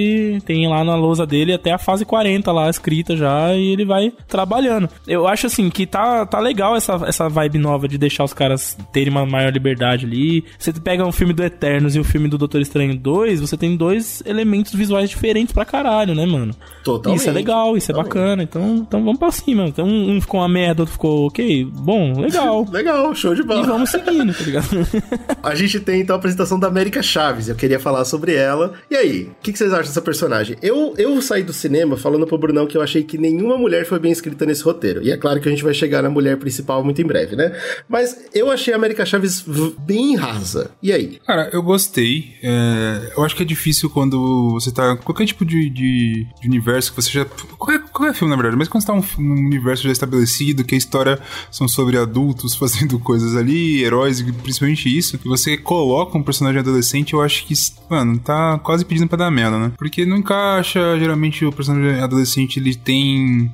tem 0.46 0.68
lá 0.68 0.84
na 0.84 0.96
lousa 0.96 1.26
dele 1.26 1.54
até 1.54 1.72
a 1.72 1.78
fase 1.78 2.06
40 2.06 2.52
lá 2.52 2.70
escrita 2.70 3.16
já 3.16 3.54
e 3.56 3.72
ele 3.72 3.86
vai 3.86 4.12
trabalhando. 4.28 4.90
Eu 5.08 5.28
acho 5.28 5.48
assim 5.48 5.70
que 5.70 5.86
tá, 5.86 6.26
tá 6.26 6.40
legal 6.40 6.76
essa, 6.76 6.94
essa 7.06 7.30
vibe 7.30 7.58
nova 7.58 7.88
de 7.88 7.98
deixar 7.98 8.24
os 8.24 8.34
caras 8.34 8.78
terem 8.92 9.12
uma 9.12 9.26
maior 9.26 9.52
liberdade 9.52 10.06
ali. 10.06 10.44
Você 10.58 10.72
pega 10.74 11.06
um 11.06 11.12
filme 11.12 11.34
do 11.34 11.44
Eternos 11.44 11.96
e 11.96 12.00
o 12.00 12.04
filme 12.04 12.28
do 12.28 12.38
Doutor 12.38 12.62
Estranho 12.62 12.96
2, 12.98 13.42
você 13.42 13.58
tem 13.58 13.76
dois 13.76 14.24
elementos 14.26 14.74
visuais 14.74 15.10
diferentes 15.10 15.54
pra 15.54 15.66
caralho, 15.66 16.16
né, 16.16 16.26
mano? 16.26 16.54
Totalmente. 16.84 17.20
Isso 17.22 17.30
é 17.30 17.34
legal, 17.34 17.76
isso 17.78 17.92
é 17.92 17.94
Totalmente. 17.94 18.14
bacana. 18.14 18.44
Então, 18.44 18.76
então 18.88 19.04
vamos 19.04 19.20
pra 19.20 19.32
cima. 19.32 19.66
Então 19.68 19.86
um, 19.86 20.16
um 20.18 20.22
ficou 20.22 20.40
uma 20.40 20.50
merda, 20.50 20.82
outro 20.84 20.94
ficou 20.94 21.28
ok. 21.28 21.66
Bom, 21.66 22.20
legal. 22.20 22.66
Legal, 22.72 23.14
show 23.14 23.36
de 23.36 23.42
E 23.42 23.46
bola. 23.46 23.62
vamos 23.64 23.82
vamos 23.82 23.90
seguindo, 23.90 24.34
tá 24.34 24.44
ligado? 24.44 24.68
A 25.44 25.56
gente 25.56 25.80
tem 25.80 26.02
então 26.02 26.16
a 26.16 26.20
apresentação 26.20 26.60
da 26.60 26.68
América 26.68 27.02
Chaves. 27.02 27.48
Eu 27.50 27.56
queria 27.56 27.80
falar 27.80 28.06
sobre 28.06 28.36
ela. 28.36 28.74
E 28.90 28.96
aí, 28.96 29.24
o 29.24 29.36
que, 29.42 29.52
que 29.52 29.58
vocês 29.58 29.74
acham 29.74 29.81
dessa 29.90 30.02
personagem? 30.02 30.58
Eu, 30.62 30.94
eu 30.98 31.22
saí 31.22 31.44
do 31.44 31.54
cinema 31.54 31.98
falando 31.98 32.26
pro 32.28 32.38
Brunão 32.38 32.68
que 32.68 32.78
eu 32.78 32.82
achei 32.82 33.04
que 33.04 33.18
nenhuma 33.18 33.58
mulher 33.58 33.86
foi 33.86 34.00
bem 34.00 34.12
escrita 34.12 34.46
nesse 34.46 34.64
roteiro. 34.64 35.02
E 35.02 35.12
é 35.12 35.18
claro 35.18 35.40
que 35.40 35.48
a 35.48 35.52
gente 35.52 35.64
vai 35.64 35.74
chegar 35.74 36.02
na 36.02 36.10
mulher 36.10 36.38
principal 36.38 36.84
muito 36.84 37.02
em 37.02 37.06
breve, 37.06 37.36
né? 37.36 37.56
Mas 37.88 38.26
eu 38.34 38.52
achei 38.52 38.74
a 38.74 38.78
América 38.78 39.06
Chaves 39.06 39.44
bem 39.80 40.16
rasa. 40.16 40.72
E 40.82 40.92
aí? 40.92 41.20
Cara, 41.26 41.50
eu 41.52 41.62
gostei. 41.62 42.36
É, 42.42 43.14
eu 43.16 43.24
acho 43.24 43.36
que 43.36 43.44
é 43.44 43.46
difícil 43.46 43.90
quando 43.90 44.52
você 44.52 44.72
tá. 44.72 44.96
Qualquer 44.98 45.26
tipo 45.26 45.46
de, 45.46 45.70
de, 45.70 46.28
de 46.42 46.48
universo 46.48 46.92
que 46.92 47.02
você 47.02 47.12
já. 47.12 47.26
Qualquer, 47.58 47.80
qualquer 47.90 48.14
filme, 48.14 48.30
na 48.30 48.42
verdade, 48.42 48.58
mas 48.58 48.68
quando 48.68 48.82
você 48.82 48.88
tá 48.88 48.94
um, 48.94 49.04
um 49.20 49.48
universo 49.48 49.84
já 49.84 49.92
estabelecido, 49.92 50.64
que 50.64 50.76
a 50.76 50.78
história 50.78 51.20
são 51.52 51.68
sobre 51.68 51.98
adultos 51.98 52.56
fazendo 52.56 53.00
coisas 53.00 53.36
ali, 53.36 53.84
heróis, 53.84 54.22
principalmente 54.22 54.96
isso, 54.96 55.20
e 55.24 55.28
você 55.28 55.58
coloca 55.58 56.18
um 56.18 56.24
personagem 56.24 56.60
adolescente, 56.60 57.14
eu 57.14 57.22
acho 57.22 57.46
que, 57.46 57.54
mano, 57.90 58.20
tá 58.20 58.60
quase 58.60 58.86
pedindo 58.86 59.08
pra 59.08 59.18
dar 59.18 59.32
merda, 59.32 59.58
né? 59.58 59.71
Porque 59.78 60.06
não 60.06 60.18
encaixa, 60.18 60.98
geralmente 61.00 61.46
o 61.46 61.52
personagem 61.52 62.02
adolescente 62.02 62.60
ele 62.60 62.76
tem. 62.76 63.52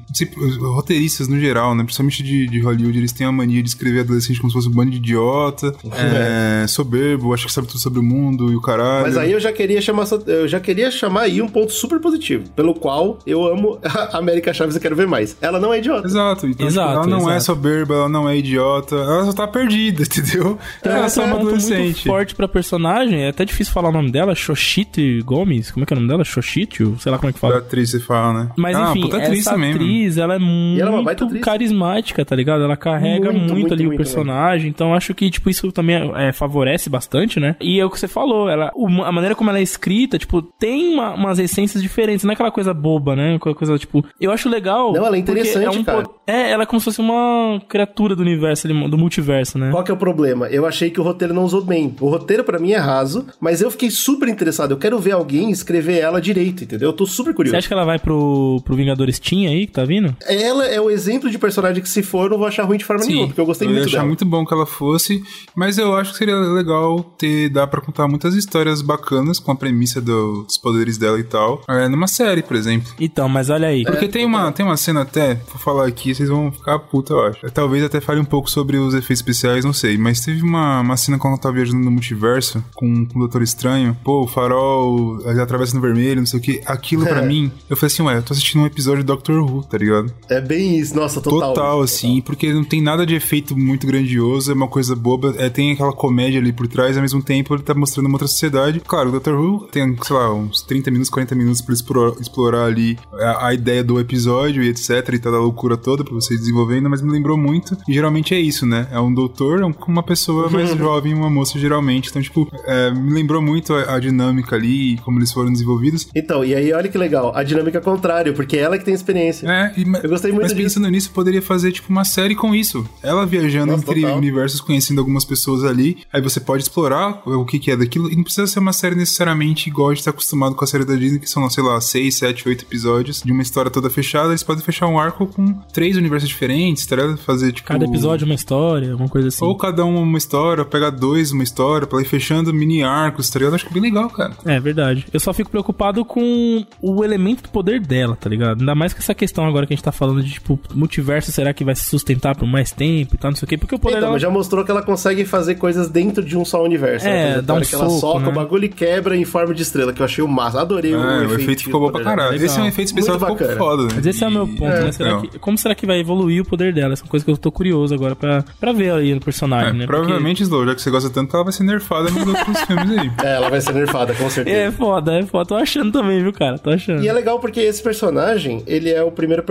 roteiristas 0.60 1.28
no 1.28 1.40
geral, 1.40 1.76
né? 1.76 1.84
Principalmente 1.84 2.24
de, 2.24 2.48
de 2.48 2.60
Hollywood, 2.60 2.98
eles 2.98 3.12
têm 3.12 3.28
a 3.28 3.32
mania 3.32 3.62
de 3.62 3.70
escrever 3.70 4.02
adolescente 4.02 4.40
como 4.40 4.50
se 4.50 4.56
fosse 4.56 4.68
um 4.68 4.72
bando 4.72 4.92
de 4.92 4.98
idiota, 4.98 5.74
é, 5.94 6.66
soberbo, 6.68 7.34
acho 7.34 7.46
que 7.46 7.52
sabe 7.52 7.68
tudo 7.68 7.80
sobre 7.80 8.00
o 8.00 8.04
mundo 8.04 8.52
e 8.52 8.56
o 8.56 8.62
caralho. 8.62 9.04
Mas 9.04 9.18
aí 9.18 9.32
eu 9.32 9.40
já 9.40 9.52
queria 9.52 9.82
chamar 9.82 10.08
eu 10.26 10.48
já 10.48 10.60
queria 10.60 10.90
chamar 10.90 11.22
aí 11.22 11.42
um 11.42 11.48
ponto 11.48 11.72
super 11.72 12.00
positivo, 12.00 12.50
pelo 12.56 12.74
qual 12.74 13.20
eu 13.26 13.46
amo 13.46 13.80
a 13.84 14.18
América 14.18 14.54
Chaves 14.54 14.76
e 14.76 14.80
quero 14.80 14.96
ver 14.96 15.08
mais. 15.08 15.38
Ela 15.42 15.60
não 15.60 15.74
é 15.74 15.80
idiota. 15.80 16.08
Exato, 16.08 16.46
então 16.46 16.68
tipo, 16.68 16.68
Exato, 16.68 16.92
ela 16.92 17.08
não 17.08 17.30
é 17.30 17.38
exato. 17.38 17.46
soberba, 17.46 17.96
ela 17.96 18.10
não 18.10 18.28
é 18.28 18.38
idiota, 18.38 18.96
ela 18.96 19.26
só 19.26 19.34
tá 19.34 19.48
perdida, 19.48 20.04
entendeu? 20.08 20.58
Tem 20.82 20.92
ela 20.92 21.06
um 21.06 21.10
só 21.10 21.24
é 21.24 21.26
uma 21.26 21.36
ponto 21.38 21.52
muito 21.52 21.66
adolescente. 21.66 22.08
forte 22.08 22.36
pra 22.36 22.48
personagem, 22.48 23.24
é 23.24 23.30
até 23.30 23.46
difícil 23.46 23.74
falar 23.74 23.90
o 23.90 23.94
nome 23.94 24.12
dela, 24.12 24.36
Xochitl 24.36 25.24
Gomes, 25.24 25.72
como 25.72 25.84
é 25.84 25.86
que 25.86 25.94
é 25.94 25.98
o 25.98 26.00
nome 26.00 26.07
dela? 26.08 26.24
Xochitl? 26.24 26.96
Sei 27.00 27.12
lá 27.12 27.18
como 27.18 27.30
é 27.30 27.34
que 27.34 27.40
Da 27.42 27.48
fala. 27.48 27.58
atriz, 27.60 27.92
você 27.92 28.00
fala, 28.00 28.44
né? 28.44 28.50
Mas 28.58 28.76
ah, 28.76 28.90
enfim, 28.92 29.02
puta 29.02 29.18
atriz 29.18 29.40
essa 29.48 29.56
atriz, 29.56 30.18
ela 30.18 30.36
é 30.36 30.40
muito 30.40 30.82
ela 30.82 30.92
é 30.92 30.94
uma 30.94 31.04
baita 31.04 31.26
atriz. 31.26 31.42
carismática, 31.44 32.24
tá 32.26 32.36
ligado? 32.36 32.64
Ela 32.64 32.78
carrega 32.78 33.32
Muito, 33.32 33.40
muito, 33.40 33.54
muito, 33.54 33.74
ali 33.74 33.86
muito 33.86 33.96
o 33.96 33.98
personagem, 33.98 34.70
então 34.70 34.94
acho 34.94 35.14
que, 35.14 35.30
tipo, 35.30 35.50
isso 35.50 35.72
também 35.72 36.12
é, 36.16 36.32
favorece 36.32 36.90
bastante, 36.90 37.40
né? 37.40 37.56
E 37.60 37.80
é 37.80 37.86
o 37.86 37.90
que 37.90 38.00
você 38.00 38.08
falou, 38.08 38.50
ela, 38.50 38.72
a 39.06 39.12
maneira 39.12 39.36
como 39.36 39.50
ela 39.50 39.60
é 39.60 39.62
escrita, 39.64 40.18
tipo, 40.18 40.42
tem 40.42 40.94
uma- 40.94 41.14
umas 41.14 41.40
essências 41.40 41.82
diferentes, 41.82 42.24
não 42.24 42.32
é 42.32 42.34
aquela 42.34 42.52
coisa 42.52 42.74
boba, 42.74 43.16
né? 43.16 43.36
Aquela 43.36 43.56
coisa, 43.56 43.78
tipo, 43.78 44.06
eu 44.20 44.32
acho 44.32 44.50
legal... 44.50 44.94
Não, 44.94 45.06
ela 45.06 45.18
é 45.18 45.22
porque 45.22 45.32
interessante, 45.40 45.78
um 45.78 45.84
cara. 45.84 46.04
po- 46.04 46.16
É, 46.28 46.52
ela 46.52 46.64
é 46.64 46.66
como 46.66 46.80
se 46.80 46.86
fosse 46.86 47.00
uma 47.02 47.62
criatura 47.68 48.16
do 48.16 48.22
universo, 48.22 48.68
ali, 48.68 48.90
do 48.90 48.98
multiverso, 48.98 49.58
né? 49.58 49.72
Qual 49.72 49.84
que 49.84 49.92
é 49.92 49.94
o 49.94 49.98
problema? 49.98 50.48
Eu 50.48 50.66
achei 50.66 50.90
que 50.90 51.00
o 51.00 51.04
roteiro 51.04 51.34
não 51.34 51.44
usou 51.44 51.64
bem. 51.64 51.96
O 52.00 52.10
roteiro 52.10 52.44
pra 52.44 52.60
mim 52.60 52.72
é 52.72 52.78
raso, 52.78 53.26
mas 53.40 53.62
eu 53.62 53.72
fiquei 53.72 53.90
super 53.90 54.28
interessado. 54.28 54.72
Eu 54.72 54.78
quero 54.78 55.00
ver 55.00 55.12
alguém 55.14 55.50
escrever 55.52 55.97
ela 56.00 56.22
direito, 56.22 56.64
entendeu? 56.64 56.90
Eu 56.90 56.94
tô 56.94 57.06
super 57.06 57.34
curioso. 57.34 57.54
Você 57.54 57.58
acha 57.58 57.68
que 57.68 57.74
ela 57.74 57.86
vai 57.86 58.00
pro, 58.00 58.62
pro 58.64 58.76
Vingadores 58.76 59.20
Team 59.20 59.50
aí, 59.50 59.66
que 59.68 59.74
tá 59.74 59.86
vindo? 59.86 60.16
Ela 60.28 60.66
é 60.66 60.80
o 60.80 60.90
exemplo 60.90 61.30
de 61.30 61.38
personagem 61.38 61.82
que 61.82 61.90
se 61.90 62.02
for, 62.04 62.26
eu 62.26 62.30
não 62.32 62.38
vou 62.38 62.48
achar 62.48 62.64
ruim 62.64 62.78
de 62.78 62.86
forma 62.86 63.06
nenhuma, 63.06 63.28
porque 63.28 63.42
eu 63.42 63.46
gostei 63.46 63.68
eu 63.68 63.72
ia 63.72 63.76
muito 63.78 63.88
achar 63.90 63.98
dela. 63.98 64.08
muito 64.08 64.26
bom 64.26 64.46
que 64.46 64.54
ela 64.54 64.66
fosse, 64.66 65.22
mas 65.56 65.78
eu 65.78 65.96
acho 65.96 66.12
que 66.12 66.18
seria 66.18 66.36
legal 66.36 67.04
ter, 67.18 67.50
dar 67.50 67.68
pra 67.68 67.82
contar 67.82 68.08
muitas 68.08 68.36
histórias 68.36 68.82
bacanas 68.82 69.40
com 69.40 69.52
a 69.52 69.56
premissa 69.56 70.02
do- 70.02 70.44
dos 70.44 70.58
poderes 70.58 70.98
dela 70.98 71.20
e 71.20 71.24
tal, 71.24 71.62
é, 71.70 71.88
numa 71.88 72.08
série, 72.08 72.42
por 72.44 72.56
exemplo. 72.56 72.92
Então, 73.00 73.28
mas 73.30 73.50
olha 73.50 73.68
aí. 73.68 73.84
Porque 73.84 74.08
tem, 74.08 74.26
uma, 74.26 74.52
tem 74.52 74.66
uma 74.66 74.78
cena 74.78 75.02
até, 75.02 75.36
vou 75.36 75.58
falar 75.60 75.88
aqui, 75.88 76.14
vocês 76.14 76.30
vão 76.30 76.52
ficar 76.52 76.80
puta, 76.80 77.14
eu 77.14 77.26
acho. 77.26 77.52
Talvez 77.52 77.84
até 77.84 78.00
fale 78.02 78.20
um 78.20 78.26
pouco 78.26 78.50
sobre 78.50 78.78
os 78.78 78.94
efeitos 78.94 79.18
especiais, 79.20 79.64
não 79.66 79.74
sei. 79.74 79.98
Mas 79.98 80.20
teve 80.22 80.42
uma, 80.44 80.82
uma 80.82 80.98
cena 80.98 81.18
quando 81.18 81.34
ela 81.34 81.42
tava 81.42 81.56
viajando 81.56 81.84
no 81.84 81.92
multiverso 81.92 82.64
com, 82.76 83.06
com 83.06 83.16
o 83.16 83.20
Doutor 83.20 83.42
Estranho. 83.42 83.98
Pô, 84.04 84.24
o 84.24 84.28
farol 84.28 85.18
atravessa 85.42 85.76
no 85.76 85.82
vermelho, 85.88 86.22
não 86.22 86.26
sei 86.26 86.40
o 86.40 86.44
que. 86.44 86.62
Aquilo 86.66 87.06
pra 87.06 87.22
mim, 87.22 87.52
eu 87.70 87.76
falei 87.78 87.94
assim, 87.94 88.04
ué, 88.04 88.18
eu 88.18 88.24
tô 88.24 88.34
assistindo 88.34 88.62
um 88.62 88.66
episódio 88.66 89.04
do 89.04 89.08
Doctor 89.08 89.40
Who, 89.42 89.64
tá 89.64 89.78
ligado? 89.78 90.12
É 90.30 90.40
bem 90.42 90.78
isso, 90.80 90.96
nossa, 90.96 91.22
total. 91.22 91.54
Total, 91.54 91.82
assim, 91.82 92.22
porque 92.22 92.52
não 92.54 92.64
tem 92.64 92.82
nada 92.82 93.06
de 93.06 93.16
efeito 93.16 93.58
muito 93.58 93.86
grandioso, 93.88 94.52
é 94.52 94.54
uma 94.54 94.68
coisa 94.68 94.96
boba, 94.96 95.34
é, 95.38 95.50
tem 95.50 95.72
aquela 95.72 95.94
comédia 95.94 96.40
ali 96.40 96.52
por 96.54 96.68
trás, 96.68 96.96
ao 96.98 97.02
mesmo 97.02 97.22
tempo 97.22 97.54
ele 97.54 97.64
tá 97.64 97.74
mostrando 97.74 98.06
uma 98.08 98.16
outra 98.16 98.28
sociedade. 98.28 98.80
Claro, 98.86 99.10
o 99.10 99.12
Doctor 99.12 99.34
Who 99.40 99.68
tem, 99.72 99.96
sei 100.04 100.16
lá, 100.16 100.34
uns 100.34 100.62
30 100.62 100.92
minutos, 100.92 101.10
40 101.10 101.36
minutos 101.36 101.62
pra 101.62 101.74
explorar, 102.20 102.66
ali 102.66 102.98
a, 103.14 103.48
a 103.48 103.54
ideia 103.54 103.84
do 103.84 104.00
episódio 104.00 104.64
e 104.64 104.70
etc, 104.70 104.90
e 105.14 105.20
tal, 105.20 105.32
da 105.32 105.40
loucura 105.40 105.78
toda 105.78 106.04
pra 106.04 106.14
você 106.14 106.36
desenvolvendo, 106.36 106.90
mas 106.90 107.02
me 107.02 107.12
lembrou 107.12 107.38
muito, 107.38 107.78
e 107.88 107.94
geralmente 107.94 108.34
é 108.34 108.40
isso, 108.40 108.66
né? 108.66 108.88
É 108.92 109.00
um 109.00 109.14
doutor, 109.14 109.62
é 109.62 109.66
um- 109.66 109.74
uma 109.88 110.04
pessoa 110.04 110.50
mais 110.50 110.70
jovem, 110.78 111.14
uma 111.14 111.30
moça, 111.30 111.58
geralmente. 111.60 112.10
Então, 112.10 112.22
tipo, 112.22 112.48
é, 112.66 112.92
me 112.92 113.14
lembrou 113.14 113.42
muito 113.42 113.74
a, 113.74 113.96
a 113.96 114.00
dinâmica 114.00 114.56
ali, 114.56 114.94
e 114.94 114.98
como 114.98 115.20
eles 115.20 115.32
foram 115.32 115.52
desenvolvidos. 115.68 116.08
Então, 116.16 116.44
e 116.44 116.56
aí 116.56 116.72
olha 116.72 116.88
que 116.88 116.98
legal, 116.98 117.32
a 117.36 117.44
dinâmica 117.44 117.78
é 117.78 117.82
contrária, 117.82 118.32
porque 118.34 118.58
é 118.58 118.62
ela 118.62 118.78
que 118.78 118.86
tem 118.86 118.94
experiência. 118.94 119.48
É, 119.48 119.74
e, 119.78 119.84
Eu 120.04 120.10
gostei 120.10 120.32
muito 120.32 120.44
Mas 120.44 120.54
disso. 120.54 120.64
pensando 120.64 120.90
nisso, 120.90 121.12
poderia 121.12 121.42
fazer 121.42 121.72
tipo 121.72 121.90
uma 121.90 122.06
série 122.06 122.36
com 122.36 122.56
isso. 122.56 122.88
Ela 123.04 123.26
viajando 123.26 123.72
Nossa, 123.74 123.84
entre 123.84 124.02
total. 124.02 124.18
universos, 124.18 124.62
conhecendo 124.62 125.00
algumas 125.00 125.26
pessoas 125.26 125.64
ali. 125.64 125.98
Aí 126.12 126.22
você 126.22 126.40
pode 126.40 126.64
explorar 126.64 127.22
o 127.26 127.46
que, 127.46 127.60
que 127.60 127.72
é 127.72 127.78
daquilo. 127.78 128.12
E 128.12 128.16
não 128.16 128.24
precisa 128.24 128.48
ser 128.48 128.60
uma 128.60 128.74
série 128.74 128.96
necessariamente 128.96 129.70
igual 129.70 129.90
a 129.90 129.94
gente 129.94 130.04
tá 130.04 130.12
acostumado 130.12 130.56
com 130.56 130.64
a 130.64 130.68
série 130.68 130.86
da 130.86 130.96
Disney, 130.96 131.20
que 131.20 131.30
são, 131.30 131.48
sei 131.50 131.64
lá, 131.64 131.80
6, 131.80 132.16
7, 132.16 132.48
8 132.48 132.66
episódios 132.66 133.22
de 133.24 133.32
uma 133.32 133.42
história 133.42 133.70
toda 133.70 133.90
fechada. 133.90 134.30
Eles 134.30 134.44
podem 134.44 134.64
fechar 134.64 134.88
um 134.88 135.00
arco 135.00 135.28
com 135.28 135.54
três 135.74 135.98
universos 135.98 136.30
diferentes, 136.30 136.86
tá 136.86 136.96
ligado? 136.96 137.18
Fazer 137.18 137.52
tipo. 137.52 137.68
Cada 137.68 137.86
episódio 137.86 138.26
é 138.26 138.28
uma 138.28 138.36
história, 138.36 138.96
uma 138.96 139.10
coisa 139.10 139.28
assim. 139.28 139.44
Ou 139.44 139.56
cada 139.58 139.84
um 139.86 140.02
uma 140.02 140.18
história, 140.18 140.64
pegar 140.64 140.90
dois 140.92 141.32
uma 141.32 141.44
história, 141.44 141.86
pra 141.88 142.02
ir 142.02 142.06
fechando 142.06 142.54
mini 142.54 142.84
arcos, 142.84 143.30
tá 143.30 143.40
ligado? 143.40 143.56
Acho 143.56 143.66
que 143.66 143.72
é 143.72 143.74
bem 143.74 143.82
legal, 143.82 144.10
cara. 144.10 144.34
É 144.46 144.60
verdade. 144.60 145.06
Eu 145.12 145.20
só 145.20 145.34
fico 145.34 145.50
preocupado 145.58 146.06
com 146.06 146.64
o 146.82 147.04
elemento 147.04 147.44
do 147.44 147.50
poder 147.50 147.80
dela, 147.80 148.16
tá 148.16 148.30
ligado? 148.30 148.60
Ainda 148.60 148.76
mais 148.76 148.94
com 148.94 149.00
essa 149.00 149.16
questão 149.16 149.46
agora 149.46 149.66
que 149.66 149.74
a 149.74 149.76
gente 149.76 149.84
tá 149.84 149.92
falando 149.92 150.22
de, 150.22 150.32
tipo, 150.34 150.60
multiverso, 150.74 151.32
será 151.32 151.52
que 151.54 151.64
vai 151.64 151.76
se 151.76 151.86
sustentar 151.86 152.36
por 152.36 152.48
mais 152.48 152.72
tempo 152.72 153.16
e 153.16 153.18
tal, 153.18 153.32
não 153.32 153.36
sei 153.36 153.46
o 153.46 153.50
quê? 153.50 153.58
Porque 153.58 153.74
o 153.76 153.80
poder 153.80 153.94
Então, 153.98 154.02
dela... 154.02 154.14
mas 154.14 154.22
já 154.22 154.30
mostrou 154.30 154.64
que 154.64 154.70
ela 154.72 154.82
consegue 154.84 155.26
fazer 155.26 155.56
coisas 155.56 155.90
dentro 155.90 156.24
de 156.24 156.38
um 156.38 156.46
só 156.46 156.64
universo. 156.64 157.08
É, 157.08 157.12
né? 157.12 157.24
Exemplo, 157.30 157.42
dá 157.44 157.54
um 157.56 157.62
que 157.62 157.76
ela 157.76 157.90
soco, 157.90 158.00
soca 158.00 158.20
né? 158.26 158.28
o 158.30 158.32
bagulho 158.34 158.66
e 158.66 158.70
quebra 158.70 159.16
em 159.18 159.26
forma 159.26 159.54
de 159.54 159.64
estrela, 159.64 159.92
que 159.94 160.02
eu 160.02 160.06
achei 160.06 160.24
o 160.24 160.28
massa. 160.28 160.62
Adorei 160.62 160.94
É, 160.94 160.98
o, 160.98 161.30
o 161.30 161.34
efeito 161.34 161.64
ficou 161.64 161.80
bom 161.82 161.92
pra 161.92 162.04
caralho. 162.04 162.32
legal. 162.32 162.46
Esse 162.46 162.60
é 162.60 162.62
um 162.64 162.68
efeito 162.68 162.88
especial 162.90 163.20
ficou 163.20 163.38
foda, 163.58 163.84
né? 163.84 163.90
Mas 163.96 164.06
esse 164.06 164.24
é 164.24 164.28
o 164.28 164.32
meu 164.32 164.48
ponto, 164.48 164.62
né? 164.64 164.92
Será 164.92 165.10
então. 165.10 165.22
que, 165.24 165.40
como 165.40 165.58
será 165.58 165.74
que 165.76 165.86
vai 165.88 166.00
evoluir 166.00 166.42
o 166.44 166.46
poder 166.46 166.74
dela? 166.74 166.94
Essa 166.94 167.04
é 167.04 167.06
uma 167.06 167.10
coisa 167.12 167.26
que 167.26 167.32
eu 167.32 167.38
tô 167.38 167.52
curioso 167.52 167.94
agora 167.96 168.16
pra, 168.16 168.44
pra 168.60 168.72
ver 168.72 168.92
aí 168.92 169.14
no 169.14 169.22
personagem, 169.22 169.70
É, 169.70 169.74
né? 169.74 169.86
Porque- 169.86 170.02
provavelmente, 170.02 170.44
Slow, 170.44 170.66
já 170.68 170.76
que 170.76 170.82
você 170.82 170.92
gosta 170.92 171.10
tanto, 171.10 171.36
ela 171.36 171.44
vai 171.44 171.54
ser 171.54 171.64
nerfada 171.64 172.10
nos 172.12 172.28
outros 172.28 172.60
filmes 172.68 172.98
aí. 172.98 173.12
É, 173.24 173.36
ela 173.36 173.50
vai 173.50 173.62
ser 173.62 173.74
nerfada, 173.74 174.14
com 174.14 174.30
certeza. 174.30 174.58
É 174.58 174.72
foda, 174.72 175.14
é 175.20 175.24
foda. 175.24 175.47
Tô 175.48 175.56
achando 175.56 175.92
também, 175.92 176.22
viu, 176.22 176.34
cara? 176.34 176.58
Tô 176.58 176.70
achando. 176.70 177.04
E 177.04 177.08
é 177.08 177.14
legal 177.14 177.40
porque 177.40 177.60
esse 177.62 177.82
personagem, 177.82 178.62
ele 178.68 178.90
é 178.90 179.02
o 179.02 179.12
primeiro 179.12 179.44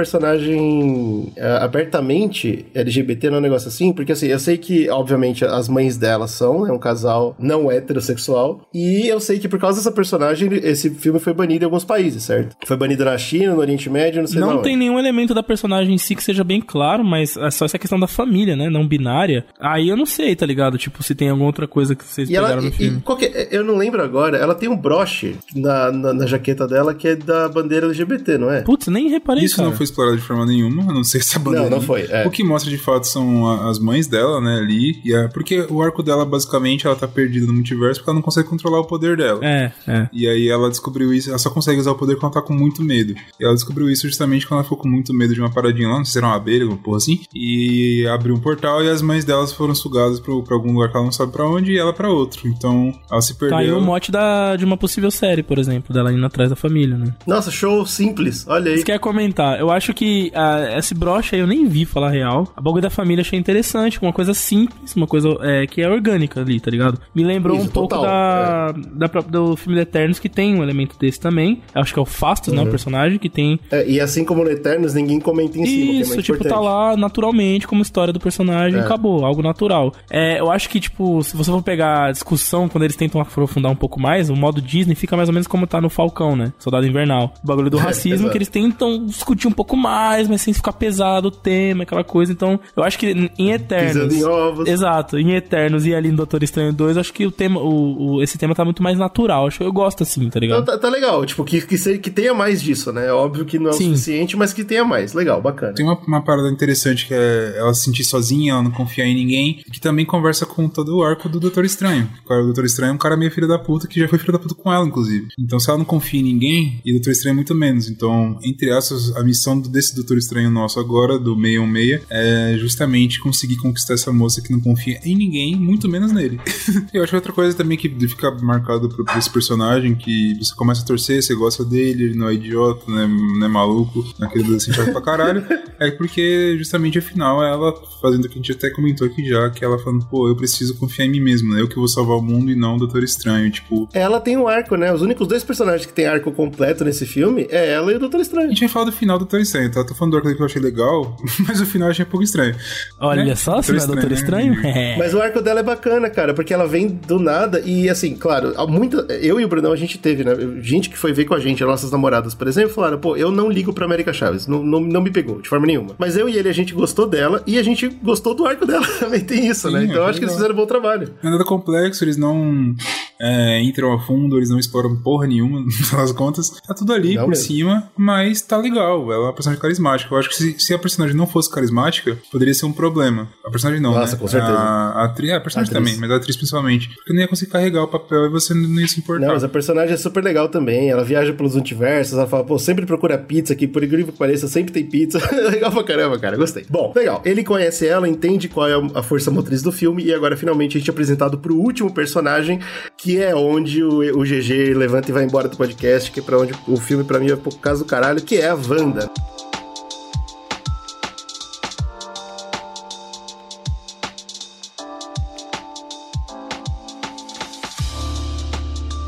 personagem 0.51 1.32
é, 1.36 1.47
abertamente 1.62 2.66
LGBT, 2.74 3.28
não 3.30 3.36
é 3.36 3.38
um 3.38 3.42
negócio 3.42 3.68
assim, 3.68 3.92
porque 3.92 4.12
assim, 4.12 4.26
eu 4.26 4.38
sei 4.38 4.57
que, 4.59 4.88
obviamente, 4.90 5.44
as 5.44 5.68
mães 5.68 5.97
dela 5.97 6.26
são, 6.26 6.66
é 6.66 6.72
um 6.72 6.78
casal 6.78 7.34
não 7.38 7.70
heterossexual, 7.70 8.61
e 8.74 9.07
eu 9.09 9.20
sei 9.20 9.38
que 9.38 9.49
por 9.49 9.59
causa 9.59 9.78
dessa 9.78 9.92
personagem, 9.92 10.51
esse 10.62 10.90
filme 10.90 11.18
foi 11.18 11.32
banido 11.32 11.64
em 11.64 11.66
alguns 11.66 11.84
países, 11.84 12.22
certo? 12.24 12.57
Foi 12.66 12.76
banido 12.76 13.05
na 13.05 13.16
China, 13.18 13.55
no 13.55 13.61
Oriente 13.61 13.88
Médio, 13.88 14.20
não 14.20 14.26
sei 14.28 14.40
Não 14.40 14.62
tem 14.62 14.74
onde. 14.74 14.84
nenhum 14.84 14.99
elemento 14.99 15.34
da 15.34 15.42
personagem 15.42 15.94
em 15.94 15.99
si 15.99 16.14
que 16.14 16.22
seja 16.22 16.44
bem 16.44 16.61
claro, 16.61 17.05
mas 17.05 17.36
é 17.36 17.51
só 17.51 17.64
essa 17.64 17.78
questão 17.78 17.99
da 17.99 18.07
família, 18.07 18.57
né? 18.57 18.68
Não 18.68 18.86
binária. 18.86 19.44
Aí 19.61 19.88
eu 19.88 19.97
não 19.97 20.07
sei, 20.07 20.34
tá 20.36 20.44
ligado? 20.47 20.78
Tipo, 20.78 21.03
se 21.03 21.14
tem 21.14 21.28
alguma 21.30 21.47
outra 21.47 21.66
coisa 21.66 21.94
que 21.94 22.05
vocês 22.05 22.28
E 22.28 22.36
ela, 22.36 22.49
pegaram 22.49 22.62
no 22.62 22.68
e- 22.68 22.72
filme. 22.72 22.99
e 22.99 23.01
qual 23.01 23.16
que 23.16 23.26
é- 23.26 23.49
eu 23.51 23.64
não 23.64 23.76
lembro 23.76 24.03
agora, 24.03 24.36
ela 24.36 24.55
tem 24.55 24.68
um 24.68 24.76
broche 24.76 25.36
na, 25.55 25.86
na, 25.93 26.12
na 26.12 26.26
jaqueta 26.26 26.66
dela 26.66 26.95
que 26.95 27.09
é 27.09 27.16
da 27.16 27.49
bandeira 27.49 27.87
LGBT, 27.87 28.39
não 28.39 28.51
é? 28.51 28.62
Putz, 28.62 28.87
nem 28.89 29.09
reparei, 29.09 29.45
Isso 29.45 29.57
cara. 29.57 29.68
não 29.68 29.76
foi 29.76 29.84
explorado 29.84 30.16
de 30.16 30.22
forma 30.22 30.45
nenhuma, 30.47 30.82
a 30.82 30.95
não 30.95 31.05
sei 31.05 31.20
se 31.20 31.37
a 31.37 31.39
bandeira. 31.41 31.68
Não, 31.70 31.76
não 31.78 31.82
foi, 31.82 32.03
é. 32.11 32.26
O 32.26 32.30
que 32.30 32.43
mostra 32.45 32.70
de 32.70 32.78
fato 32.78 33.07
são 33.07 33.47
a- 33.47 33.70
as 33.70 33.78
mães 33.78 34.07
dela, 34.07 34.41
né, 34.41 34.57
ali. 34.59 35.01
E 35.05 35.14
a- 35.14 35.28
porque 35.28 35.66
o 35.70 35.82
arco 35.82 36.03
dela, 36.03 36.24
basicamente, 36.24 36.87
ela 36.87 36.97
tá 36.97 37.07
perdida 37.09 37.47
no 37.47 37.53
multiverso 37.53 38.01
porque 38.01 38.11
ela 38.11 38.16
não 38.16 38.22
consegue 38.22 38.49
controlar 38.49 38.80
o 38.80 38.84
poder 38.84 39.16
dela. 39.16 39.41
É, 39.43 39.72
é. 39.87 40.09
E 40.12 40.26
aí 40.28 40.49
ela 40.49 40.68
descobriu 40.70 41.12
isso, 41.14 41.28
ela 41.30 41.39
só 41.39 41.51
consegue 41.51 41.80
usar 41.80 41.93
o 41.93 41.95
poder 41.97 42.14
quando 42.16 42.24
ela 42.32 42.32
tá 42.34 42.43
com 42.43 42.55
muito 42.55 42.82
medo. 42.82 43.14
E 43.41 43.45
ela 43.45 43.55
descobriu 43.55 43.89
isso 43.91 44.07
justamente 44.09 44.47
quando 44.47 44.59
ela 44.59 44.64
ficou 44.64 44.78
com 44.78 44.89
muito 44.89 45.12
medo 45.14 45.34
de 45.34 45.41
uma 45.41 45.51
paradinha 45.53 45.89
lá, 45.89 45.97
não 45.99 46.05
sei 46.05 46.12
se 46.12 46.18
era 46.18 46.26
uma 46.26 46.37
abelha, 46.37 46.66
uma 46.66 46.76
porra 46.76 46.97
assim. 46.99 47.20
E 47.34 48.07
abriu 48.09 48.34
um 48.34 48.41
portal 48.41 48.82
e 48.82 48.89
as 48.89 49.03
mães 49.03 49.24
delas 49.24 49.53
foram 49.53 49.74
sugadas 49.74 50.20
pro, 50.20 50.43
pra 50.43 50.55
algum 50.55 50.72
lugar 50.72 50.91
que 50.91 50.97
ela 50.97 51.05
não 51.05 51.12
sabe 51.12 51.32
pra 51.32 51.47
onde 51.49 51.72
e 51.72 51.78
ela 51.78 51.93
pra 51.93 52.11
outro. 52.11 52.49
Então 52.49 52.93
ela 53.11 53.20
se 53.20 53.34
perdeu. 53.34 53.57
Tá 53.57 53.62
aí 53.62 53.70
o 53.72 53.80
mote 53.80 54.11
da, 54.11 54.57
de 54.57 54.64
uma 54.64 54.76
possível 54.76 55.11
série, 55.11 55.43
por 55.43 55.59
exemplo, 55.59 55.76
dela 55.93 56.12
indo 56.12 56.24
atrás 56.24 56.51
da 56.51 56.57
família, 56.57 56.97
né? 56.97 57.12
Nossa, 57.27 57.51
show 57.51 57.85
simples, 57.87 58.47
olha 58.49 58.70
aí. 58.70 58.79
Você 58.79 58.85
quer 58.85 58.99
comentar? 59.01 59.59
Eu 59.59 59.70
acho 59.70 59.93
que 59.93 60.31
ah, 60.35 60.77
esse 60.79 60.95
broche 60.95 61.35
aí 61.35 61.41
eu 61.41 61.47
nem 61.47 61.66
vi 61.66 61.85
falar 61.85 62.11
real. 62.11 62.49
A 62.57 62.61
bagulho 62.61 62.83
da 62.83 62.91
família 62.91 63.22
achei 63.22 63.39
interessante, 63.39 64.01
uma 64.01 64.12
coisa 64.12 64.33
simples, 64.35 64.95
uma 64.95 65.07
coisa 65.07 65.29
é, 65.41 65.66
que 65.66 65.83
é 65.83 65.89
orgânica 65.89 66.41
ali, 66.41 66.61
tá 66.61 66.70
ligado? 66.70 67.01
Me 67.14 67.24
lembrou 67.24 67.57
Isso, 67.57 67.66
um 67.66 67.70
pouco 67.70 67.95
total, 67.97 68.05
da, 68.05 68.72
da 68.93 69.09
pró- 69.09 69.22
do 69.22 69.57
filme 69.57 69.81
Eternos, 69.81 70.18
que 70.18 70.29
tem 70.29 70.55
um 70.55 70.62
elemento 70.62 70.97
desse 70.99 71.18
também. 71.18 71.61
Eu 71.74 71.81
acho 71.83 71.93
que 71.93 71.99
é 71.99 72.03
o 72.03 72.07
Fastos, 72.07 72.53
né? 72.55 72.62
O 72.62 72.66
personagem 72.70 73.18
que 73.18 73.29
tem. 73.29 73.59
É, 73.70 73.89
e 73.89 74.01
assim 74.01 74.24
como 74.24 74.45
no 74.45 74.51
Eternos, 74.51 74.95
ninguém 74.95 75.18
comenta 75.20 75.59
em 75.59 75.66
cima, 75.66 75.93
é 75.93 75.95
Isso, 75.97 76.11
muito 76.14 76.22
tipo, 76.24 76.39
importante. 76.39 76.55
tá 76.55 76.61
lá 76.61 76.97
naturalmente 76.97 77.66
como 77.66 77.83
história 77.83 78.12
do 78.12 78.20
personagem, 78.20 78.79
É. 78.79 78.83
acabou. 78.83 79.24
Algo 79.24 79.43
na- 79.43 79.57
natural. 79.57 79.91
É, 80.11 80.39
eu 80.39 80.51
acho 80.51 80.68
que, 80.68 80.79
tipo, 80.79 81.22
se 81.22 81.35
você 81.35 81.51
for 81.51 81.62
pegar 81.62 82.09
a 82.09 82.12
discussão, 82.12 82.68
quando 82.68 82.85
eles 82.85 82.95
tentam 82.97 83.20
aprofundar 83.22 83.72
um 83.72 83.77
pouco 83.77 83.99
mais, 83.99 84.29
o 84.29 84.37
modo 84.37 84.61
Disney 84.61 84.95
fica 84.95 85.16
mais 85.16 85.31
ou 85.31 85.33
menos 85.33 85.47
como 85.47 85.66
tá 85.67 85.81
no 85.81 85.89
Falcão, 85.91 86.35
né? 86.37 86.53
Soldado 86.59 86.87
Invernal. 86.87 87.35
O 87.43 87.47
bagulho 87.47 87.71
do 87.71 87.77
racismo, 87.79 88.31
que 88.31 88.39
eles 88.39 88.49
tentam 88.49 89.07
discutir 89.07 89.49
um 89.49 89.53
pouco 89.53 89.77
mais, 89.77 90.29
mas 90.29 90.41
sem 90.43 90.53
ficar 90.55 90.73
pesado 90.73 91.29
o 91.29 91.31
tema, 91.31 91.83
aquela 91.83 92.05
coisa. 92.05 92.33
Então, 92.33 92.59
eu 92.77 92.83
acho 92.83 92.99
que 92.99 93.31
em 93.39 93.51
Eternos. 93.53 93.93
Pisando 93.93 94.14
em 94.14 94.25
ovos. 94.25 94.69
Exato, 94.69 95.19
em 95.19 95.33
Eternos 95.35 95.87
e 95.87 95.95
ali 95.95 96.11
no 96.11 96.17
Doutor 96.19 96.43
Estranho 96.43 96.73
2, 96.73 96.97
acho 96.97 97.12
que 97.12 97.27
o 97.27 97.31
tema, 97.31 97.61
o, 97.61 98.17
o- 98.17 98.23
esse 98.23 98.39
tema 98.39 98.55
tá 98.55 98.64
muito 98.64 98.83
mais 98.83 98.99
natural. 98.99 99.47
Acho 99.47 99.59
que 99.59 99.64
eu 99.64 99.73
gosto 99.73 100.03
assim, 100.03 100.29
tá 100.31 100.39
ligado? 100.41 100.64
tá, 100.64 100.79
tá 100.79 100.89
legal, 100.89 101.25
tipo, 101.25 101.45
que, 101.45 101.61
que, 101.62 101.77
se- 101.79 101.99
que 101.99 102.11
tenha 102.11 102.33
mais 102.35 102.62
disso, 102.62 102.93
né? 102.93 103.11
Óbvio 103.12 103.45
que 103.45 103.59
não 103.59 103.67
é 103.69 103.71
o 103.71 103.73
Sim. 103.73 103.91
suficiente, 103.91 104.37
mas 104.37 104.53
que 104.53 104.64
tenha 104.64 104.85
mais. 104.85 105.12
Legal, 105.14 105.41
bacana. 105.41 105.75
Tem 105.75 105.85
uma, 105.85 105.99
uma 106.07 106.23
parada 106.23 106.49
interessante 106.51 107.07
que 107.07 107.14
é 107.14 107.55
ela 107.59 107.73
se 107.75 107.83
sentir 107.85 108.05
sozinha, 108.05 108.53
ela 108.53 108.62
não 108.62 108.71
confiar 108.71 109.07
em 109.07 109.14
ninguém, 109.14 109.62
que 109.73 109.81
também 109.81 110.05
conversa 110.05 110.45
com 110.47 110.69
todo 110.69 110.97
o 110.99 111.03
arco 111.03 111.29
do 111.29 111.39
Doutor 111.41 111.64
Estranho. 111.64 112.09
O 112.29 112.43
Doutor 112.43 112.64
Estranho 112.64 112.91
é 112.91 112.95
um 112.95 112.99
cara 112.99 113.17
meio 113.17 113.31
filho 113.31 113.49
da 113.49 113.59
puta, 113.59 113.87
que 113.87 114.01
já 114.01 114.09
foi 114.09 114.19
filho 114.19 114.33
da 114.33 114.39
puta 114.39 114.55
com 114.55 114.73
ela, 114.73 114.85
inclusive. 114.87 115.29
Então, 115.39 115.56
se 115.61 115.69
ela 115.69 115.79
não 115.79 115.85
confia 115.85 116.21
em 116.21 116.25
ninguém, 116.25 116.81
e 116.85 116.91
o 116.93 116.95
Doutor 116.95 117.11
Estranho 117.11 117.37
muito 117.37 117.55
menos. 117.55 117.89
Então, 117.89 118.39
entre 118.43 118.71
aspas, 118.71 119.15
a 119.17 119.23
missão 119.23 119.59
desse 119.61 119.95
Doutor 119.95 120.19
Estranho 120.19 120.51
nosso 120.51 120.79
agora, 120.81 121.19
do 121.19 121.35
616, 121.35 122.03
é 122.11 122.57
justamente 122.59 123.21
conseguir 123.21 123.57
conquistar 123.57 123.95
essa 123.95 124.13
moça 124.13 124.41
que 124.41 124.53
não 124.53 124.61
confia 124.61 124.99
em 125.05 125.17
ninguém, 125.17 125.57
muito 125.57 125.89
menos 125.89 126.13
nele. 126.13 126.41
Eu 126.93 127.03
acho 127.03 127.11
que 127.11 127.17
outra 127.17 127.33
coisa 127.33 127.57
também 127.57 127.77
que 127.77 127.89
fica 128.09 128.31
marcado 128.43 128.89
por, 128.89 129.05
por 129.05 129.17
esse 129.17 129.31
personagem, 129.31 129.95
que 129.95 130.35
você 130.39 130.55
começa 130.55 130.83
a 130.83 130.85
torcer, 130.85 131.23
você 131.23 131.35
gosta 131.35 131.65
dele, 131.65 132.05
ele 132.05 132.17
não 132.17 132.29
é 132.29 132.35
idiota, 132.35 132.91
né, 132.91 133.07
não 133.07 133.47
é 133.47 133.49
maluco, 133.49 134.05
naquele 134.19 134.45
adolescente 134.45 134.77
chato 134.77 134.93
pra 134.93 135.01
caralho, 135.01 135.45
é 135.79 135.91
porque 135.91 136.57
justamente 136.59 136.99
afinal 136.99 137.43
ela 137.43 137.75
fazendo 138.01 138.25
o 138.25 138.29
que 138.29 138.35
a 138.35 138.37
gente 138.37 138.53
até 138.53 138.71
comentou 138.71 139.07
aqui 139.07 139.27
já, 139.27 139.51
que 139.51 139.65
ela 139.65 139.79
falando, 139.79 140.07
pô, 140.07 140.29
eu 140.29 140.37
preciso 140.37 140.77
confiar 140.77 141.07
em 141.07 141.11
mim 141.11 141.21
mesmo, 141.21 141.53
né, 141.55 141.61
eu 141.61 141.69
que 141.69 141.77
vou 141.77 141.89
salvar 141.89 142.17
o 142.17 142.23
mundo 142.23 142.51
e 142.51 142.57
não 142.57 142.77
o 142.77 142.79
Doutor 142.79 143.03
Estranho, 143.03 143.51
tipo... 143.51 143.89
Ela 143.93 144.21
tem 144.21 144.37
um 144.37 144.49
arco, 144.49 144.77
né? 144.77 144.93
Os 144.93 145.03
únicos 145.03 145.27
dois 145.27 145.45
personagens 145.47 145.86
que 145.86 145.92
tem 145.92 146.07
arco 146.07 146.30
completo 146.32 146.84
nesse 146.84 147.07
filme 147.07 147.47
é 147.51 147.72
ela 147.72 147.92
e 147.92 147.97
o 147.97 147.99
Doutor 147.99 148.18
A 148.18 148.22
Estranho. 148.22 148.49
gente 148.49 148.61
vai 148.61 148.68
falar 148.68 148.84
do 148.86 148.92
final 148.92 149.16
do 149.18 149.20
Doutor 149.20 149.40
Estranho, 149.40 149.70
tá? 149.70 149.84
Tô 149.84 149.94
falando 149.94 150.12
do 150.12 150.16
arco 150.18 150.34
que 150.34 150.40
eu 150.40 150.47
achei 150.47 150.61
legal, 150.61 151.16
mas 151.47 151.61
o 151.61 151.66
final 151.66 151.88
eu 151.88 151.92
achei 151.92 152.05
um 152.05 152.09
pouco 152.09 152.24
estranho. 152.24 152.55
Olha 153.01 153.24
né? 153.24 153.34
só, 153.34 153.61
se 153.62 153.72
não 153.72 153.82
é 153.82 153.86
Doutor 153.86 154.12
Estranho. 154.12 154.57
É. 154.66 154.97
Mas 154.99 155.14
o 155.14 155.20
arco 155.20 155.40
dela 155.40 155.61
é 155.61 155.62
bacana, 155.62 156.11
cara, 156.11 156.34
porque 156.34 156.53
ela 156.53 156.66
vem 156.66 156.88
do 156.88 157.18
nada 157.18 157.61
e, 157.64 157.88
assim, 157.88 158.16
claro, 158.16 158.53
há 158.57 158.66
muita, 158.66 159.07
eu 159.14 159.40
e 159.40 159.44
o 159.44 159.49
Brunão 159.49 159.72
a 159.72 159.76
gente 159.76 159.97
teve, 159.97 160.24
né? 160.24 160.32
Gente 160.61 160.90
que 160.90 160.99
foi 160.99 161.12
ver 161.12 161.24
com 161.24 161.34
a 161.34 161.38
gente, 161.38 161.62
as 161.62 161.68
nossas 161.68 161.90
namoradas, 161.90 162.34
por 162.34 162.49
exemplo, 162.49 162.70
falaram, 162.70 162.99
pô, 162.99 163.16
eu 163.16 163.30
não 163.30 163.49
ligo 163.49 163.72
pra 163.72 163.84
América 163.84 164.12
Chaves, 164.12 164.47
não, 164.47 164.62
não, 164.62 164.80
não 164.80 165.01
me 165.01 165.11
pegou, 165.11 165.40
de 165.40 165.49
forma 165.49 165.66
nenhuma. 165.66 165.94
Mas 165.99 166.16
eu 166.16 166.28
e 166.28 166.36
ele, 166.36 166.49
a 166.49 166.53
gente 166.53 166.74
gostou 166.74 167.07
dela 167.07 167.42
e 167.47 167.59
a 167.59 167.62
gente 167.62 167.88
gostou 168.03 168.34
do 168.34 168.44
arco 168.44 168.66
dela 168.66 168.86
também, 168.99 169.20
tem 169.20 169.47
isso, 169.47 169.70
né? 169.70 169.80
Sim, 169.80 169.86
Então 169.86 169.99
eu 169.99 170.07
é 170.07 170.11
acho 170.11 170.18
que 170.18 170.24
eles 170.24 170.34
fizeram 170.34 170.55
um 170.55 170.59
bom 170.59 170.66
trabalho. 170.66 171.14
Não 171.22 171.30
é 171.30 171.32
nada 171.32 171.44
complexo, 171.44 172.05
eles 172.05 172.16
não 172.16 172.74
é, 173.20 173.62
entram 173.62 173.92
a 173.92 174.01
fundo, 174.01 174.36
eles 174.36 174.51
não 174.51 174.59
exploram 174.59 174.97
porra 174.97 175.26
nenhuma, 175.27 175.61
no 175.64 175.70
final 175.70 176.03
das 176.03 176.12
contas. 176.12 176.51
Tá 176.66 176.74
tudo 176.74 176.93
ali 176.93 177.14
Não 177.14 177.24
por 177.24 177.31
mesmo. 177.31 177.45
cima, 177.45 177.91
mas 177.97 178.41
tá 178.43 178.57
legal. 178.57 179.03
Ela 179.12 179.24
é 179.24 179.27
uma 179.27 179.33
personagem 179.33 179.61
carismática. 179.61 180.12
Eu 180.14 180.18
acho 180.18 180.29
que 180.29 180.37
se, 180.37 180.57
se 180.59 180.74
a 180.74 180.79
personagem 180.79 181.16
não 181.16 181.27
fosse 181.27 181.51
carismática, 181.51 182.16
poderia 182.31 182.55
ser 182.55 182.66
um 182.66 182.72
problema. 182.72 183.29
A 183.45 183.51
personagem 183.51 183.83
não, 183.83 183.93
Nossa, 183.93 184.14
né? 184.14 184.20
com 184.20 184.29
certeza. 184.29 184.53
A, 184.53 185.03
a 185.03 185.05
atriz, 185.05 185.31
a 185.33 185.41
personagem 185.41 185.74
A 185.74 185.79
atriz. 185.79 185.93
também, 185.93 186.01
mas 186.01 186.11
a 186.11 186.20
atriz 186.20 186.37
principalmente. 186.37 186.89
Porque 186.95 187.12
não 187.12 187.20
ia 187.20 187.29
conseguir 187.29 187.51
carregar 187.53 187.83
o 187.83 187.89
papel 187.89 188.27
e 188.27 188.29
você 188.29 188.55
não 188.55 188.81
ia 188.81 188.89
se 188.89 188.99
importar. 189.01 189.27
Não, 189.27 189.35
mas 189.35 189.45
a 189.45 189.49
personagem 189.49 189.95
é 189.95 189.97
super 189.97 190.22
legal 190.22 190.49
também. 190.49 190.91
Ela 190.91 191.05
viaja 191.05 191.33
pelos 191.33 191.55
multiversos, 191.55 192.14
ela 192.14 192.27
fala, 192.27 192.45
pô, 192.45 192.59
sempre 192.59 192.85
procura 192.87 193.16
pizza 193.18 193.53
aqui, 193.53 193.66
por 193.66 193.83
incrível 193.83 194.12
que 194.12 194.18
pareça, 194.18 194.49
sempre 194.49 194.72
tem 194.72 194.85
pizza. 194.87 195.18
legal 195.51 195.70
pra 195.72 195.85
caramba, 195.85 196.18
cara, 196.18 196.37
gostei. 196.37 196.64
Bom, 196.68 196.93
legal. 196.95 197.22
Ele 197.24 197.43
conhece 197.45 197.87
ela, 197.87 198.09
entende 198.09 198.49
qual 198.49 198.68
é 198.68 198.74
a 198.95 199.03
força 199.03 199.31
motriz 199.31 199.62
do 199.62 199.72
filme, 199.72 200.05
e 200.05 200.12
agora 200.14 200.37
finalmente 200.37 200.77
a 200.77 200.81
gente 200.81 200.89
é 200.89 200.93
apresentado 200.93 201.39
pro 201.39 201.57
último 201.57 201.93
personagem, 201.93 202.61
que 202.97 203.18
é 203.20 203.35
onde 203.35 203.83
o, 203.83 204.18
o 204.18 204.22
GG 204.24 204.74
levanta 204.74 205.11
e 205.11 205.12
vai 205.17 205.25
embora 205.25 205.49
do 205.49 205.57
podcast, 205.57 206.11
que 206.11 206.21
é 206.21 206.23
pra 206.23 206.39
onde 206.39 206.55
o 206.69 206.77
filme, 206.77 207.05
pra 207.05 207.19
mim, 207.19 207.31
é 207.31 207.37
por 207.37 207.57
causa 207.59 207.83
do 207.83 207.89
caralho, 207.89 208.23
que 208.23 208.37
é 208.37 208.49
a 208.49 208.55
Wanda. 208.55 209.11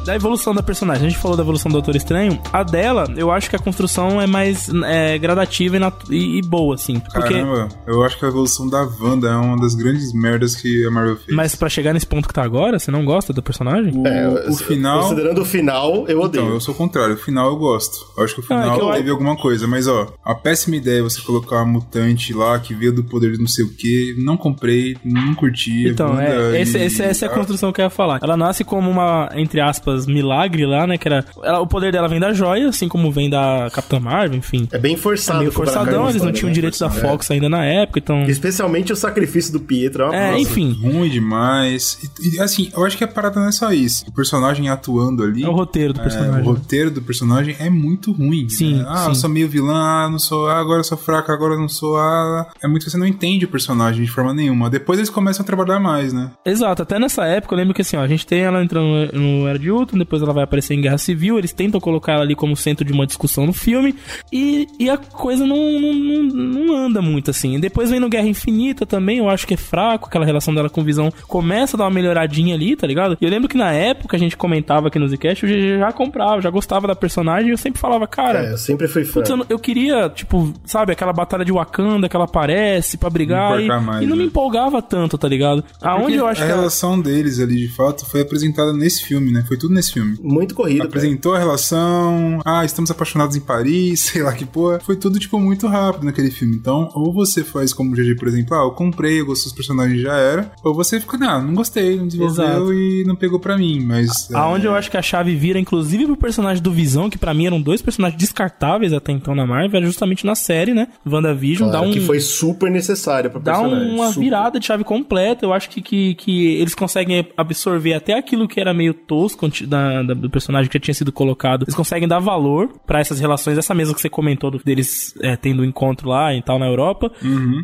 Da 0.08 0.16
evolução 0.16 0.54
da 0.54 0.62
personagem, 0.62 1.06
a 1.06 1.10
gente 1.10 1.20
falou 1.20 1.36
da 1.36 1.42
evolução 1.42 1.68
do 1.70 1.74
Doutor 1.74 1.94
Estranho. 1.94 2.40
A 2.50 2.62
dela, 2.62 3.04
eu 3.14 3.30
acho 3.30 3.50
que 3.50 3.56
a 3.56 3.58
construção 3.58 4.18
é 4.18 4.26
mais 4.26 4.70
é, 4.86 5.18
gradativa 5.18 5.76
e, 5.76 6.14
e- 6.16 6.38
e 6.38 6.42
boa, 6.42 6.76
assim. 6.76 6.98
Porque. 6.98 7.34
Caramba, 7.34 7.68
eu 7.86 8.02
acho 8.02 8.18
que 8.18 8.24
a 8.24 8.28
evolução 8.28 8.66
da 8.70 8.88
Wanda 9.00 9.28
é 9.28 9.36
uma 9.36 9.60
das 9.60 9.74
grandes 9.74 10.14
merdas 10.14 10.56
que 10.56 10.86
a 10.86 10.90
Marvel 10.90 11.16
fez. 11.16 11.36
Mas 11.36 11.54
pra 11.54 11.68
chegar 11.68 11.92
nesse 11.92 12.06
ponto 12.06 12.26
que 12.26 12.32
tá 12.32 12.42
agora, 12.42 12.78
você 12.78 12.90
não 12.90 13.04
gosta 13.04 13.34
do 13.34 13.42
personagem? 13.42 13.92
o, 13.94 14.06
É, 14.06 14.48
o 14.48 14.54
final. 14.56 15.02
Considerando 15.02 15.42
o 15.42 15.44
final, 15.44 16.06
eu 16.08 16.20
odeio. 16.22 16.42
Então, 16.44 16.54
eu 16.54 16.60
sou 16.60 16.72
o 16.72 16.76
contrário. 16.78 17.14
O 17.14 17.18
final 17.18 17.48
eu 17.48 17.56
gosto. 17.56 17.98
Eu 18.16 18.24
acho 18.24 18.34
que 18.34 18.40
o 18.40 18.44
Ah, 18.48 18.60
é 18.60 18.62
final 18.62 18.78
que 18.78 18.84
eu- 18.86 18.92
teve 18.92 19.10
alguma 19.10 19.36
coisa. 19.36 19.66
Mas, 19.66 19.86
ó, 19.86 20.06
a 20.24 20.34
péssima 20.34 20.76
ideia 20.76 21.00
é 21.00 21.02
você 21.02 21.20
colocar 21.20 21.56
uma 21.56 21.66
mutante 21.66 22.32
lá 22.32 22.58
que 22.58 22.72
veio 22.72 22.94
do 22.94 23.04
poder 23.04 23.32
de 23.32 23.38
não 23.38 23.46
sei 23.46 23.66
o 23.66 23.68
que. 23.74 24.14
Não 24.18 24.38
comprei, 24.38 24.96
não 25.04 25.34
curti. 25.34 25.86
Então, 25.86 26.12
Wanda 26.12 26.22
é, 26.56 26.62
esse, 26.62 26.78
e- 26.78 27.02
essa 27.02 27.26
é 27.26 27.28
a 27.28 27.30
construção 27.30 27.70
que 27.72 27.80
eu 27.82 27.84
ia 27.84 27.90
falar. 27.90 28.20
Ela 28.22 28.38
nasce 28.38 28.64
como 28.64 28.90
uma, 28.90 29.28
entre 29.34 29.60
aspas, 29.60 29.97
milagre 30.06 30.64
lá, 30.66 30.86
né? 30.86 30.98
Que 30.98 31.08
era. 31.08 31.24
ela- 31.42 31.60
o 31.60 31.66
poder 31.66 31.92
dela 31.92 32.08
vem 32.08 32.20
da 32.20 32.32
joia, 32.32 32.68
assim 32.68 32.88
como 32.88 33.10
vem 33.10 33.28
da 33.30 33.68
Capitã 33.72 33.98
Marvel, 34.00 34.38
enfim. 34.38 34.68
É 34.72 34.78
bem 34.78 34.94
É 34.94 34.96
forçado. 34.96 35.38
meio 35.40 35.52
com 35.52 35.62
a 35.62 35.64
forçadão, 35.66 36.08
eles 36.10 36.22
não 36.22 36.32
tinham 36.32 36.48
né? 36.48 36.54
direitos 36.54 36.78
da 36.78 36.88
Forçado, 36.88 37.08
Fox 37.12 37.30
ainda 37.30 37.48
na 37.48 37.64
época, 37.64 37.98
então. 37.98 38.16
é. 38.18 38.30
Especialmente 38.30 38.92
o 38.92 38.96
sacrifício 38.96 39.52
do 39.52 39.60
Pietro. 39.60 40.04
ó, 40.08 40.12
É, 40.12 40.30
nossa. 40.32 40.42
enfim. 40.42 40.72
Ruim 40.82 41.08
demais. 41.08 41.98
E, 42.20 42.36
e, 42.36 42.40
assim, 42.40 42.70
eu 42.74 42.84
acho 42.84 42.96
que 42.96 43.04
a 43.04 43.08
parada 43.08 43.40
não 43.40 43.48
é 43.48 43.52
só 43.52 43.72
isso. 43.72 44.04
O 44.08 44.12
personagem 44.12 44.68
atuando 44.68 45.22
ali. 45.22 45.42
É 45.44 45.48
o 45.48 45.52
roteiro 45.52 45.92
do 45.92 46.00
é, 46.00 46.02
personagem. 46.02 46.40
o 46.42 46.44
roteiro 46.44 46.90
do 46.90 47.02
personagem 47.02 47.56
é 47.58 47.68
muito 47.70 48.12
ruim. 48.12 48.48
Sim, 48.48 48.76
né? 48.78 48.84
Ah, 48.88 48.96
sim. 49.04 49.08
eu 49.08 49.14
sou 49.14 49.30
meio 49.30 49.48
vilã, 49.48 49.74
ah, 49.74 50.08
não 50.10 50.18
sou, 50.18 50.48
ah, 50.48 50.58
agora 50.58 50.80
eu 50.80 50.84
sou 50.84 50.98
fraca, 50.98 51.32
agora 51.32 51.54
eu 51.54 51.58
não 51.60 51.68
sou, 51.68 51.96
ah. 51.96 52.46
É 52.62 52.68
muito 52.68 52.84
que 52.84 52.90
você 52.90 52.96
não 52.98 53.06
entende 53.06 53.44
o 53.44 53.48
personagem 53.48 54.04
de 54.04 54.10
forma 54.10 54.32
nenhuma. 54.34 54.68
Depois 54.70 54.98
eles 54.98 55.10
começam 55.10 55.42
a 55.42 55.46
trabalhar 55.46 55.78
mais, 55.80 56.12
né? 56.12 56.30
Exato, 56.44 56.82
até 56.82 56.98
nessa 56.98 57.24
época 57.24 57.54
eu 57.54 57.58
lembro 57.58 57.74
que 57.74 57.82
assim, 57.82 57.96
ó, 57.96 58.00
a 58.00 58.08
gente 58.08 58.26
tem 58.26 58.40
ela 58.40 58.62
entrando 58.62 58.86
no, 59.12 59.20
no 59.40 59.48
Era 59.48 59.58
de 59.58 59.70
Ultron, 59.70 59.87
depois 59.96 60.20
ela 60.22 60.32
vai 60.32 60.44
aparecer 60.44 60.74
em 60.74 60.80
Guerra 60.80 60.98
Civil, 60.98 61.38
eles 61.38 61.52
tentam 61.52 61.80
colocar 61.80 62.12
ela 62.14 62.22
ali 62.22 62.34
como 62.34 62.56
centro 62.56 62.84
de 62.84 62.92
uma 62.92 63.06
discussão 63.06 63.46
no 63.46 63.52
filme, 63.52 63.94
e, 64.32 64.66
e 64.78 64.90
a 64.90 64.96
coisa 64.96 65.46
não, 65.46 65.56
não, 65.80 65.94
não, 65.94 66.22
não 66.24 66.76
anda 66.76 67.00
muito 67.00 67.30
assim. 67.30 67.58
Depois 67.60 67.90
vem 67.90 68.00
no 68.00 68.08
Guerra 68.08 68.26
Infinita 68.28 68.84
também, 68.84 69.18
eu 69.18 69.28
acho 69.30 69.46
que 69.46 69.54
é 69.54 69.56
fraco, 69.56 70.08
aquela 70.08 70.24
relação 70.24 70.54
dela 70.54 70.68
com 70.68 70.82
visão 70.82 71.10
começa 71.26 71.76
a 71.76 71.78
dar 71.78 71.84
uma 71.84 71.90
melhoradinha 71.90 72.54
ali, 72.54 72.74
tá 72.76 72.86
ligado? 72.86 73.16
E 73.20 73.24
eu 73.24 73.30
lembro 73.30 73.48
que 73.48 73.56
na 73.56 73.72
época 73.72 74.16
a 74.16 74.20
gente 74.20 74.36
comentava 74.36 74.88
aqui 74.88 74.98
no 74.98 75.08
Zcast, 75.08 75.44
o 75.44 75.48
GG 75.48 75.78
já 75.78 75.92
comprava, 75.92 76.40
já 76.42 76.50
gostava 76.50 76.86
da 76.86 76.94
personagem, 76.96 77.48
e 77.48 77.52
eu 77.52 77.58
sempre 77.58 77.80
falava, 77.80 78.06
cara. 78.06 78.46
É, 78.46 78.52
eu 78.52 78.58
sempre 78.58 78.88
fui 78.88 79.04
fã. 79.04 79.20
Putz, 79.20 79.30
eu, 79.30 79.46
eu 79.48 79.58
queria, 79.58 80.08
tipo, 80.08 80.52
sabe, 80.64 80.92
aquela 80.92 81.12
batalha 81.12 81.44
de 81.44 81.52
Wakanda 81.52 82.08
que 82.08 82.16
ela 82.16 82.24
aparece 82.24 82.96
pra 82.98 83.10
brigar 83.10 83.56
Me 83.58 83.64
e, 83.64 83.68
mais, 83.68 84.02
e 84.02 84.06
não 84.06 84.16
me 84.16 84.22
né? 84.22 84.28
empolgava 84.28 84.80
tanto, 84.82 85.16
tá 85.18 85.28
ligado? 85.28 85.64
Aonde 85.80 86.02
Porque 86.04 86.20
eu 86.20 86.26
acho 86.26 86.42
a 86.42 86.46
que 86.46 86.50
ela- 86.50 86.60
relação 86.60 87.00
deles 87.00 87.38
ali, 87.40 87.56
de 87.56 87.68
fato, 87.68 88.04
foi 88.06 88.20
apresentada 88.22 88.72
nesse 88.72 89.04
filme, 89.04 89.30
né? 89.30 89.44
Foi 89.46 89.56
tudo 89.56 89.67
nesse 89.72 89.92
filme. 89.92 90.16
Muito 90.22 90.54
corrido, 90.54 90.78
cara. 90.78 90.88
Apresentou 90.88 91.34
a 91.34 91.38
relação, 91.38 92.40
ah, 92.44 92.64
estamos 92.64 92.90
apaixonados 92.90 93.36
em 93.36 93.40
Paris, 93.40 94.00
sei 94.12 94.22
lá 94.22 94.32
que 94.32 94.44
porra. 94.44 94.80
Foi 94.80 94.96
tudo, 94.96 95.18
tipo, 95.18 95.38
muito 95.38 95.66
rápido 95.66 96.04
naquele 96.04 96.30
filme. 96.30 96.56
Então, 96.56 96.90
ou 96.94 97.12
você 97.12 97.42
faz 97.44 97.72
como 97.72 97.92
o 97.92 97.94
GG, 97.94 98.16
por 98.16 98.28
exemplo, 98.28 98.54
ah, 98.56 98.64
eu 98.64 98.70
comprei, 98.72 99.20
eu 99.20 99.26
gostei 99.26 99.44
dos 99.44 99.52
personagens 99.52 100.00
já 100.00 100.14
era. 100.16 100.50
Ou 100.64 100.74
você 100.74 101.00
fica, 101.00 101.16
não, 101.16 101.42
não 101.42 101.54
gostei, 101.54 101.96
não 101.96 102.06
desenvolveu 102.06 102.44
Exato. 102.44 102.72
e 102.74 103.04
não 103.06 103.16
pegou 103.16 103.38
pra 103.40 103.56
mim. 103.56 103.80
Mas. 103.80 104.30
Aonde 104.32 104.66
é, 104.66 104.68
eu 104.68 104.74
acho 104.74 104.90
que 104.90 104.96
a 104.96 105.02
chave 105.02 105.34
vira, 105.34 105.58
inclusive 105.58 106.06
pro 106.06 106.16
personagem 106.16 106.62
do 106.62 106.72
Visão, 106.72 107.08
que 107.10 107.18
pra 107.18 107.32
mim 107.34 107.46
eram 107.46 107.60
dois 107.60 107.80
personagens 107.82 108.18
descartáveis 108.18 108.92
até 108.92 109.12
então 109.12 109.34
na 109.34 109.46
Marvel, 109.46 109.76
era 109.78 109.86
justamente 109.86 110.26
na 110.26 110.34
série, 110.34 110.74
né? 110.74 110.88
WandaVision, 111.06 111.70
Claro 111.70 111.84
dá 111.84 111.88
um. 111.90 111.92
que 111.92 112.00
foi 112.00 112.20
super 112.20 112.70
necessário 112.70 113.30
pra 113.30 113.40
Dá 113.40 113.52
personagem. 113.54 113.94
uma 113.94 114.08
super. 114.08 114.20
virada 114.20 114.60
de 114.60 114.66
chave 114.66 114.84
completa. 114.84 115.44
Eu 115.44 115.52
acho 115.52 115.68
que, 115.70 115.80
que, 115.80 116.14
que 116.14 116.46
eles 116.56 116.74
conseguem 116.74 117.26
absorver 117.36 117.94
até 117.94 118.14
aquilo 118.18 118.48
que 118.48 118.60
era 118.60 118.72
meio 118.74 118.92
tosco 118.94 119.38
da, 119.66 120.02
da- 120.02 120.14
do 120.14 120.30
personagem 120.30 120.68
que 120.70 120.76
já 120.78 120.80
tinha 120.82 120.94
sido 120.94 121.12
colocado. 121.12 121.62
Eles 121.64 121.74
conseguem 121.74 122.08
dar 122.08 122.18
valor 122.18 122.68
pra 122.86 123.00
essas 123.00 123.18
relações, 123.20 123.56
essa 123.58 123.74
mesma 123.74 123.94
que 123.94 124.00
você 124.00 124.08
comentou 124.08 124.50
do- 124.50 124.58
deles 124.64 125.14
é, 125.22 125.36
tendo 125.36 125.62
um 125.62 125.64
encontro 125.64 126.08
lá 126.08 126.34
e 126.34 126.42
tal 126.42 126.58
na 126.58 126.66
Europa. 126.66 127.10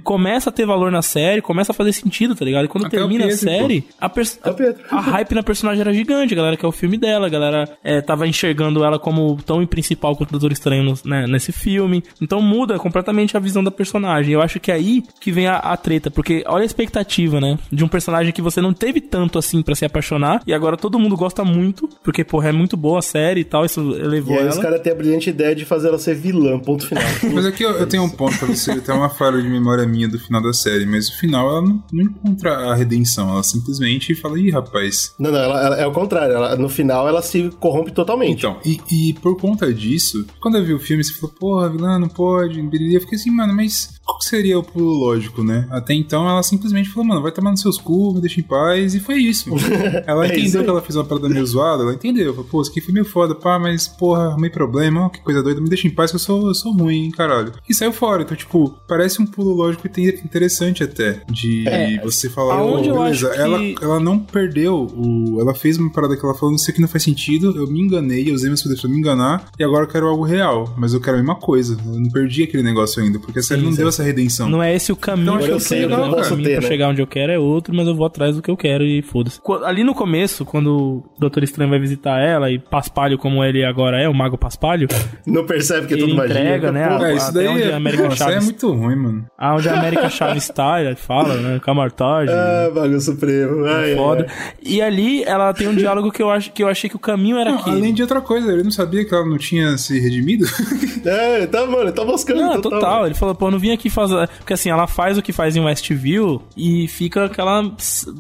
Começa 0.03 0.51
a 0.51 0.53
ter 0.53 0.67
valor 0.67 0.91
na 0.91 1.03
série, 1.03 1.41
começa 1.41 1.73
a 1.73 1.75
fazer 1.75 1.93
sentido, 1.93 2.35
tá 2.35 2.45
ligado? 2.45 2.65
E 2.65 2.69
quando 2.69 2.87
Até 2.87 2.99
termina 2.99 3.25
a 3.25 3.29
Pietro, 3.29 3.45
série, 3.45 3.85
a, 4.01 4.09
pers- 4.09 4.39
Pietro. 4.57 4.85
a 4.91 5.01
hype 5.01 5.35
na 5.35 5.43
personagem 5.43 5.81
era 5.81 5.93
gigante, 5.93 6.33
a 6.35 6.37
galera 6.37 6.57
que 6.57 6.65
é 6.65 6.69
o 6.69 6.73
filme 6.73 6.97
dela, 6.97 7.27
a 7.27 7.31
galera 7.31 7.69
é, 7.83 8.01
tava 8.01 8.27
enxergando 8.27 8.85
ela 8.85 8.99
como 8.99 9.37
tão 9.45 9.65
principal 9.67 10.15
quanto 10.17 10.31
o 10.31 10.33
Doutor 10.33 10.53
Estranho 10.53 10.95
né, 11.05 11.27
nesse 11.27 11.53
filme. 11.53 12.03
Então 12.21 12.41
muda 12.41 12.79
completamente 12.79 13.37
a 13.37 13.41
visão 13.41 13.63
da 13.65 13.71
personagem. 13.71 14.33
Eu 14.33 14.43
acho 14.43 14.61
que 14.61 14.71
é 14.71 14.75
aí 14.75 15.03
que 15.21 15.33
vem 15.33 15.47
a, 15.47 15.57
a 15.57 15.77
treta, 15.77 16.11
porque 16.11 16.45
olha 16.47 16.63
a 16.63 16.67
expectativa, 16.67 17.41
né? 17.41 17.59
De 17.73 17.85
um 17.85 17.89
personagem 17.89 18.33
que 18.33 18.43
você 18.43 18.61
não 18.61 18.73
teve 18.73 19.01
tanto 19.01 19.39
assim 19.39 19.63
pra 19.63 19.75
se 19.75 19.85
apaixonar, 19.85 20.43
e 20.47 20.53
agora 20.53 20.77
todo 20.77 20.99
mundo 20.99 21.17
gosta 21.17 21.45
muito, 21.45 21.84
muito, 21.85 21.97
porque, 22.03 22.25
porra, 22.25 22.49
é 22.49 22.53
muito 22.53 22.77
boa 22.77 22.99
a 22.99 23.03
série 23.03 23.41
e 23.41 23.45
tal, 23.45 23.65
isso 23.65 23.81
elevou 23.95 24.35
E 24.35 24.39
aí 24.39 24.45
ela. 24.45 24.51
os 24.53 24.59
caras 24.59 24.81
têm 24.81 24.93
a 24.93 24.97
brilhante 24.97 25.31
ideia 25.31 25.55
de 25.55 25.65
fazer 25.65 25.89
ela 25.89 25.99
ser 25.99 26.15
vilã, 26.15 26.59
ponto 26.59 26.87
final. 26.87 27.03
Mas 27.33 27.47
aqui 27.47 27.63
eu, 27.63 27.71
eu 27.73 27.87
tenho 27.87 28.03
um 28.03 28.09
ponto 28.11 28.37
pra 28.39 28.49
você, 28.49 28.81
tem 28.81 28.95
uma 28.95 29.09
falha 29.11 29.41
de 29.41 29.49
memória 29.49 29.87
minha 29.87 30.09
do 30.09 30.19
final 30.19 30.43
da 30.43 30.53
série, 30.53 30.85
mas 30.87 31.09
o 31.09 31.19
final 31.19 31.49
ela 31.49 31.63
não, 31.63 31.83
não 31.93 32.03
encontra 32.05 32.51
a 32.71 32.75
redenção, 32.75 33.29
ela 33.31 33.43
simplesmente 33.43 34.15
fala, 34.15 34.39
ih, 34.39 34.51
rapaz. 34.51 35.15
Não, 35.19 35.31
não, 35.31 35.39
ela, 35.39 35.61
ela- 35.67 35.77
é 35.81 35.87
o 35.87 35.93
contrário. 35.93 36.35
ela- 36.35 36.57
no 36.57 36.69
final 36.69 37.09
ela 37.09 37.23
se 37.23 37.51
corrompe 37.61 37.93
totalmente. 37.93 38.39
Então, 38.39 38.59
e, 38.65 38.79
e 38.91 39.15
por 39.15 39.37
conta 39.41 39.73
disso, 39.73 40.25
quando 40.41 40.57
eu 40.59 40.65
vi 40.65 40.73
o 40.75 40.79
filme, 40.79 41.03
você 41.05 41.13
falou, 41.15 41.35
porra, 41.39 41.69
vilã, 41.71 41.99
não 41.99 42.09
pode, 42.09 42.59
eu 42.61 43.01
fiquei 43.01 43.19
assim, 43.19 43.31
mano, 43.31 43.55
mas 43.55 43.94
qual 44.05 44.19
que 44.19 44.25
seria 44.25 44.59
o 44.59 44.63
pulo 44.63 44.93
lógico, 44.93 45.43
né? 45.43 45.67
Até 45.71 45.95
então 45.95 46.29
ela 46.29 46.43
simplesmente 46.43 46.89
falou, 46.91 47.07
mano, 47.09 47.23
vai 47.23 47.33
tomar 47.33 47.51
nos 47.51 47.61
seus 47.61 47.79
cu, 47.79 48.13
me 48.15 48.21
deixa 48.21 48.41
em 48.41 48.45
paz, 48.45 48.95
e 48.95 49.01
foi 49.01 49.17
isso. 49.19 49.51
Ela 50.07 50.27
É 50.27 50.31
isso 50.31 50.41
entendeu 50.41 50.61
aí. 50.61 50.65
que 50.65 50.71
ela 50.71 50.83
fez 50.83 50.97
uma 50.97 51.05
parada 51.05 51.29
meio 51.29 51.47
zoada, 51.47 51.83
ela 51.83 51.95
entendeu, 51.95 52.33
falou, 52.35 52.49
pô, 52.51 52.63
isso 52.63 52.71
aqui 52.71 52.81
foi 52.81 52.93
meio 52.93 53.05
foda, 53.07 53.35
pá, 53.35 53.59
mas 53.59 53.89
porra, 53.89 54.29
arrumei 54.29 54.51
problema, 54.51 55.07
ó, 55.07 55.09
que 55.09 55.21
coisa 55.21 55.43
doida, 55.43 55.61
me 55.61 55.69
deixa 55.69 55.87
em 55.87 55.91
paz 55.91 56.11
que 56.11 56.17
eu 56.17 56.21
sou, 56.21 56.49
eu 56.49 56.55
sou 56.55 56.73
ruim, 56.73 57.05
hein, 57.05 57.11
caralho. 57.11 57.53
E 57.69 57.75
saiu 57.75 57.93
fora, 57.93 58.23
então, 58.23 58.37
tipo, 58.37 58.75
parece 58.87 59.21
um 59.23 59.27
pulo 59.27 59.55
lógico 59.55 59.87
inte- 59.87 60.21
interessante 60.25 60.83
até, 60.83 61.23
de 61.31 61.67
É, 61.69 62.01
você 62.03 62.29
falar, 62.29 62.57
aonde 62.57 62.91
"Ô, 62.91 62.95
eu 62.95 63.03
beleza, 63.03 63.29
acho 63.29 63.37
que- 63.37 63.41
ela, 63.43 63.61
ela 63.83 64.01
não 64.01 64.19
perdeu 64.19 64.87
o. 64.95 65.41
Ela 65.41 65.55
fez 65.55 65.79
uma 65.79 65.91
parada 65.91 66.17
que 66.17 66.25
ela 66.25 66.35
falou, 66.35 66.55
isso 66.55 66.71
aqui 66.71 66.81
não 66.81 66.89
faz 66.89 67.03
sentido, 67.03 67.55
eu 67.57 67.67
me 67.67 67.81
enganei, 67.81 68.29
eu 68.31 68.35
usei 68.35 68.49
meus 68.49 68.63
poderes 68.63 68.81
pra 68.81 68.91
me 68.91 68.99
enganar, 68.99 69.51
e 69.59 69.65
agora 69.65 69.85
eu 69.85 69.89
quero 69.89 70.07
algo 70.09 70.25
real, 70.25 70.73
mas 70.77 70.93
eu 70.93 71.01
quero 71.01 71.17
a 71.17 71.21
mesma 71.21 71.37
coisa. 71.37 71.77
Eu 71.87 72.01
não 72.01 72.11
perdi 72.11 72.43
aquele 72.43 72.63
negócio 72.63 73.03
ainda, 73.03 73.19
porque 73.19 73.39
a 73.39 73.43
série 73.43 73.63
não 73.63 73.73
deu 73.73 73.89
essa 73.95 74.03
redenção. 74.03 74.49
Não 74.49 74.63
é 74.63 74.75
esse 74.75 74.93
o 74.93 74.97
caminho 74.97 75.35
Então, 75.35 75.39
que 75.39 75.51
eu 75.53 75.59
que 75.59 75.65
quero, 75.69 75.81
legal, 75.89 75.99
né? 76.01 76.07
O 76.09 76.15
cara. 76.17 76.29
caminho 76.29 76.45
ter, 76.49 76.53
pra 76.55 76.63
né? 76.63 76.69
chegar 76.69 76.89
onde 76.89 77.03
eu 77.03 77.07
quero 77.07 77.33
é 77.33 77.39
outro, 77.39 77.75
mas 77.75 77.87
eu 77.87 77.95
vou 77.95 78.07
atrás 78.07 78.37
do 78.37 78.43
que 78.43 78.51
eu 78.51 78.57
quero 78.57 78.85
e 78.85 79.03
foda-se. 79.03 79.41
Ali 79.65 79.83
no 79.85 79.95
começo, 79.95 80.45
quando 80.45 80.77
o 80.77 81.05
Doutor 81.19 81.43
Estranho 81.43 81.71
vai 81.71 81.79
visitar 81.79 82.21
ela 82.21 82.51
e 82.51 82.59
Paspalho, 82.59 83.17
como 83.19 83.43
ele 83.45 83.65
agora 83.65 84.01
é, 84.01 84.09
o 84.09 84.15
Mago 84.15 84.37
Paspalho, 84.39 84.89
Não 85.27 85.45
percebe 85.47 85.87
que 85.87 85.95
é 85.95 85.97
Ele 85.97 86.07
tudo 86.07 86.17
magia. 86.17 86.35
entrega, 86.41 86.73
né, 86.73 86.89
Pô, 86.89 87.05
a- 87.05 87.11
É, 87.11 87.15
isso 87.15 87.33
daí 87.35 87.49
onde 87.49 87.63
é, 87.63 87.73
a 87.73 87.77
América 87.77 88.05
nossa, 88.05 88.15
é 88.25 88.29
Chaves- 88.29 88.45
muito 88.45 88.73
ruim, 88.73 88.97
mano. 88.97 89.27
aonde 89.39 89.69
a 89.69 89.79
América 89.79 90.09
Chaves 90.11 90.43
está, 90.45 90.83
ele 90.83 90.97
fala, 90.97 91.35
né? 91.35 91.61
Camartage. 91.65 92.31
Ah, 92.33 92.71
bagulho 92.75 93.01
supremo. 93.01 93.65
Ai, 93.67 93.95
Foda. 93.95 94.27
ai. 94.29 94.53
E 94.63 94.83
ali 94.83 95.23
ela 95.25 95.53
tem 95.55 95.69
um 95.69 95.75
diálogo 95.75 96.11
que 96.11 96.23
eu, 96.23 96.31
acho, 96.31 96.53
que 96.53 96.63
eu 96.63 96.69
achei 96.69 96.89
que 96.91 96.97
o 96.97 96.99
caminho 96.99 97.37
era 97.39 97.51
Não, 97.51 97.59
aquele. 97.59 97.77
além 97.77 97.95
de 97.95 98.03
outra 98.03 98.21
coisa, 98.21 98.53
ele 98.53 98.63
não 98.63 98.71
sabia 98.71 99.05
que 99.05 99.15
ela 99.15 99.25
não 99.27 99.39
tinha 99.39 99.77
se 99.79 99.99
redimido? 100.01 100.45
É, 101.05 101.47
tá, 101.47 101.67
mano, 101.67 101.93
tá 101.93 102.05
moscando 102.05 102.41
Não, 102.41 102.61
total. 102.61 102.81
total. 102.81 103.07
Ele 103.07 103.15
falou, 103.15 103.35
pô, 103.35 103.47
eu 103.49 103.51
não 103.51 103.59
vim 103.59 103.73
aqui 103.73 103.84
fazer. 103.91 104.29
Porque 104.39 104.53
assim, 104.55 104.71
ela 104.71 104.87
faz 104.87 105.17
o 105.19 105.23
que 105.23 105.33
faz 105.33 105.57
em 105.57 105.61
Westview 105.61 106.43
e 106.57 106.87
fica 106.89 107.25
aquela 107.27 107.71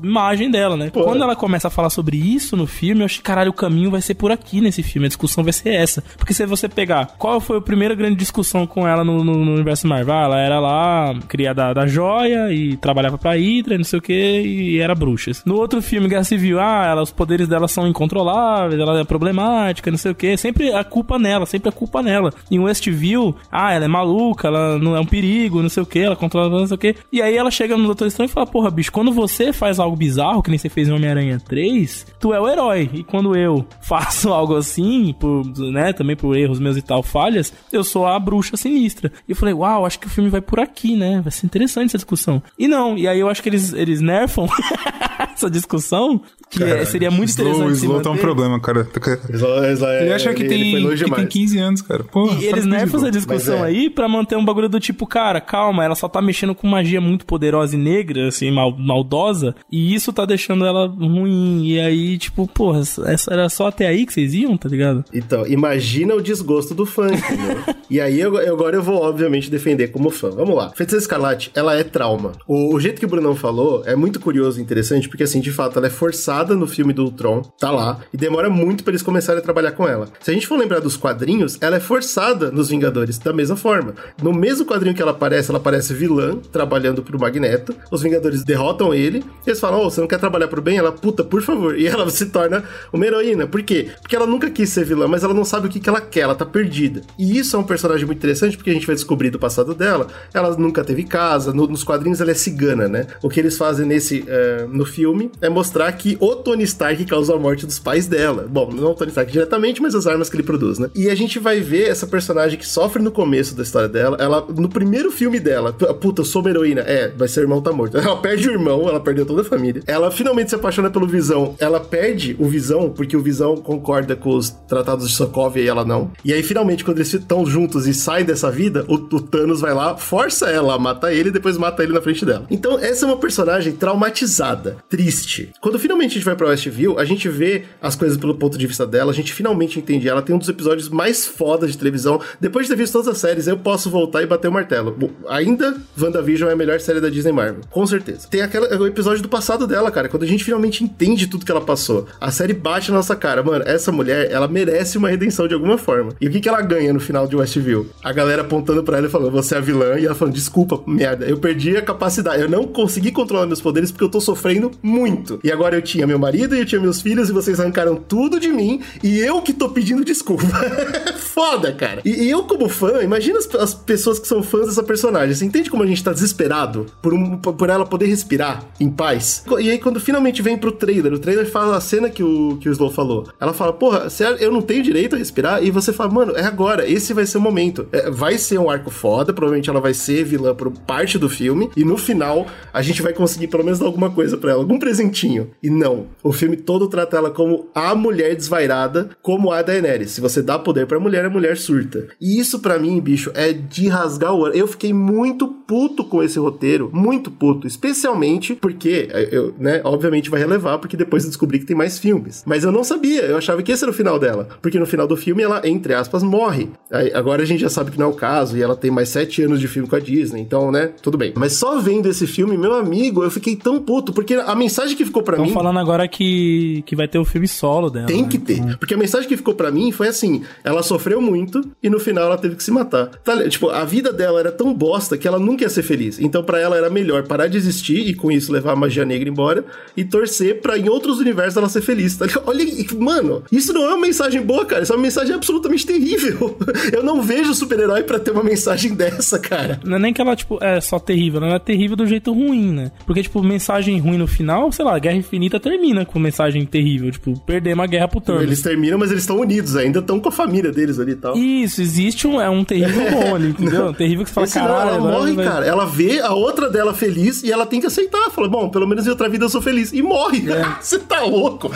imagem 0.03 0.51
dela, 0.51 0.77
né? 0.77 0.91
Pô. 0.91 1.05
Quando 1.05 1.23
ela 1.23 1.37
começa 1.37 1.69
a 1.69 1.71
falar 1.71 1.91
sobre 1.91 2.17
isso 2.17 2.57
no 2.57 2.67
filme, 2.67 3.03
eu 3.03 3.07
achei, 3.07 3.23
caralho, 3.23 3.51
o 3.51 3.55
caminho 3.55 3.91
vai 3.91 4.01
ser 4.01 4.15
por 4.15 4.31
aqui 4.31 4.61
nesse 4.61 4.83
filme. 4.83 5.07
A 5.07 5.09
discussão 5.09 5.43
vai 5.45 5.53
ser 5.53 5.71
essa. 5.75 6.03
Porque 6.17 6.35
se 6.35 6.45
você 6.47 6.69
pegar, 6.69 7.15
qual 7.19 7.41
foi 7.41 7.59
a 7.59 7.61
primeira 7.61 7.95
grande 7.95 8.17
discussão 8.17 8.67
com 8.67 8.87
ela 8.87 9.05
no, 9.05 9.23
no- 9.25 9.45
no 9.45 9.53
universo 9.55 9.87
Marvel? 9.87 10.15
Ela 10.15 10.39
era 10.41 10.61
lá, 10.61 11.15
criada 11.29 11.73
da 11.75 11.87
joia 11.87 12.53
e 12.53 12.77
trabalhava 12.77 13.19
pra 13.19 13.33
Hydra, 13.37 13.75
e 13.75 13.79
não 13.79 13.85
sei 13.85 13.99
o 13.99 14.03
que, 14.03 14.12
e 14.12 14.79
era 14.81 14.95
bruxas. 14.95 15.43
No 15.45 15.57
outro 15.57 15.81
filme, 15.83 16.09
Guerra 16.09 16.25
Civil, 16.25 16.61
ah, 16.61 16.87
ela, 16.87 17.03
os 17.03 17.11
poderes 17.11 17.49
dela 17.49 17.67
são 17.69 17.87
incontroláveis, 17.87 18.81
ela 18.81 19.01
é 19.01 19.05
problemática, 19.05 19.91
não 19.91 19.99
sei 19.99 20.12
o 20.12 20.15
que. 20.15 20.37
Sempre 20.37 20.73
a 20.73 20.85
culpa 20.85 21.19
nela, 21.19 21.47
sempre 21.47 21.69
a 21.69 21.73
culpa 21.73 22.03
nela. 22.03 22.33
Em 22.51 22.59
Westview, 22.59 23.35
ah, 23.51 23.73
ela 23.73 23.85
é 23.85 23.89
maluca, 23.89 24.49
ela 24.49 24.79
não 24.79 24.97
é 24.97 25.01
um 25.01 25.07
perigo, 25.07 25.53
não 25.62 25.68
sei 25.68 25.82
o 25.82 25.86
que, 25.86 25.98
ela 25.98 26.16
controla 26.16 26.48
não 26.48 26.66
sei 26.66 26.74
o 26.74 26.78
que. 26.78 26.94
E 27.12 27.20
aí 27.22 27.36
ela 27.36 27.50
chega 27.50 27.76
no 27.76 27.84
Doutor 27.86 28.07
Estranho 28.07 28.28
e 28.28 28.32
fala, 28.32 28.46
porra, 28.46 28.70
bicho, 28.70 28.92
quando 28.92 29.12
você 29.12 29.52
faz 29.52 29.78
algo 29.78 29.96
bizarro, 29.96 30.42
que 30.42 30.50
nem 30.50 30.59
você 30.59 30.68
fez 30.68 30.88
em 30.88 30.92
Homem-Aranha 30.92 31.40
3, 31.46 32.07
tu 32.20 32.32
é 32.32 32.40
o 32.40 32.48
herói. 32.48 32.90
E 32.92 33.02
quando 33.05 33.36
eu 33.36 33.64
faço 33.82 34.30
algo 34.32 34.57
assim, 34.57 35.14
por, 35.18 35.44
né, 35.72 35.92
também 35.92 36.16
por 36.16 36.36
erros 36.36 36.59
meus 36.59 36.76
e 36.76 36.82
tal, 36.82 37.02
falhas, 37.02 37.52
eu 37.72 37.84
sou 37.84 38.07
a 38.07 38.18
bruxa 38.18 38.57
sinistra. 38.57 39.12
E 39.28 39.32
eu 39.32 39.36
falei, 39.36 39.55
uau, 39.55 39.84
acho 39.86 39.98
que 39.98 40.07
o 40.07 40.11
filme 40.11 40.30
vai 40.30 40.40
por 40.40 40.61
aqui, 40.61 40.96
né? 40.96 41.20
Vai 41.22 41.30
ser 41.32 41.46
interessante 41.46 41.88
essa 41.90 41.98
discussão. 41.98 42.42
E 42.59 42.66
não, 42.68 42.96
e 42.96 43.07
aí 43.09 43.18
eu 43.20 43.28
acho 43.28 43.42
que 43.42 43.48
eles, 43.48 43.72
eles 43.72 44.00
nerfam 44.00 44.46
essa 45.34 45.50
discussão, 45.50 46.20
que 46.50 46.62
é- 46.62 46.84
seria 46.84 47.11
muito 47.11 47.28
Slow, 47.30 47.48
interessante. 47.48 47.78
se 47.78 47.86
Slow 47.86 48.00
tá 48.02 48.11
um 48.11 48.16
problema, 48.16 48.61
cara. 48.61 48.86
Isla- 49.32 50.00
Ele 50.00 50.12
acha 50.12 50.32
que, 50.34 50.42
ele 50.42 50.48
tem, 50.48 50.70
foi 50.72 50.80
longe 50.80 51.05
que 51.05 51.11
tem 51.11 51.14
demais. 51.14 51.32
15 51.32 51.59
anos, 51.59 51.82
cara. 51.82 52.05
Porra, 52.05 52.40
E 52.40 52.46
eles 52.46 52.64
nerfam 52.64 52.86
isso, 52.98 53.07
essa 53.07 53.11
discussão 53.11 53.64
é. 53.64 53.68
aí 53.68 53.90
pra 53.90 54.09
manter 54.09 54.36
um 54.36 54.44
bagulho 54.44 54.68
do 54.68 54.78
tipo, 54.80 55.07
cara, 55.07 55.40
calma, 55.45 55.84
ela 55.84 55.95
só 55.95 56.09
tá 56.09 56.20
mexendo 56.20 56.55
com 56.55 56.66
magia 56.66 57.01
muito 57.01 57.24
poderosa 57.26 57.76
e 57.76 57.78
negra, 57.78 58.28
assim, 58.28 58.51
mal, 58.51 58.76
maldosa, 58.76 59.55
e 59.70 59.95
isso 59.95 60.12
tá 60.12 60.24
deixando 60.24 60.64
ela 60.64 60.86
ruim. 60.86 61.64
E 61.64 61.80
aí, 61.80 62.18
tipo, 62.18 62.47
porra, 62.49 62.80
essa 62.80 63.32
era 63.32 63.49
só 63.49 63.68
até 63.68 63.86
aí 63.86 64.07
que 64.07 64.12
vocês 64.12 64.34
iam, 64.34 64.57
tá 64.57 64.68
ligado? 64.68 65.05
Então, 65.12 65.47
imagina 65.47 66.14
o 66.14 66.22
desgosto 66.22 66.74
do 66.74 66.86
fã, 66.86 67.07
entendeu? 67.07 67.62
e 67.88 68.01
aí, 68.01 68.20
eu, 68.20 68.36
agora 68.53 68.76
eu 68.76 68.82
vou, 68.82 69.03
obviamente, 69.03 69.51
defender 69.51 69.88
como 69.88 70.11
fã. 70.11 70.30
Vamos 70.30 70.57
lá. 70.57 70.70
Feiticeira 70.74 71.03
Escarlate, 71.03 71.51
ela 71.55 71.74
é 71.74 71.84
trauma. 71.84 72.32
O, 72.47 72.74
o 72.74 72.80
jeito 72.80 72.99
que 72.99 73.07
o 73.07 73.09
Brunão 73.09 73.36
falou 73.36 73.82
é 73.86 73.95
muito 73.95 74.18
curioso 74.20 74.59
e 74.59 74.62
interessante, 74.62 75.09
porque, 75.09 75.22
assim, 75.22 75.40
de 75.40 75.53
fato, 75.53 75.78
ela 75.78 75.86
é 75.86 75.90
forçada 75.90 76.55
no 76.55 76.66
filme 76.66 76.92
do 76.92 77.05
Ultron, 77.05 77.42
tá 77.59 77.70
lá, 77.70 78.01
e 78.12 78.16
demora 78.16 78.49
muito 78.49 78.82
pra 78.82 78.90
eles 78.90 79.03
começarem 79.03 79.40
a 79.40 79.45
trabalhar 79.45 79.72
com 79.72 79.86
ela. 79.86 80.09
Se 80.20 80.30
a 80.30 80.34
gente 80.34 80.47
for 80.47 80.59
lembrar 80.59 80.80
dos 80.80 80.97
quadrinhos, 80.97 81.59
ela 81.61 81.76
é 81.76 81.80
forçada 81.80 82.51
nos 82.51 82.70
Vingadores, 82.74 83.18
da 83.18 83.32
mesma 83.32 83.57
forma. 83.57 83.95
No 84.22 84.32
mesmo 84.32 84.66
quadrinho 84.66 84.95
que 84.95 85.03
ela 85.03 85.12
aparece, 85.12 85.34
ela 85.39 85.59
aparece 85.59 85.93
vilã, 85.95 86.37
trabalhando 86.53 87.03
pro 87.03 87.18
Magneto, 87.18 87.74
os 87.91 88.03
Vingadores 88.03 88.45
derrotam 88.45 88.95
ele, 88.95 89.24
e 89.47 89.51
eles 89.51 89.61
falam, 89.61 89.80
ô, 89.80 89.91
você 89.91 90.01
não 90.01 90.09
quer 90.09 90.18
trabalhar 90.18 90.49
pro 90.49 90.62
bem? 90.62 90.76
Ela, 90.78 90.93
puta, 90.93 91.22
por 91.24 91.43
favor. 91.43 91.74
E 91.85 91.87
ela 91.87 92.09
se 92.09 92.26
torna 92.26 92.64
uma 92.93 93.05
heroína. 93.07 93.47
Por 93.47 93.62
quê? 93.62 93.89
Porque 94.01 94.14
ela 94.16 94.26
nunca 94.26 94.49
quis 94.51 94.68
ser 94.70 94.85
vilã, 94.85 95.07
mas 95.09 95.22
ela 95.24 95.35
não 95.35 95.45
sabe 95.45 95.66
o 95.66 95.70
que, 95.70 95.78
que 95.80 95.89
ela 95.89 96.01
quer, 96.01 96.20
ela 96.20 96.35
tá 96.35 96.45
perdida. 96.47 97.03
E 97.18 97.37
isso 97.39 97.57
é 97.57 97.59
um 97.59 97.62
personagem 97.64 98.07
muito 98.07 98.18
interessante, 98.18 98.57
porque 98.57 98.70
a 98.70 98.72
gente 98.72 98.87
vai 98.87 98.95
descobrir 98.95 99.30
do 99.30 99.39
passado 99.39 99.74
dela. 99.74 100.07
Ela 100.32 100.57
nunca 100.57 100.82
teve 100.85 101.05
casa, 101.05 101.53
no- 101.53 101.66
nos 101.66 101.82
quadrinhos 101.85 102.20
ela 102.20 102.30
é 102.30 102.35
cigana, 102.35 102.89
né? 102.89 103.07
O 103.22 103.28
que 103.28 103.41
eles 103.41 103.57
fazem 103.59 103.87
nesse 103.87 104.24
eh, 104.26 104.66
no 104.70 104.85
filme 104.87 105.30
é 105.41 105.49
mostrar 105.49 105.91
que 105.93 106.16
o 106.20 106.37
Tony 106.37 106.62
Stark 106.64 107.05
causou 107.05 107.37
a 107.37 107.39
morte 107.39 107.66
dos 107.66 107.78
pais 107.78 108.07
dela. 108.07 108.47
Bom, 108.49 108.70
não 108.72 108.93
o 108.93 108.95
Tony 108.95 109.11
Stark 109.11 109.30
diretamente, 109.32 109.82
mas 109.82 109.95
as 109.95 110.07
armas 110.07 110.28
que 110.30 110.37
ele 110.37 110.43
produz, 110.43 110.78
né? 110.78 110.89
E 110.95 111.11
a 111.11 111.14
gente 111.14 111.39
vai 111.39 111.61
ver 111.61 111.89
essa 111.89 112.07
personagem 112.07 112.59
que 112.59 112.66
sofre 112.66 113.03
no 113.03 113.11
começo 113.11 113.55
da 113.55 113.62
história 113.62 113.89
dela. 113.89 114.16
Ela, 114.20 114.47
no 114.57 114.68
primeiro 114.68 115.11
filme 115.11 115.24
dela, 115.41 115.72
puta, 115.72 116.20
eu 116.22 116.25
sou 116.25 116.43
uma 116.43 116.51
heroína. 116.51 116.83
É, 116.83 117.12
mas 117.18 117.31
seu 117.31 117.43
irmão 117.43 117.61
tá 117.61 117.72
morto. 117.72 117.97
Ela 118.05 118.16
perde 118.16 118.49
o 118.49 118.53
irmão, 118.53 118.89
ela 118.89 119.01
perdeu 119.01 119.27
toda 119.27 119.43
a 119.43 119.45
família. 119.45 119.83
Ela 119.87 120.11
finalmente 120.11 120.51
se 120.51 120.55
apaixona 120.55 120.91
pelo 120.91 121.07
Visão. 121.07 121.55
Ela 121.59 121.81
perde 121.81 122.37
o 122.39 122.47
Visão, 122.47 122.91
porque 122.91 123.16
o 123.16 123.22
Visão 123.22 123.57
concorda 123.57 124.14
com 124.14 124.37
os 124.37 124.51
tratados 124.51 125.09
de 125.09 125.14
Sokovia 125.14 125.62
e 125.62 125.68
ela 125.68 125.85
não. 125.85 126.11
E 126.25 126.33
aí, 126.33 126.43
finalmente, 126.43 126.85
quando 126.85 126.99
eles 126.99 127.12
estão 127.12 127.47
juntos 127.47 127.87
e 127.87 127.95
saem 127.95 128.25
dessa 128.25 128.51
vida, 128.51 128.85
o, 128.89 128.95
o 128.95 129.20
Thanos 129.20 129.61
vai 129.61 129.75
lá, 129.75 129.97
força 129.97 130.51
ela 130.51 130.75
a 130.75 130.79
matar 130.79 131.12
ele 131.12 131.29
e 131.29 131.33
depois 131.33 131.57
mata 131.57 131.83
ele 131.83 131.93
na 131.93 132.01
frente 132.01 132.25
dela. 132.25 132.47
Então, 132.51 132.79
essa 132.79 133.05
é 133.05 133.09
uma 133.09 133.16
personagem 133.16 133.72
traumatizada, 133.72 134.77
triste. 134.89 135.53
Quando 135.61 135.79
finalmente 135.79 136.12
a 136.12 136.14
gente 136.14 136.25
vai 136.25 136.37
pra 136.37 136.49
Westview, 136.49 136.99
a 136.99 137.05
gente 137.05 137.29
vê 137.29 137.64
as 137.81 137.97
coisas 137.97 138.16
pelo 138.16 138.35
ponto 138.35 138.59
de 138.59 138.66
vista 138.66 138.87
dela, 138.87 139.12
a 139.12 139.14
gente 139.14 139.33
finalmente 139.33 139.79
entende 139.79 140.09
ela. 140.09 140.22
Tem 140.22 140.35
um 140.35 140.39
dos 140.39 140.49
episódios 140.49 140.89
mais 140.89 141.27
fodas 141.27 141.72
de 141.72 141.79
televisão. 141.79 142.20
Depois 142.41 142.66
de 142.66 142.72
ter 142.72 142.79
visto 142.79 142.93
todas 142.93 143.09
as 143.09 143.18
séries, 143.18 143.47
eu 143.47 143.57
posso 143.57 143.91
voltar 143.91 144.22
e 144.22 144.27
bater 144.27 144.49
o 144.49 144.53
martelo. 144.53 144.97
Ainda, 145.28 145.76
WandaVision 146.00 146.50
é 146.50 146.52
a 146.52 146.57
melhor 146.57 146.80
série 146.80 147.00
da 147.00 147.09
Disney 147.09 147.32
Marvel. 147.32 147.62
Com 147.70 147.86
certeza. 147.86 148.26
Tem 148.28 148.42
aquela, 148.42 148.76
o 148.78 148.86
episódio 148.86 149.22
do 149.22 149.28
passado 149.28 149.66
dela, 149.66 149.90
cara, 149.90 150.09
quando 150.09 150.22
a 150.22 150.26
gente 150.26 150.44
finalmente 150.44 150.82
entende 150.84 151.26
tudo 151.26 151.44
que 151.44 151.50
ela 151.50 151.61
passou. 151.61 152.07
A 152.20 152.30
série 152.30 152.52
bate 152.52 152.90
na 152.90 152.98
nossa 152.98 153.16
cara. 153.16 153.42
Mano, 153.42 153.64
essa 153.66 153.90
mulher, 153.90 154.30
ela 154.30 154.48
merece 154.48 154.98
uma 154.98 155.09
redenção 155.09 155.48
de 155.48 155.55
alguma 155.55 155.78
forma. 155.78 156.12
E 156.20 156.26
o 156.26 156.30
que, 156.30 156.40
que 156.40 156.48
ela 156.48 156.61
ganha 156.61 156.92
no 156.92 157.00
final 157.00 157.26
de 157.26 157.36
Westview? 157.36 157.88
A 158.02 158.12
galera 158.12 158.42
apontando 158.42 158.82
pra 158.82 158.98
ela 158.98 159.07
e 159.07 159.11
falando, 159.11 159.30
você 159.30 159.55
é 159.55 159.59
a 159.59 159.61
vilã. 159.61 159.98
E 159.98 160.07
ela 160.07 160.14
falando, 160.14 160.34
desculpa, 160.34 160.82
merda, 160.86 161.24
eu 161.26 161.38
perdi 161.38 161.76
a 161.76 161.82
capacidade. 161.82 162.42
Eu 162.42 162.48
não 162.48 162.64
consegui 162.66 163.11
controlar 163.11 163.46
meus 163.46 163.61
poderes 163.61 163.90
porque 163.90 164.05
eu 164.05 164.11
tô 164.11 164.20
sofrendo 164.20 164.70
muito. 164.82 165.40
E 165.42 165.50
agora 165.50 165.76
eu 165.76 165.82
tinha 165.82 166.07
meu 166.07 166.18
marido 166.18 166.55
e 166.55 166.61
eu 166.61 166.66
tinha 166.66 166.80
meus 166.80 167.00
filhos 167.00 167.28
e 167.28 167.32
vocês 167.32 167.61
arrancaram 167.61 167.96
tudo 167.96 168.38
de 168.38 168.48
mim 168.48 168.82
e 169.02 169.18
eu 169.18 169.40
que 169.42 169.52
tô 169.52 169.68
pedindo 169.68 170.05
desculpa. 170.05 170.44
Foda, 171.16 171.72
cara. 171.72 172.00
E, 172.05 172.24
e 172.24 172.30
eu, 172.30 172.44
como 172.44 172.68
fã, 172.68 173.02
imagina 173.02 173.38
as, 173.38 173.52
as 173.55 173.74
pessoas 173.74 174.18
que 174.18 174.28
são 174.28 174.42
fãs 174.42 174.66
dessa 174.66 174.82
personagem. 174.82 174.93
Você 174.97 175.45
entende 175.45 175.70
como 175.70 175.82
a 175.82 175.86
gente 175.86 176.03
tá 176.03 176.12
desesperado 176.12 176.86
por, 177.03 177.12
um, 177.12 177.36
por 177.38 177.70
ela 177.70 177.84
poder 177.84 178.07
respirar 178.07 178.64
em 178.80 178.88
paz? 178.88 179.45
E 179.59 179.70
aí, 179.70 179.78
quando 179.78 180.01
finalmente 180.01 180.42
vem 180.42 180.57
pro 180.57 180.72
trailer, 180.72 181.12
o 181.12 181.18
trailer 181.18 181.51
fala 181.51 181.76
a 181.76 181.80
cena 181.80 182.11
que 182.11 182.22
o, 182.22 182.57
que 182.59 182.68
o 182.68 182.72
Slow 182.72 182.90
falou. 182.90 183.28
Ela 183.40 183.53
fala, 183.53 183.72
porra, 183.72 184.09
sério, 184.11 184.36
eu 184.38 184.53
não 184.53 184.62
tenho 184.62 184.82
direito 184.82 185.14
a 185.14 185.18
respirar? 185.18 185.62
E 185.62 185.70
você 185.70 185.92
fala, 185.92 186.11
mano, 186.11 186.36
é 186.36 186.42
agora, 186.42 186.88
esse 186.88 187.12
vai 187.12 187.26
ser 187.26 187.38
o 187.38 187.40
momento. 187.40 187.86
É, 187.92 188.11
vai 188.11 188.38
ser 188.38 188.59
um 188.59 188.70
arco 188.70 188.90
foda, 188.90 189.32
provavelmente 189.32 189.70
ela 189.70 189.80
vai 189.80 189.95
ser 189.95 190.24
vilã 190.24 190.55
por 190.55 190.70
parte 190.70 191.18
do 191.18 191.28
filme, 191.28 191.70
e 191.76 191.84
no 191.84 191.97
final 191.97 192.47
a 192.72 192.82
gente 192.82 193.03
vai 193.03 193.12
conseguir 193.12 193.49
pelo 193.49 193.64
menos 193.64 193.78
dar 193.78 193.86
alguma 193.86 194.11
coisa 194.11 194.36
pra 194.36 194.53
ela, 194.53 194.61
algum 194.61 194.78
presentinho. 194.78 195.51
E 195.62 195.70
não, 195.70 196.07
o 196.22 196.32
filme 196.32 196.57
todo 196.57 196.88
trata 196.88 197.16
ela 197.16 197.30
como 197.30 197.68
a 197.74 197.95
mulher 197.95 198.34
desvairada, 198.34 199.11
como 199.22 199.53
a 199.53 199.62
Daenerys. 199.62 200.12
Se 200.12 200.20
você 200.20 200.42
dá 200.42 200.59
poder 200.59 200.86
pra 200.86 201.01
mulher, 201.01 201.24
a 201.24 201.30
mulher 201.30 201.57
surta. 201.57 202.09
E 202.20 202.38
isso 202.38 202.61
para 202.61 202.78
mim, 202.78 203.01
bicho, 203.01 203.30
é 203.34 203.53
de 203.53 203.88
rasgar 203.88 204.34
o. 204.34 204.49
Eu 204.49 204.66
fiquei 204.66 204.84
muito 204.93 205.47
puto 205.49 206.05
com 206.05 206.22
esse 206.22 206.39
roteiro, 206.39 206.91
muito 206.93 207.30
puto, 207.30 207.66
especialmente 207.66 208.55
porque 208.55 209.09
é, 209.11 209.28
eu, 209.30 209.55
né, 209.59 209.80
obviamente 209.85 210.30
vai 210.30 210.41
relevar 210.41 210.78
porque 210.78 210.97
depois 210.97 211.24
eu 211.24 211.30
descobri 211.30 211.59
que 211.59 211.64
tem 211.64 211.76
mais 211.76 211.99
filmes. 211.99 212.43
Mas 212.47 212.64
eu 212.64 212.72
não 212.72 212.85
sabia, 212.85 213.22
eu 213.22 213.37
achava 213.37 213.62
que 213.62 213.72
esse 213.72 213.85
era 213.85 213.91
o 213.91 213.95
final 213.95 214.18
dela, 214.18 214.49
porque 214.61 214.78
no 214.78 214.87
final 214.87 215.07
do 215.07 215.16
filme 215.16 215.43
ela, 215.43 215.61
entre 215.64 215.95
aspas, 215.95 216.22
morre. 216.22 216.68
Aí, 216.91 217.12
agora 217.14 217.43
a 217.43 217.47
gente 217.47 217.61
já 217.61 217.70
sabe 217.70 217.91
que 217.91 217.99
não 217.99 218.07
é 218.07 218.11
o 218.11 218.14
caso 218.14 218.57
e 218.57 218.62
ela 218.62 218.76
tem 218.76 218.91
mais 218.91 219.09
sete 219.09 219.43
anos 219.43 219.61
de 219.61 219.68
filme 219.68 219.89
com 219.89 219.97
a 219.97 220.01
Disney, 220.01 220.41
então, 220.41 220.70
né, 220.70 220.93
tudo 221.01 221.16
bem. 221.16 221.32
Mas 221.37 221.55
só 221.55 221.78
vendo 221.78 222.09
esse 222.09 222.26
filme, 222.26 222.57
meu 222.57 222.74
amigo, 222.74 223.22
eu 223.22 223.30
fiquei 223.30 223.57
tão 223.57 223.80
puto 223.80 224.12
porque 224.12 224.35
a 224.35 224.55
mensagem 224.55 224.97
que 224.97 225.05
ficou 225.05 225.22
para 225.22 225.37
mim. 225.39 225.45
Estão 225.45 225.62
falando 225.62 225.78
agora 225.78 226.07
que, 226.09 226.82
que 226.87 226.95
vai 226.95 227.09
ter 227.09 227.18
o 227.18 227.24
filme 227.24 227.49
solo 227.49 227.91
dela. 227.91 228.07
Tem 228.07 228.22
né? 228.22 228.28
que 228.28 228.39
ter. 228.39 228.76
Porque 228.78 228.95
a 228.95 228.97
mensagem 228.97 229.28
que 229.28 229.37
ficou 229.37 229.55
para 229.55 229.70
mim 229.70 229.93
foi 229.93 230.09
assim: 230.09 230.43
ela 230.62 230.82
sofreu 230.82 231.20
muito 231.20 231.62
e 231.82 231.89
no 231.89 231.99
final 231.99 232.24
ela 232.24 232.39
teve 232.39 232.57
que 232.57 232.62
se 232.62 232.70
matar. 232.70 233.07
Tá, 233.07 233.49
tipo, 233.49 233.70
a 233.70 233.85
vida 233.85 234.12
dela 234.12 234.41
era 234.41 234.53
tão 234.53 234.74
bosta 234.75 235.16
que 235.16 235.27
ela 235.27 235.39
nunca 235.39 235.64
ia 235.64 235.70
ser 235.70 235.83
feliz. 235.83 236.18
Então, 236.20 236.43
para 236.43 236.61
ela 236.61 236.77
era 236.77 236.91
melhor 236.91 237.27
parar 237.27 237.47
de 237.47 237.57
existir 237.57 238.07
e 238.07 238.14
com 238.14 238.31
isso 238.31 238.53
levar 238.53 238.72
a 238.72 238.77
magia 238.77 239.05
negra 239.05 239.29
embora 239.29 239.64
e 239.97 240.05
torcer 240.05 240.61
pra 240.61 240.79
em 240.79 240.89
outros 240.89 241.18
universos 241.18 241.57
ela 241.57 241.68
ser 241.68 241.83
feliz. 241.83 242.16
Tá? 242.16 242.27
Olha, 242.47 242.64
mano, 242.99 243.43
isso 243.51 243.72
não 243.72 243.85
é 243.85 243.89
uma 243.89 244.01
mensagem 244.01 244.43
boa, 244.43 244.64
cara. 244.64 244.83
Isso 244.83 244.93
é 244.93 244.97
uma 244.97 245.03
mensagem 245.03 245.35
absolutamente 245.35 245.87
terrível. 245.87 246.59
Eu 246.93 247.03
não 247.03 247.22
vejo 247.22 247.55
super-herói 247.55 248.03
para 248.03 248.18
ter 248.18 248.31
uma 248.31 248.43
mensagem 248.43 248.93
dessa, 248.95 249.39
cara. 249.39 249.81
Não 249.85 249.97
é 249.97 250.01
nem 250.01 250.12
que 250.12 250.20
ela, 250.20 250.35
tipo, 250.37 250.59
é 250.62 250.81
só 250.81 250.99
terrível, 250.99 251.43
ela 251.43 251.57
é 251.57 251.59
terrível 251.59 251.97
do 251.97 252.07
jeito 252.07 252.33
ruim, 252.33 252.72
né? 252.72 252.91
Porque, 253.07 253.22
tipo, 253.22 253.43
mensagem 253.43 253.99
ruim 253.99 254.18
no 254.18 254.27
final, 254.27 254.70
sei 254.72 254.85
lá, 254.85 254.99
Guerra 254.99 255.16
Infinita 255.16 255.61
termina 255.61 256.05
com 256.05 256.18
mensagem 256.18 256.64
terrível. 256.66 257.11
Tipo, 257.11 257.39
perder 257.41 257.75
uma 257.75 257.87
guerra 257.87 258.09
pro 258.09 258.20
Thanos. 258.20 258.43
Eles 258.43 258.62
terminam, 258.62 258.99
mas 258.99 259.11
eles 259.11 259.22
estão 259.22 259.39
unidos 259.39 259.77
ainda, 259.77 260.01
estão 260.01 260.18
com 260.20 260.29
a 260.29 260.33
família 260.33 260.72
deles 260.72 260.99
ali 260.99 261.12
e 261.12 261.16
tal. 261.16 261.37
Isso, 261.37 261.81
existe 261.81 262.27
um, 262.27 262.41
é 262.41 262.49
um 262.49 262.64
terrível 262.64 263.11
bom 263.11 263.35
ali, 263.35 263.49
entendeu? 263.59 263.89
Um 263.89 263.93
terrível 263.93 264.25
que 264.25 264.31
você 264.31 264.35
fala, 264.35 264.47
Esse 264.47 264.59
não, 264.69 264.81
ela 264.81 264.99
morre, 264.99 265.33
vai- 265.33 265.45
cara. 265.45 265.67
Ela 265.67 265.87
vê 265.87 266.21
a 266.21 266.33
outra 266.33 266.71
dela 266.71 266.93
feliz 266.95 267.43
e 267.43 267.51
ela 267.53 267.67
tem 267.67 267.81
que 267.81 267.87
aceitar. 267.87 268.31
Fala, 268.31 268.49
bom, 268.49 268.69
pelo 268.69 268.87
menos 268.87 269.07
em 269.07 269.11
outra 269.11 269.29
vida 269.29 269.45
eu 269.45 269.49
sou 269.49 269.61
feliz. 269.62 269.93
E 269.93 270.03
morre. 270.03 270.45
Você 270.81 270.99
tá 270.99 271.23
louco? 271.23 271.71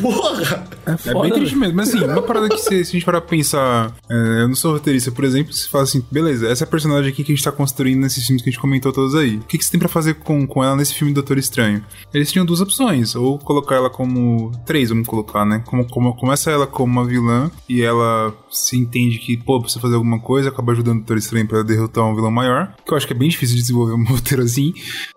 Porra! 0.00 0.64
É 0.86 0.92
É 0.92 0.96
foda, 0.96 1.20
bem 1.22 1.32
triste 1.32 1.56
mesmo. 1.56 1.76
Mas 1.76 1.88
assim, 1.94 2.04
uma 2.04 2.22
parada 2.22 2.48
que 2.48 2.58
se, 2.58 2.68
se 2.84 2.90
a 2.90 2.92
gente 2.92 3.04
parar 3.04 3.20
pra 3.20 3.30
pensar, 3.30 3.92
é, 4.10 4.42
eu 4.42 4.48
não 4.48 4.54
sou 4.54 4.72
roteirista, 4.72 5.10
por 5.12 5.24
exemplo, 5.24 5.52
você 5.52 5.68
fala 5.68 5.84
assim, 5.84 6.04
beleza, 6.10 6.48
essa 6.48 6.64
é 6.64 6.66
a 6.66 6.70
personagem 6.70 7.10
aqui 7.10 7.22
que 7.24 7.32
a 7.32 7.34
gente 7.34 7.44
tá 7.44 7.52
construindo 7.52 8.00
nesses 8.00 8.24
filmes 8.26 8.42
que 8.42 8.48
a 8.48 8.52
gente 8.52 8.60
comentou 8.60 8.92
todos 8.92 9.14
aí. 9.14 9.36
O 9.36 9.40
que, 9.40 9.58
que 9.58 9.64
você 9.64 9.70
tem 9.70 9.78
pra 9.80 9.88
fazer 9.88 10.14
com, 10.14 10.46
com 10.46 10.62
ela 10.64 10.74
nesse 10.76 10.94
filme 10.94 11.12
Doutor 11.14 11.38
Estranho? 11.38 11.84
Eles 12.12 12.30
tinham 12.32 12.44
duas 12.44 12.60
opções, 12.60 13.14
ou 13.14 13.38
colocar 13.38 13.76
ela 13.76 13.88
como. 13.90 14.50
Três, 14.66 14.88
vamos 14.88 15.06
colocar, 15.06 15.44
né? 15.44 15.62
Como, 15.66 15.86
como, 15.88 16.14
começa 16.16 16.50
ela 16.50 16.66
como 16.66 16.92
uma 16.92 17.04
vilã 17.04 17.50
e 17.68 17.82
ela 17.82 18.34
se 18.50 18.76
entende 18.76 19.18
que, 19.18 19.36
pô, 19.36 19.60
precisa 19.60 19.80
fazer 19.80 19.94
alguma 19.94 20.18
coisa, 20.18 20.48
acaba 20.48 20.72
ajudando 20.72 20.96
o 20.96 20.98
Doutor 21.00 21.16
Estranho 21.18 21.46
pra 21.46 21.62
derrotar 21.62 22.04
um 22.04 22.14
vilão 22.14 22.30
maior, 22.32 22.74
que 22.84 22.92
eu 22.92 22.96
acho 22.96 23.06
que 23.06 23.12
é 23.12 23.16
bem 23.16 23.28
difícil 23.28 23.56
de 23.56 23.62
desenvolver 23.62 23.94
um 23.94 24.04
roteiro 24.08 24.42
assim. 24.42 24.72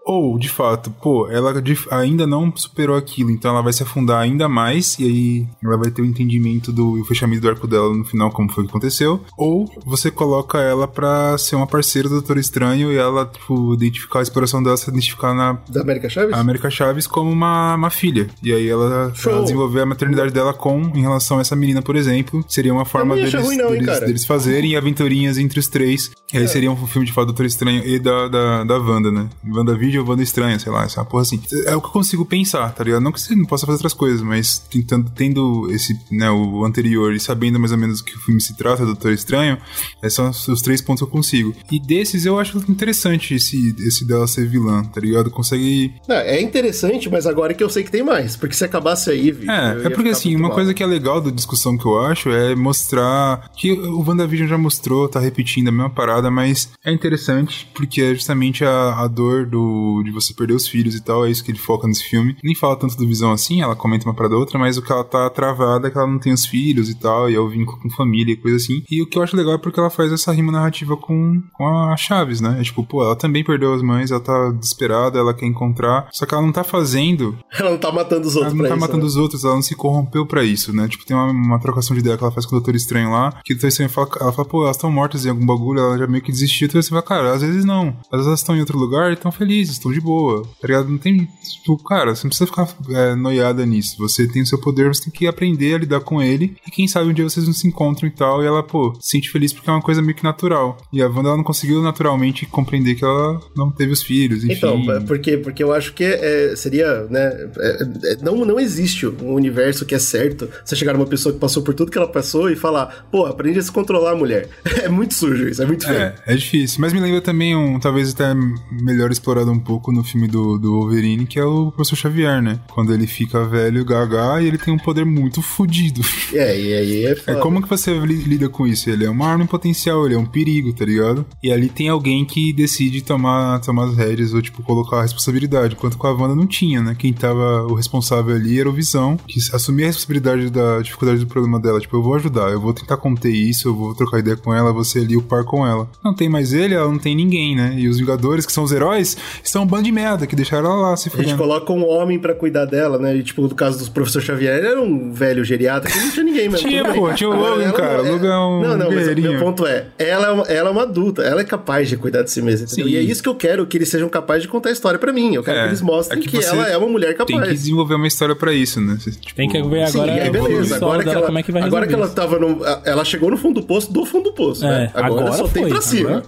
Ou, 0.05 0.38
de 0.38 0.49
fato, 0.49 0.91
pô, 0.91 1.28
ela 1.30 1.53
ainda 1.91 2.28
não 2.28 2.55
superou 2.55 2.95
aquilo, 2.95 3.32
então 3.32 3.51
ela 3.51 3.61
vai 3.61 3.74
se 3.74 3.82
afundar 3.82 4.22
ainda 4.22 4.47
mais, 4.47 4.99
e 4.99 5.03
aí 5.03 5.47
ela 5.63 5.78
vai 5.78 5.89
ter 5.89 6.01
o 6.01 6.05
entendimento 6.05 6.72
do 6.72 7.01
o 7.01 7.05
fechamento 7.05 7.41
do 7.41 7.49
arco 7.49 7.68
dela 7.68 7.93
no 7.93 8.05
final, 8.05 8.32
como 8.32 8.51
foi 8.51 8.63
que 8.63 8.70
aconteceu. 8.70 9.22
Ou 9.38 9.66
você 9.86 10.11
coloca 10.11 10.59
ela 10.59 10.88
pra 10.88 11.38
ser 11.38 11.55
uma 11.55 11.68
parceira 11.68 12.07
do 12.07 12.16
Doutor 12.16 12.38
Estranho 12.38 12.91
e 12.91 12.97
ela, 12.97 13.26
tipo, 13.26 13.74
identificar 13.74 14.20
a 14.20 14.22
exploração 14.22 14.61
dela, 14.61 14.78
se 14.78 14.89
identificar 14.89 15.34
na 15.34 15.53
Da 15.70 15.82
América 15.82 16.09
Chaves? 16.09 16.34
a 16.34 16.39
América 16.39 16.70
Chaves 16.70 17.07
como 17.07 17.32
uma, 17.32 17.76
uma 17.76 17.89
filha. 17.89 18.28
E 18.43 18.53
aí 18.53 18.68
ela, 18.68 19.13
ela 19.26 19.41
desenvolver 19.41 19.82
a 19.82 19.86
maternidade 19.86 20.32
dela 20.32 20.53
com, 20.53 20.82
em 20.95 21.01
relação 21.01 21.38
a 21.38 21.41
essa 21.41 21.55
menina, 21.55 21.82
por 21.82 21.95
exemplo. 21.95 22.43
Seria 22.47 22.74
uma 22.74 22.86
forma 22.86 23.16
deles, 23.16 23.34
ruim 23.34 23.57
não, 23.57 23.70
deles? 23.72 23.88
É. 23.88 24.05
deles 24.05 24.26
fazerem 24.26 24.76
aventurinhas 24.76 25.38
entre 25.38 25.59
os 25.59 25.68
três. 25.68 26.11
E 26.34 26.38
aí 26.38 26.47
seria 26.47 26.72
um 26.72 26.88
filme 26.88 27.05
de 27.06 27.14
fato 27.14 27.26
do 27.26 27.34
Doutor 27.34 27.45
Estranho 27.45 27.86
e 27.86 27.99
da, 27.99 28.28
da, 28.28 28.64
da 28.64 28.78
Wanda, 28.78 29.12
né? 29.12 29.30
Wanda 29.47 29.76
Vídeo 29.76 30.01
ou 30.01 30.10
Wanda 30.10 30.24
Estranha, 30.24 30.58
sei 30.60 30.72
lá, 30.72 30.84
essa 30.84 31.03
porra 31.06 31.24
assim. 31.24 31.41
É 31.66 31.76
o 31.76 31.82
que 31.82 31.88
eu 31.88 31.91
consigo 31.91 32.26
pensar, 32.26 32.72
tá 32.74 32.84
ligado? 32.84 33.01
Não 33.01 33.12
que 33.12 33.22
você 33.22 33.36
não 33.36 33.45
possa 33.45 33.66
fazer 33.66 33.78
outras 33.78 33.93
coisas, 33.93 34.22
mas 34.22 34.60
tentando, 34.60 35.10
tendo 35.12 35.70
esse, 35.72 35.97
né, 36.12 36.30
o 36.30 36.66
anterior 36.66 37.14
e 37.14 37.20
sabendo 37.20 37.60
mais 37.60 37.72
ou 37.72 37.78
menos 37.78 37.99
do 37.99 38.06
que 38.06 38.16
o 38.16 38.20
filme 38.20 38.41
se 38.41 38.56
trata, 38.56 38.82
do 38.84 38.88
Doutor 38.88 39.12
Estranho, 39.12 39.58
esses 40.01 40.14
são 40.14 40.30
os 40.30 40.62
três 40.62 40.82
pontos 40.82 41.01
que 41.01 41.08
eu 41.08 41.12
consigo. 41.12 41.53
E 41.72 41.80
desses 41.80 42.26
eu 42.26 42.39
acho 42.39 42.58
interessante 42.70 43.36
esse, 43.36 43.76
esse 43.80 44.06
dela 44.06 44.28
ser 44.28 44.47
vilã, 44.47 44.84
tá 44.84 44.99
ligado? 45.01 45.30
Consegue 45.30 45.93
Não, 46.08 46.16
é 46.16 46.41
interessante, 46.41 47.10
mas 47.10 47.26
agora 47.28 47.53
que 47.53 47.64
eu 47.64 47.70
sei 47.70 47.84
que 47.84 47.91
tem 47.91 48.03
mais. 48.03 48.36
Porque 48.36 48.56
se 48.56 48.64
acabasse 48.64 49.10
aí, 49.10 49.30
eu 49.30 49.51
É, 49.51 49.88
é 49.88 49.89
porque 49.89 50.10
assim, 50.10 50.36
uma 50.36 50.47
mal. 50.47 50.56
coisa 50.56 50.74
que 50.74 50.84
é 50.84 50.86
legal 50.86 51.22
da 51.22 51.30
discussão 51.32 51.78
que 51.78 51.86
eu 51.86 51.99
acho 51.99 52.30
é 52.30 52.56
mostrar 52.56 53.49
que 53.56 53.72
o 53.72 54.03
WandaVision 54.08 54.47
já 54.47 54.58
mostrou, 54.58 55.08
tá 55.08 55.20
repetindo 55.20 55.68
a 55.68 55.72
mesma 55.72 55.89
parada, 55.89 56.30
mas 56.32 56.70
é 56.84 56.91
interessante 56.96 57.70
porque 57.74 58.02
é 58.02 58.14
justamente 58.14 58.64
a, 58.64 59.02
a 59.02 59.08
dor 59.08 59.46
do, 59.46 60.02
de 60.04 60.12
você 60.12 60.34
perder 60.34 60.54
os 60.54 60.68
filhos 60.68 60.96
e 60.96 61.04
tal, 61.04 61.26
é 61.26 61.30
isso 61.30 61.43
que 61.43 61.52
ele 61.52 61.58
foca 61.58 61.88
nesse 61.88 62.04
filme. 62.04 62.36
Nem 62.43 62.56
fala 62.56 62.76
tanto 62.76 62.98
do 62.98 63.08
Visão 63.08 63.32
assim, 63.32 63.62
ela 63.62 63.76
comenta 63.76 64.06
uma 64.06 64.14
parada 64.14 64.36
ou 64.36 64.41
outra, 64.41 64.58
mas 64.58 64.78
o 64.78 64.82
que 64.82 64.91
ela 64.91 65.04
tá 65.04 65.30
travada 65.30 65.88
é 65.88 65.91
que 65.91 65.98
ela 65.98 66.08
não 66.08 66.20
tem 66.20 66.34
os 66.34 66.46
filhos 66.46 66.89
e 66.89 66.96
tal, 66.96 67.30
e 67.30 67.36
é 67.36 67.39
o 67.39 67.50
vínculo 67.50 67.80
com 67.80 67.89
família 67.89 68.34
e 68.34 68.38
coisa 68.38 68.58
assim. 68.58 68.84
E 68.89 69.02
o 69.02 69.08
que 69.08 69.18
eu 69.18 69.24
acho 69.24 69.36
legal 69.36 69.56
é 69.56 69.58
porque 69.58 69.80
ela 69.80 69.89
faz 69.89 70.12
essa 70.12 70.32
rima 70.32 70.52
narrativa 70.52 70.96
com, 70.98 71.41
com 71.54 71.68
a 71.68 71.96
Chaves, 71.98 72.41
né? 72.41 72.58
É 72.60 72.64
tipo, 72.64 72.84
pô, 72.84 73.04
ela 73.04 73.16
também 73.16 73.43
perdeu 73.43 73.74
as 73.74 73.82
mães, 73.82 74.12
ela 74.12 74.20
tá 74.20 74.52
desesperada, 74.52 75.20
ela 75.20 75.34
quer 75.34 75.46
encontrar, 75.46 76.08
só 76.12 76.26
que 76.26 76.34
ela 76.34 76.43
não 76.43 76.52
tá 76.52 76.64
fazendo 76.64 77.38
Ela 77.58 77.72
não 77.72 77.78
tá 77.78 77.91
matando 77.91 78.28
os 78.28 78.36
ela 78.36 78.46
outros 78.46 78.54
não 78.54 78.60
pra 78.60 78.70
tá 78.70 78.76
isso, 78.76 78.82
matando 78.82 79.04
né? 79.04 79.08
os 79.08 79.16
outros, 79.16 79.43
ela 79.43 79.56
não 79.56 79.62
se 79.62 79.76
corrompeu 79.76 80.26
pra 80.26 80.43
isso, 80.43 80.74
né? 80.74 80.88
Tipo, 80.88 81.06
tem 81.06 81.16
uma, 81.16 81.32
uma 81.32 81.60
trocação 81.60 81.96
de 81.96 82.02
ideia 82.02 82.18
que 82.18 82.24
ela 82.24 82.32
faz 82.32 82.46
com 82.46 82.56
o 82.56 82.60
Doutor 82.60 82.76
Estranho 82.76 83.12
lá, 83.12 83.32
que 83.43 83.54
o 83.54 83.56
Doutor 83.56 83.68
Estranho 83.68 83.89
fala, 83.89 84.10
ela 84.20 84.32
fala, 84.32 84.48
pô, 84.48 84.64
elas 84.64 84.76
estão 84.76 84.91
mortas 84.91 85.26
em 85.26 85.30
algum 85.30 85.46
bagulho, 85.46 85.80
ela 85.80 85.98
já 85.98 86.08
meio 86.08 86.24
que 86.24 86.32
desistiu, 86.32 86.68
você 86.86 86.90
fala, 86.90 87.02
cara, 87.02 87.34
às 87.34 87.42
vezes 87.42 87.66
não. 87.66 87.90
Às 88.12 88.20
vezes 88.20 88.28
elas 88.28 88.40
estão 88.40 88.56
em 88.56 88.60
outro 88.60 88.78
lugar 88.78 89.10
e 89.10 89.14
estão 89.14 89.32
felizes, 89.32 89.74
estão 89.74 89.92
de 89.92 90.00
boa, 90.00 90.44
tá 90.62 90.68
ligado? 90.68 90.90
Não 90.90 90.98
tem, 90.98 91.28
tipo, 91.44 91.78
cara, 91.84 92.16
você 92.16 92.24
não 92.24 92.30
precisa 92.30 92.48
ficar 92.48 92.68
é, 92.90 93.16
noiada 93.16 93.66
nisso. 93.66 93.98
Você 94.00 94.28
tem 94.28 94.42
o 94.42 94.46
seu 94.46 94.60
poder, 94.60 94.88
você 94.88 95.04
tem 95.04 95.14
que 95.14 95.28
aprender 95.28 95.76
a 95.76 95.78
lidar 95.80 96.00
com 96.02 96.22
ele, 96.22 96.56
e 96.66 96.72
quem 96.72 96.88
sabe 96.88 97.10
um 97.10 97.14
dia 97.14 97.24
vocês 97.28 97.46
não 97.46 97.54
se 97.54 97.68
encontram 97.68 98.08
e 98.08 98.12
tal, 98.12 98.44
e 98.44 98.46
ela, 98.46 98.62
pô, 98.64 98.94
se 99.02 99.16
sente 99.16 99.30
feliz 99.30 99.54
porque 99.54 99.70
é 99.70 99.74
uma 99.74 99.82
coisa 99.82 100.02
meio 100.02 100.16
que 100.16 100.24
natural. 100.24 100.78
E 100.92 101.02
a 101.02 101.08
Wanda, 101.08 101.30
ela 101.30 101.38
não 101.38 101.44
conseguiu 101.44 101.82
naturalmente 101.82 102.46
compreender 102.46 102.96
que 102.96 103.04
ela 103.04 103.40
não 103.56 103.72
teve 103.72 103.92
os 103.94 104.04
filhos, 104.04 104.44
enfim. 104.44 104.54
Então, 104.54 104.92
é 104.92 105.00
porque, 105.00 105.38
porque 105.38 105.64
eu 105.64 105.72
acho 105.74 105.94
que 105.94 106.04
é, 106.04 106.56
seria, 106.56 107.04
né? 107.10 107.50
é- 107.58 108.12
é- 108.14 108.18
não, 108.22 108.44
não 108.46 108.60
existe 108.60 109.08
um 109.08 109.34
universo 109.34 109.86
que 109.86 109.96
é 109.96 110.00
certo. 110.00 110.50
Você 110.64 110.76
chegar 110.76 110.94
numa 110.94 111.06
pessoa 111.06 111.34
que 111.34 111.40
passou 111.40 111.64
por 111.64 111.74
tudo 111.74 111.92
que 111.92 111.98
ela 111.98 112.08
passou 112.08 112.50
e 112.50 112.56
falar, 112.56 113.08
pô, 113.12 113.26
aprende 113.26 113.60
a 113.60 113.62
se 113.62 113.72
controlar, 113.72 114.16
mulher. 114.16 114.50
É 114.86 114.90
muito 114.90 115.14
sujo 115.16 115.48
isso, 115.48 115.64
é 115.64 115.66
muito 115.66 115.86
feio. 115.86 115.98
É, 115.98 116.16
é 116.28 116.36
difícil. 116.36 116.64
Mas 116.80 116.93
me 116.93 116.99
lembra 116.99 117.22
também 117.22 117.55
um, 117.55 117.80
talvez 117.80 118.11
até 118.13 118.34
melhor 118.72 119.11
explorado 119.11 119.51
um 119.51 119.59
pouco 119.59 119.91
no 119.91 120.03
filme 120.03 120.28
do, 120.28 120.57
do 120.57 120.72
Wolverine, 120.80 121.26
que 121.26 121.39
é 121.39 121.45
o 121.45 121.72
Professor 121.72 121.95
Xavier, 121.95 122.41
né? 122.41 122.59
Quando 122.74 122.93
ele 122.93 123.07
fica 123.07 123.45
velho, 123.45 123.84
gaga, 123.86 124.41
e 124.41 124.47
ele 124.47 124.57
tem 124.57 124.74
um 124.74 124.78
poder 124.78 125.05
muito 125.05 125.41
fodido. 125.41 126.01
É, 126.34 126.59
e 126.59 126.74
aí 126.74 127.05
é 127.05 127.11
É 127.11 127.16
foda. 127.16 127.39
como 127.39 127.61
que 127.61 127.70
você 127.70 127.93
li- 127.99 128.24
lida 128.24 128.49
com 128.49 128.66
isso? 128.68 128.89
Ele 128.89 129.05
é 129.05 129.09
uma 129.09 129.28
arma 129.28 129.43
em 129.43 129.47
potencial, 129.47 130.05
ele 130.05 130.16
é 130.16 130.18
um 130.18 130.26
perigo, 130.26 130.74
tá 130.74 130.86
ligado? 130.86 131.26
E 131.43 131.51
ali 131.51 131.70
tem 131.70 131.89
alguém 131.89 132.26
que 132.26 132.51
decide 132.53 133.01
tomar, 133.01 133.59
tomar 133.59 133.86
as 133.86 133.95
rédeas 133.95 134.34
ou, 134.34 134.41
tipo, 134.41 134.61
colocar 134.63 134.97
a 134.99 135.01
responsabilidade. 135.03 135.76
Enquanto 135.76 135.97
com 135.97 136.07
a 136.07 136.11
Wanda 136.13 136.36
não 136.36 136.47
tinha, 136.47 136.82
né? 136.82 136.95
Quem 136.97 137.13
tava 137.13 137.63
o 137.63 137.74
responsável 137.74 138.36
ali 138.36 138.59
era 138.59 138.70
o 138.70 138.74
Visão, 138.74 139.18
que 139.28 139.39
assumia 139.53 139.86
a 139.86 139.88
responsabilidade 139.88 140.49
da 140.49 140.80
dificuldade 140.82 141.20
do 141.20 141.28
problema 141.28 141.59
dela. 141.59 141.80
Tipo, 141.80 141.97
eu 141.97 142.03
vou 142.03 142.16
ajudar, 142.16 142.51
eu 142.51 142.59
vou 142.59 142.74
tentar 142.74 142.97
conter 142.97 143.32
isso, 143.32 143.68
eu 143.68 143.76
vou 143.76 143.93
trocar 143.95 144.20
ideia 144.20 144.36
com 144.38 144.53
ela, 144.53 144.72
você 144.74 144.99
ali 144.99 145.16
o 145.18 145.22
par 145.22 145.43
com 145.43 145.66
ela. 145.66 145.89
Não 146.03 146.13
tem 146.13 146.30
mais 146.30 146.53
ele, 146.56 146.74
ela 146.74 146.88
não 146.89 146.97
tem 146.99 147.16
ninguém, 147.16 147.56
né? 147.56 147.74
E 147.78 147.88
os 147.88 147.97
Vingadores, 147.99 148.45
que 148.45 148.51
são 148.51 148.64
os 148.64 148.72
heróis, 148.72 149.16
são 149.43 149.64
um 149.64 149.68
bando 149.68 149.84
de 149.84 149.91
merda, 149.91 150.26
que 150.26 150.36
deixaram 150.36 150.72
ela 150.72 150.89
lá 150.89 150.97
se 150.97 151.10
A 151.10 151.12
gente 151.12 151.22
fudendo. 151.22 151.38
coloca 151.38 151.72
um 151.72 151.88
homem 151.88 152.18
pra 152.20 152.34
cuidar 152.34 152.66
dela, 152.66 152.97
né? 152.97 153.16
E, 153.16 153.24
tipo, 153.24 153.41
no 153.41 153.53
caso 153.53 153.84
do 153.84 153.91
professor 153.91 154.22
Xavier, 154.22 154.58
ele 154.58 154.68
era 154.68 154.82
um 154.82 155.12
velho 155.12 155.43
geriatra 155.43 155.91
que 155.91 155.97
não 155.99 156.10
tinha 156.12 156.24
ninguém 156.24 156.49
mesmo. 156.49 156.68
Tinha, 156.68 156.84
pô, 156.93 157.14
tinha 157.14 157.30
o 157.30 157.34
Agora, 157.34 157.56
Logan, 157.56 157.72
cara, 157.74 158.01
o 158.03 158.12
Logan 158.12 158.34
é 158.34 158.38
um 158.39 158.62
Não, 158.62 158.78
não, 158.78 158.91
mas 158.91 159.08
o 159.08 159.16
meu 159.22 159.39
ponto 159.39 159.66
é, 159.66 159.88
ela 159.99 160.28
é, 160.28 160.32
uma, 160.32 160.43
ela 160.43 160.70
é 160.70 160.72
uma 160.72 160.82
adulta, 160.84 161.22
ela 161.22 161.41
é 161.41 161.43
capaz 161.43 161.89
de 161.89 161.97
cuidar 161.97 162.24
de 162.24 162.32
si 162.32 162.41
mesma, 162.41 162.66
entendeu? 162.66 162.86
Sim. 162.86 162.91
E 162.93 162.97
é 162.97 163.01
isso 163.01 163.22
que 163.22 163.30
eu 163.30 163.36
quero, 163.36 163.66
que 163.66 163.78
eles 163.78 163.89
sejam 163.89 164.08
capazes 164.10 164.43
de 164.43 164.47
contar 164.47 164.70
a 164.70 164.72
história 164.72 164.97
pra 164.99 165.12
mim. 165.12 165.36
Eu 165.36 165.43
quero 165.43 165.58
É, 165.58 165.62
que 165.64 165.70
eles 165.70 165.82
mostrem 165.82 166.20
é 166.20 166.22
que 166.24 166.30
que, 166.30 166.43
ela 166.45 166.68
é 166.68 166.78
uma 166.78 166.88
mulher 166.88 167.16
Tem 167.18 167.26
que 167.26 167.34
capaz. 167.34 167.51
desenvolver 167.51 167.95
uma 167.95 168.08
história 168.08 168.36
pra 168.36 168.53
isso, 168.53 168.80
né? 168.82 168.97
Tipo, 169.03 169.36
Tem 169.36 169.49
que 169.49 169.62
ver 169.64 169.88
Sim, 169.88 169.99
agora 169.99 170.14
aí 170.24 170.30
o 170.30 170.32
beleza. 170.32 170.76
Agora, 170.78 171.03
que 171.03 171.10
ela, 171.10 171.22
como 171.26 171.38
é 171.39 171.43
que 171.43 171.51
vai 171.51 171.64
agora 171.64 171.88
que 171.88 171.93
ela 171.93 172.08
tava 172.10 172.39
no. 172.39 172.62
Ela 172.86 173.03
chegou 173.06 173.30
no 173.32 173.38
fundo 173.38 173.62
do 173.62 173.68
poço 173.68 173.91
do 173.91 174.06
fundo 174.06 174.26
do 174.26 174.34
poço, 174.34 174.66
É, 174.66 174.70
né? 174.70 174.91
Agora, 174.93 175.22
agora 175.22 175.34
só 175.34 175.47
tem 175.47 175.64
foi, 175.64 175.72
pra 175.72 175.82
cima. 175.82 176.24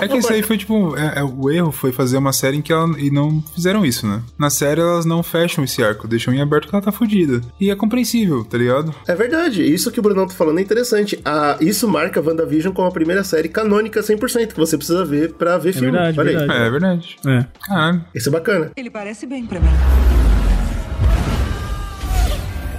É, 0.00 0.04
é 0.04 0.08
que 0.08 0.16
isso 0.18 0.32
aí 0.32 0.42
foi 0.42 0.58
tipo. 0.58 0.96
é- 0.96 1.20
é, 1.20 1.22
o 1.24 1.50
erro 1.50 1.72
foi 1.72 1.90
fazer 1.92 2.16
uma 2.18 2.32
série 2.32 2.56
em 2.58 2.62
que 2.62 2.72
ela. 2.72 2.88
E 2.98 3.10
não 3.10 3.42
fizeram 3.54 3.84
isso, 3.84 4.06
né? 4.06 4.22
Na 4.38 4.50
série 4.50 4.80
elas 4.80 5.04
não 5.06 5.22
fecham 5.22 5.64
esse 5.64 5.82
arco, 5.82 6.06
deixam 6.06 6.34
em 6.34 6.40
aberto 6.40 6.68
que 6.68 6.74
ela 6.74 6.82
tá 6.84 6.92
fodida. 6.92 7.40
E 7.60 7.70
é 7.70 7.76
compreensível, 7.76 8.44
tá 8.44 8.58
ligado? 8.58 8.94
É 9.06 9.14
verdade, 9.14 9.62
isso 9.62 9.90
que 9.90 9.98
o 9.98 10.02
Brunão 10.02 10.26
tá 10.26 10.34
falando 10.34 10.58
é 10.58 10.62
interessante. 10.62 11.18
Ah, 11.24 11.56
isso 11.60 11.88
marca 11.88 12.20
WandaVision 12.20 12.72
como 12.74 12.88
a 12.88 12.92
primeira 12.92 13.24
série 13.24 13.48
canônica 13.48 14.00
100% 14.02 14.48
que 14.52 14.56
você 14.60 14.76
precisa 14.76 15.04
ver 15.04 15.32
pra 15.34 15.56
ver 15.58 15.72
filme. 15.72 15.90
verdade, 15.90 16.20
Olha 16.20 16.38
verdade. 16.38 16.52
É, 16.62 16.66
é 16.66 16.70
verdade. 16.70 17.16
É. 17.26 17.46
Caralho. 17.66 18.04
Isso 18.14 18.28
é 18.28 18.32
bacana. 18.32 18.70
Ele 18.76 18.90
parece 18.90 19.26
bem 19.26 19.46
pra 19.46 19.60
mim. 19.60 19.66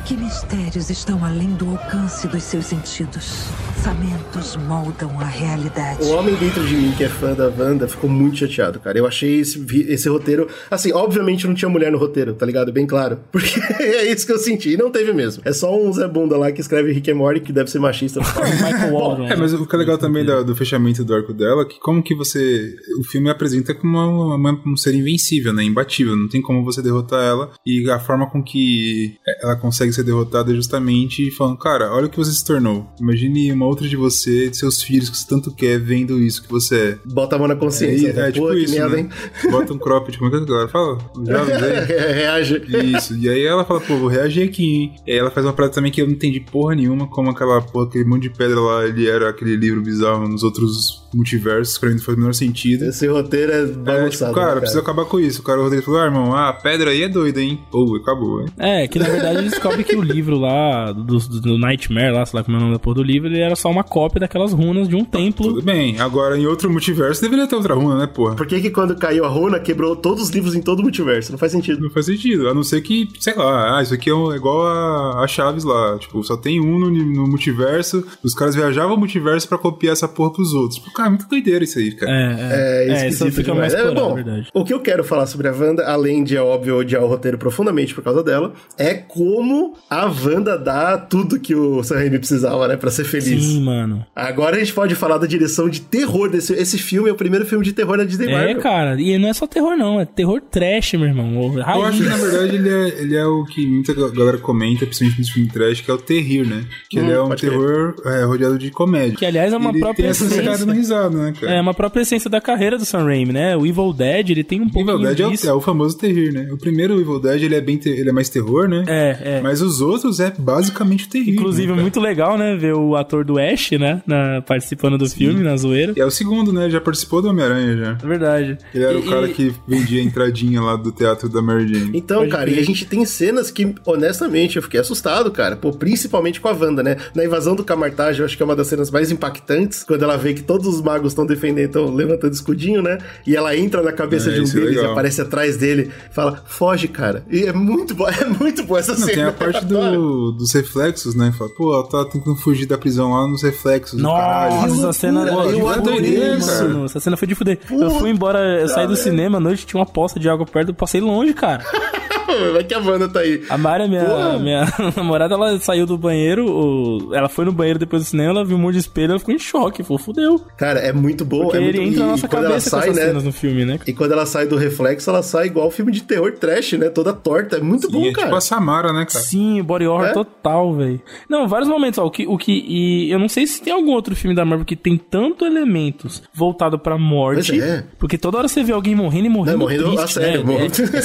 Que 0.06 0.16
mistérios 0.16 0.89
estão 0.91 1.26
além 1.26 1.50
do 1.56 1.68
alcance 1.72 2.28
dos 2.28 2.43
seus 2.43 2.66
sentidos? 2.68 3.48
Pensamentos 3.90 4.56
moldam 4.68 5.12
a 5.20 5.26
realidade. 5.26 6.04
O 6.06 6.16
homem 6.16 6.34
dentro 6.38 6.66
de 6.66 6.76
mim 6.76 6.92
que 6.98 7.04
é 7.04 7.08
fã 7.08 7.36
da 7.36 7.50
Wanda 7.56 7.88
ficou 7.88 8.10
muito 8.10 8.36
chateado, 8.38 8.80
cara. 8.80 8.98
Eu 8.98 9.06
achei 9.06 9.42
esse, 9.42 9.64
esse 9.88 10.10
roteiro. 10.10 10.48
Assim, 10.72 10.92
obviamente 10.92 11.46
não 11.46 11.54
tinha 11.54 11.70
mulher 11.70 11.92
no 11.92 12.00
roteiro, 12.00 12.34
tá 12.34 12.47
ligado? 12.47 12.74
Bem 12.74 12.88
claro. 12.88 13.20
Porque 13.32 13.59
é 13.80 14.12
isso 14.12 14.26
que 14.26 14.32
eu 14.34 14.39
senti. 14.39 14.72
E 14.72 14.78
não 14.78 14.89
teve 14.89 15.14
mesmo. 15.14 15.43
É 15.46 15.54
só 15.54 15.72
um 15.80 15.93
Zé 15.93 16.08
Bunda 16.08 16.36
lá 16.36 16.51
que 16.51 16.62
escreve 16.62 16.92
Rick 16.93 17.12
and 17.12 17.16
Morty, 17.16 17.42
que 17.42 17.54
deve 17.54 17.70
ser 17.70 17.78
machista. 17.78 18.22
Michael 18.66 18.92
Waldron. 18.92 19.28
É, 19.28 19.36
mas 19.36 19.54
o 19.54 19.68
que 19.68 19.76
é 19.76 19.78
legal 19.78 20.00
também 20.00 20.26
do, 20.26 20.43
do 20.43 20.55
fechamento 20.55 21.04
do 21.05 21.14
arco 21.14 21.32
dela, 21.32 21.64
que 21.64 21.80
como 21.80 22.01
que 22.01 22.16
você. 22.16 22.74
O 23.00 23.04
filme 23.04 23.30
apresenta 23.30 23.76
como 23.76 24.00
uma, 24.00 24.36
uma- 24.36 24.62
um 24.66 24.76
ser 24.76 24.96
invencível, 24.96 25.54
né? 25.54 25.64
Imbatível. 25.64 26.16
Não 26.16 26.28
tem 26.28 26.42
como 26.42 26.64
você 26.66 26.82
derrotar 26.82 27.24
ela. 27.24 27.51
E 27.64 27.88
a 27.92 28.00
forma 28.00 28.28
com 28.32 28.42
que 28.43 29.14
ela 29.43 29.55
consegue 29.55 29.93
ser 29.93 30.01
derrotada 30.04 30.51
é 30.51 30.55
justamente 30.55 31.30
falando, 31.30 31.59
cara, 31.59 31.93
olha 31.93 32.08
o 32.08 32.09
que 32.09 32.18
você 32.18 32.32
se 32.32 32.43
tornou. 32.43 32.88
Imagine 33.00 33.51
uma 33.51 33.66
outra 33.68 33.75
de 33.84 33.96
você, 33.96 34.50
de 34.50 34.58
seus 34.58 34.82
filhos 34.82 35.10
que 35.10 35.18
você 35.18 35.28
tanto 35.28 35.52
quer, 35.52 35.80
vendo 35.80 36.20
isso 36.20 36.43
que 36.43 36.50
você 36.50 36.76
é. 36.76 36.97
Bota 37.06 37.36
a 37.36 37.39
mão 37.39 37.47
na 37.47 37.56
consciência. 37.56 38.10
É, 38.10 38.14
né? 38.14 38.30
é 38.30 38.32
tipo 38.32 38.46
Pô, 38.46 38.54
isso, 38.54 38.74
merda, 38.74 38.96
né? 38.96 39.10
Bota 39.50 39.74
um 39.74 39.78
cropped, 39.78 40.18
como 40.18 40.34
é 40.34 40.38
que 40.38 40.43
a 40.43 40.46
galera 40.46 40.68
fala? 40.70 40.97
Jovens 41.16 41.64
aí. 41.64 42.14
Reage. 42.14 42.62
Isso, 42.96 43.16
e 43.18 43.30
aí 43.30 43.43
ela 43.43 43.66
fala, 43.66 43.82
pô, 43.82 43.97
vou 43.97 44.08
reagir 44.08 44.47
aqui, 44.47 44.64
hein? 44.64 44.96
E 45.06 45.12
aí 45.12 45.18
ela 45.18 45.32
faz 45.32 45.46
uma 45.46 45.54
parada 45.54 45.74
também 45.74 45.92
que 45.92 46.02
eu 46.02 46.06
não 46.06 46.14
entendi 46.14 46.39
porra 46.39 46.76
nenhuma, 46.76 47.08
como 47.08 47.30
aquela 47.30 47.62
porra, 47.62 47.88
aquele 47.88 48.06
monte 48.06 48.24
de 48.24 48.30
pedra 48.30 48.60
lá, 48.60 48.86
ele 48.86 49.08
era 49.08 49.30
aquele 49.30 49.56
livro 49.56 49.82
bizarro 49.82 50.28
nos 50.28 50.43
outros 50.43 51.05
multiversos, 51.16 51.78
pra 51.78 51.89
mim 51.89 51.96
não 51.96 52.01
faz 52.04 52.17
o 52.17 52.20
menor 52.21 52.33
sentido. 52.33 52.86
Esse 52.86 53.08
roteiro 53.08 53.51
é 53.51 53.62
É, 53.62 53.66
bagunçado. 53.66 54.09
tipo, 54.12 54.25
né, 54.25 54.33
cara, 54.47 54.59
precisa 54.59 54.82
acabar 54.82 55.05
com 55.05 55.20
isso. 55.20 55.42
O 55.42 55.43
cara 55.43 55.59
o 55.59 55.63
roteiro 55.63 55.86
falou, 55.86 56.00
ah, 56.01 56.05
irmão, 56.05 56.33
ah, 56.36 56.50
a 56.50 56.54
pedra 56.54 56.92
aí 56.92 57.04
é 57.04 57.09
doida, 57.09 57.42
hein? 57.42 57.59
Pô, 57.71 57.96
acabou, 57.96 58.42
hein? 58.42 58.47
É, 58.58 58.87
que 58.87 59.00
na 59.00 59.05
verdade 59.05 59.39
ele 59.39 59.50
descobre 59.50 59.83
que 59.83 59.96
o 59.96 60.01
livro 60.01 60.37
lá, 60.37 60.92
do, 60.92 61.04
do- 61.20 61.42
do 61.42 61.58
Nightmare, 61.58 62.12
lá, 62.13 62.25
sei 62.25 62.37
lá 62.39 62.43
como 62.43 62.58
é 62.58 62.59
o 62.59 62.63
nome 62.63 62.74
da 62.74 62.79
porra 62.79 62.96
do 62.96 63.04
livro, 63.04 63.28
ele 63.28 63.39
era 63.39 63.55
só 63.55 63.70
uma 63.70 63.83
cópia 63.83 64.20
daquelas 64.20 64.54
runas 64.54 64.87
de 64.87 64.96
um 64.96 65.04
templo. 65.05 65.47
Tudo 65.47 65.62
bem. 65.62 66.00
Agora, 66.00 66.37
em 66.37 66.46
outro 66.46 66.70
multiverso, 66.70 67.21
deveria 67.21 67.47
ter 67.47 67.55
outra 67.55 67.74
runa, 67.75 67.97
né, 67.97 68.08
porra? 68.08 68.36
Por 68.36 68.46
que 68.47 68.59
que 68.59 68.70
quando 68.70 68.96
caiu 68.96 69.25
a 69.25 69.28
runa, 69.29 69.59
quebrou 69.59 69.96
todos 69.96 70.24
os 70.24 70.29
livros 70.29 70.55
em 70.55 70.62
todo 70.62 70.79
o 70.79 70.83
multiverso? 70.83 71.32
Não 71.32 71.37
faz 71.39 71.51
sentido. 71.51 71.82
Não 71.82 71.89
faz 71.89 72.05
sentido, 72.05 72.47
a 72.50 72.54
não 72.54 72.63
ser 72.63 72.82
que, 72.82 73.08
sei 73.20 73.36
lá, 73.36 73.78
ah, 73.78 73.82
isso 73.83 73.93
aqui 73.93 74.09
é 74.09 74.13
um- 74.16 74.32
é 74.32 74.36
igual 74.36 74.66
a, 74.66 75.24
a 75.24 75.28
Chaves 75.28 75.63
lá. 75.63 75.97
Tipo, 76.00 76.24
só 76.24 76.36
tem 76.37 76.59
um 76.62 76.79
no, 76.79 76.89
no 76.92 77.28
multiverso, 77.28 78.05
os 78.24 78.33
caras 78.33 78.55
viajavam 78.55 78.96
o 78.96 79.00
multiverso 79.00 79.47
pra 79.47 79.58
copiar 79.58 79.93
essa 79.93 80.08
porra 80.08 80.32
pros 80.33 80.54
outros. 80.54 80.75
Tipo, 80.79 80.92
cara, 80.93 81.05
é 81.06 81.10
muito 81.10 81.28
doideira 81.28 81.64
isso 81.64 81.80
aí, 81.80 81.92
cara. 81.92 82.12
É, 82.12 82.26
É, 82.26 82.88
é, 82.88 83.06
é, 83.06 83.08
isso 83.10 83.26
fica 83.32 83.52
demais. 83.54 83.74
mais 83.74 83.86
É, 83.86 83.92
bom, 83.94 84.10
na 84.10 84.16
verdade. 84.24 84.48
o 84.54 84.64
que 84.64 84.74
eu 84.74 84.80
quero 84.80 85.04
falar 85.04 85.26
sobre 85.28 85.48
a 85.48 85.52
Wanda, 85.52 85.86
além 85.86 86.24
de, 86.24 86.36
é 86.36 86.42
óbvio, 86.42 86.78
odiar 86.78 87.04
o 87.04 87.08
roteiro 87.08 87.38
profundamente 87.38 87.94
por 87.94 88.04
causa 88.04 88.24
dela, 88.24 88.54
é 88.78 88.94
como 88.94 89.76
a 89.90 90.06
Wanda 90.06 90.58
dá 90.58 90.98
tudo 90.98 91.40
que 91.40 91.54
o 91.56 91.84
Sam 91.84 91.96
Raimi 91.96 92.18
precisava, 92.20 92.68
né, 92.68 92.76
pra 92.78 92.90
ser 92.92 93.04
feliz. 93.06 93.44
Sim, 93.44 93.64
mano. 93.64 94.06
Agora 94.16 94.56
a 94.56 94.60
gente 94.60 94.74
pode 94.74 94.96
falar 94.96 95.18
da 95.18 95.28
direção 95.28 95.70
de 95.70 95.82
terror 95.82 96.30
desse 96.30 96.54
esse 96.54 96.78
filme, 96.78 97.10
é 97.10 97.12
o 97.12 97.16
primeiro 97.16 97.46
filme 97.46 97.64
de 97.66 97.74
terror 97.74 97.98
da 97.98 98.04
Disney 98.04 98.28
É, 98.28 98.32
Marvel. 98.32 98.62
cara, 98.62 99.00
e 99.02 99.18
não 99.18 99.30
é 99.30 99.34
só 99.34 99.46
terror, 99.48 99.76
não, 99.76 100.00
é 100.00 100.06
terror 100.06 100.42
trash, 100.42 100.94
meu 100.94 101.06
irmão. 101.08 101.54
Eu 101.56 101.84
acho 101.86 102.02
que, 102.02 102.10
na 102.10 102.16
verdade, 102.18 102.56
ele 102.56 102.70
é, 102.70 103.02
ele 103.02 103.16
é 103.16 103.26
o 103.26 103.44
que 103.46 103.66
muita 103.68 103.94
galera 103.94 104.38
comenta, 104.38 104.86
principalmente 104.86 105.20
nos 105.20 105.30
filmes 105.30 105.52
trash, 105.54 105.82
que 105.82 105.92
é 105.92 105.94
o 105.94 105.98
terrir, 105.98 106.48
né? 106.48 106.64
Que 106.90 107.00
ele 107.00 107.08
Hum, 107.08 107.12
é 107.12 107.22
um 107.22 107.30
terror 107.36 107.96
é, 108.06 108.24
rodeado 108.24 108.58
de 108.58 108.72
comédia. 108.72 109.18
Que, 109.18 109.26
aliás, 109.26 109.52
é 109.54 109.58
uma 109.58 109.70
ele 109.72 109.80
própria 109.80 110.08
essência. 110.10 110.42
Né, 110.89 111.33
cara? 111.39 111.53
É 111.55 111.62
uma 111.62 111.74
própria 111.74 112.01
essência 112.01 112.29
da 112.29 112.39
carreira 112.41 112.78
do 112.78 112.86
Sam 112.86 113.03
Raimi, 113.05 113.33
né? 113.33 113.55
O 113.57 113.66
Evil 113.66 113.93
Dead, 113.93 114.29
ele 114.29 114.43
tem 114.43 114.62
um 114.62 114.66
O 114.66 114.71
pouco 114.71 114.89
Evil 114.91 115.01
Dead 115.05 115.20
é 115.20 115.28
o, 115.28 115.32
disso. 115.32 115.49
é 115.49 115.53
o 115.53 115.62
famoso 115.62 115.97
terrir, 115.97 116.32
né? 116.33 116.47
O 116.51 116.57
primeiro 116.57 116.99
Evil 116.99 117.20
Dead, 117.20 117.43
ele 117.43 117.55
é, 117.55 117.62
bem 117.62 117.78
te- 117.78 117.89
ele 117.89 118.09
é 118.09 118.13
mais 118.13 118.29
terror, 118.29 118.67
né? 118.67 118.83
É, 118.87 119.17
é. 119.37 119.41
Mas 119.41 119.62
os 119.62 119.82
outros 119.82 120.20
é 120.20 120.32
basicamente 120.37 121.05
o 121.05 121.09
terrir. 121.09 121.32
Inclusive, 121.33 121.71
né, 121.74 121.79
é 121.79 121.82
muito 121.82 121.99
legal, 121.99 122.37
né? 122.37 122.55
Ver 122.55 122.74
o 122.74 122.95
ator 122.95 123.24
do 123.25 123.37
Ash, 123.39 123.71
né? 123.71 124.01
na- 124.05 124.41
participando 124.41 124.97
do 124.97 125.09
filme, 125.09 125.41
na 125.43 125.55
zoeira. 125.57 125.93
E 125.95 125.99
é 126.01 126.05
o 126.05 126.12
segundo, 126.12 126.51
né? 126.53 126.70
Já 126.70 126.79
participou 126.82 127.21
do 127.21 127.29
Homem-Aranha, 127.29 127.78
já. 127.78 127.97
É 128.03 128.07
verdade. 128.07 128.57
Ele 128.74 128.83
era 128.83 128.93
E- 128.93 128.97
o 128.97 129.03
cara 129.09 129.28
e- 129.28 129.33
que 129.33 129.53
vendia 129.67 130.01
a 130.01 130.03
entradinha 130.03 130.62
lá 130.62 130.75
do 130.75 130.91
teatro 130.91 131.28
da 131.29 131.41
Mary 131.41 131.67
Jane. 131.67 131.91
Então, 131.93 132.20
Pode 132.20 132.32
cara, 132.32 132.43
crer. 132.45 132.57
e 132.57 132.59
a 132.59 132.66
gente 132.66 132.86
tem 132.86 133.05
cenas 133.05 133.49
que, 133.51 133.74
honestamente, 133.86 134.55
eu 134.57 134.62
fiquei 134.63 134.79
assustado, 134.79 135.32
cara. 135.32 135.55
Pô, 135.55 135.71
principalmente 135.71 136.39
com 136.39 136.47
a 136.47 136.51
Wanda, 136.53 136.83
né? 136.83 136.97
Na 137.16 137.24
invasão 137.25 137.55
do 137.55 137.63
Camartage, 137.63 138.20
eu 138.20 138.25
acho 138.25 138.36
que 138.37 138.43
é 138.43 138.45
uma 138.45 138.55
das 138.55 138.67
cenas 138.67 138.91
mais 138.91 139.12
impactantes, 139.12 139.83
quando 139.83 140.03
ela 140.03 140.17
vê 140.17 140.33
que 140.33 140.43
todos 140.43 140.75
os 140.76 140.82
magos 140.82 141.12
estão 141.12 141.26
defendendo, 141.26 141.66
estão 141.68 141.93
levantando 141.93 142.34
escudinho, 142.34 142.82
né? 142.82 142.97
E 143.26 143.36
ela 143.36 143.56
entra 143.56 143.82
na 143.82 143.92
cabeça 143.92 144.30
É, 144.30 144.34
de 144.34 144.39
um 144.42 144.43
isso 144.43 144.58
é 144.58 144.62
deles 144.62 144.74
e 144.76 144.78
legal. 144.78 144.92
aparece 144.92 145.22
atrás 145.22 145.58
dele, 145.58 145.92
fala, 146.12 146.43
foge, 146.46 146.88
cara. 146.88 147.24
E 147.30 147.43
é 147.43 147.54
muito 147.54 147.93
bom, 147.96 148.08
é 148.10 148.26
muito 148.26 148.64
boa 148.64 148.80
essa 148.80 148.92
Não, 148.93 149.00
cena. 149.00 149.12
tem 149.14 149.24
a 149.24 149.32
parte 149.32 149.66
do, 149.66 150.32
dos 150.38 150.52
reflexos, 150.54 151.16
né? 151.16 151.34
Fala, 151.38 151.50
pô, 151.52 151.74
ela 151.74 151.88
tá 151.88 152.06
tentando 152.06 152.36
fugir 152.38 152.66
da 152.66 152.78
prisão 152.78 153.12
lá 153.12 153.28
nos 153.28 153.42
reflexos. 153.43 154.02
caralho. 154.02 154.56
Nossa, 154.70 154.74
essa 154.89 154.93
cena. 154.93 155.24
loucura, 155.26 155.50
eu 155.52 155.60
eu 155.60 155.70
adorei, 155.70 156.18
cara. 156.39 156.64
mano. 156.68 156.86
Essa 156.86 157.00
cena 157.00 157.18
foi 157.18 157.28
de 157.28 157.36
fuder. 157.36 157.60
eu 157.70 157.89
fui 157.92 158.10
embora, 158.10 158.39
eu 158.62 158.68
saí 158.70 158.88
do 158.88 158.96
cinema 158.96 159.38
à 159.38 159.39
noite, 159.39 159.66
tinha 159.66 159.80
uma 159.80 159.86
poça 159.86 160.20
de 160.20 160.30
água 160.30 160.46
perto, 160.46 160.70
eu 160.70 160.74
passei 160.76 161.02
longe, 161.02 161.34
cara. 161.34 161.64
Vai 162.54 162.64
que 162.64 162.74
a 162.74 162.80
Wanda 162.80 163.08
tá 163.08 163.20
aí. 163.20 163.43
A 163.50 163.58
Mari, 163.58 163.88
minha, 163.88 164.06
Porra. 164.06 164.39
minha 164.39 164.66
namorada, 164.96 165.34
ela 165.36 165.60
saiu 165.60 165.86
do 165.86 165.97
banheiro, 165.97 166.46
o- 166.50 167.14
ela 167.14 167.30
foi 167.30 167.46
no 167.46 167.52
banheiro 167.52 167.80
depois 167.80 168.04
do 168.04 168.06
cinema, 168.06 168.32
ela 168.32 168.46
viu 168.46 168.58
um 168.58 168.60
monte 168.60 168.74
de 168.74 168.80
espelho, 168.80 169.12
ela 169.12 169.20
ficou 169.20 169.34
em 169.34 169.39
choque, 169.39 169.84
falou, 169.84 170.00
fudeu. 170.00 170.42
Cara, 170.58 170.80
é 170.80 170.92
muito 170.93 171.24
bom. 171.26 171.43
Porque 171.43 171.58
é 171.58 171.60
muito... 171.62 171.76
ele 171.78 171.88
entra 171.89 172.00
na 172.02 172.06
e 172.06 172.10
nossa 172.12 172.28
quando 172.28 172.43
ela 172.43 172.50
cabeça 172.50 172.70
com 172.70 172.78
sai, 172.78 172.89
essas 172.89 172.96
né? 173.02 173.08
cenas 173.08 173.24
no 173.24 173.32
filme, 173.32 173.66
né? 173.66 173.80
E 173.88 173.93
quando 173.93 174.12
ela 174.12 174.26
sai 174.26 174.47
do 174.47 174.56
reflexo, 174.56 175.10
ela 175.10 175.22
sai 175.24 175.47
igual 175.47 175.70
filme 175.72 175.92
de 175.92 176.04
terror 176.04 176.32
trash, 176.34 176.74
né? 176.74 176.89
Toda 176.89 177.14
torta. 177.14 177.58
É 177.58 177.62
muito 177.62 177.88
E 177.88 177.92
bom, 177.92 178.06
é 178.06 178.12
cara. 178.12 178.26
tipo 178.28 178.36
a 178.38 178.42
Samara, 178.42 178.92
né, 178.93 179.06
cara? 179.06 179.24
Sim, 179.24 179.62
body 179.64 179.86
horror 179.88 180.08
É? 180.08 180.14
total, 180.14 180.74
velho. 180.74 181.02
Não, 181.30 181.47
vários 181.47 181.70
momentos, 181.70 182.00
ó, 182.00 182.06
o 182.06 182.12
que, 182.12 182.26
o 182.28 182.38
que, 182.38 182.52
e 182.68 183.12
eu 183.12 183.20
não 183.20 183.30
sei 183.30 183.46
se 183.47 183.62
tem 183.62 183.74
algum 183.74 183.92
outro 183.92 184.16
filme 184.16 184.36
da 184.36 184.43
Marvel 184.46 184.66
que 184.66 184.76
tem 184.76 184.97
tanto 184.97 185.46
elementos 185.46 186.24
voltado 186.34 186.78
pra 186.80 186.97
morte, 186.97 187.60
é. 187.60 187.84
porque 188.00 188.18
toda 188.18 188.38
hora 188.38 188.47
você 188.47 188.64
vê 188.64 188.72
alguém 188.74 188.96
morrendo 188.96 189.26
e 189.26 189.30
morrendo 189.30 189.58
Não, 189.58 189.66
morrendo 189.66 189.92
a 189.92 189.96
triste, 190.04 190.14
sério, 190.14 190.43
né? 190.46 190.54
morrendo. 190.54 190.74
É, 190.96 190.97
é 190.97 191.02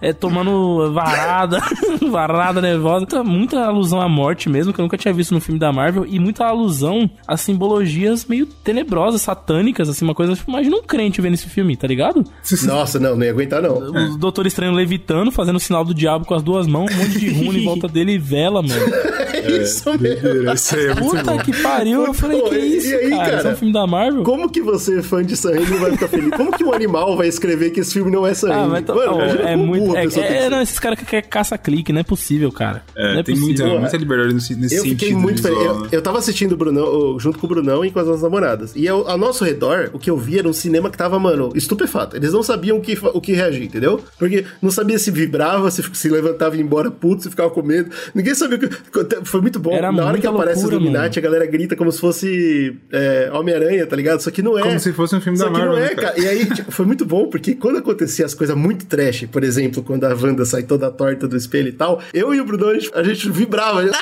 é 0.00 0.12
tomando 0.12 0.92
varada, 0.92 1.60
varada 2.10 2.60
nervosa, 2.60 3.00
muita, 3.00 3.24
muita 3.24 3.64
alusão 3.64 4.00
à 4.00 4.08
morte 4.08 4.48
mesmo, 4.48 4.72
que 4.72 4.80
eu 4.80 4.84
nunca 4.84 4.96
tinha 4.96 5.12
visto 5.12 5.32
no 5.34 5.40
filme 5.40 5.58
da 5.58 5.72
Marvel, 5.72 6.06
e 6.08 6.18
muita 6.18 6.44
alusão 6.46 7.08
a 7.26 7.36
simbologias 7.36 8.24
meio 8.26 8.46
tenebrosas, 8.46 9.22
satânicas, 9.22 9.88
assim, 9.88 10.04
uma 10.04 10.14
coisa, 10.14 10.34
tipo, 10.34 10.50
imagina 10.50 10.76
um 10.76 10.82
crente 10.82 11.20
vendo 11.20 11.34
esse 11.34 11.48
filme, 11.48 11.76
tá 11.76 11.86
ligado? 11.86 12.24
Nossa, 12.64 12.98
não, 12.98 13.16
não 13.16 13.24
ia 13.24 13.30
aguentar, 13.30 13.62
não. 13.62 13.76
O 14.12 14.18
Doutor 14.18 14.46
Estranho 14.46 14.72
levitando, 14.72 15.30
fazendo 15.30 15.56
o 15.56 15.60
sinal 15.60 15.84
do 15.84 15.94
diabo 15.94 16.24
com 16.26 16.34
as 16.34 16.42
duas 16.42 16.66
mãos, 16.66 16.92
um 16.92 16.96
monte 16.98 17.18
de 17.18 17.28
runa 17.30 17.58
em 17.58 17.64
volta 17.64 17.88
dele 17.88 18.12
e 18.12 18.18
vela, 18.18 18.62
mano. 18.62 18.74
É 19.34 19.62
isso 19.62 19.90
mesmo. 19.98 20.20
Doideira, 20.22 20.54
Isso 20.54 20.76
é 20.76 20.94
muito 20.94 21.16
Puta 21.16 21.32
bom. 21.32 21.38
que 21.38 21.62
pariu, 21.62 22.04
eu 22.06 22.14
falei, 22.14 22.40
Pô, 22.40 22.48
que 22.50 22.58
isso, 22.58 22.86
e 22.90 22.94
aí, 22.94 23.10
cara? 23.10 23.24
cara? 23.24 23.36
Isso 23.38 23.46
é 23.48 23.50
um 23.50 23.56
filme 23.56 23.72
da 23.72 23.86
Marvel? 23.88 24.22
Como 24.22 24.48
que 24.48 24.60
você, 24.62 25.02
fã 25.02 25.24
de 25.24 25.36
Sam 25.36 25.54
Raimi, 25.54 25.66
não 25.70 25.78
vai 25.80 25.90
ficar 25.92 26.06
feliz? 26.08 26.30
Como 26.36 26.52
que 26.52 26.62
um 26.62 26.72
animal 26.72 27.16
vai 27.16 27.26
escrever 27.26 27.70
que 27.70 27.80
esse 27.80 27.92
filme 27.94 28.08
não 28.12 28.24
é 28.24 28.34
Sam 28.34 28.52
Ah, 28.52 28.68
mas 28.68 28.84
tá- 28.84 28.94
Mano, 28.94 29.16
ó, 29.16 29.20
é 29.20 29.36
quão 29.54 29.56
muito. 29.66 29.81
É, 29.96 30.02
pessoa 30.04 30.26
que 30.26 30.32
é, 30.32 30.42
ser. 30.42 30.48
não, 30.50 30.60
esses 30.62 30.78
caras 30.78 30.98
que 30.98 31.04
querem 31.04 31.28
caça-clique, 31.28 31.92
não 31.92 32.00
é 32.00 32.04
possível, 32.04 32.50
cara. 32.52 32.82
É, 32.96 33.12
não 33.14 33.20
é 33.20 33.22
tem 33.22 33.34
possível. 33.34 33.66
muita, 33.66 33.80
muita 33.80 33.96
liberdade 33.96 34.34
nesse, 34.34 34.54
nesse 34.54 34.74
Eu 34.76 34.82
sentido. 34.82 34.98
fiquei 34.98 35.14
muito 35.16 35.46
Eu, 35.46 35.80
né? 35.80 35.88
eu 35.92 36.02
tava 36.02 36.18
assistindo 36.18 36.52
o 36.52 36.56
Brunão, 36.56 37.18
junto 37.18 37.38
com 37.38 37.46
o 37.46 37.48
Brunão 37.48 37.84
e 37.84 37.90
com 37.90 37.98
as 37.98 38.06
nossas 38.06 38.22
namoradas. 38.22 38.72
E 38.76 38.86
eu, 38.86 39.08
ao 39.08 39.18
nosso 39.18 39.44
redor, 39.44 39.90
o 39.92 39.98
que 39.98 40.10
eu 40.10 40.16
vi 40.16 40.38
era 40.38 40.48
um 40.48 40.52
cinema 40.52 40.90
que 40.90 40.96
tava, 40.96 41.18
mano, 41.18 41.50
estupefato. 41.54 42.16
Eles 42.16 42.32
não 42.32 42.42
sabiam 42.42 42.78
o 42.78 42.80
que, 42.80 42.98
o 43.12 43.20
que 43.20 43.32
reagir, 43.32 43.64
entendeu? 43.64 44.00
Porque 44.18 44.44
não 44.60 44.70
sabia 44.70 44.98
se 44.98 45.10
vibrava, 45.10 45.70
se, 45.70 45.82
se 45.92 46.08
levantava 46.08 46.54
e 46.54 46.58
ia 46.58 46.64
embora 46.64 46.90
puto, 46.90 47.22
se 47.22 47.30
ficava 47.30 47.50
com 47.50 47.62
medo. 47.62 47.90
Ninguém 48.14 48.34
sabia 48.34 48.56
o 48.56 48.60
que. 48.60 49.24
Foi 49.24 49.40
muito 49.40 49.58
bom. 49.58 49.72
Era 49.72 49.90
Na 49.90 50.04
hora 50.04 50.18
que 50.18 50.26
aparece 50.26 50.60
loucura, 50.60 50.76
o 50.76 50.80
Illuminati, 50.80 51.18
a 51.18 51.22
galera 51.22 51.46
grita 51.46 51.76
como 51.76 51.90
se 51.90 52.00
fosse 52.00 52.76
é, 52.92 53.30
Homem-Aranha, 53.32 53.86
tá 53.86 53.96
ligado? 53.96 54.20
Só 54.20 54.30
que 54.30 54.42
não 54.42 54.58
é. 54.58 54.62
Como 54.62 54.78
se 54.78 54.92
fosse 54.92 55.14
um 55.16 55.20
filme 55.20 55.38
Só 55.38 55.44
da 55.44 55.50
que 55.52 55.58
Marvel, 55.58 55.76
não 55.76 55.78
é, 55.78 55.88
né, 55.88 55.94
cara. 55.94 56.08
cara? 56.08 56.20
E 56.20 56.28
aí, 56.28 56.46
tipo, 56.46 56.70
foi 56.70 56.84
muito 56.86 57.04
bom, 57.04 57.28
porque 57.28 57.54
quando 57.54 57.78
acontecia 57.78 58.26
as 58.26 58.34
coisas 58.34 58.56
muito 58.56 58.86
trash, 58.86 59.26
por 59.30 59.42
exemplo, 59.44 59.71
quando 59.80 60.04
a 60.04 60.08
Wanda 60.08 60.44
sai 60.44 60.64
toda 60.64 60.90
torta 60.90 61.28
do 61.28 61.36
espelho 61.36 61.68
e 61.68 61.72
tal, 61.72 62.02
eu 62.12 62.34
e 62.34 62.40
o 62.40 62.44
Bruno, 62.44 62.68
a 62.68 62.74
gente, 62.74 62.90
a 62.92 63.02
gente 63.04 63.30
vibrava. 63.30 63.82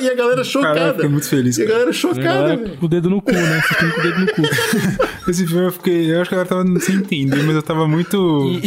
e 0.00 0.08
a 0.08 0.14
galera 0.14 0.44
chocada. 0.44 0.74
Caralho, 0.74 0.90
eu 0.90 0.94
fiquei 0.94 1.08
muito 1.10 1.28
feliz, 1.28 1.58
E 1.58 1.62
a 1.62 1.66
cara. 1.66 1.78
galera 1.78 1.92
chocada, 1.92 2.58
com 2.78 2.86
o 2.86 2.88
dedo 2.88 3.10
no 3.10 3.22
cu, 3.22 3.32
né? 3.32 3.58
Assistindo 3.58 3.92
com 3.94 4.00
o 4.00 4.02
dedo 4.02 4.20
no 4.20 4.26
cu. 4.32 4.42
Esse 5.30 5.46
filme 5.46 5.66
eu 5.66 5.72
fiquei. 5.72 6.12
Eu 6.14 6.20
acho 6.22 6.28
que 6.30 6.34
ela 6.34 6.44
tava 6.46 6.64
sem 6.80 6.96
entender, 6.96 7.42
mas 7.42 7.54
eu 7.54 7.62
tava 7.62 7.86
muito. 7.86 8.16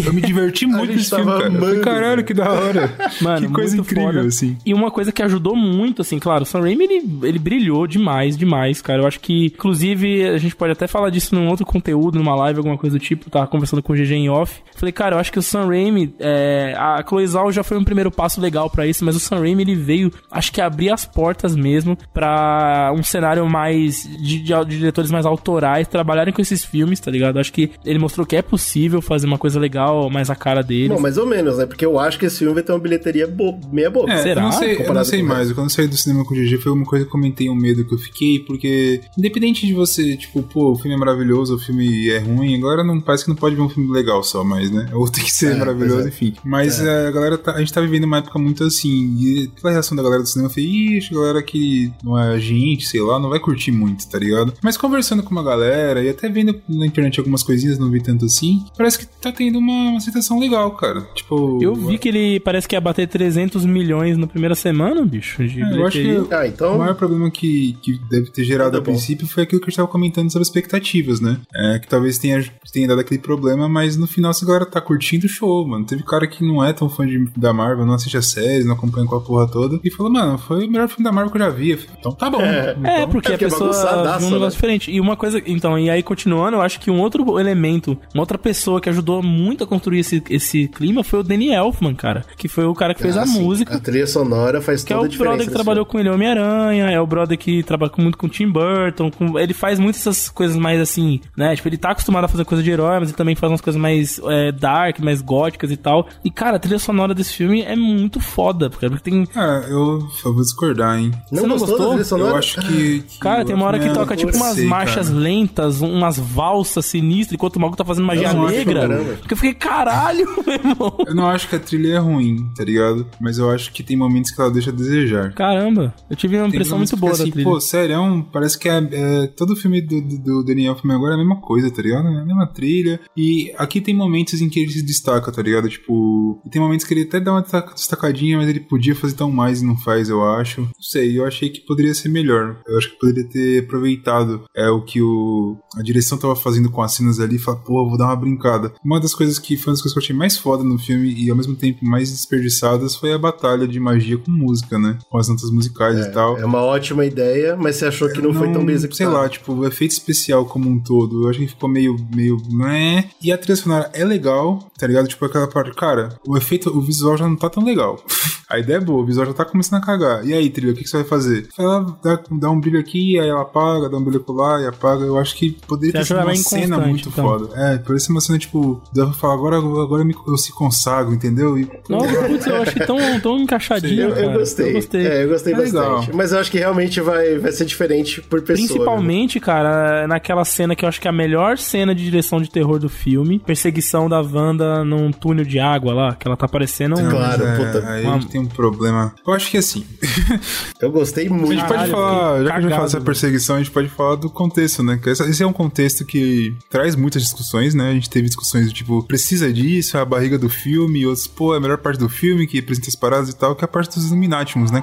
Eu 0.05 0.13
me 0.13 0.21
diverti 0.21 0.65
muito 0.67 0.93
nesse 0.93 1.09
filme, 1.09 1.25
cara. 1.25 1.45
Eu 1.45 1.51
falei, 1.53 1.69
amando, 1.69 1.81
Caralho, 1.81 2.23
que 2.23 2.33
da 2.33 2.51
hora. 2.51 2.91
Mano, 3.21 3.47
que 3.47 3.53
coisa 3.53 3.75
muito 3.75 3.91
incrível, 3.91 4.13
foda. 4.13 4.27
assim. 4.27 4.57
E 4.65 4.73
uma 4.73 4.91
coisa 4.91 5.11
que 5.11 5.23
ajudou 5.23 5.55
muito, 5.55 6.01
assim, 6.01 6.19
claro, 6.19 6.43
o 6.43 6.45
Sam 6.45 6.61
Raimi, 6.61 6.83
ele, 6.83 7.03
ele 7.23 7.39
brilhou 7.39 7.87
demais, 7.87 8.37
demais, 8.37 8.81
cara. 8.81 9.01
Eu 9.01 9.07
acho 9.07 9.19
que, 9.19 9.47
inclusive, 9.47 10.27
a 10.29 10.37
gente 10.37 10.55
pode 10.55 10.71
até 10.73 10.87
falar 10.87 11.09
disso 11.09 11.33
num 11.33 11.47
outro 11.49 11.65
conteúdo, 11.65 12.19
numa 12.19 12.35
live, 12.35 12.59
alguma 12.59 12.77
coisa 12.77 12.97
do 12.97 13.03
tipo. 13.03 13.29
Tava 13.29 13.47
conversando 13.47 13.81
com 13.81 13.93
o 13.93 13.95
GG 13.95 14.11
em 14.13 14.29
off. 14.29 14.61
Falei, 14.75 14.91
cara, 14.91 15.15
eu 15.15 15.19
acho 15.19 15.31
que 15.31 15.39
o 15.39 15.41
Sam 15.41 15.65
Raimi, 15.67 16.13
é, 16.19 16.75
a 16.77 17.03
Chloe 17.07 17.25
Zhao 17.27 17.51
já 17.51 17.63
foi 17.63 17.77
um 17.77 17.83
primeiro 17.83 18.11
passo 18.11 18.39
legal 18.41 18.69
para 18.69 18.85
isso, 18.85 19.03
mas 19.03 19.15
o 19.15 19.19
Sam 19.19 19.39
Raimi, 19.39 19.63
ele 19.63 19.75
veio, 19.75 20.11
acho 20.29 20.51
que 20.51 20.61
abrir 20.61 20.91
as 20.91 21.05
portas 21.05 21.20
mesmo 21.55 21.97
para 22.13 22.93
um 22.95 23.03
cenário 23.03 23.47
mais 23.47 24.03
de, 24.03 24.39
de, 24.39 24.53
de, 24.65 24.77
diretores 24.77 25.11
mais 25.11 25.25
autorais 25.25 25.87
trabalharem 25.87 26.33
com 26.33 26.41
esses 26.41 26.63
filmes, 26.63 26.99
tá 26.99 27.11
ligado? 27.11 27.39
Acho 27.39 27.53
que 27.53 27.71
ele 27.85 27.99
mostrou 27.99 28.25
que 28.25 28.35
é 28.35 28.41
possível 28.41 29.01
fazer 29.01 29.27
uma 29.27 29.37
coisa 29.37 29.59
legal, 29.59 30.09
mais 30.09 30.29
a 30.29 30.35
cara 30.35 30.61
deles. 30.61 30.89
Não, 30.89 30.99
mais 30.99 31.17
ou 31.17 31.25
menos, 31.25 31.57
né? 31.57 31.65
Porque 31.65 31.85
eu 31.85 31.99
acho 31.99 32.17
que 32.17 32.25
esse 32.25 32.39
filme 32.39 32.53
vai 32.53 32.63
ter 32.63 32.71
uma 32.71 32.79
bilheteria 32.79 33.27
bo 33.27 33.59
meia 33.71 33.89
boca. 33.89 34.11
É, 34.11 34.17
Será? 34.17 34.41
Eu 34.41 34.45
não 34.45 34.51
sei, 34.51 34.85
eu 34.85 34.93
não 34.93 35.03
sei 35.03 35.23
mais. 35.23 35.51
Quando 35.51 35.65
eu 35.65 35.69
saí 35.69 35.87
do 35.87 35.97
cinema 35.97 36.25
com 36.25 36.33
o 36.33 36.37
GG 36.37 36.57
foi 36.57 36.71
uma 36.71 36.85
coisa 36.85 37.05
que 37.05 37.09
eu 37.09 37.11
comentei 37.11 37.49
um 37.49 37.55
medo 37.55 37.85
que 37.85 37.93
eu 37.93 37.97
fiquei, 37.97 38.39
porque 38.39 39.01
independente 39.17 39.65
de 39.65 39.73
você, 39.73 40.15
tipo, 40.17 40.41
pô, 40.43 40.71
o 40.71 40.75
filme 40.75 40.95
é 40.95 40.97
maravilhoso, 40.97 41.55
o 41.55 41.59
filme 41.59 42.09
é 42.09 42.19
ruim, 42.19 42.55
agora 42.57 42.83
não 42.83 42.99
parece 42.99 43.25
que 43.25 43.29
não 43.29 43.35
pode 43.35 43.55
ver 43.55 43.61
um 43.61 43.69
filme 43.69 43.91
legal 43.91 44.23
só, 44.23 44.43
mais, 44.43 44.71
né? 44.71 44.89
Ou 44.93 45.09
tem 45.09 45.23
que 45.23 45.31
ser 45.31 45.53
É, 45.53 45.55
maravilhoso, 45.55 46.05
é. 46.05 46.07
enfim. 46.09 46.33
Mas 46.43 46.79
é, 46.79 47.07
a 47.07 47.11
galera 47.11 47.37
tá, 47.37 47.53
a 47.53 47.59
gente 47.59 47.73
tá 47.73 47.81
vivendo 47.81 48.05
uma 48.05 48.17
época 48.17 48.37
muito 48.39 48.63
assim, 48.63 49.15
e 49.19 49.47
pela 49.61 49.71
reação 49.73 49.95
da 49.95 50.03
galera 50.03 50.21
do 50.21 50.27
cinema, 50.27 50.49
eu 50.49 50.53
falei, 50.53 50.69
ixi, 50.69 51.10
a 51.15 51.19
galera 51.19 51.43
que 51.43 51.91
não 52.03 52.17
é 52.17 52.39
gente, 52.39 52.87
sei 52.87 53.01
lá, 53.01 53.19
não 53.19 53.29
vai 53.29 53.39
curtir 53.39 53.71
muito, 53.71 54.07
tá 54.07 54.17
ligado? 54.19 54.53
Mas 54.63 54.77
conversando 54.77 55.23
com 55.23 55.31
uma 55.31 55.43
galera 55.43 56.03
e 56.03 56.09
até 56.09 56.29
vendo 56.29 56.59
na 56.67 56.85
internet 56.85 57.19
algumas 57.19 57.43
coisinhas, 57.43 57.77
não 57.77 57.89
vi 57.89 58.01
tanto 58.01 58.25
assim, 58.25 58.63
parece 58.77 58.99
que 58.99 59.05
tá 59.05 59.31
tendo 59.31 59.59
uma, 59.59 59.89
uma 59.89 59.97
aceitação 59.97 60.39
legal, 60.39 60.71
cara. 60.71 61.01
Tipo. 61.13 61.59
Eu 61.61 61.75
vi 61.75 61.97
que 61.97 62.09
ele 62.09 62.39
parece 62.39 62.67
que 62.67 62.75
ia 62.75 62.81
bater 62.81 63.07
300 63.07 63.65
milhões 63.65 64.17
na 64.17 64.27
primeira 64.27 64.55
semana, 64.55 65.03
bicho. 65.05 65.43
De 65.47 65.61
É, 65.61 65.77
eu 65.77 65.85
acho 65.87 65.97
que 65.97 66.33
Ah, 66.33 66.41
o 66.41 66.45
então. 66.45 66.77
maior 66.77 66.95
problema 66.95 67.29
que, 67.31 67.77
que 67.81 67.99
deve 68.09 68.29
ter 68.31 68.43
gerado 68.43 68.71
Tá 68.71 68.77
a 68.77 68.81
princípio 68.81 69.27
foi 69.27 69.43
aquilo 69.43 69.59
que 69.59 69.65
a 69.67 69.69
gente 69.69 69.77
tava 69.77 69.87
comentando 69.87 70.31
sobre 70.31 70.43
expectativas, 70.43 71.19
né? 71.19 71.39
É, 71.53 71.79
que 71.79 71.87
talvez 71.87 72.17
tenha, 72.17 72.43
tenha 72.71 72.87
dado 72.87 73.01
aquele 73.01 73.19
problema, 73.19 73.67
mas 73.67 73.97
no 73.97 74.07
final 74.07 74.31
essa 74.31 74.45
galera 74.45 74.65
tá 74.65 74.79
curtindo 74.79 75.25
o 75.25 75.29
show, 75.29 75.67
mano. 75.67 75.85
Teve 75.85 76.03
cara 76.03 76.25
que 76.27 76.43
não 76.45 76.63
é 76.63 76.71
tão 76.73 76.89
fã 76.89 77.05
de, 77.05 77.25
da 77.35 77.53
Marvel, 77.53 77.85
não 77.85 77.93
assiste 77.93 78.17
a 78.17 78.21
séries, 78.21 78.65
não 78.65 78.73
acompanha 78.73 79.05
com 79.07 79.15
a 79.15 79.21
porra 79.21 79.47
toda, 79.47 79.79
e 79.83 79.91
falou, 79.91 80.11
mano, 80.11 80.37
foi 80.37 80.65
o 80.65 80.71
melhor 80.71 80.87
filme 80.87 81.00
da 81.03 81.11
Marvel 81.11 81.31
que 81.31 81.37
eu 81.37 81.41
já 81.45 81.49
vi. 81.49 81.79
Então 81.99 82.11
tá 82.11 82.29
bom. 82.29 82.41
É. 82.41 82.75
Então, 82.77 82.91
É, 82.91 83.05
porque 83.07 83.29
É 83.29 83.31
a 83.31 83.35
é 83.35 83.37
pessoa 83.37 83.71
viu 83.71 84.27
um 84.27 84.31
negócio 84.31 84.39
né? 84.39 84.49
diferente. 84.49 84.91
E 84.91 84.99
uma 84.99 85.15
coisa, 85.15 85.41
então, 85.45 85.77
e 85.77 85.89
aí 85.89 86.01
continuando, 86.03 86.57
eu 86.57 86.61
acho 86.61 86.79
que 86.79 86.89
um 86.91 86.99
outro 86.99 87.39
elemento, 87.39 87.97
uma 88.13 88.21
outra 88.23 88.37
pessoa 88.37 88.79
que 88.81 88.89
ajudou 88.89 89.21
muito 89.23 89.63
a 89.63 89.67
construir 89.67 89.99
esse, 89.99 90.23
esse 90.29 90.67
clima 90.67 91.03
foi 91.03 91.19
o 91.19 91.23
Danny 91.23 91.51
Elfman, 91.53 91.95
cara. 91.95 92.23
Que 92.37 92.47
foi 92.47 92.65
o 92.65 92.73
cara 92.73 92.93
que 92.93 93.01
fez 93.01 93.17
Ah, 93.17 93.23
a 93.23 93.25
sim. 93.27 93.41
música. 93.41 93.75
A 93.75 93.79
trilha 93.79 94.07
sonora 94.07 94.61
faz 94.61 94.83
Que 94.83 94.93
é 94.93 94.95
toda 94.95 95.03
o 95.03 95.05
a 95.07 95.09
diferença. 95.11 95.35
brother 95.35 95.47
que 95.47 95.53
trabalhou 95.53 95.85
com 95.85 95.99
ele, 95.99 96.09
Homem-Aranha, 96.09 96.89
é 96.91 96.99
o 96.99 97.07
brother 97.07 97.37
que 97.37 97.63
trabalha 97.63 97.91
muito 97.97 98.17
com 98.17 98.27
Tim 98.27 98.49
Burton, 98.49 99.11
com- 99.11 99.37
ele 99.39 99.53
faz 99.53 99.79
muitas 99.79 100.01
essas 100.01 100.29
coisas 100.29 100.55
mais 100.57 100.79
assim, 100.79 101.19
né? 101.37 101.55
Tipo, 101.55 101.67
ele 101.69 101.77
tá 101.77 101.91
acostumado 101.91 102.25
a 102.25 102.27
fazer 102.27 102.45
coisa 102.45 102.63
de 102.63 102.71
herói, 102.71 102.99
mas 102.99 103.09
ele 103.09 103.17
também 103.17 103.35
faz 103.35 103.51
umas 103.51 103.61
coisas 103.61 103.79
mais 103.81 104.19
é, 104.25 104.51
dark, 104.51 104.99
mais 104.99 105.21
góticas 105.21 105.71
e 105.71 105.77
tal. 105.77 106.07
E, 106.23 106.31
cara, 106.31 106.57
a 106.57 106.59
trilha 106.59 106.79
sonora 106.79 107.13
desse 107.13 107.33
filme 107.33 107.61
é 107.61 107.75
muito 107.75 108.19
foda, 108.19 108.69
porque 108.69 108.89
tem... 109.01 109.27
Ah, 109.35 109.63
eu, 109.67 109.99
eu 110.25 110.33
vou 110.33 110.41
discordar, 110.41 110.80
hein? 110.99 111.11
Não, 111.31 111.41
Você 111.41 111.47
não 111.47 111.57
gostou, 111.57 111.97
gostou? 111.97 112.19
Eu 112.19 112.35
acho 112.35 112.61
que. 112.61 113.01
que 113.01 113.17
Cara, 113.19 113.45
tem 113.45 113.55
uma 113.55 113.65
hora 113.65 113.79
que 113.79 113.89
toca 113.93 114.15
tipo 114.15 114.31
eu 114.31 114.35
umas 114.35 114.55
sei, 114.55 114.65
marchas 114.67 115.07
cara. 115.09 115.19
lentas, 115.19 115.81
umas 115.81 116.17
valsas 116.17 116.85
sinistras, 116.85 117.33
enquanto 117.35 117.55
o 117.55 117.59
maluco 117.59 117.77
tá 117.77 117.85
fazendo 117.85 118.05
magia 118.05 118.29
Eu 118.31 118.47
negra. 118.49 118.81
caramba. 118.87 119.13
Que 119.27 119.33
eu 119.33 119.37
fiquei, 119.37 119.53
caralho, 119.53 120.25
meu 120.45 120.53
irmão. 120.55 120.97
Eu 121.07 121.15
não 121.15 121.27
acho 121.27 121.47
que 121.47 121.55
a 121.55 121.59
trilha 121.59 121.95
é 121.95 121.97
ruim, 121.97 122.49
tá 122.55 122.63
ligado? 122.63 123.07
Mas 123.19 123.37
eu 123.37 123.49
acho 123.49 123.71
que 123.71 123.83
tem 123.83 123.95
momentos 123.97 124.31
que 124.31 124.41
ela 124.41 124.51
deixa 124.51 124.69
a 124.69 124.73
desejar. 124.73 125.33
Caramba, 125.33 125.93
eu 126.09 126.15
tive 126.15 126.35
uma 126.37 126.43
Tem 126.45 126.55
impressão 126.55 126.77
muito 126.77 126.95
boa 126.97 127.11
fica 127.13 127.17
da 127.17 127.23
assim, 127.23 127.31
trilha. 127.31 127.49
Pô, 127.49 127.59
sério, 127.61 127.93
é 127.95 127.99
um, 127.99 128.21
parece 128.21 128.57
que 128.57 128.67
é, 128.69 128.77
é- 128.91 129.27
todo 129.27 129.55
filme 129.55 129.81
do, 129.81 130.01
do, 130.01 130.17
do 130.19 130.43
Daniel 130.43 130.73
Elfman 130.73 130.95
agora 130.95 131.11
é 131.13 131.15
a 131.15 131.17
mesma 131.17 131.37
coisa, 131.41 131.69
tá 131.71 131.81
ligado? 131.81 132.07
É 132.07 132.21
a 132.21 132.25
mesma 132.25 132.47
trilha. 132.47 132.99
E 133.15 133.51
aqui 133.57 133.81
tem 133.81 133.93
momentos 133.95 134.41
em 134.41 134.49
que 134.49 134.59
ele 134.59 134.71
se 134.71 134.81
destaca, 134.83 135.31
tá 135.31 135.41
ligado? 135.41 135.67
Tipo, 135.69 136.41
tem 136.49 136.61
momentos 136.61 136.85
que 136.85 136.93
ele 136.93 137.03
até 137.03 137.19
dá 137.19 137.31
uma 137.33 137.41
destaca- 137.41 137.73
destacadinha, 137.73 138.37
mas 138.37 138.47
ele 138.49 138.59
podia 138.59 138.95
fazer 138.95 139.15
tão 139.15 139.29
mais 139.31 139.61
e 139.61 139.65
não 139.65 139.77
faz, 139.77 140.09
eu 140.09 140.23
acho. 140.23 140.67
Não 140.75 140.83
sei, 140.83 141.17
eu 141.17 141.25
achei 141.25 141.49
que 141.49 141.61
poderia 141.61 141.93
ser 141.93 142.09
melhor. 142.09 142.57
Eu 142.67 142.77
acho 142.77 142.91
que 142.91 142.99
poderia 142.99 143.27
ter 143.27 143.63
aproveitado 143.63 144.43
é, 144.55 144.69
o 144.69 144.81
que 144.81 145.01
o, 145.01 145.57
a 145.77 145.81
direção 145.81 146.17
tava 146.17 146.35
fazendo 146.35 146.69
com 146.69 146.81
as 146.81 146.93
cenas 146.93 147.19
ali 147.19 147.35
e 147.35 147.39
falar, 147.39 147.57
pô, 147.57 147.87
vou 147.87 147.97
dar 147.97 148.05
uma 148.05 148.15
brincada. 148.15 148.73
Uma 148.83 148.99
das 148.99 149.13
coisas 149.13 149.39
que 149.39 149.57
foi 149.57 149.71
uma 149.71 149.73
das 149.73 149.81
coisas 149.81 149.93
que 149.93 149.99
eu 149.99 150.03
achei 150.03 150.15
mais 150.15 150.37
foda 150.37 150.63
no 150.63 150.77
filme 150.77 151.13
e 151.13 151.29
ao 151.29 151.35
mesmo 151.35 151.55
tempo 151.55 151.85
mais 151.85 152.11
desperdiçadas 152.11 152.95
foi 152.95 153.13
a 153.13 153.17
batalha 153.17 153.67
de 153.67 153.79
magia 153.79 154.17
com 154.17 154.31
música, 154.31 154.77
né? 154.77 154.97
Com 155.09 155.17
as 155.17 155.27
notas 155.27 155.49
musicais 155.51 155.99
e 156.05 156.11
tal. 156.11 156.37
É 156.37 156.45
uma 156.45 156.61
ótima 156.61 157.05
ideia, 157.05 157.55
mas 157.55 157.75
você 157.75 157.85
achou 157.85 158.09
que 158.09 158.21
não, 158.21 158.33
foi 158.33 158.51
tão 158.51 158.65
bem 158.65 158.75
executado. 158.75 158.97
Sei 158.97 159.07
lá, 159.07 159.29
tipo, 159.29 159.53
o 159.53 159.65
efeito 159.65 159.91
especial 159.91 160.45
como 160.45 160.69
um 160.69 160.79
todo, 160.79 161.23
eu 161.23 161.29
acho 161.29 161.39
que 161.39 161.47
ficou 161.47 161.69
meio, 161.69 161.95
meio, 162.13 162.37
né? 162.51 163.09
E 163.21 163.31
a 163.31 163.37
trilha 163.37 163.55
sonora 163.55 163.89
é 163.93 164.03
legal, 164.03 164.71
tá 164.77 164.87
ligado? 164.87 165.07
Tipo, 165.07 165.25
aquela 165.25 165.47
parte, 165.47 165.73
cara, 165.75 166.19
o 166.27 166.37
efeito, 166.37 166.69
o 166.69 166.81
visual 166.81 167.17
já 167.17 167.27
não 167.27 167.35
tá 167.35 167.49
tão 167.49 167.63
legal. 167.63 168.03
A 168.51 168.59
ideia 168.59 168.77
é 168.77 168.81
boa, 168.81 169.01
o 169.01 169.05
visual 169.05 169.25
já 169.25 169.33
tá 169.33 169.45
começando 169.45 169.81
a 169.81 169.85
cagar. 169.85 170.25
E 170.25 170.33
aí, 170.33 170.49
trilha, 170.61 170.73
o 170.73 170.75
que, 170.75 170.83
que 170.83 170.89
você 170.89 170.97
vai 170.97 171.05
fazer? 171.05 171.47
Ela 171.57 171.97
dá, 172.03 172.19
dá 172.31 172.49
um 172.51 172.59
brilho 172.59 172.79
aqui, 172.79 173.19
aí 173.19 173.27
ela 173.29 173.41
apaga, 173.41 173.89
dá 173.89 173.97
um 173.97 174.03
brilho 174.03 174.23
lá 174.29 174.61
e 174.61 174.67
apaga. 174.67 175.03
Eu 175.03 175.17
acho 175.17 175.35
que 175.35 175.51
poderia 175.67 175.91
Você 175.91 175.97
ter 175.99 176.05
sido 176.05 176.17
ela 176.19 176.25
uma 176.31 176.35
cena 176.35 176.77
muito 176.79 177.09
então? 177.09 177.25
foda. 177.25 177.49
É, 177.55 177.77
poderia 177.77 177.99
ser 177.99 178.11
uma 178.11 178.21
cena, 178.21 178.37
tipo, 178.39 178.81
dá 178.93 179.05
pra 179.05 179.13
falar, 179.13 179.33
agora, 179.33 179.57
agora 179.57 180.01
eu, 180.01 180.05
me- 180.05 180.15
eu 180.27 180.37
se 180.37 180.51
consagro, 180.53 181.13
entendeu? 181.13 181.57
E, 181.57 181.67
Não, 181.89 181.99
putz, 181.99 182.45
eu 182.47 182.61
achei 182.61 182.85
tão, 182.85 182.97
tão 183.19 183.39
encaixadinho, 183.39 184.01
Eu, 184.01 184.09
eu 184.09 184.15
cara. 184.27 184.37
gostei. 184.37 184.69
Eu 184.69 184.73
gostei. 184.73 185.07
É, 185.07 185.23
eu 185.23 185.29
gostei 185.29 185.53
É 185.53 185.57
bastante. 185.57 185.73
legal. 185.75 186.05
Mas 186.13 186.31
eu 186.31 186.39
acho 186.39 186.51
que 186.51 186.57
realmente 186.57 187.01
vai, 187.01 187.37
vai 187.39 187.51
ser 187.51 187.65
diferente 187.65 188.21
por 188.21 188.41
pessoa. 188.41 188.57
né? 188.57 188.67
Principalmente, 188.67 189.39
cara, 189.39 190.07
naquela 190.07 190.45
cena 190.45 190.75
que 190.75 190.85
eu 190.85 190.89
acho 190.89 190.99
que 191.01 191.07
é 191.07 191.11
a 191.11 191.13
melhor 191.13 191.57
cena 191.57 191.93
de 191.95 192.03
direção 192.03 192.41
de 192.41 192.49
terror 192.49 192.79
do 192.79 192.89
filme. 192.89 193.39
Perseguição 193.39 194.07
da 194.09 194.21
Wanda 194.21 194.83
num 194.85 195.11
túnel 195.11 195.45
de 195.45 195.59
água 195.59 195.93
lá, 195.93 196.15
que 196.15 196.27
ela 196.27 196.37
tá 196.37 196.47
parecendo 196.47 196.99
um... 196.99 197.09
Claro, 197.09 197.45
é, 197.45 197.55
puta. 197.57 197.87
Aí 197.89 198.03
Uma- 198.05 198.19
tem 198.27 198.41
um 198.41 198.45
problema. 198.45 199.13
Eu 199.25 199.33
acho 199.33 199.49
que 199.49 199.57
assim, 199.57 199.85
Eu 200.81 200.91
gostei 200.91 201.27
A 201.27 201.29
muito. 201.29 201.51
gente 201.53 201.61
pode 201.61 201.73
Caralho, 201.73 201.91
falar, 201.91 202.31
fiquei 202.31 202.45
já 202.47 202.51
que 202.51 202.57
a 202.57 202.61
gente 202.61 202.71
fala 202.71 202.83
dessa 202.85 203.01
perseguição, 203.01 203.55
a 203.55 203.59
gente 203.59 203.71
pode 203.71 203.89
falar 203.89 204.15
do 204.15 204.29
contexto, 204.29 204.81
né? 204.83 204.99
Que 205.01 205.09
essa- 205.09 205.25
esse 205.29 205.43
é 205.43 205.47
um 205.47 205.53
contexto 205.53 206.05
que 206.05 206.55
traz 206.69 206.95
muitas 206.95 207.21
discussões, 207.21 207.73
né? 207.75 207.89
A 207.89 207.93
gente 207.93 208.09
teve 208.09 208.27
discussões 208.27 208.65
do 208.67 208.73
tipo, 208.73 209.03
precisa 209.03 209.51
disso, 209.51 209.97
é 209.97 210.01
a 210.01 210.05
barriga 210.05 210.37
do 210.37 210.49
filme, 210.49 210.99
e 211.01 211.05
outros, 211.07 211.27
pô, 211.27 211.53
é 211.53 211.57
a 211.57 211.59
melhor 211.59 211.77
parte 211.77 211.99
do 211.99 212.09
filme, 212.09 212.47
que 212.47 212.57
representa 212.57 212.87
as 212.89 212.95
paradas 212.95 213.29
e 213.29 213.35
tal, 213.35 213.55
que 213.55 213.63
é 213.63 213.65
a 213.65 213.67
parte 213.67 213.95
dos 213.95 214.07
Illuminatiums, 214.07 214.71
né? 214.71 214.81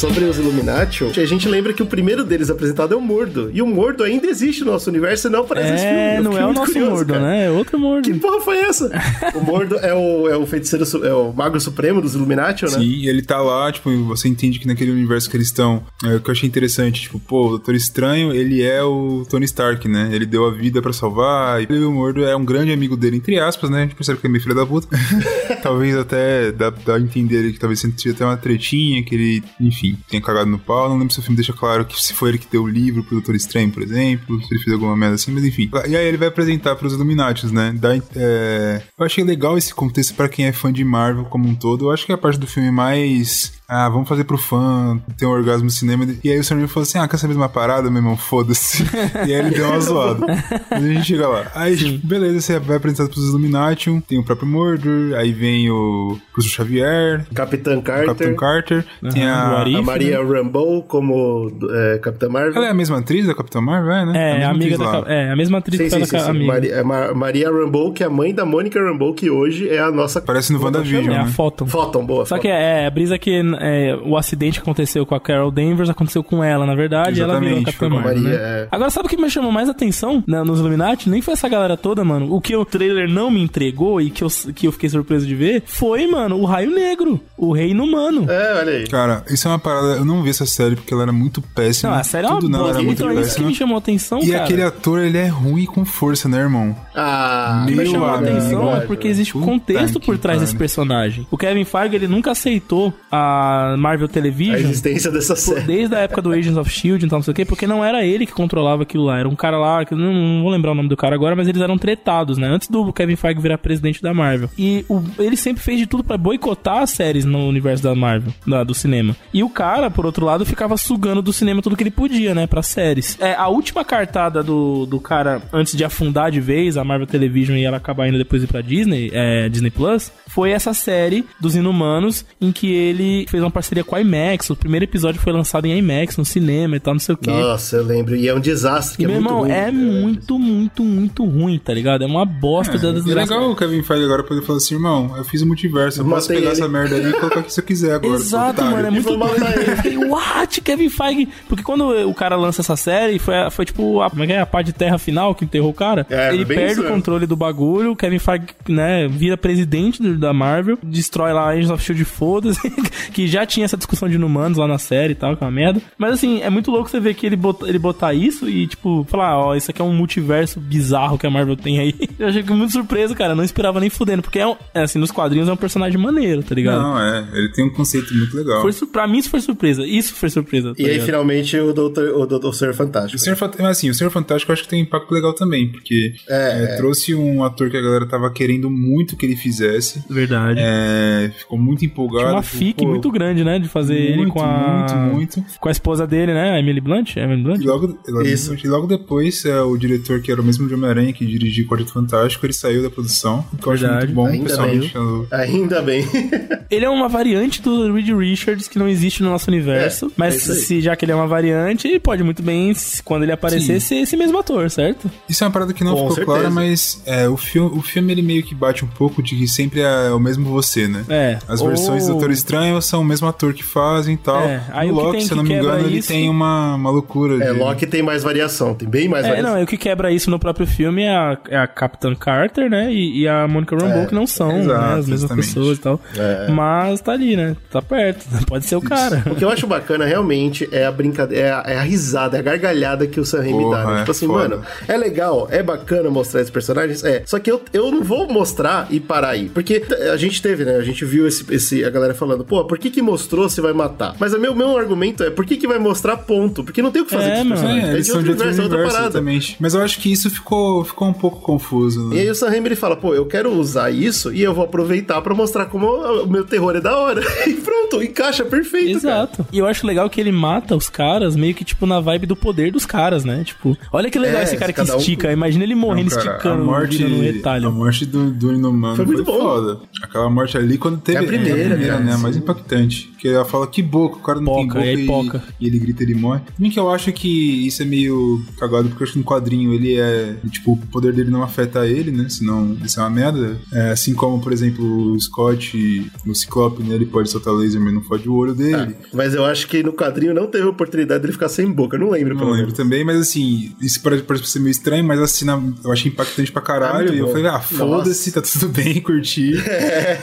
Sobre 0.00 0.24
os 0.24 0.38
Illuminati, 0.38 1.04
a 1.04 1.26
gente 1.26 1.46
lembra 1.46 1.74
que 1.74 1.82
o 1.82 1.86
primeiro 1.86 2.24
deles 2.24 2.48
apresentado 2.48 2.94
é 2.94 2.96
o 2.96 3.02
Mordo. 3.02 3.50
E 3.52 3.60
o 3.60 3.66
Mordo 3.66 4.02
ainda 4.02 4.26
existe 4.28 4.64
no 4.64 4.72
nosso 4.72 4.88
universo 4.88 5.28
e 5.28 5.30
não 5.30 5.40
aparece 5.40 5.72
nesse 5.72 5.84
filme. 5.84 5.98
É, 5.98 6.16
Eu 6.16 6.22
não 6.22 6.32
fiquei 6.32 6.42
é 6.42 6.46
o 6.46 6.52
nosso 6.54 6.72
curioso, 6.72 6.90
Mordo, 6.92 7.12
cara. 7.12 7.26
né? 7.26 7.44
É 7.44 7.50
outro 7.50 7.78
Mordo. 7.78 8.10
Que 8.10 8.18
porra 8.18 8.40
foi 8.40 8.60
essa? 8.60 8.90
o 9.36 9.44
Mordo 9.44 9.76
é 9.76 9.92
o, 9.92 10.26
é 10.26 10.34
o 10.38 10.46
feiticeiro, 10.46 10.86
é 11.06 11.12
o 11.12 11.34
mago 11.34 11.60
supremo 11.60 12.00
dos 12.00 12.14
Illuminati, 12.14 12.64
né? 12.64 12.70
Sim, 12.70 13.06
ele 13.06 13.20
tá 13.20 13.42
lá, 13.42 13.70
tipo, 13.70 13.90
e 13.90 13.96
você 13.98 14.26
entende 14.26 14.58
que 14.58 14.66
naquele 14.66 14.90
universo 14.90 15.28
que 15.28 15.36
eles 15.36 15.48
estão, 15.48 15.84
é, 16.02 16.14
o 16.16 16.20
que 16.22 16.30
eu 16.30 16.32
achei 16.32 16.48
interessante, 16.48 17.02
tipo, 17.02 17.20
pô, 17.20 17.48
o 17.48 17.50
Doutor 17.50 17.74
Estranho, 17.74 18.32
ele 18.32 18.62
é 18.62 18.82
o 18.82 19.26
Tony 19.28 19.44
Stark, 19.44 19.86
né? 19.86 20.08
Ele 20.14 20.24
deu 20.24 20.46
a 20.46 20.50
vida 20.50 20.80
pra 20.80 20.94
salvar, 20.94 21.60
e 21.62 21.66
o 21.84 21.92
Mordo 21.92 22.24
é 22.24 22.34
um 22.34 22.44
grande 22.46 22.72
amigo 22.72 22.96
dele, 22.96 23.18
entre 23.18 23.38
aspas, 23.38 23.68
né? 23.68 23.80
A 23.80 23.82
gente 23.82 23.96
percebe 23.96 24.18
que 24.18 24.26
é 24.26 24.30
meio 24.30 24.42
filho 24.42 24.54
da 24.54 24.64
puta. 24.64 24.88
talvez 25.62 25.94
até 25.94 26.50
dá, 26.52 26.70
dá 26.70 26.94
a 26.94 27.00
entender 27.00 27.52
que 27.52 27.58
talvez 27.58 27.82
tenha 27.82 28.14
até 28.14 28.24
uma 28.24 28.38
tretinha, 28.38 29.02
que 29.04 29.14
ele, 29.14 29.42
enfim, 29.60 29.89
tenha 30.08 30.22
cagado 30.22 30.50
no 30.50 30.58
pau. 30.58 30.88
Não 30.88 30.98
lembro 30.98 31.12
se 31.12 31.20
o 31.20 31.22
filme 31.22 31.36
deixa 31.36 31.52
claro 31.52 31.84
que 31.84 32.00
se 32.00 32.12
foi 32.12 32.30
ele 32.30 32.38
que 32.38 32.50
deu 32.50 32.62
o 32.62 32.68
livro 32.68 33.02
pro 33.02 33.16
Doutor 33.16 33.34
Estranho, 33.34 33.70
por 33.70 33.82
exemplo, 33.82 34.40
se 34.42 34.54
ele 34.54 34.62
fez 34.62 34.74
alguma 34.74 34.96
merda 34.96 35.14
assim, 35.14 35.32
mas 35.32 35.44
enfim. 35.44 35.70
E 35.88 35.96
aí 35.96 36.06
ele 36.06 36.16
vai 36.16 36.28
apresentar 36.28 36.76
pros 36.76 36.92
Illuminati, 36.92 37.46
né? 37.52 37.72
Dá, 37.76 37.96
é, 38.16 38.82
Eu 38.98 39.06
achei 39.06 39.24
legal 39.24 39.56
esse 39.56 39.74
contexto 39.74 40.14
pra 40.14 40.28
quem 40.28 40.46
é 40.46 40.52
fã 40.52 40.72
de 40.72 40.84
Marvel 40.84 41.24
como 41.24 41.48
um 41.48 41.54
todo. 41.54 41.86
Eu 41.86 41.90
acho 41.90 42.06
que 42.06 42.12
é 42.12 42.14
a 42.14 42.18
parte 42.18 42.38
do 42.38 42.46
filme 42.46 42.70
mais. 42.70 43.59
Ah, 43.72 43.88
vamos 43.88 44.08
fazer 44.08 44.24
pro 44.24 44.36
fã 44.36 44.98
ter 45.16 45.26
um 45.26 45.30
orgasmo 45.30 45.64
no 45.66 45.70
cinema. 45.70 46.04
E 46.24 46.30
aí 46.30 46.38
o 46.40 46.42
Sam 46.44 46.56
Raimi 46.56 46.68
falou 46.68 46.82
assim: 46.82 46.98
Ah, 46.98 47.06
quer 47.06 47.16
saber 47.18 47.34
de 47.34 47.38
uma 47.38 47.48
parada, 47.48 47.88
meu 47.88 47.98
irmão? 48.00 48.16
Foda-se. 48.16 48.82
e 49.26 49.32
aí 49.32 49.32
ele 49.32 49.50
deu 49.50 49.66
uma 49.68 49.78
zoada. 49.80 50.26
Mas 50.70 50.84
a 50.84 50.88
gente 50.88 51.04
chega 51.04 51.28
lá. 51.28 51.46
Aí, 51.54 51.76
tipo, 51.76 52.04
beleza, 52.06 52.40
você 52.40 52.58
vai 52.58 52.78
apresentar 52.78 53.08
pros 53.08 53.28
Illuminati. 53.28 54.02
Tem 54.08 54.18
o 54.18 54.24
próprio 54.24 54.48
Mordor. 54.48 55.14
Aí 55.16 55.32
vem 55.32 55.70
o 55.70 56.18
Professor 56.32 56.56
Xavier. 56.64 57.24
Capitã 57.32 57.80
Carter. 57.80 58.06
Capitão 58.06 58.34
Carter. 58.34 58.84
Tem 59.12 59.24
o 59.24 59.28
a. 59.28 59.60
Arif. 59.60 59.76
A 59.78 59.82
Maria 59.82 60.18
Rambeau 60.24 60.82
como 60.82 61.48
é, 61.70 61.98
Capitã 61.98 62.28
Marvel. 62.28 62.56
Ela 62.56 62.66
é 62.66 62.70
a 62.70 62.74
mesma 62.74 62.98
atriz 62.98 63.26
da 63.26 63.34
Capitã 63.34 63.60
Marvel, 63.60 63.92
é, 63.92 64.06
né? 64.06 64.12
É, 64.18 64.32
a 64.32 64.34
mesma 64.34 64.50
amiga 64.50 64.74
atriz 64.74 64.78
da... 64.92 64.98
lá. 65.00 65.04
É, 65.12 65.30
a 65.30 65.36
mesma 65.36 65.58
atriz 65.58 65.78
Sim, 65.78 65.84
que 65.84 65.90
sim, 65.90 65.96
faz 65.98 66.08
sim, 66.08 66.16
a 66.16 66.20
sim. 66.20 66.30
amiga. 66.30 66.46
Mari- 66.52 66.70
é 66.70 66.82
Ma- 66.82 67.14
Maria 67.14 67.50
Rambeau, 67.50 67.92
que 67.92 68.02
é 68.02 68.06
a 68.06 68.10
mãe 68.10 68.34
da 68.34 68.44
Mônica 68.44 68.80
Rambeau, 68.82 69.14
que 69.14 69.30
hoje 69.30 69.68
é 69.68 69.78
a 69.78 69.90
nossa... 69.92 70.18
Aparece 70.18 70.52
no 70.52 70.60
WandaVision, 70.62 71.12
É 71.14 71.18
a 71.18 71.24
né? 71.24 71.30
Photon. 71.30 71.66
Photon, 71.66 72.04
boa. 72.04 72.24
Só 72.26 72.34
Photon. 72.36 72.42
que 72.42 72.48
é, 72.48 72.86
a 72.86 72.90
brisa 72.90 73.16
que 73.18 73.30
é, 73.60 73.96
o 74.04 74.16
acidente 74.16 74.58
que 74.58 74.62
aconteceu 74.62 75.04
com 75.06 75.14
a 75.14 75.20
Carol 75.20 75.50
Danvers 75.50 75.90
aconteceu 75.90 76.22
com 76.24 76.42
ela, 76.42 76.64
na 76.66 76.74
verdade, 76.74 77.20
e 77.20 77.22
ela 77.22 77.38
virou 77.38 77.58
Exatamente, 77.58 77.78
Capitã 77.78 77.88
Marvel, 77.94 78.22
Maria, 78.22 78.38
né? 78.38 78.44
é. 78.62 78.68
Agora, 78.70 78.90
sabe 78.90 79.06
o 79.06 79.08
que 79.08 79.16
me 79.16 79.30
chamou 79.30 79.52
mais 79.52 79.68
atenção 79.68 80.24
né, 80.26 80.42
nos 80.42 80.58
Illuminati? 80.60 81.08
Nem 81.10 81.20
foi 81.22 81.34
essa 81.34 81.48
galera 81.48 81.76
toda, 81.76 82.04
mano. 82.04 82.34
O 82.34 82.40
que 82.40 82.54
o 82.56 82.64
trailer 82.64 83.08
não 83.08 83.30
me 83.30 83.42
entregou 83.42 84.00
e 84.00 84.10
que 84.10 84.24
eu, 84.24 84.28
que 84.54 84.66
eu 84.66 84.72
fiquei 84.72 84.88
surpreso 84.88 85.26
de 85.26 85.34
ver 85.34 85.62
foi, 85.66 86.06
mano, 86.06 86.36
o 86.36 86.44
Raio 86.44 86.70
Negro, 86.70 87.20
o 87.36 87.52
Rei 87.52 87.70
Inumano. 87.70 88.30
É, 88.30 88.54
olha 88.58 88.72
aí. 88.72 88.86
Cara, 88.88 89.24
isso 89.28 89.46
é 89.46 89.50
uma 89.50 89.58
parada. 89.58 89.96
Eu 89.96 90.04
não 90.04 90.22
vi 90.22 90.30
essa 90.30 90.46
série 90.46 90.76
porque 90.76 90.92
ela 90.94 91.02
era 91.04 91.12
muito 91.12 91.40
péssima. 91.42 91.92
Não, 91.92 91.98
a 91.98 92.04
série 92.04 92.26
é 92.26 92.30
uma 92.30 92.40
Tudo 92.40 92.56
bosta. 92.56 92.74
era 92.74 92.82
muito 92.82 93.02
Então 93.02 93.10
é 93.10 93.20
isso 93.20 93.36
que 93.36 93.42
me 93.42 93.54
chamou 93.54 93.76
a 93.76 93.78
atenção, 93.78 94.20
E 94.20 94.30
cara. 94.30 94.44
aquele 94.44 94.62
ator, 94.62 95.00
ele 95.00 95.18
é 95.18 95.26
ruim 95.26 95.66
com 95.66 95.84
força, 95.84 96.28
né, 96.28 96.38
irmão? 96.38 96.74
Ah, 96.94 97.64
Meu 97.66 97.76
me 97.76 97.86
chamou 97.86 98.08
a 98.08 98.14
amigo, 98.16 98.30
atenção 98.36 98.76
é 98.76 98.80
porque 98.80 99.08
existe 99.08 99.36
um 99.36 99.40
contexto 99.40 99.98
por 100.00 100.16
trás 100.18 100.40
desse 100.40 100.54
personagem. 100.56 101.26
O 101.30 101.36
Kevin 101.36 101.64
Feige, 101.64 101.96
ele 101.96 102.06
nunca 102.08 102.30
aceitou 102.32 102.92
a 103.10 103.49
Marvel 103.78 104.06
A 104.06 104.08
Television 104.08 104.56
existência 104.70 105.10
dessa 105.10 105.34
série. 105.36 105.60
desde 105.66 105.94
a 105.94 105.98
época 106.00 106.22
do 106.22 106.32
Agents 106.32 106.56
of 106.56 106.70
S.H.I.E.L.D. 106.70 107.06
então 107.06 107.18
não 107.18 107.22
sei 107.22 107.32
o 107.32 107.34
quê, 107.34 107.44
porque 107.44 107.66
não 107.66 107.84
era 107.84 108.04
ele 108.04 108.26
que 108.26 108.32
controlava 108.32 108.82
aquilo 108.82 109.04
lá. 109.04 109.18
Era 109.18 109.28
um 109.28 109.36
cara 109.36 109.58
lá, 109.58 109.84
que 109.84 109.94
não, 109.94 110.12
não 110.12 110.42
vou 110.42 110.50
lembrar 110.50 110.72
o 110.72 110.74
nome 110.74 110.88
do 110.88 110.96
cara 110.96 111.14
agora, 111.14 111.34
mas 111.36 111.48
eles 111.48 111.60
eram 111.62 111.76
tretados, 111.78 112.38
né? 112.38 112.46
Antes 112.48 112.68
do 112.68 112.92
Kevin 112.92 113.16
Feige 113.16 113.40
virar 113.40 113.58
presidente 113.58 114.02
da 114.02 114.12
Marvel. 114.14 114.48
E 114.58 114.84
o- 114.88 115.02
ele 115.18 115.36
sempre 115.36 115.62
fez 115.62 115.78
de 115.78 115.86
tudo 115.86 116.02
pra 116.04 116.16
boicotar 116.16 116.78
as 116.78 116.90
séries 116.90 117.24
no 117.24 117.46
universo 117.48 117.82
da 117.82 117.94
Marvel, 117.94 118.32
da- 118.46 118.64
do 118.64 118.74
cinema. 118.74 119.14
E 119.32 119.42
o 119.42 119.48
cara, 119.50 119.90
por 119.90 120.06
outro 120.06 120.24
lado, 120.26 120.44
ficava 120.46 120.76
sugando 120.76 121.22
do 121.22 121.32
cinema 121.32 121.62
tudo 121.62 121.76
que 121.76 121.82
ele 121.82 121.90
podia, 121.90 122.34
né? 122.34 122.46
Pra 122.46 122.62
séries. 122.62 123.16
É, 123.20 123.34
a 123.34 123.48
última 123.48 123.84
cartada 123.84 124.42
do, 124.42 124.86
do 124.86 125.00
cara, 125.00 125.42
antes 125.52 125.76
de 125.76 125.84
afundar 125.84 126.30
de 126.30 126.40
vez 126.40 126.76
a 126.76 126.84
Marvel 126.84 127.06
Television 127.06 127.56
e 127.56 127.64
ela 127.64 127.76
acabar 127.76 128.08
indo 128.08 128.18
depois 128.18 128.42
ir 128.42 128.46
pra 128.46 128.60
Disney, 128.60 129.10
é, 129.12 129.48
Disney 129.48 129.70
Plus, 129.70 130.10
foi 130.28 130.50
essa 130.50 130.72
série 130.74 131.24
dos 131.40 131.56
Inumanos, 131.56 132.24
em 132.40 132.52
que 132.52 132.72
ele 132.72 133.26
fez 133.28 133.39
uma 133.44 133.50
parceria 133.50 133.84
com 133.84 133.94
a 133.96 134.00
IMAX. 134.00 134.50
O 134.50 134.56
primeiro 134.56 134.84
episódio 134.84 135.20
foi 135.20 135.32
lançado 135.32 135.66
em 135.66 135.76
IMAX, 135.78 136.16
no 136.16 136.24
cinema 136.24 136.76
e 136.76 136.80
tal, 136.80 136.94
não 136.94 137.00
sei 137.00 137.14
o 137.14 137.18
quê. 137.18 137.30
Nossa, 137.30 137.76
eu 137.76 137.84
lembro. 137.84 138.14
E 138.16 138.28
é 138.28 138.34
um 138.34 138.40
desastre, 138.40 138.96
que 138.98 139.02
E, 139.02 139.04
é 139.04 139.08
meu 139.08 139.16
muito 139.20 139.28
irmão, 139.28 139.40
ruim. 139.42 139.50
é 139.52 139.70
muito, 139.70 140.38
muito, 140.38 140.84
muito 140.84 141.24
ruim, 141.24 141.58
tá 141.58 141.72
ligado? 141.74 142.02
É 142.04 142.06
uma 142.06 142.24
bosta 142.24 142.78
da 142.78 142.88
É 142.88 142.92
desgraça. 142.92 143.34
legal 143.34 143.50
o 143.50 143.56
Kevin 143.56 143.82
Feige 143.82 144.04
agora 144.04 144.22
poder 144.22 144.42
falar 144.42 144.58
assim, 144.58 144.74
irmão, 144.74 145.14
eu 145.16 145.24
fiz 145.24 145.42
o 145.42 145.46
multiverso, 145.46 146.00
eu 146.00 146.04
Eu 146.04 146.10
posso 146.10 146.28
pegar 146.28 146.40
ele. 146.40 146.50
essa 146.50 146.68
merda 146.68 146.96
aí 146.96 147.08
e 147.08 147.12
colocar 147.12 147.40
o 147.40 147.42
que 147.42 147.52
você 147.52 147.62
quiser 147.62 147.94
agora. 147.94 148.14
Exato, 148.14 148.62
mano, 148.64 148.86
é 148.86 148.90
muito 148.90 149.16
doido. 149.16 150.08
what? 150.08 150.60
Kevin 150.60 150.88
Feige? 150.90 151.28
Porque 151.48 151.62
quando 151.62 151.88
o 152.08 152.14
cara 152.14 152.36
lança 152.36 152.60
essa 152.62 152.76
série, 152.76 153.18
foi, 153.18 153.34
foi 153.50 153.64
tipo, 153.64 154.00
a, 154.00 154.10
como 154.10 154.22
é 154.24 154.26
que 154.26 154.32
é? 154.32 154.40
A 154.40 154.46
pá 154.46 154.62
de 154.62 154.72
terra 154.72 154.98
final 154.98 155.34
que 155.34 155.44
enterrou 155.44 155.70
o 155.70 155.74
cara. 155.74 156.06
É, 156.10 156.32
ele 156.32 156.44
bem 156.44 156.56
perde 156.58 156.72
isso 156.74 156.82
o 156.82 156.88
controle 156.88 157.26
do 157.26 157.36
bagulho, 157.36 157.92
o 157.92 157.96
Kevin 157.96 158.18
Feige, 158.18 158.44
né, 158.68 159.08
vira 159.08 159.36
presidente 159.36 160.02
da 160.16 160.32
Marvel, 160.32 160.78
destrói 160.82 161.32
lá 161.32 161.42
a 161.46 161.50
Agents 161.50 161.70
of 161.70 161.82
S.H.I.E.L.D. 161.82 162.04
foda-se, 162.04 162.70
que 163.12 163.26
já 163.30 163.46
tinha 163.46 163.64
essa 163.64 163.76
discussão 163.76 164.08
de 164.08 164.16
inumanos 164.16 164.58
lá 164.58 164.66
na 164.66 164.78
série 164.78 165.12
e 165.12 165.16
tal, 165.16 165.36
que 165.36 165.42
é 165.42 165.46
uma 165.46 165.52
merda. 165.52 165.80
Mas 165.96 166.12
assim, 166.14 166.40
é 166.42 166.50
muito 166.50 166.70
louco 166.70 166.88
você 166.90 167.00
ver 167.00 167.14
que 167.14 167.24
ele, 167.26 167.36
bota, 167.36 167.68
ele 167.68 167.78
botar 167.78 168.12
isso 168.14 168.48
e, 168.48 168.66
tipo, 168.66 169.06
falar, 169.08 169.38
ó, 169.38 169.54
isso 169.54 169.70
aqui 169.70 169.80
é 169.80 169.84
um 169.84 169.94
multiverso 169.94 170.60
bizarro 170.60 171.16
que 171.18 171.26
a 171.26 171.30
Marvel 171.30 171.56
tem 171.56 171.78
aí. 171.78 171.94
Eu 172.18 172.28
achei 172.28 172.42
que 172.42 172.52
muito 172.52 172.72
surpreso, 172.72 173.14
cara, 173.14 173.34
não 173.34 173.44
esperava 173.44 173.80
nem 173.80 173.88
fudendo, 173.90 174.22
porque 174.22 174.38
é, 174.38 174.46
um- 174.46 174.56
é, 174.74 174.82
assim, 174.82 174.98
nos 174.98 175.10
quadrinhos 175.10 175.48
é 175.48 175.52
um 175.52 175.56
personagem 175.56 175.98
maneiro, 175.98 176.42
tá 176.42 176.54
ligado? 176.54 176.82
Não, 176.82 177.00
é, 177.00 177.26
ele 177.34 177.48
tem 177.52 177.64
um 177.64 177.70
conceito 177.70 178.12
muito 178.14 178.36
legal. 178.36 178.60
Foi, 178.62 178.72
pra 178.86 179.06
mim 179.06 179.18
isso 179.18 179.30
foi 179.30 179.40
surpresa. 179.40 179.86
Isso 179.86 180.14
foi 180.14 180.28
surpresa. 180.30 180.74
tá 180.74 180.82
E 180.82 180.84
aí, 180.86 180.92
ligado? 180.92 181.06
finalmente, 181.06 181.56
o 181.58 181.72
Doutor, 181.72 182.08
o 182.16 182.26
Doutor 182.26 182.54
Senhor 182.54 182.72
O 182.72 182.76
Fantástico. 182.76 183.18
Senhor, 183.18 183.36
Fant- 183.36 183.54
mas, 183.58 183.78
assim, 183.78 183.90
o 183.90 183.94
Senhor 183.94 184.10
Fantástico 184.10 184.50
eu 184.50 184.54
acho 184.54 184.62
que 184.64 184.68
tem 184.68 184.80
um 184.80 184.84
impacto 184.84 185.12
legal 185.12 185.34
também, 185.34 185.68
porque 185.70 186.12
é, 186.28 186.76
trouxe 186.76 187.14
um 187.14 187.42
ator 187.44 187.70
que 187.70 187.76
a 187.76 187.80
galera 187.80 188.06
tava 188.06 188.30
querendo 188.30 188.70
muito 188.70 189.16
que 189.16 189.24
ele 189.26 189.36
fizesse. 189.36 190.02
Verdade. 190.08 190.60
É, 190.62 191.30
ficou 191.38 191.58
muito 191.58 191.84
empolgado. 191.84 192.24
Tinha 192.24 192.34
uma 192.36 192.42
fique 192.42 192.84
pô, 192.84 192.92
muito 193.10 193.18
grande, 193.18 193.44
né? 193.44 193.58
De 193.58 193.68
fazer 193.68 193.94
ele 193.94 194.16
muito, 194.18 194.32
com 194.32 194.42
a. 194.42 194.86
muito, 195.12 195.38
muito. 195.38 195.44
Com 195.60 195.68
a 195.68 195.72
esposa 195.72 196.06
dele, 196.06 196.32
né? 196.32 196.52
A 196.52 196.58
Emily 196.58 196.80
Blunt? 196.80 197.16
Emily 197.16 197.42
Blunt? 197.42 197.60
E 197.62 197.66
logo, 197.66 197.98
logo, 198.08 198.22
Isso. 198.26 198.54
e 198.62 198.68
logo 198.68 198.86
depois, 198.86 199.44
é, 199.44 199.60
o 199.60 199.76
diretor 199.76 200.20
que 200.20 200.30
era 200.30 200.40
o 200.40 200.44
mesmo 200.44 200.66
de 200.68 200.74
Homem-Aranha, 200.74 201.12
que 201.12 201.26
dirigiu 201.26 201.66
Quarteto 201.66 201.92
Fantástico, 201.92 202.46
ele 202.46 202.52
saiu 202.52 202.82
da 202.82 202.90
produção. 202.90 203.44
Que 203.60 203.66
eu 203.66 203.72
acho 203.72 203.82
Verdade. 203.82 204.06
muito 204.06 204.14
bom, 204.16 204.26
Ainda 204.26 204.44
pessoalmente. 204.44 204.94
Eu- 204.94 205.26
Ainda 205.30 205.82
bem. 205.82 206.04
Ele 206.70 206.84
é 206.84 206.88
uma 206.90 207.08
variante 207.08 207.60
do 207.60 207.92
Reed 207.92 208.08
Richards 208.10 208.68
que 208.68 208.78
não 208.78 208.88
existe 208.88 209.22
no 209.24 209.30
nosso 209.30 209.50
universo. 209.50 210.06
É, 210.06 210.10
mas 210.16 210.48
é 210.48 210.54
se, 210.54 210.80
já 210.80 210.94
que 210.94 211.04
ele 211.04 211.10
é 211.10 211.14
uma 211.14 211.26
variante, 211.26 211.88
ele 211.88 211.98
pode 211.98 212.22
muito 212.22 212.42
bem, 212.44 212.72
quando 213.04 213.24
ele 213.24 213.32
aparecer, 213.32 213.80
Sim. 213.80 213.86
ser 213.88 213.94
esse 214.02 214.16
mesmo 214.16 214.38
ator, 214.38 214.70
certo? 214.70 215.10
Isso 215.28 215.42
é 215.42 215.46
uma 215.48 215.52
parada 215.52 215.72
que 215.72 215.82
não 215.82 215.92
Com 215.92 215.98
ficou 215.98 216.14
certeza. 216.14 216.38
clara, 216.38 216.50
mas 216.50 217.02
é, 217.04 217.28
o, 217.28 217.36
filme, 217.36 217.76
o 217.76 217.82
filme 217.82 218.12
ele 218.12 218.22
meio 218.22 218.42
que 218.44 218.54
bate 218.54 218.84
um 218.84 218.88
pouco 218.88 219.20
de 219.22 219.34
que 219.36 219.48
sempre 219.48 219.80
é 219.80 220.10
o 220.12 220.20
mesmo 220.20 220.44
você, 220.48 220.86
né? 220.86 221.04
É. 221.08 221.38
As 221.48 221.60
versões 221.60 222.04
do 222.04 222.12
Ou- 222.12 222.18
Doutor 222.20 222.30
Estranho 222.30 222.80
são 222.80 222.99
o 223.00 223.04
mesmo 223.04 223.26
ator 223.28 223.52
que 223.52 223.62
fazem 223.62 224.14
e 224.14 224.18
tal. 224.18 224.40
É, 224.42 224.62
aí 224.72 224.90
o 224.90 224.94
que 224.94 225.00
Loki, 225.00 225.12
tem 225.18 225.20
se 225.20 225.32
eu 225.32 225.36
que 225.36 225.42
não 225.42 225.44
me 225.44 225.54
engano, 225.54 225.86
ele 225.86 225.98
isso- 225.98 226.08
tem 226.08 226.28
uma, 226.28 226.74
uma 226.74 226.90
loucura 226.90 227.42
É, 227.44 227.52
de... 227.52 227.58
Loki 227.58 227.86
tem 227.86 228.02
mais 228.02 228.22
variação, 228.22 228.74
tem 228.74 228.88
bem 228.88 229.08
mais 229.08 229.24
É, 229.24 229.28
variação. 229.30 229.54
não, 229.56 229.62
o 229.62 229.66
que 229.66 229.76
quebra 229.76 230.10
isso 230.12 230.30
no 230.30 230.38
próprio 230.38 230.66
filme 230.66 231.02
é 231.02 231.10
a, 231.16 231.38
é 231.48 231.56
a 231.58 231.66
Capitã 231.66 232.14
Carter, 232.14 232.68
né? 232.70 232.92
E, 232.92 233.22
e 233.22 233.28
a 233.28 233.46
Monica 233.48 233.76
Rambeau, 233.76 234.06
que 234.06 234.14
não 234.14 234.26
são 234.26 234.58
exato, 234.58 234.68
né, 234.80 234.88
as 234.90 234.94
mesmas 235.06 235.12
exatamente. 235.20 235.46
pessoas 235.46 235.78
e 235.78 235.80
tal. 235.80 236.00
Mas 236.48 237.00
tá 237.00 237.12
ali, 237.12 237.36
né? 237.36 237.56
Tá 237.70 237.80
perto. 237.82 238.24
Pode 238.46 238.64
ser 238.64 238.76
o 238.76 238.80
cara. 238.82 239.22
O 239.30 239.34
que 239.34 239.44
eu 239.44 239.50
acho 239.50 239.66
bacana 239.66 240.04
realmente 240.04 240.68
é 240.72 240.84
a 240.86 240.92
brincadeira, 240.92 241.46
é 241.46 241.52
a, 241.52 241.62
é 241.66 241.78
a 241.78 241.82
risada, 241.82 242.36
é 242.36 242.40
a 242.40 242.42
gargalhada 242.42 243.06
que 243.06 243.20
o 243.20 243.24
Sam 243.24 243.40
Raimi 243.40 243.70
dá. 243.70 243.84
Né? 243.86 243.94
é 243.96 243.98
Tipo 244.00 244.10
assim, 244.10 244.26
foda. 244.26 244.48
mano, 244.56 244.62
é 244.88 244.96
legal, 244.96 245.48
é 245.50 245.62
bacana 245.62 246.10
mostrar 246.10 246.40
esses 246.40 246.50
personagens, 246.50 247.04
é. 247.04 247.22
Só 247.26 247.38
que 247.38 247.50
eu, 247.50 247.60
eu 247.72 247.90
não 247.90 248.02
vou 248.02 248.28
mostrar 248.28 248.86
e 248.90 248.98
parar 249.00 249.30
aí. 249.30 249.48
Porque 249.48 249.82
a 250.12 250.16
gente 250.16 250.40
teve, 250.42 250.64
né? 250.64 250.76
A 250.76 250.82
gente 250.82 251.04
viu 251.04 251.26
esse, 251.26 251.44
esse 251.54 251.84
a 251.84 251.90
galera 251.90 252.14
falando, 252.14 252.44
pô, 252.44 252.64
por 252.64 252.78
que 252.78 252.89
que 252.90 253.00
mostrou 253.02 253.48
se 253.48 253.60
vai 253.60 253.72
matar? 253.72 254.14
Mas 254.18 254.32
o 254.34 254.38
meu, 254.40 254.54
meu 254.54 254.76
argumento 254.76 255.22
é, 255.22 255.30
por 255.30 255.44
que 255.46 255.56
que 255.56 255.66
vai 255.66 255.78
mostrar 255.78 256.16
ponto? 256.18 256.62
Porque 256.64 256.82
não 256.82 256.90
tem 256.90 257.02
o 257.02 257.04
que 257.04 257.12
fazer 257.12 257.30
É, 257.30 257.34
com 257.36 257.40
os 257.42 257.48
mano. 257.48 257.54
personagens. 257.60 257.88
É, 257.88 257.92
eles 257.94 258.06
de 258.06 258.12
são 258.12 258.22
de 258.22 258.28
outro 258.30 258.44
universo, 258.46 258.60
é 258.60 258.64
outra 258.76 258.90
parada. 258.92 259.04
exatamente. 259.08 259.56
Mas 259.60 259.74
eu 259.74 259.82
acho 259.82 259.98
que 260.00 260.10
isso 260.12 260.28
ficou, 260.30 260.84
ficou 260.84 261.08
um 261.08 261.12
pouco 261.12 261.40
confuso. 261.40 262.12
E 262.12 262.14
Né? 262.16 262.20
aí 262.22 262.30
o 262.30 262.34
Sam 262.34 262.48
Raimi 262.48 262.66
ele 262.68 262.76
fala, 262.76 262.96
pô, 262.96 263.14
eu 263.14 263.26
quero 263.26 263.50
usar 263.52 263.90
isso 263.90 264.32
e 264.32 264.42
eu 264.42 264.52
vou 264.54 264.64
aproveitar 264.64 265.20
pra 265.22 265.34
mostrar 265.34 265.66
como 265.66 265.86
o 265.86 266.26
meu 266.26 266.44
terror 266.44 266.74
é 266.76 266.80
da 266.80 266.96
hora. 266.96 267.20
E 267.46 267.54
pronto, 267.54 268.02
encaixa 268.02 268.44
perfeito, 268.44 269.00
cara. 269.02 269.14
Exato. 269.24 269.46
E 269.52 269.58
eu 269.58 269.66
acho 269.66 269.86
legal 269.86 270.08
que 270.10 270.20
ele 270.20 270.30
mata 270.32 270.76
os 270.76 270.88
caras 270.88 271.34
meio 271.36 271.54
que, 271.54 271.64
tipo, 271.64 271.86
na 271.86 271.98
vibe 272.00 272.26
do 272.26 272.36
poder 272.36 272.70
dos 272.72 272.84
caras, 272.86 273.24
né? 273.24 273.42
Tipo, 273.44 273.76
olha 273.92 274.10
que 274.10 274.18
legal 274.18 274.40
É, 274.40 274.44
esse 274.44 274.56
cara 274.56 274.72
que 274.72 274.76
cada 274.76 274.94
um 274.94 274.98
estica. 274.98 275.32
Imagina 275.32 275.64
ele 275.64 275.74
morrendo, 275.74 276.10
Não, 276.10 276.16
cara, 276.18 276.30
esticando, 276.30 276.62
a 276.62 276.64
morte, 276.66 276.96
virando 276.98 277.16
um 277.16 277.20
a 277.20 277.22
retalho. 277.24 277.72
morte 277.72 278.06
do, 278.06 278.30
do 278.30 278.52
Inumano 278.52 278.96
Foi 278.96 279.04
foi, 279.06 279.14
muito 279.16 279.26
bom. 279.26 279.38
foda. 279.40 279.80
Aquela 280.02 280.30
morte 280.30 280.56
ali, 280.56 280.78
quando 280.78 280.98
teve. 280.98 281.18
É 281.18 281.20
a 281.22 281.26
primeira, 281.26 281.76
cara, 281.76 282.00
né? 282.00 282.12
A 282.14 282.18
mais 282.18 282.34
sim. 282.36 282.40
Impactante. 282.80 283.09
Que 283.20 283.28
ela 283.28 283.44
fala 283.44 283.66
que 283.66 283.82
boca, 283.82 284.16
o 284.16 284.20
cara 284.20 284.40
não 284.40 284.54
tem 284.54 284.66
Poca, 284.68 284.78
boca 284.78 284.86
é 284.90 284.94
e, 284.94 285.06
poca. 285.06 285.42
e 285.60 285.66
ele 285.66 285.78
grita 285.78 286.02
ele 286.02 286.14
morre. 286.14 286.40
Também 286.56 286.70
que 286.70 286.78
eu 286.80 286.90
acho 286.90 287.12
que 287.12 287.66
isso 287.66 287.82
é 287.82 287.84
meio 287.84 288.42
cagado, 288.58 288.88
porque 288.88 289.02
eu 289.02 289.04
acho 289.04 289.12
que 289.14 289.18
no 289.18 289.24
quadrinho 289.24 289.72
ele 289.74 289.96
é. 289.98 290.36
Tipo, 290.50 290.72
o 290.72 290.76
poder 290.76 291.12
dele 291.12 291.30
não 291.30 291.42
afeta 291.42 291.86
ele, 291.86 292.10
né? 292.10 292.28
Senão 292.28 292.76
isso 292.84 292.98
é 292.98 293.02
uma 293.02 293.10
merda. 293.10 293.58
É, 293.72 293.90
assim 293.90 294.14
como, 294.14 294.40
por 294.40 294.52
exemplo, 294.52 295.12
o 295.12 295.20
Scott, 295.20 296.10
o 296.26 296.34
Ciclope, 296.34 296.82
né? 296.82 296.94
Ele 296.94 297.06
pode 297.06 297.28
soltar 297.30 297.52
laser, 297.54 297.80
mas 297.80 297.92
não 297.92 298.02
fode 298.02 298.28
o 298.28 298.34
olho 298.34 298.54
dele. 298.54 298.96
Mas 299.12 299.34
eu 299.34 299.44
acho 299.44 299.66
que 299.68 299.82
no 299.82 299.92
quadrinho 299.92 300.32
não 300.34 300.46
teve 300.46 300.64
oportunidade 300.66 301.20
dele 301.20 301.32
ficar 301.32 301.48
sem 301.48 301.70
boca, 301.70 301.96
eu 301.96 302.00
não 302.00 302.10
lembro, 302.10 302.30
Não 302.34 302.38
pelo 302.38 302.50
lembro 302.50 302.66
menos. 302.68 302.76
também, 302.76 303.04
mas 303.04 303.20
assim, 303.20 303.72
isso 303.80 304.00
pode, 304.02 304.22
pode 304.22 304.48
ser 304.48 304.60
meio 304.60 304.70
estranho, 304.70 305.04
mas 305.04 305.20
assim, 305.20 305.44
na- 305.44 305.62
eu 305.84 305.92
achei 305.92 306.10
impactante 306.10 306.50
pra 306.50 306.62
Ah, 306.62 306.64
caralho. 306.64 306.98
muito 307.08 307.14
e 307.14 307.18
eu 307.18 307.28
falei, 307.28 307.46
ah, 307.48 307.60
foda-se, 307.60 308.32
tá 308.32 308.40
tudo 308.40 308.68
bem, 308.70 309.00
curti. 309.00 309.52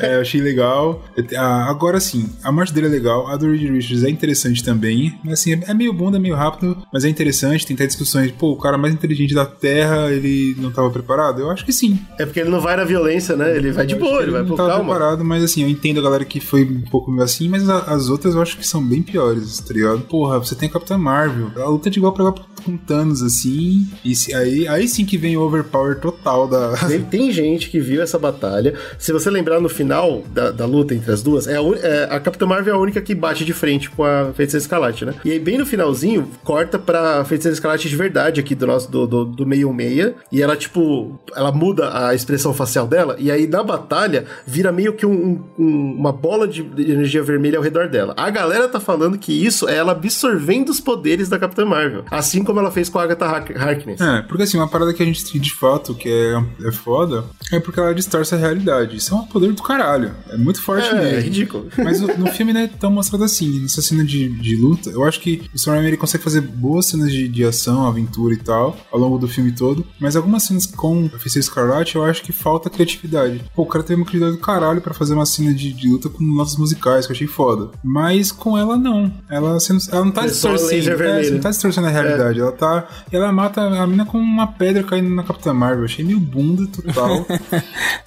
É, 0.01 0.15
eu 0.15 0.21
achei 0.21 0.41
legal. 0.41 1.05
Ah, 1.37 1.69
agora 1.69 1.99
sim, 1.99 2.29
a 2.43 2.51
morte 2.51 2.73
dele 2.73 2.86
é 2.87 2.89
legal, 2.91 3.27
a 3.27 3.35
do 3.37 3.51
Reed 3.51 3.69
Richards 3.69 4.03
é 4.03 4.09
interessante 4.09 4.63
também. 4.63 5.17
Mas 5.23 5.33
assim, 5.41 5.61
é 5.65 5.73
meio 5.73 5.93
bunda, 5.93 6.17
é 6.17 6.19
meio 6.19 6.35
rápido, 6.35 6.77
mas 6.91 7.05
é 7.05 7.09
interessante. 7.09 7.65
Tem 7.65 7.75
até 7.75 7.85
discussões, 7.85 8.31
pô, 8.31 8.51
o 8.51 8.57
cara 8.57 8.77
mais 8.77 8.93
inteligente 8.93 9.33
da 9.33 9.45
Terra, 9.45 10.11
ele 10.11 10.55
não 10.59 10.71
tava 10.71 10.89
preparado? 10.89 11.41
Eu 11.41 11.49
acho 11.51 11.65
que 11.65 11.71
sim. 11.73 11.99
É 12.17 12.25
porque 12.25 12.39
ele 12.39 12.49
não 12.49 12.59
vai 12.59 12.75
na 12.75 12.83
violência, 12.83 13.35
né? 13.35 13.55
Ele 13.55 13.71
vai 13.71 13.85
de 13.85 13.93
Eu 13.93 13.99
boa, 13.99 14.21
ele 14.21 14.31
vai 14.31 14.41
não 14.41 14.47
por 14.49 14.57
tava 14.57 14.69
calma. 14.69 14.93
preparado, 14.93 15.23
mas 15.25 15.43
assim, 15.43 15.63
eu 15.63 15.69
entendo 15.69 15.99
a 15.99 16.03
galera 16.03 16.25
que 16.25 16.39
foi 16.39 16.63
um 16.63 16.81
pouco 16.81 17.11
meio 17.11 17.23
assim, 17.23 17.47
mas 17.49 17.67
a- 17.69 17.79
as 17.93 18.09
outras 18.09 18.35
eu 18.35 18.41
acho 18.41 18.57
que 18.57 18.65
são 18.67 18.83
bem 18.85 19.01
piores, 19.01 19.59
tá 19.59 19.73
ligado? 19.73 20.01
Porra, 20.01 20.39
você 20.39 20.55
tem 20.55 20.69
a 20.69 20.71
Capitã 20.71 20.97
Marvel, 20.97 21.51
ela 21.55 21.69
luta 21.69 21.89
de 21.89 21.99
igual 21.99 22.13
pra 22.13 22.23
igual 22.25 22.45
com 22.63 22.77
Thanos, 22.77 23.21
assim, 23.21 23.87
e 24.03 24.13
aí, 24.33 24.67
aí 24.67 24.87
sim 24.87 25.05
que 25.05 25.17
vem 25.17 25.35
o 25.37 25.41
overpower 25.41 25.99
total 25.99 26.47
da... 26.47 26.73
Tem, 26.87 27.01
tem 27.01 27.31
gente 27.31 27.69
que 27.69 27.79
viu 27.79 28.01
essa 28.01 28.17
batalha. 28.19 28.73
Se 28.97 29.11
você 29.11 29.29
lembrar 29.29 29.59
no 29.59 29.69
final 29.69 30.23
da, 30.33 30.51
da 30.51 30.65
luta 30.65 30.93
entre 30.93 31.11
as 31.11 31.21
duas, 31.21 31.47
é 31.47 31.57
a, 31.57 31.61
é, 31.81 32.03
a 32.09 32.19
Capitã 32.19 32.45
Marvel 32.45 32.73
é 32.73 32.77
a 32.77 32.79
única 32.79 33.01
que 33.01 33.13
bate 33.15 33.43
de 33.45 33.53
frente 33.53 33.89
com 33.89 34.03
a 34.03 34.31
Feiticeira 34.33 34.61
Escarlate, 34.61 35.05
né? 35.05 35.13
E 35.23 35.31
aí, 35.31 35.39
bem 35.39 35.57
no 35.57 35.65
finalzinho, 35.65 36.29
corta 36.43 36.77
pra 36.79 37.23
Feiticeira 37.25 37.53
Escarlate 37.53 37.89
de 37.89 37.95
verdade 37.95 38.39
aqui 38.39 38.53
do 38.55 38.67
nosso 38.67 38.89
do, 38.91 39.07
do, 39.07 39.25
do 39.25 39.45
meio 39.45 39.71
meia. 39.73 40.15
E 40.31 40.41
ela, 40.41 40.55
tipo, 40.55 41.19
ela 41.35 41.51
muda 41.51 42.07
a 42.07 42.13
expressão 42.13 42.53
facial 42.53 42.87
dela. 42.87 43.15
E 43.19 43.31
aí, 43.31 43.47
na 43.47 43.63
batalha, 43.63 44.25
vira 44.45 44.71
meio 44.71 44.93
que 44.93 45.05
um- 45.05 45.41
um- 45.57 45.95
uma 45.97 46.11
bola 46.11 46.47
de 46.47 46.67
de 46.67 46.91
energia 46.91 47.23
vermelha 47.23 47.57
ao 47.57 47.63
redor 47.63 47.87
dela. 47.87 48.13
A 48.17 48.29
galera 48.29 48.67
tá 48.67 48.79
falando 48.79 49.17
que 49.17 49.31
isso 49.31 49.67
é 49.69 49.75
ela 49.75 49.91
absorvendo 49.93 50.69
os 50.69 50.79
poderes 50.79 51.29
da 51.29 51.39
Capitã 51.39 51.65
Marvel. 51.65 52.03
Assim 52.11 52.43
como 52.47 52.59
ela 52.59 52.71
fez 52.71 52.89
com 52.89 52.97
a 52.99 53.03
Agatha 53.03 53.25
Hark- 53.25 53.55
Harkness. 53.55 54.01
É, 54.01 54.21
porque 54.23 54.43
assim, 54.43 54.57
uma 54.57 54.67
parada 54.67 54.93
que 54.93 55.03
a 55.03 55.05
gente 55.05 55.37
de 55.39 55.53
fato 55.53 55.93
que 55.93 56.09
é, 56.09 56.67
é 56.67 56.71
foda 56.71 57.25
é 57.51 57.59
porque 57.59 57.79
ela 57.79 57.93
distorce 57.93 58.33
a 58.33 58.37
realidade. 58.37 58.95
Isso 58.97 59.13
é 59.13 59.17
um 59.17 59.25
poder 59.25 59.51
do 59.53 59.61
caralho. 59.61 60.11
É 60.29 60.37
muito 60.37 60.61
forte 60.61 60.87
É, 60.87 60.93
mesmo. 60.95 61.17
é 61.17 61.19
ridículo. 61.19 61.67
Mas 61.77 61.99
no, 62.01 62.07
no 62.17 62.27
filme 62.27 62.53
não 62.53 62.61
é 62.61 62.67
tão 62.67 62.89
mostrado 62.91 63.23
assim. 63.23 63.59
Nessa 63.61 63.81
cena 63.81 64.03
de, 64.03 64.29
de 64.29 64.55
luta, 64.55 64.89
eu 64.89 65.03
acho 65.03 65.19
que 65.19 65.43
o 65.53 65.59
Sam 65.59 65.71
Raimi 65.73 65.87
ele 65.89 65.97
consegue 65.97 66.23
fazer 66.23 66.41
boas 66.41 66.85
cenas 66.87 67.11
de, 67.11 67.27
de 67.27 67.43
ação, 67.43 67.85
aventura 67.85 68.33
e 68.33 68.37
tal, 68.37 68.75
ao 68.91 68.99
longo 68.99 69.17
do 69.17 69.27
filme 69.27 69.51
todo. 69.51 69.85
Mas 69.99 70.15
algumas 70.15 70.43
cenas 70.43 70.65
com 70.65 71.05
a 71.07 71.17
Feiticeira 71.19 71.39
Escarlate, 71.45 71.95
eu 71.95 72.03
acho 72.03 72.23
que 72.23 72.31
falta 72.31 72.69
criatividade. 72.69 73.43
Pô, 73.55 73.63
o 73.63 73.65
cara 73.65 73.83
teve 73.83 73.99
uma 73.99 74.05
criatividade 74.05 74.37
do 74.37 74.41
caralho 74.43 74.81
pra 74.81 74.93
fazer 74.93 75.13
uma 75.13 75.25
cena 75.25 75.53
de, 75.53 75.73
de 75.73 75.89
luta 75.89 76.09
com 76.09 76.23
notas 76.23 76.55
musicais, 76.57 77.05
que 77.05 77.11
eu 77.11 77.15
achei 77.15 77.27
foda. 77.27 77.69
Mas 77.83 78.31
com 78.31 78.57
ela, 78.57 78.77
não. 78.77 79.11
Ela, 79.29 79.59
sendo- 79.59 79.81
ela 79.91 80.05
não 80.05 80.11
tá 80.11 80.23
É 80.23 80.27
distorcendo. 80.27 81.03
É, 81.03 81.29
não 81.31 81.39
tá 81.39 81.49
distorcendo 81.49 81.87
a 81.87 81.89
realidade. 81.89 82.36
Ela 82.41 82.51
tá. 82.51 82.87
Ela 83.11 83.31
mata 83.31 83.61
a 83.61 83.87
mina 83.87 84.05
com 84.05 84.17
uma 84.17 84.47
pedra 84.47 84.83
caindo 84.83 85.09
na 85.09 85.23
Capitã 85.23 85.53
Marvel. 85.53 85.85
Achei 85.85 86.03
meio 86.05 86.19
bunda 86.19 86.67
total. 86.67 87.25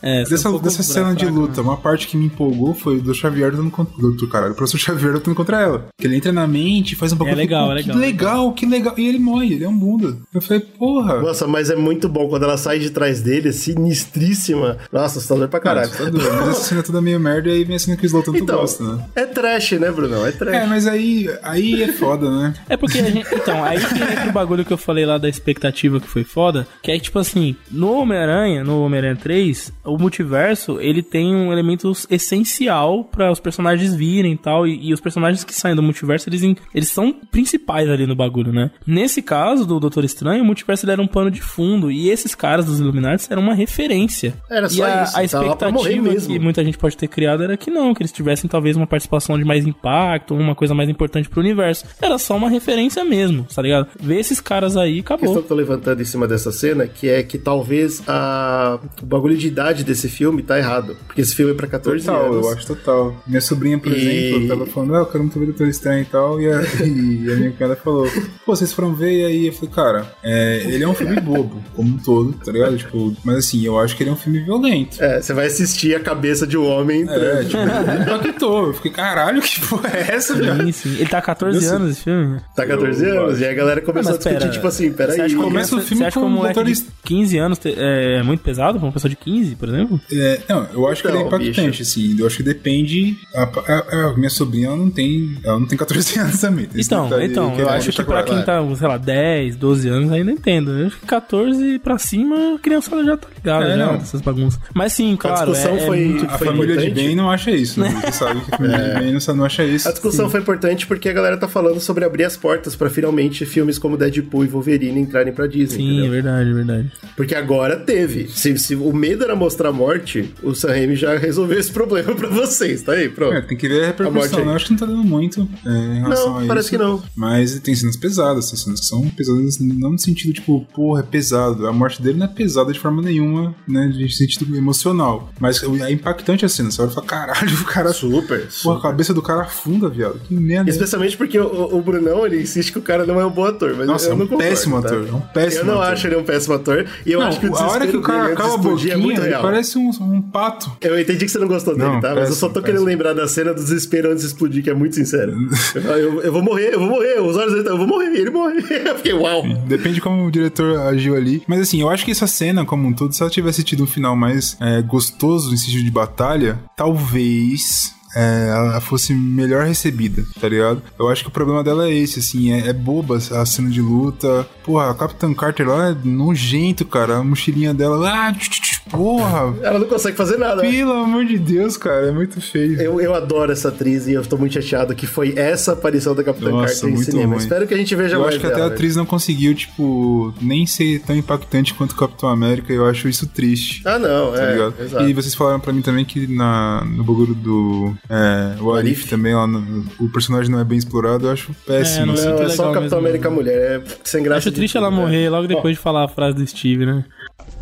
É, 0.02 0.24
Dessa, 0.24 0.48
um 0.48 0.59
dessa 0.59 0.82
cena 0.82 1.15
de 1.15 1.27
né? 1.27 1.31
luta, 1.31 1.61
uma 1.61 1.77
parte 1.77 2.07
que 2.07 2.16
me 2.16 2.24
empolgou 2.27 2.73
foi 2.73 3.01
do 3.02 3.15
Xavier 3.15 3.51
lutando 3.51 3.70
contra. 3.70 3.94
Do, 3.98 4.28
caralho, 4.28 4.52
o 4.52 4.57
professor 4.57 4.78
Xavier 4.78 5.12
lutando 5.12 5.36
contra 5.36 5.61
ela. 5.61 5.89
Que 5.98 6.07
ele 6.07 6.16
entra 6.16 6.32
na 6.32 6.47
mente, 6.47 6.97
faz 6.97 7.12
um 7.12 7.16
pouco 7.19 7.31
É 7.31 7.35
legal, 7.36 7.66
que 7.66 7.73
é 7.73 7.74
legal, 7.74 7.97
legal, 7.98 8.52
que 8.55 8.66
legal. 8.66 8.94
E 8.97 9.07
ele 9.07 9.19
morre, 9.19 9.52
ele 9.55 9.65
é 9.65 9.69
um 9.69 9.77
bunda. 9.78 10.16
Eu 10.32 10.40
falei, 10.40 10.61
porra. 10.61 11.20
Nossa, 11.20 11.47
mas 11.47 11.69
é 11.69 11.77
muito 11.77 12.09
bom 12.09 12.28
quando 12.28 12.44
ela 12.44 12.57
sai 12.57 12.78
de 12.78 12.89
trás 12.90 13.20
dele, 13.20 13.51
é 13.51 13.52
sinistríssima. 13.52 14.78
Nossa, 14.93 15.19
assustador 15.19 15.48
pra 15.48 15.61
Cara, 15.61 15.86
caralho. 15.86 16.05
tá 16.05 16.11
doido. 16.19 16.35
Mas 16.36 16.48
essa 16.48 16.62
cena 16.65 16.81
é 16.81 16.82
toda 16.82 17.01
meio 17.02 17.20
merda 17.20 17.48
e 17.51 17.52
aí 17.52 17.65
vem 17.65 17.77
a 17.77 17.78
cena 17.78 17.97
que 17.97 18.05
o 18.05 18.07
Slow 18.07 18.23
tanto 18.23 18.39
Então, 18.39 18.59
gosta, 18.61 18.82
né? 18.82 19.05
é 19.15 19.27
trash, 19.27 19.73
né, 19.73 19.90
Brunão? 19.90 20.27
É 20.27 20.32
trash. 20.32 20.55
É, 20.55 20.66
mas 20.66 20.86
aí, 20.86 21.28
aí 21.43 21.82
é 21.82 21.93
foda, 21.93 22.31
né? 22.31 22.55
É 22.69 22.77
porque 22.77 22.98
a 22.98 23.02
gente. 23.11 23.27
Então, 23.35 23.62
aí 23.62 23.78
que 23.78 23.94
entra 24.21 24.31
o 24.31 24.33
bagulho 24.33 24.65
que 24.65 24.73
eu 24.73 24.79
falei 24.79 25.07
lá 25.07 25.19
da 25.19 25.29
expectativa 25.29 26.01
que 26.01 26.07
foi 26.07 26.25
foda. 26.25 26.67
Que 26.83 26.93
é 26.93 26.99
tipo 26.99 27.19
assim, 27.19 27.57
no 27.71 27.93
Homem-Aranha, 27.93 28.63
no 28.63 28.83
Homem-Aranha 28.85 29.17
3, 29.17 29.73
o 29.85 29.99
multiverso, 29.99 30.81
ele 30.81 31.03
tem 31.03 31.35
um 31.35 31.53
elemento 31.53 31.93
essencial 32.09 33.05
para 33.05 33.31
os 33.31 33.41
personagens 33.41 33.95
virem 33.95 34.33
e 34.33 34.39
tal. 34.39 34.67
E, 34.67 34.89
e 34.89 34.95
os 34.95 35.01
personagens 35.01 35.45
que 35.45 35.55
saem 35.55 35.77
do 35.77 35.83
multiverso, 35.83 36.29
eles, 36.29 36.43
eles 36.75 36.89
são 36.89 37.13
principais 37.13 37.89
ali 37.89 38.07
no 38.07 38.15
bagulho, 38.15 38.53
né? 38.53 38.71
Nesse 38.87 39.23
caso 39.23 39.67
do 39.67 39.81
Doutor 39.81 40.05
Estranho, 40.05 40.43
o 40.43 40.47
multiverso 40.47 40.85
ele 40.85 40.93
era 40.93 41.03
um 41.03 41.07
pano 41.07 41.31
de 41.31 41.41
fundo. 41.41 41.91
E 41.91 42.09
esses 42.11 42.35
caras 42.35 42.67
dos 42.67 42.81
Illuminati 42.81 43.27
eram 43.31 43.43
uma 43.43 43.55
referência. 43.55 44.35
Era 44.51 44.67
e 44.67 44.71
só 44.71 44.85
a, 44.85 45.03
isso, 45.05 45.19
a 45.19 45.25
expectativa 45.25 46.03
mesmo. 46.03 46.33
que 46.33 46.39
muita 46.39 46.65
gente 46.65 46.79
pode 46.79 46.97
ter 46.97 47.09
criado 47.09 47.43
era 47.43 47.57
que 47.57 47.71
não, 47.71 47.95
que 47.95 48.03
eles 48.03 48.13
tivessem 48.13 48.49
talvez 48.49 48.77
uma 48.77 48.87
participação 48.87 49.39
de 49.39 49.45
mais 49.45 49.67
impacto, 49.67 50.35
uma 50.35 50.55
coisa 50.55 50.75
mais 50.75 50.89
importante 50.89 51.29
pro 51.29 51.41
universo. 51.41 51.85
Era 52.01 52.19
só 52.19 52.37
uma 52.37 52.49
referência 52.49 53.05
mesmo, 53.05 53.47
tá 53.55 53.63
ligado? 53.63 53.89
Ver 54.11 54.19
esses 54.20 54.41
caras 54.41 54.77
aí, 54.77 54.99
A 54.99 55.03
questão 55.03 55.15
acabou. 55.16 55.32
que 55.35 55.39
eu 55.39 55.43
tô 55.49 55.55
levantando 55.55 56.03
em 56.03 56.05
cima 56.05 56.27
dessa 56.27 56.51
cena, 56.51 56.87
que 56.87 57.09
é 57.09 57.23
que 57.23 57.39
talvez 57.39 58.03
a... 58.09 58.78
o 59.03 59.07
bagulho 59.07 59.37
de 59.37 59.47
idade 59.47 59.85
desse 59.85 60.09
filme 60.09 60.43
tá 60.43 60.59
errado. 60.59 60.97
Porque 61.07 61.20
esse 61.20 61.35
filme 61.35 61.53
é 61.53 61.55
pra 61.55 61.66
14 61.66 62.05
Total, 62.05 62.24
anos. 62.32 62.47
eu 62.47 62.53
acho 62.53 62.66
total. 62.66 63.16
Minha 63.27 63.41
sobrinha, 63.41 63.78
por 63.78 63.93
E- 63.93 63.97
exemplo, 64.32 64.49
tava 64.49 64.66
falando, 64.66 64.95
ah, 64.97 64.99
eu 64.99 65.07
quero 65.07 65.23
muito 65.24 65.39
ver 65.39 65.47
Doutor 65.47 65.69
Estranho 65.69 66.03
e 66.03 66.07
tal, 66.07 66.41
e 66.41 66.51
a, 66.51 66.61
e 66.85 67.32
a 67.32 67.37
minha 67.37 67.53
cunhada 67.53 67.77
falou, 67.77 68.09
pô, 68.45 68.57
vocês 68.57 68.73
foram 68.73 68.95
ver, 68.95 69.12
e 69.20 69.24
aí 69.24 69.47
eu 69.47 69.53
falei, 69.53 69.70
cara, 69.74 70.12
é, 70.24 70.62
ele 70.66 70.82
é 70.82 70.89
um 70.89 70.95
filme 70.95 71.20
bobo, 71.20 71.62
como 71.77 71.89
um 71.95 71.99
todo, 71.99 72.32
tá 72.45 72.51
ligado? 72.51 72.77
Tipo, 72.77 73.15
mas 73.24 73.37
assim, 73.37 73.65
eu 73.65 73.78
acho 73.78 73.97
que 73.97 74.03
ele 74.03 74.11
é 74.11 74.12
um 74.12 74.16
filme 74.16 74.41
violento. 74.41 75.03
É, 75.03 75.20
você 75.23 75.32
vai 75.32 75.47
assistir 75.47 75.95
a 75.95 76.01
cabeça 76.01 76.47
de 76.47 76.57
um 76.59 76.66
homem 76.66 77.03
entrando. 77.03 77.23
É, 77.41 77.45
tipo, 77.45 77.59
me 77.62 78.03
impactou. 78.16 78.66
Eu 78.69 78.74
fiquei, 78.74 78.91
caralho, 78.91 79.41
que 79.41 79.61
porra 79.66 79.89
é 79.95 80.15
essa, 80.15 80.35
velho? 80.35 80.65
Sim, 80.66 80.73
sim. 80.73 80.95
Ele 80.97 81.07
tá 81.07 81.19
há 81.19 81.23
14 81.23 81.57
Eu 81.57 81.62
sei. 81.62 81.70
anos 81.77 81.91
esse 81.93 82.03
filme. 82.05 82.41
Tá 82.57 82.66
14 82.66 83.05
Eu 83.05 83.19
anos, 83.20 83.32
acho. 83.35 83.43
e 83.43 83.45
aí 83.45 83.51
a 83.51 83.55
galera 83.55 83.81
começou 83.81 84.00
Ah, 84.07 84.11
a 84.11 84.13
mas 84.13 84.19
discutir, 84.19 84.39
pera, 84.39 84.51
tipo 84.51 84.67
assim, 84.67 84.93
peraí. 84.93 85.29
que 85.29 85.35
Começa 85.37 85.77
o 85.77 85.81
filme 85.81 85.99
você 86.03 86.05
acha 86.09 86.15
que 86.15 86.21
com 86.21 86.27
um 86.27 86.31
moleque 86.31 86.65
de 86.65 86.75
Doutor 86.75 86.93
15 87.05 87.39
anos 87.39 87.59
te- 87.59 87.75
é 87.77 88.23
muito 88.23 88.43
pesado 88.43 88.79
pra 88.79 88.87
uma 88.87 88.93
pessoa 88.93 89.09
de 89.11 89.17
15, 89.17 89.55
por 89.57 89.69
exemplo? 89.69 90.01
É, 90.13 90.41
não, 90.49 90.67
eu 90.73 90.87
acho 90.89 91.03
que 91.03 91.09
ele 91.09 91.19
é 91.19 91.21
Então, 91.23 91.39
impactante, 91.41 91.83
assim. 91.83 92.17
Eu 92.19 92.27
acho 92.27 92.37
que 92.37 92.43
depende. 92.43 93.17
A, 93.35 93.43
a- 93.43 94.07
a 94.11 94.17
minha 94.17 94.31
sobrinha, 94.31 94.71
não 94.77 94.91
tem. 94.91 95.37
Ela 95.45 95.59
não 95.59 95.67
tem 95.67 95.77
14 95.79 96.19
anos 96.19 96.41
também. 96.41 96.69
Esse 96.75 96.89
Então, 96.89 97.05
detalhe 97.09 97.27
então, 97.27 97.51
que 97.55 97.61
eu 97.63 97.69
é 97.69 97.77
acho 97.77 97.91
que 97.93 98.03
pra 98.03 98.23
quem 98.23 98.43
tá, 98.43 98.61
sei 98.77 98.89
lá, 98.89 98.97
10, 98.97 99.57
12 99.57 99.89
anos 99.89 100.13
ainda 100.13 100.31
entendo. 100.31 100.71
Eu 100.79 100.87
acho 100.87 100.99
que 100.99 101.07
14 101.07 101.79
pra 101.79 101.99
cima, 101.99 102.55
a 102.55 102.59
criançada 102.59 103.05
já 103.05 103.17
tá 103.17 103.29
ligada, 103.35 103.65
É, 103.67 103.77
já, 103.77 103.87
não. 103.87 103.99
dessas 103.99 104.21
bagunças. 104.21 104.61
Mas 104.75 104.93
sim, 104.93 105.17
claro, 105.17 105.51
discussão 105.53 105.77
é, 105.77 105.83
é 105.83 105.87
foi- 105.87 106.05
muito 106.05 106.25
A 106.27 106.39
foi 106.39 106.47
família 106.47 106.77
de 106.77 106.91
bem 106.91 107.15
não 107.17 107.31
acha 107.31 107.51
isso. 107.51 107.81
Né? 107.81 107.89
Você 108.05 108.13
sabe 108.13 108.41
que 108.41 108.55
a 108.55 108.57
família 108.57 108.79
de 108.95 109.01
bem 109.01 109.13
não, 109.27 109.37
não 109.37 109.45
acha 109.45 109.65
isso. 109.65 109.89
A 109.89 109.93
discussão 109.93 110.29
foi 110.31 110.41
importante 110.41 110.87
porque 110.87 111.09
a 111.09 111.13
galera 111.13 111.37
tá 111.37 111.49
falando 111.49 111.81
sobre 111.81 112.05
abrir 112.05 112.25
as 112.25 112.37
portas 112.37 112.75
pra 112.77 112.89
finalmente 112.91 113.45
filmes 113.47 113.79
como 113.79 113.90
Deadpool 113.97 114.45
e 114.45 114.49
Wolverine 114.49 115.01
entrarem 115.01 115.33
pra 115.33 115.47
Disney. 115.47 115.79
Sim, 115.79 115.89
é 115.89 115.93
entendeu? 115.93 116.11
verdade, 116.11 116.51
é 116.51 116.53
verdade. 116.53 116.93
Porque 117.17 117.35
agora 117.35 117.77
teve. 117.77 118.29
Se, 118.29 118.57
se 118.59 118.75
o 118.75 118.93
medo 118.93 119.25
era 119.25 119.35
mostrar 119.37 119.69
a 119.71 119.73
morte, 119.73 120.33
o 120.43 120.55
Sam 120.55 120.69
Raimi 120.69 120.97
já 120.97 121.17
resolveu 121.17 121.59
esse 121.59 121.71
problema 121.73 122.15
pra 122.15 122.29
vocês, 122.29 122.83
tá 122.83 122.93
aí, 122.93 123.09
pronto. 123.09 123.35
É, 123.35 123.41
tem 123.41 123.57
que 123.57 123.69
ver 123.69 123.85
a 123.85 123.89
A 124.07 124.11
morte 124.11 124.31
repercussão. 124.33 124.45
né? 124.45 124.53
Eu 124.53 124.57
acho 124.57 124.65
que 124.67 124.71
não 124.73 124.79
tá 124.79 124.87
dando 124.87 125.05
muito 125.05 125.49
é, 125.67 125.71
em 125.71 126.01
relação 126.01 126.27
Não, 126.31 126.37
a 126.37 126.39
isso. 126.41 126.49
parece 126.49 126.71
que 126.71 126.79
não. 126.79 127.03
Mas 127.17 127.59
tem 127.61 127.75
cenas 127.75 127.97
pesadas. 127.97 128.49
Tem 128.51 128.59
cenas 128.59 128.81
que 128.81 128.87
são 128.87 129.09
pesadas, 129.11 129.59
não 129.61 129.91
no 129.93 129.99
sentido, 129.99 130.33
tipo, 130.33 130.67
porra, 130.75 131.01
é 131.01 131.03
pesado. 131.05 131.67
A 131.67 131.73
morte 131.73 132.01
dele 132.03 132.19
não 132.19 132.27
é 132.27 132.29
pesada 132.29 132.73
de 132.73 132.79
forma 132.79 133.03
nenhuma, 133.03 133.55
né? 133.69 133.89
De 133.89 134.11
sentido 134.15 134.57
emocional. 134.57 135.31
Mas 135.41 135.62
é 135.62 135.91
impactante 135.93 136.45
a 136.45 136.49
cena. 136.49 136.71
Você 136.71 136.81
olha 136.83 136.91
e 136.91 136.95
fala, 136.95 137.07
caralho, 137.07 137.55
o 137.61 137.65
cara. 137.65 137.93
Super, 137.93 138.47
Porra, 138.62 138.79
a 138.79 138.83
cabeça 138.83 139.12
do 139.12 139.21
cara 139.23 139.43
afunda, 139.43 139.89
viado. 139.89 140.19
Que 140.21 140.35
merda. 140.35 140.71
é 140.71 140.73
Especialmente 140.73 141.17
porque 141.17 141.39
o, 141.39 141.77
o 141.77 141.83
Brunão, 141.83 142.25
ele 142.27 142.41
insiste 142.41 142.73
que 142.73 142.79
o 142.79 142.83
cara 142.83 143.05
não 143.05 143.21
é 143.21 143.27
um 143.27 143.31
bom 143.31 143.45
ator. 143.45 143.75
Mas 143.81 143.89
Nossa, 143.89 144.11
é 144.11 144.15
um 144.15 144.19
concordo, 144.19 144.44
péssimo 144.44 144.81
tá? 144.82 144.89
ator, 144.89 145.09
é 145.09 145.12
um 145.12 145.20
péssimo 145.20 145.61
Eu 145.62 145.66
não 145.66 145.81
ator. 145.81 145.93
acho 145.93 146.07
ele 146.07 146.16
um 146.16 146.24
péssimo 146.24 146.55
ator. 146.55 146.86
E 147.07 147.12
eu 147.12 147.20
Não, 147.20 147.27
acho 147.27 147.40
que 147.40 147.47
o 147.47 147.55
a 147.57 147.66
hora 147.69 147.86
que 147.86 147.97
o 147.97 148.02
cara 148.02 148.32
acaba 148.32 148.43
a 148.44 148.57
explodir 148.57 148.70
boquinha, 148.77 148.94
é 148.94 148.97
muito 148.97 149.20
ele 149.20 149.28
real. 149.28 149.43
parece 149.43 149.78
um, 149.78 149.90
um 150.01 150.23
pato. 150.23 150.70
Eu 150.81 150.98
entendi 151.01 151.24
que 151.24 151.31
você 151.31 151.39
não 151.39 151.48
gostou 151.48 151.74
dele, 151.77 151.89
Não, 151.89 152.01
tá? 152.01 152.15
Mas 152.15 152.28
eu 152.28 152.35
só 152.35 152.47
tô 152.48 152.55
péssimo, 152.61 152.65
querendo 152.66 152.85
péssimo. 152.85 152.86
lembrar 152.86 153.12
da 153.15 153.28
cena 153.28 153.52
do 153.55 153.62
desespero 153.62 154.11
antes 154.11 154.23
de 154.23 154.28
explodir, 154.28 154.62
que 154.62 154.70
é 154.70 154.74
muito 154.74 154.94
sincero. 154.94 155.35
eu, 155.74 155.82
eu, 155.82 156.23
eu 156.23 156.32
vou 156.32 156.43
morrer, 156.43 156.74
eu 156.74 156.78
vou 156.81 156.89
morrer. 156.89 157.20
Os 157.20 157.36
olhos 157.36 157.52
dele, 157.55 157.69
eu 157.69 157.77
vou 157.78 157.86
morrer, 157.86 158.07
ele 158.16 158.31
morre. 158.31 158.59
eu 158.89 158.97
fiquei, 158.97 159.12
uau. 159.12 159.43
Depende 159.66 160.01
como 160.01 160.27
o 160.27 160.31
diretor 160.31 160.78
agiu 160.81 161.15
ali. 161.16 161.43
Mas 161.47 161.61
assim, 161.61 161.81
eu 161.81 161.89
acho 161.90 162.05
que 162.05 162.11
essa 162.11 162.27
cena, 162.27 162.65
como 162.65 162.86
um 162.89 162.93
todo, 162.93 163.12
se 163.15 163.23
ela 163.23 163.31
tivesse 163.31 163.62
tido 163.62 163.85
um 163.85 163.86
final 163.86 164.15
mais 164.16 164.57
é, 164.61 164.82
gostoso 164.82 165.52
em 165.52 165.57
sentido 165.57 165.85
de 165.85 165.90
batalha, 165.90 166.59
talvez. 166.77 167.94
É, 168.15 168.49
ela 168.49 168.81
fosse 168.81 169.15
melhor 169.15 169.65
recebida, 169.65 170.24
tá 170.41 170.49
ligado? 170.49 170.82
Eu 170.99 171.09
acho 171.09 171.23
que 171.23 171.28
o 171.28 171.32
problema 171.32 171.62
dela 171.62 171.89
é 171.89 171.95
esse, 171.95 172.19
assim, 172.20 172.53
é, 172.53 172.69
é 172.69 172.73
boba 172.73 173.16
a 173.16 173.47
cena 173.47 173.70
de 173.70 173.81
luta. 173.81 174.47
Porra, 174.65 174.91
a 174.91 174.95
Capitã 174.95 175.32
Carter 175.35 175.69
lá 175.69 175.91
é 175.91 175.97
nojento, 176.05 176.85
cara. 176.85 177.19
A 177.19 177.24
mochilinha 177.24 177.73
dela, 177.74 178.09
ah, 178.28 178.32
tch, 178.32 178.49
tch, 178.49 178.78
porra. 178.91 179.55
Ela 179.62 179.78
não 179.78 179.87
consegue 179.87 180.16
fazer 180.16 180.37
nada. 180.39 180.62
Pelo 180.62 180.93
amor 180.93 181.24
de 181.24 181.39
Deus, 181.39 181.77
cara, 181.77 182.09
é 182.09 182.12
muito 182.12 182.41
feio. 182.41 182.81
Eu, 182.81 183.01
eu 183.01 183.15
adoro 183.15 183.53
essa 183.53 183.69
atriz 183.69 184.07
e 184.07 184.12
eu 184.12 184.23
tô 184.24 184.37
muito 184.37 184.53
chateado 184.55 184.95
que 184.95 185.07
foi 185.07 185.35
essa 185.37 185.73
aparição 185.73 186.15
da 186.15 186.23
Capitã 186.24 186.51
Nossa, 186.51 186.74
Carter 186.82 186.91
em 186.91 187.03
cinema. 187.03 187.35
ruim. 187.35 187.39
Espero 187.39 187.66
que 187.66 187.74
a 187.74 187.77
gente 187.77 187.95
veja 187.95 188.16
Eu 188.16 188.20
mais 188.20 188.35
acho 188.35 188.41
que 188.41 188.47
até 188.47 188.55
a 188.55 188.59
dela, 188.59 188.69
né? 188.70 188.74
atriz 188.74 188.97
não 188.97 189.07
conseguiu, 189.07 189.55
tipo, 189.55 190.35
nem 190.41 190.66
ser 190.66 191.01
tão 191.01 191.16
impactante 191.16 191.74
quanto 191.74 191.93
o 191.93 191.97
Capitão 191.97 192.28
América. 192.28 192.73
Eu 192.73 192.87
acho 192.87 193.09
isso 193.09 193.27
triste. 193.27 193.82
Ah, 193.85 193.99
não, 193.99 194.32
Tá 194.32 194.43
é. 194.43 194.53
ligado? 194.53 194.74
Exato. 194.81 195.05
E 195.09 195.12
vocês 195.12 195.35
falaram 195.35 195.61
pra 195.61 195.73
mim 195.73 195.82
também 195.82 196.05
que 196.05 196.27
na, 196.27 196.85
no 196.85 197.05
bagulho 197.05 197.35
do 197.35 197.95
é, 198.09 198.55
What 198.55 198.63
What 198.63 198.89
If 198.91 199.05
If? 199.05 199.11
também, 199.11 199.35
lá 199.35 199.47
no- 199.47 199.85
o 199.99 200.09
personagem 200.11 200.51
não 200.51 200.59
é 200.59 200.65
bem 200.65 200.79
explorado, 200.79 201.27
eu 201.27 201.33
acho 201.33 201.55
péssimo. 201.67 202.03
É, 202.03 202.07
não 202.07 202.15
assim. 202.15 202.25
Não, 202.27 202.35
é 202.35 202.39
Muito 202.41 202.57
só 202.57 202.71
o 202.71 202.75
Capitão 202.75 202.99
mesmo. 202.99 202.99
América 203.09 203.31
mulher. 203.31 203.81
É 203.81 203.83
sem 204.05 204.23
graça. 204.23 204.39
Acho 204.49 204.53
triste 204.53 204.73
tudo, 204.75 204.85
ela 204.87 204.91
né? 204.91 204.97
morrer 205.03 205.29
logo 205.29 205.47
depois 205.47 205.77
de 205.77 205.83
falar 205.83 206.05
a 206.05 206.09
frase 206.09 206.37
do 206.37 206.47
Steve, 206.47 206.87
né? 206.87 207.05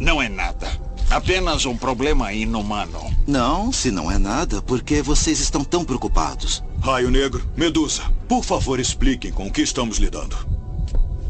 Não 0.01 0.23
é 0.23 0.28
nada. 0.28 0.66
Apenas 1.10 1.65
um 1.65 1.74
problema 1.77 2.32
inumano. 2.35 3.01
Não, 3.27 3.73
se 3.73 3.90
não 3.90 4.12
é 4.12 4.19
nada, 4.19 4.60
por 4.60 4.82
que 4.82 5.01
vocês 5.01 5.40
estão 5.40 5.65
tão 5.65 5.82
preocupados? 5.85 6.62
Raio 6.82 7.10
Negro, 7.10 7.43
Medusa, 7.56 8.02
por 8.28 8.44
favor 8.44 8.78
expliquem 8.78 9.32
com 9.32 9.47
o 9.47 9.51
que 9.51 9.62
estamos 9.62 9.97
lidando. 9.98 10.36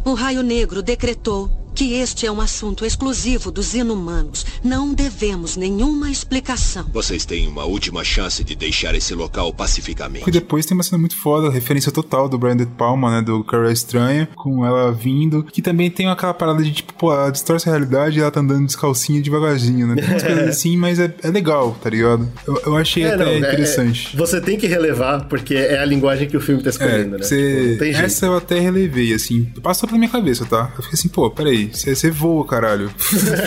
O 0.04 0.14
Raio 0.14 0.42
Negro 0.42 0.82
decretou 0.82 1.50
que 1.78 1.94
este 1.94 2.26
é 2.26 2.32
um 2.32 2.40
assunto 2.40 2.84
exclusivo 2.84 3.52
dos 3.52 3.72
inumanos. 3.72 4.44
Não 4.64 4.92
devemos 4.92 5.56
nenhuma 5.56 6.10
explicação. 6.10 6.84
Vocês 6.92 7.24
têm 7.24 7.46
uma 7.46 7.64
última 7.66 8.02
chance 8.02 8.42
de 8.42 8.56
deixar 8.56 8.96
esse 8.96 9.14
local 9.14 9.50
E 9.50 9.52
pacificamente. 9.52 10.28
depois 10.28 10.66
tem 10.66 10.76
uma 10.76 10.82
cena 10.82 10.98
muito 10.98 11.16
foda, 11.16 11.48
referência 11.48 11.92
total 11.92 12.28
do 12.28 12.36
Brian 12.36 12.56
De 12.56 12.66
Palma, 12.66 13.12
né? 13.12 13.22
Do 13.22 13.44
Cara 13.44 13.70
Estranha, 13.70 14.28
com 14.34 14.66
ela 14.66 14.90
vindo. 14.90 15.44
Que 15.44 15.62
também 15.62 15.88
tem 15.88 16.08
aquela 16.08 16.34
parada 16.34 16.64
de 16.64 16.72
tipo, 16.72 16.92
pô, 16.94 17.12
ela 17.12 17.30
distorce 17.30 17.68
a 17.68 17.70
realidade 17.72 18.18
e 18.18 18.22
ela 18.22 18.30
tá 18.32 18.40
andando 18.40 18.66
descalcinha 18.66 19.22
devagarzinho, 19.22 19.86
né? 19.86 19.94
Tem 20.02 20.04
umas 20.10 20.22
coisas 20.24 20.48
assim, 20.50 20.76
mas 20.76 20.98
é, 20.98 21.14
é 21.22 21.30
legal, 21.30 21.76
tá 21.80 21.88
ligado? 21.90 22.28
Eu, 22.44 22.60
eu 22.66 22.76
achei 22.76 23.04
É, 23.04 23.14
até 23.14 23.24
não, 23.24 23.30
é- 23.30 23.38
interessante. 23.38 24.10
é- 24.14 24.18
você 24.18 24.40
tem 24.40 24.58
que 24.58 24.66
relevar, 24.66 25.28
porque 25.28 25.54
é 25.54 25.78
a 25.78 25.84
linguagem 25.84 26.28
que 26.28 26.36
o 26.36 26.40
filme 26.40 26.60
tá 26.60 26.70
É, 26.70 26.72
escolhendo, 26.72 27.18
né? 27.18 27.22
você- 27.22 27.36
Tipo, 27.56 27.70
não 27.70 27.78
tem 27.78 27.92
jeito. 27.92 28.04
essa 28.06 28.26
eu 28.26 28.36
até 28.36 28.58
relevei, 28.58 29.14
assim. 29.14 29.44
Passou 29.62 29.86
pela 29.88 29.96
minha 29.98 30.10
cabeça, 30.10 30.44
tá? 30.44 30.72
Eu 30.76 30.82
fiquei 30.82 30.98
assim, 30.98 31.08
pô, 31.08 31.30
peraí. 31.30 31.67
Você 31.72 32.10
voa, 32.10 32.44
caralho. 32.46 32.90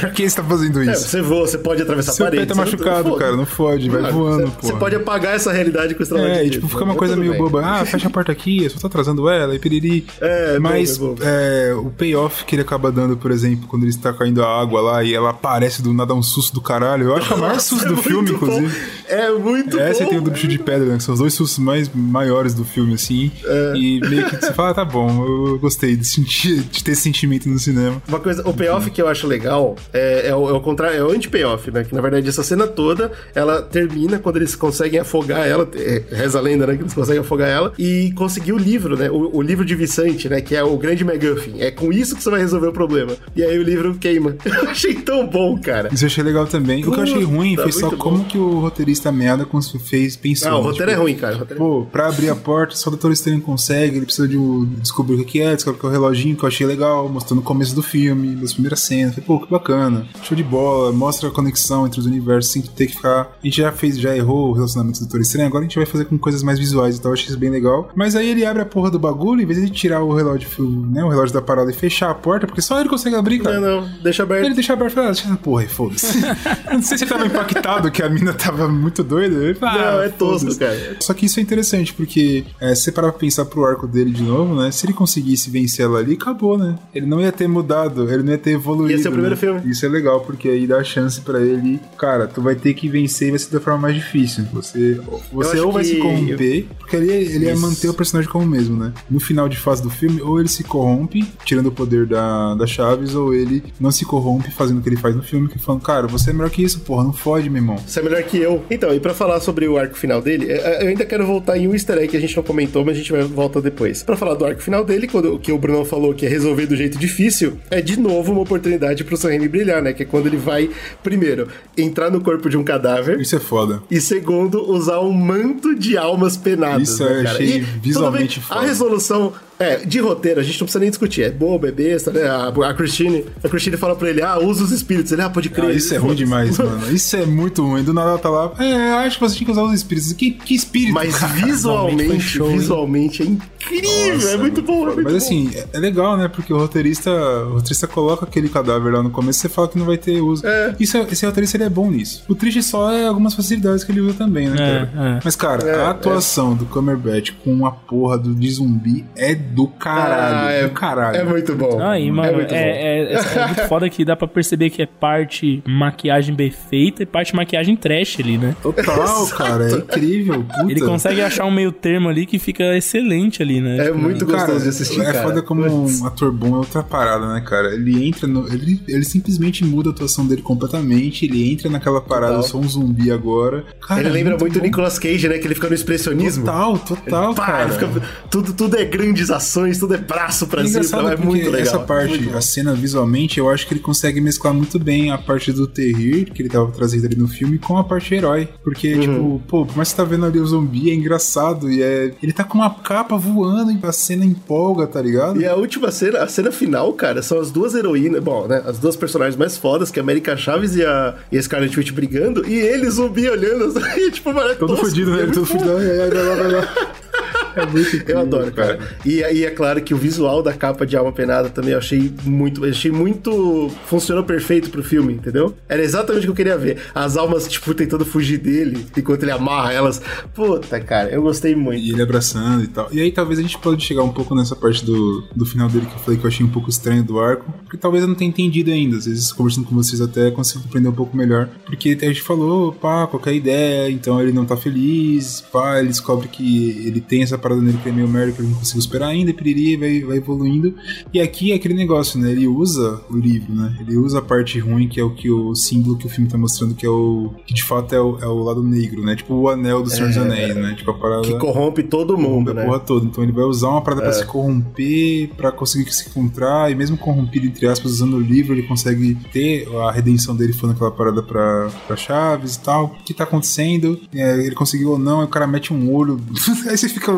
Por 0.01 0.11
que 0.11 0.29
você 0.29 0.35
tá 0.35 0.43
fazendo 0.43 0.81
É, 0.81 0.91
isso? 0.93 1.07
você 1.09 1.21
voa, 1.21 1.47
você 1.47 1.57
pode 1.57 1.81
atravessar 1.81 2.11
a 2.11 2.15
Seu 2.15 2.25
parede. 2.25 2.41
pé 2.43 2.47
tá 2.47 2.55
não- 2.55 2.63
machucado, 2.63 3.09
foda. 3.09 3.23
cara, 3.23 3.35
não 3.37 3.45
fode, 3.45 3.89
vai 3.89 4.11
voando, 4.11 4.47
você, 4.47 4.51
pô. 4.61 4.67
Você 4.67 4.73
pode 4.73 4.95
apagar 4.95 5.35
essa 5.35 5.51
realidade 5.51 5.93
com 5.93 5.99
o 5.99 6.03
estralar 6.03 6.31
de 6.31 6.37
É, 6.39 6.45
e, 6.45 6.49
tipo, 6.49 6.67
fica 6.67 6.83
uma 6.83 6.93
tá 6.93 6.99
coisa 6.99 7.15
meio 7.15 7.31
bem. 7.31 7.41
boba. 7.41 7.61
Ah, 7.65 7.85
fecha 7.85 8.07
a 8.07 8.11
porta 8.11 8.31
aqui, 8.31 8.63
eu 8.65 8.69
só 8.69 8.79
tô 8.79 8.87
atrasando 8.87 9.27
ela, 9.29 9.55
e 9.55 9.59
piriri. 9.59 10.05
É, 10.19 10.55
é 10.55 10.59
Mas 10.59 10.97
bobo, 10.97 11.21
é 11.23 11.69
é, 11.71 11.73
o 11.73 11.89
payoff 11.89 12.45
que 12.45 12.55
ele 12.55 12.61
acaba 12.61 12.91
dando, 12.91 13.15
por 13.17 13.31
exemplo, 13.31 13.67
quando 13.67 13.83
ele 13.83 13.89
está 13.91 14.11
caindo 14.13 14.43
a 14.43 14.61
água 14.61 14.81
lá 14.81 15.03
e 15.03 15.13
ela 15.13 15.29
aparece 15.31 15.81
do 15.81 15.93
nada 15.93 16.13
um 16.13 16.21
susto 16.23 16.53
do 16.53 16.61
caralho. 16.61 17.05
Eu 17.07 17.15
acho 17.15 17.27
que 17.27 17.33
é 17.33 17.35
o 17.35 17.39
maior 17.39 17.59
susto 17.59 17.85
É 17.85 17.89
do 17.89 17.97
filme, 17.97 18.29
bom. 18.29 18.35
inclusive. 18.35 18.75
É 19.07 19.31
muito 19.31 19.79
Essa 19.79 20.03
bom. 20.03 20.05
e 20.05 20.09
tem 20.09 20.17
o 20.19 20.21
do 20.21 20.31
bicho 20.31 20.47
de 20.47 20.59
pedra, 20.59 20.87
né? 20.87 20.97
Que 20.97 21.03
são 21.03 21.13
os 21.13 21.19
dois 21.19 21.33
sustos 21.33 21.59
mais 21.59 21.89
maiores 21.93 22.53
do 22.53 22.63
filme, 22.63 22.93
assim. 22.93 23.31
É. 23.43 23.73
E 23.75 23.99
meio 24.01 24.25
que 24.29 24.35
você 24.37 24.53
fala, 24.53 24.69
ah, 24.69 24.73
tá 24.73 24.85
bom, 24.85 25.25
eu 25.25 25.59
gostei 25.59 25.95
de 25.95 26.05
sentir, 26.07 26.61
de 26.61 26.83
ter 26.83 26.91
esse 26.91 27.01
sentimento 27.01 27.47
no 27.49 27.59
cinema. 27.59 28.00
Uma 28.07 28.19
coisa, 28.19 28.47
o 28.47 28.53
payoff 28.53 28.89
que 28.91 29.01
eu 29.01 29.07
acho 29.07 29.27
legal 29.27 29.75
é, 29.93 30.27
é 30.27 30.35
o, 30.35 30.49
é 30.49 30.53
o 30.53 30.61
contrário, 30.61 30.97
é 30.97 31.03
o 31.03 31.11
anti-payoff, 31.11 31.71
né? 31.71 31.83
Que 31.83 31.93
na 31.95 32.01
verdade 32.01 32.27
essa 32.27 32.43
cena 32.43 32.67
toda 32.67 33.11
ela 33.33 33.61
termina 33.61 34.19
quando 34.19 34.37
eles 34.37 34.55
conseguem 34.55 34.99
afogar 34.99 35.47
ela, 35.47 35.67
é, 35.75 36.03
reza 36.11 36.39
a 36.39 36.41
lenda, 36.41 36.67
né? 36.67 36.75
Que 36.75 36.83
eles 36.83 36.93
conseguem 36.93 37.21
afogar 37.21 37.49
ela 37.49 37.73
e 37.77 38.11
conseguir 38.15 38.53
o 38.53 38.57
livro, 38.57 38.97
né? 38.97 39.09
O, 39.09 39.37
o 39.37 39.41
livro 39.41 39.65
de 39.65 39.75
Vicente, 39.75 40.27
né? 40.29 40.41
Que 40.41 40.55
é 40.55 40.63
o 40.63 40.77
grande 40.77 41.03
MacGuffin. 41.03 41.61
É 41.61 41.71
com 41.71 41.91
isso 41.91 42.15
que 42.15 42.23
você 42.23 42.29
vai 42.29 42.39
resolver 42.39 42.67
o 42.67 42.73
problema. 42.73 43.13
E 43.35 43.43
aí 43.43 43.57
o 43.57 43.63
livro 43.63 43.95
queima. 43.95 44.35
Eu 44.45 44.69
achei 44.69 44.93
tão 44.95 45.25
bom, 45.27 45.57
cara. 45.59 45.89
Isso 45.91 46.03
eu 46.03 46.07
achei 46.07 46.23
legal 46.23 46.45
também. 46.45 46.85
O 46.85 46.91
que 46.91 46.99
eu 46.99 47.03
achei 47.03 47.23
ruim 47.23 47.55
Puta, 47.55 47.63
foi 47.63 47.71
só 47.71 47.89
bom. 47.89 47.97
como 47.97 48.25
que 48.25 48.37
o 48.37 48.59
roteirista 48.59 49.11
merda 49.11 49.47
fez, 49.83 50.15
pensou. 50.15 50.49
Ah, 50.49 50.57
o 50.57 50.61
roteiro 50.61 50.91
Tipo, 50.91 50.91
é 50.91 51.03
ruim, 51.03 51.15
cara. 51.15 51.35
O 51.35 51.39
roteiro 51.39 51.63
é 51.63 51.65
Pô, 51.65 51.85
pra 51.91 52.07
abrir 52.07 52.29
a 52.29 52.35
porta, 52.35 52.75
só 52.75 52.89
o 52.89 52.91
Doutor 52.91 53.11
Estranho 53.11 53.41
consegue, 53.41 53.97
ele 53.97 54.05
precisa 54.05 54.27
de 54.27 54.37
um- 54.37 54.65
descobrir 54.79 55.15
o 55.15 55.25
que 55.25 55.41
é, 55.41 55.53
descobre 55.55 55.79
que 55.79 55.85
é 55.85 55.89
o 55.89 55.91
reloginho, 55.91 56.35
que 56.35 56.43
eu 56.43 56.47
achei 56.47 56.65
legal, 56.65 57.07
mostrando 57.09 57.39
o 57.39 57.43
começo 57.43 57.73
do 57.75 57.81
filme, 57.91 58.35
das 58.35 58.53
primeiras 58.53 58.79
cenas. 58.79 59.13
Falei, 59.13 59.25
pô, 59.27 59.39
que 59.39 59.51
bacana. 59.51 60.05
Show 60.23 60.35
de 60.35 60.43
bola, 60.43 60.91
mostra 60.91 61.27
a 61.29 61.31
conexão 61.31 61.85
entre 61.85 61.99
os 61.99 62.05
universos, 62.05 62.51
sem 62.51 62.61
ter 62.61 62.87
que 62.87 62.95
ficar. 62.95 63.21
A 63.21 63.45
gente 63.45 63.57
já 63.57 63.71
fez, 63.71 63.99
já 63.99 64.15
errou 64.15 64.49
o 64.49 64.53
relacionamento 64.53 64.99
do 64.99 65.05
Doutor 65.05 65.21
Estranho, 65.21 65.47
agora 65.47 65.65
a 65.65 65.67
gente 65.67 65.77
vai 65.77 65.85
fazer 65.85 66.05
com 66.05 66.17
coisas 66.17 66.41
mais 66.41 66.57
visuais 66.57 66.97
e 66.97 67.01
tal, 67.01 67.11
eu 67.11 67.13
achei 67.13 67.27
isso 67.27 67.37
bem 67.37 67.49
legal. 67.49 67.89
Mas 67.95 68.15
aí 68.15 68.29
ele 68.29 68.45
abre 68.45 68.61
a 68.61 68.65
porra 68.65 68.89
do 68.89 68.97
bagulho, 68.97 69.41
em 69.41 69.45
vez 69.45 69.59
de 69.59 69.65
ele 69.65 69.73
tirar 69.73 70.01
o 70.01 70.13
relógio, 70.13 70.47
né, 70.89 71.03
o 71.03 71.09
relógio 71.09 71.33
da 71.33 71.41
parada 71.41 71.69
e 71.69 71.73
fechar 71.73 72.09
a 72.09 72.15
porta, 72.15 72.47
porque 72.47 72.61
só 72.61 72.79
ele 72.79 72.89
consegue 72.89 73.15
abrir, 73.15 73.39
cara. 73.39 73.59
Não, 73.59 73.81
não, 73.81 73.89
deixa 74.01 74.23
aberto. 74.23 74.45
Ele 74.45 74.55
deixa 74.55 74.73
aberto 74.73 74.91
e 74.91 74.95
fala, 74.95 75.07
ah, 75.07 75.11
deixa 75.11 75.27
essa 75.27 75.37
porra 75.37 75.61
aí, 75.63 75.67
foda-se. 75.67 76.19
não 76.71 76.81
sei 76.81 76.97
se 76.97 77.03
ele 77.03 77.11
tava 77.11 77.25
impactado 77.25 77.91
que 77.91 78.01
a 78.01 78.09
mina 78.09 78.33
tava 78.33 78.67
muito 78.67 79.03
doida. 79.03 79.35
Ele 79.35 79.53
fala, 79.55 79.73
Não, 79.73 79.99
ah, 79.99 80.05
é 80.05 80.09
tosco, 80.09 80.55
cara. 80.57 80.97
Só 80.99 81.13
que 81.13 81.25
isso 81.25 81.39
é 81.39 81.43
interessante, 81.43 81.93
porque 81.93 82.45
é, 82.59 82.73
se 82.75 82.83
você 82.83 82.91
parar 82.91 83.11
pra 83.11 83.19
pensar 83.19 83.45
pro 83.45 83.65
arco 83.65 83.87
dele 83.87 84.11
de 84.11 84.23
novo, 84.23 84.55
né? 84.55 84.71
Se 84.71 84.85
ele 84.85 84.93
conseguisse 84.93 85.49
vencer 85.49 85.85
ela 85.85 85.99
ali, 85.99 86.13
acabou, 86.13 86.57
né? 86.57 86.77
Ele 86.93 87.05
não 87.05 87.19
ia 87.19 87.31
ter 87.31 87.47
mudado, 87.47 87.80
ele 87.85 88.23
não 88.23 88.31
ia 88.31 88.37
ter 88.37 88.51
evoluído. 88.51 88.91
Ia 88.97 89.01
ser 89.03 89.09
o 89.09 89.11
primeiro 89.11 89.35
né? 89.35 89.39
filme. 89.39 89.61
Isso 89.65 89.85
é 89.85 89.89
legal, 89.89 90.21
porque 90.21 90.49
aí 90.49 90.67
dá 90.67 90.83
chance 90.83 91.21
pra 91.21 91.39
ele, 91.41 91.79
cara, 91.97 92.27
tu 92.27 92.41
vai 92.41 92.55
ter 92.55 92.73
que 92.73 92.87
vencer 92.89 93.27
e 93.29 93.31
vai 93.31 93.39
ser 93.39 93.51
da 93.51 93.59
forma 93.59 93.79
mais 93.79 93.95
difícil. 93.95 94.45
Você, 94.53 94.99
você 95.31 95.59
ou 95.59 95.71
vai 95.71 95.83
se 95.83 95.95
que- 95.95 96.01
corromper, 96.01 96.65
porque 96.79 96.95
ali 96.95 97.09
ele 97.11 97.45
ia 97.45 97.55
manter 97.55 97.89
o 97.89 97.93
personagem 97.93 98.29
como 98.31 98.45
mesmo, 98.45 98.77
né? 98.77 98.93
No 99.09 99.19
final 99.19 99.47
de 99.47 99.57
fase 99.57 99.81
do 99.81 99.89
filme, 99.89 100.21
ou 100.21 100.39
ele 100.39 100.49
se 100.49 100.63
corrompe, 100.63 101.25
tirando 101.45 101.67
o 101.67 101.71
poder 101.71 102.05
da, 102.05 102.55
da 102.55 102.65
Chaves, 102.67 103.15
ou 103.15 103.33
ele 103.33 103.63
não 103.79 103.91
se 103.91 104.05
corrompe 104.05 104.51
fazendo 104.51 104.79
o 104.79 104.81
que 104.81 104.89
ele 104.89 104.97
faz 104.97 105.15
no 105.15 105.23
filme, 105.23 105.47
que 105.47 105.59
falando, 105.59 105.81
cara, 105.81 106.07
você 106.07 106.29
é 106.29 106.33
melhor 106.33 106.49
que 106.49 106.63
isso, 106.63 106.79
porra, 106.81 107.03
não 107.03 107.13
fode, 107.13 107.49
meu 107.49 107.61
irmão. 107.61 107.77
Você 107.77 107.99
é 107.99 108.03
melhor 108.03 108.23
que 108.23 108.37
eu. 108.37 108.63
Então, 108.69 108.93
e 108.93 108.99
pra 108.99 109.13
falar 109.13 109.39
sobre 109.39 109.67
o 109.67 109.77
arco 109.77 109.95
final 109.97 110.21
dele, 110.21 110.51
é, 110.51 110.83
eu 110.83 110.87
ainda 110.89 111.05
quero 111.05 111.25
voltar 111.25 111.57
em 111.57 111.67
um 111.67 111.73
easter 111.73 111.97
egg 111.97 112.09
que 112.09 112.17
a 112.17 112.19
gente 112.19 112.35
não 112.35 112.43
comentou, 112.43 112.83
mas 112.85 112.95
a 112.95 112.99
gente 112.99 113.11
vai 113.11 113.23
voltar 113.23 113.61
depois. 113.61 114.03
Pra 114.03 114.15
falar 114.17 114.35
do 114.35 114.45
arco 114.45 114.61
final 114.61 114.83
dele, 114.83 115.07
quando 115.07 115.35
o 115.35 115.39
que 115.39 115.51
o 115.51 115.57
Bruno 115.57 115.85
falou 115.85 116.13
que 116.13 116.25
é 116.25 116.29
resolver 116.29 116.65
do 116.65 116.75
jeito 116.75 116.97
difícil, 116.97 117.57
é 117.71 117.81
de 117.81 117.97
novo 117.97 118.33
uma 118.33 118.41
oportunidade 118.41 119.03
pro 119.03 119.17
Sam 119.17 119.29
Raimi 119.29 119.47
brilhar, 119.47 119.81
né? 119.81 119.93
Que 119.93 120.03
é 120.03 120.05
quando 120.05 120.27
ele 120.27 120.37
vai, 120.37 120.69
primeiro, 121.01 121.47
entrar 121.77 122.11
no 122.11 122.21
corpo 122.21 122.49
de 122.49 122.57
um 122.57 122.63
cadáver. 122.63 123.19
Isso 123.19 123.35
é 123.35 123.39
foda. 123.39 123.81
E 123.89 123.99
segundo, 123.99 124.69
usar 124.69 124.99
um 124.99 125.13
manto 125.13 125.73
de 125.73 125.97
almas 125.97 126.35
penadas. 126.35 126.89
Isso 126.89 127.03
né, 127.03 127.21
eu 127.23 127.29
achei 127.29 127.47
E, 127.47 127.59
visualmente 127.59 128.39
bem, 128.39 128.47
foda. 128.47 128.59
A 128.59 128.63
resolução. 128.63 129.33
É, 129.61 129.77
de 129.85 129.99
roteiro, 129.99 130.39
a 130.39 130.43
gente 130.43 130.59
não 130.59 130.65
precisa 130.65 130.79
nem 130.79 130.89
discutir. 130.89 131.21
É 131.23 131.29
boba, 131.31 131.67
é 131.67 131.71
besta, 131.71 132.11
né? 132.11 132.23
A, 132.27 132.47
a 132.47 132.73
Christine, 132.73 133.25
a 133.43 133.49
Christine 133.49 133.77
fala 133.77 133.95
pra 133.95 134.09
ele: 134.09 134.21
ah, 134.21 134.39
usa 134.39 134.63
os 134.63 134.71
espíritos. 134.71 135.11
Ele, 135.11 135.21
ah, 135.21 135.29
pode 135.29 135.49
crer. 135.49 135.69
Ah, 135.69 135.73
isso 135.73 135.93
é 135.93 135.97
ruim 135.97 136.15
demais, 136.15 136.57
mano. 136.59 136.91
Isso 136.91 137.15
é 137.15 137.25
muito 137.25 137.65
ruim. 137.65 137.83
Do 137.83 137.93
nada 137.93 138.09
ela 138.11 138.19
tá 138.19 138.29
lá. 138.29 138.51
É, 138.59 138.93
acho 139.05 139.17
que 139.19 139.23
você 139.27 139.35
tinha 139.35 139.45
que 139.45 139.51
usar 139.51 139.63
os 139.63 139.73
espíritos. 139.73 140.13
Que, 140.13 140.31
que 140.31 140.53
espírito? 140.55 140.93
Mas 140.93 141.15
cara? 141.15 141.33
visualmente, 141.45 142.19
show, 142.19 142.49
hein? 142.51 142.57
visualmente 142.57 143.23
é 143.23 143.25
incrível. 143.25 144.13
Nossa, 144.15 144.29
é 144.31 144.37
muito 144.37 144.61
bom, 144.61 144.81
é 144.83 144.85
muito 144.95 145.03
Mas 145.03 145.13
bom. 145.13 145.17
assim, 145.17 145.51
é- 145.73 145.79
legal, 145.79 146.17
né? 146.17 146.27
Porque 146.27 146.53
o 146.53 146.57
roteirista, 146.57 147.11
o 147.11 147.53
roteirista 147.53 147.87
coloca 147.87 148.25
aquele 148.25 148.49
cadáver 148.49 148.93
lá 148.93 149.01
no 149.03 149.09
começo 149.09 149.39
e 149.39 149.41
você 149.41 149.49
fala 149.49 149.67
que 149.67 149.77
não 149.77 149.85
vai 149.85 149.97
ter 149.97 150.21
uso. 150.21 150.45
É. 150.45 150.75
Isso, 150.79 150.97
é- 150.97 151.07
esse 151.11 151.25
roteirista 151.25 151.57
ele 151.57 151.63
é 151.65 151.69
bom 151.69 151.89
nisso. 151.89 152.23
O 152.27 152.35
triste 152.35 152.61
só 152.63 152.91
é 152.91 153.07
algumas 153.07 153.33
facilidades 153.33 153.83
que 153.83 153.91
ele 153.91 154.01
usa 154.01 154.13
também, 154.13 154.49
né, 154.49 154.55
É, 154.55 154.85
cara? 154.95 155.09
é. 155.15 155.19
Mas, 155.23 155.35
cara, 155.35 155.67
É, 155.67 155.75
a 155.85 155.89
atuação 155.91 156.55
do 156.55 156.65
Cumberbatch 156.65 157.31
com 157.43 157.65
a 157.65 157.71
porra 157.71 158.17
do 158.17 158.33
de 158.33 158.49
zumbi 158.49 159.05
é 159.15 159.33
do 159.51 159.67
caralho. 159.67 160.47
Ah, 160.47 160.51
é, 160.51 160.63
do 160.63 160.69
caralho. 160.71 161.17
é 161.17 161.23
muito 161.23 161.55
bom. 161.55 161.81
Aí, 161.81 162.07
é 162.07 162.11
mano, 162.11 162.33
muito 162.37 162.53
é, 162.53 162.57
bom. 162.63 162.69
é, 162.69 163.13
é- 163.13 163.41
é 163.41 163.47
muito 163.47 163.61
foda 163.69 163.89
que 163.89 164.03
dá 164.05 164.15
pra 164.15 164.27
perceber 164.27 164.69
que 164.69 164.81
é 164.81 164.85
parte 164.85 165.61
maquiagem 165.67 166.33
bem 166.35 166.51
feita 166.51 167.03
e 167.03 167.05
parte 167.05 167.35
maquiagem 167.35 167.75
trash 167.75 168.19
ali, 168.19 168.37
né? 168.37 168.55
Total, 168.61 169.27
cara. 169.27 169.69
É 169.71 169.75
incrível. 169.75 170.43
Puta. 170.43 170.71
Ele 170.71 170.81
consegue 170.81 171.21
achar 171.21 171.45
um 171.45 171.51
meio 171.51 171.71
termo 171.71 172.09
ali 172.09 172.25
que 172.25 172.39
fica 172.39 172.75
excelente 172.75 173.41
ali, 173.41 173.59
né? 173.61 173.77
É 173.77 173.83
Tipo, 173.85 173.97
muito 173.97 174.25
Cara, 174.25 174.39
gostoso 174.43 174.63
de 174.63 174.69
assistir, 174.69 175.01
é 175.01 175.05
cara. 175.05 175.23
foda 175.23 175.41
como 175.41 175.63
Putz. 175.63 176.01
um 176.01 176.07
ator 176.07 176.31
bom 176.31 176.55
é 176.55 176.57
outra 176.57 176.83
parada, 176.83 177.33
né, 177.33 177.41
cara? 177.41 177.73
Ele 177.73 178.07
entra 178.07 178.27
no. 178.27 178.47
Ele, 178.51 178.81
ele 178.87 179.03
simplesmente 179.03 179.63
muda 179.65 179.89
a 179.89 179.91
atuação 179.91 180.25
dele 180.25 180.41
completamente. 180.41 181.25
Ele 181.25 181.51
entra 181.51 181.69
naquela 181.69 182.01
parada, 182.01 182.35
eu 182.35 182.43
sou 182.43 182.61
um 182.61 182.67
zumbi 182.67 183.11
agora. 183.11 183.63
Cara, 183.87 183.99
Ele 184.01 184.09
é 184.09 184.11
lembra 184.11 184.37
muito 184.37 184.55
o 184.55 184.59
bom. 184.59 184.65
Nicolas 184.65 184.97
Cage, 184.99 185.27
né? 185.27 185.37
Que 185.37 185.47
ele 185.47 185.55
fica 185.55 185.67
no 185.67 185.75
expressionismo. 185.75 186.45
Total, 186.45 186.77
total, 186.79 187.33
Pá, 187.35 187.45
cara. 187.45 187.63
ele 187.63 187.73
fica- 187.73 187.89
tudo, 188.29 188.53
tudo 188.53 188.77
é 188.77 188.85
grandes 188.85 189.31
tudo 189.79 189.93
é 189.95 189.97
braço 189.97 190.47
pra 190.47 190.61
cima. 190.61 190.69
engraçado 190.79 191.09
É 191.09 191.15
muito 191.17 191.45
legal. 191.45 191.61
essa 191.61 191.79
parte, 191.79 192.29
a 192.35 192.41
cena 192.41 192.73
visualmente, 192.73 193.39
eu 193.39 193.49
acho 193.49 193.67
que 193.67 193.73
ele 193.73 193.81
consegue 193.81 194.19
mesclar 194.21 194.53
muito 194.53 194.77
bem 194.79 195.11
a 195.11 195.17
parte 195.17 195.51
do 195.51 195.67
terrir 195.67 196.31
que 196.31 196.41
ele 196.41 196.49
tava 196.49 196.71
trazendo 196.71 197.05
ali 197.05 197.15
no 197.15 197.27
filme 197.27 197.57
com 197.57 197.77
a 197.77 197.83
parte 197.83 198.13
herói. 198.15 198.47
Porque, 198.63 198.93
Uhum. 198.95 199.01
tipo, 199.01 199.41
pô, 199.47 199.65
por 199.65 199.75
mais 199.75 199.89
que 199.89 199.95
você 199.95 200.01
tá 200.01 200.07
vendo 200.07 200.25
ali 200.25 200.39
o 200.39 200.45
zumbi, 200.45 200.89
é 200.91 200.93
engraçado. 200.93 201.71
E 201.71 201.81
é. 201.81 202.13
Ele 202.21 202.33
tá 202.33 202.43
com 202.43 202.57
uma 202.57 202.69
capa 202.69 203.17
voando 203.17 203.71
a 203.85 203.91
cena 203.91 204.23
empolga, 204.25 204.85
tá 204.87 205.01
ligado? 205.01 205.41
E 205.41 205.45
a 205.47 205.55
última 205.55 205.91
cena, 205.91 206.19
a 206.19 206.27
cena 206.27 206.51
final, 206.51 206.91
cara, 206.93 207.21
são 207.21 207.39
as 207.39 207.51
duas 207.51 207.73
heroínas, 207.75 208.23
bom, 208.23 208.47
né? 208.47 208.61
As 208.65 208.79
duas 208.79 208.95
personagens 208.95 209.35
mais 209.35 209.57
fodas, 209.57 209.89
que 209.91 209.99
é 209.99 210.01
a 210.01 210.03
América 210.03 210.35
Chaves 210.37 210.75
e 210.75 210.83
a, 210.85 211.15
e 211.31 211.37
a 211.37 211.41
Scarlet 211.41 211.77
Witch 211.77 211.91
brigando, 211.91 212.45
e 212.47 212.53
ele 212.55 212.89
zumbi 212.89 213.29
olhando, 213.29 213.73
e, 213.97 214.11
tipo, 214.11 214.33
mano, 214.33 214.49
é 214.51 214.55
Todo 214.55 214.69
tosco, 214.69 214.85
fudido, 214.87 215.11
né? 215.11 215.23
é 215.23 215.25
Todo 215.27 215.35
muito 215.37 215.45
fudido. 215.47 215.77
Ai, 215.77 216.01
ai, 216.01 216.09
vai 216.09 216.23
lá, 216.25 216.35
vai 216.35 216.51
lá. 216.51 216.73
É 217.55 217.65
muito 217.65 217.95
Eu 217.95 218.01
incrível, 218.01 218.19
adoro, 218.19 218.51
cara. 218.51 218.79
E 219.05 219.23
aí 219.23 219.45
é 219.45 219.49
claro 219.49 219.81
que 219.81 219.93
o 219.93 219.97
visual 219.97 220.41
da 220.41 220.53
capa 220.53 220.85
de 220.85 220.95
Alma 220.95 221.11
Penada 221.11 221.49
também 221.49 221.71
eu 221.71 221.77
achei 221.77 222.11
muito. 222.23 222.65
Eu 222.65 222.71
achei 222.71 222.91
muito. 222.91 223.69
Funcionou 223.85 224.23
perfeito 224.23 224.69
pro 224.69 224.83
filme, 224.83 225.13
entendeu? 225.13 225.55
Era 225.67 225.81
exatamente 225.81 226.23
o 226.23 226.25
que 226.27 226.31
eu 226.31 226.35
queria 226.35 226.57
ver. 226.57 226.77
As 226.93 227.17
almas, 227.17 227.47
tipo, 227.47 227.73
tentando 227.73 228.05
fugir 228.05 228.37
dele 228.37 228.85
enquanto 228.95 229.23
ele 229.23 229.31
amarra 229.31 229.73
elas. 229.73 230.01
Puta, 230.33 230.79
cara, 230.79 231.09
eu 231.09 231.21
gostei 231.21 231.55
muito. 231.55 231.81
E 231.81 231.91
ele 231.91 232.01
abraçando 232.01 232.63
e 232.63 232.67
tal. 232.67 232.87
E 232.91 233.01
aí 233.01 233.11
talvez 233.11 233.39
a 233.39 233.41
gente 233.41 233.57
pode 233.57 233.83
chegar 233.83 234.03
um 234.03 234.11
pouco 234.11 234.35
nessa 234.35 234.55
parte 234.55 234.85
do, 234.85 235.21
do 235.35 235.45
final 235.45 235.67
dele 235.69 235.85
que 235.85 235.93
eu 235.93 235.99
falei 235.99 236.19
que 236.19 236.25
eu 236.25 236.29
achei 236.29 236.45
um 236.45 236.49
pouco 236.49 236.69
estranho 236.69 237.03
do 237.03 237.19
arco. 237.19 237.51
Porque 237.63 237.77
talvez 237.77 238.03
eu 238.03 238.07
não 238.07 238.15
tenha 238.15 238.29
entendido 238.29 238.71
ainda. 238.71 238.97
Às 238.97 239.05
vezes, 239.05 239.31
conversando 239.31 239.67
com 239.67 239.75
vocês 239.75 240.01
até 240.01 240.31
consigo 240.31 240.63
compreender 240.63 240.89
um 240.89 240.93
pouco 240.93 241.15
melhor. 241.15 241.49
Porque 241.65 241.97
a 242.01 242.05
gente 242.05 242.21
falou, 242.21 242.71
pá, 242.71 243.07
qualquer 243.07 243.33
ideia, 243.33 243.89
então 243.91 244.21
ele 244.21 244.31
não 244.31 244.45
tá 244.45 244.55
feliz, 244.57 245.41
pá, 245.51 245.79
ele 245.79 245.89
descobre 245.89 246.27
que 246.27 246.85
ele 246.85 247.01
tem 247.01 247.23
essa 247.23 247.37
parada 247.41 247.61
nele 247.61 247.77
que 247.81 247.89
é 247.89 247.91
meio 247.91 248.07
merda 248.07 248.31
que 248.31 248.41
ele 248.41 248.49
não 248.49 248.57
conseguiu 248.57 248.79
esperar 248.79 249.07
ainda, 249.07 249.33
piriri, 249.33 249.77
vai, 249.77 250.01
vai 250.01 250.17
evoluindo. 250.17 250.75
E 251.13 251.19
aqui 251.19 251.51
é 251.51 251.55
aquele 251.55 251.73
negócio, 251.73 252.19
né? 252.19 252.31
Ele 252.31 252.47
usa 252.47 253.01
o 253.09 253.17
livro, 253.17 253.53
né? 253.53 253.77
Ele 253.79 253.97
usa 253.97 254.19
a 254.19 254.21
parte 254.21 254.59
ruim, 254.59 254.87
que 254.87 254.99
é 254.99 255.03
o 255.03 255.11
que 255.11 255.29
o 255.29 255.55
símbolo 255.55 255.97
que 255.97 256.05
o 256.05 256.09
filme 256.09 256.29
tá 256.29 256.37
mostrando, 256.37 256.75
que 256.75 256.85
é 256.85 256.89
o. 256.89 257.33
que 257.45 257.53
de 257.53 257.63
fato 257.63 257.93
é 257.93 258.01
o, 258.01 258.19
é 258.19 258.27
o 258.27 258.43
lado 258.43 258.63
negro, 258.63 259.03
né? 259.03 259.15
Tipo 259.15 259.35
o 259.35 259.49
anel 259.49 259.81
do 259.81 259.89
Senhor 259.89 260.07
dos 260.07 260.17
Anéis, 260.17 260.55
né? 260.55 260.75
Tipo 260.75 260.91
a 260.91 260.93
parada. 260.93 261.21
Que 261.21 261.37
corrompe 261.37 261.83
todo 261.83 262.17
mundo, 262.17 262.51
a 262.51 262.53
né? 262.53 262.65
porra 262.65 262.79
toda. 262.79 263.05
Então 263.05 263.23
ele 263.23 263.33
vai 263.33 263.43
usar 263.43 263.69
uma 263.69 263.81
parada 263.81 264.01
pra 264.01 264.13
se 264.13 264.25
corromper, 264.25 265.29
pra 265.35 265.51
conseguir 265.51 265.91
se 265.91 266.09
encontrar, 266.09 266.71
e 266.71 266.75
mesmo 266.75 266.97
corrompido, 266.97 267.45
entre 267.45 267.67
aspas, 267.67 267.93
usando 267.93 268.15
o 268.15 268.19
livro, 268.19 268.53
ele 268.53 268.63
consegue 268.63 269.15
ter 269.31 269.67
a 269.75 269.91
redenção 269.91 270.35
dele 270.35 270.53
falando 270.53 270.75
aquela 270.75 270.91
parada 270.91 271.23
pra, 271.23 271.69
pra 271.87 271.95
Chaves 271.95 272.55
e 272.55 272.61
tal. 272.61 272.85
O 272.85 273.03
que 273.03 273.13
tá 273.13 273.23
acontecendo? 273.23 273.99
É, 274.13 274.45
ele 274.45 274.55
conseguiu 274.55 274.91
ou 274.91 274.99
não, 274.99 275.19
aí 275.19 275.25
o 275.25 275.29
cara 275.29 275.47
mete 275.47 275.73
um 275.73 275.93
olho. 275.93 276.19
aí 276.67 276.77
você 276.77 276.89
fica. 276.89 277.11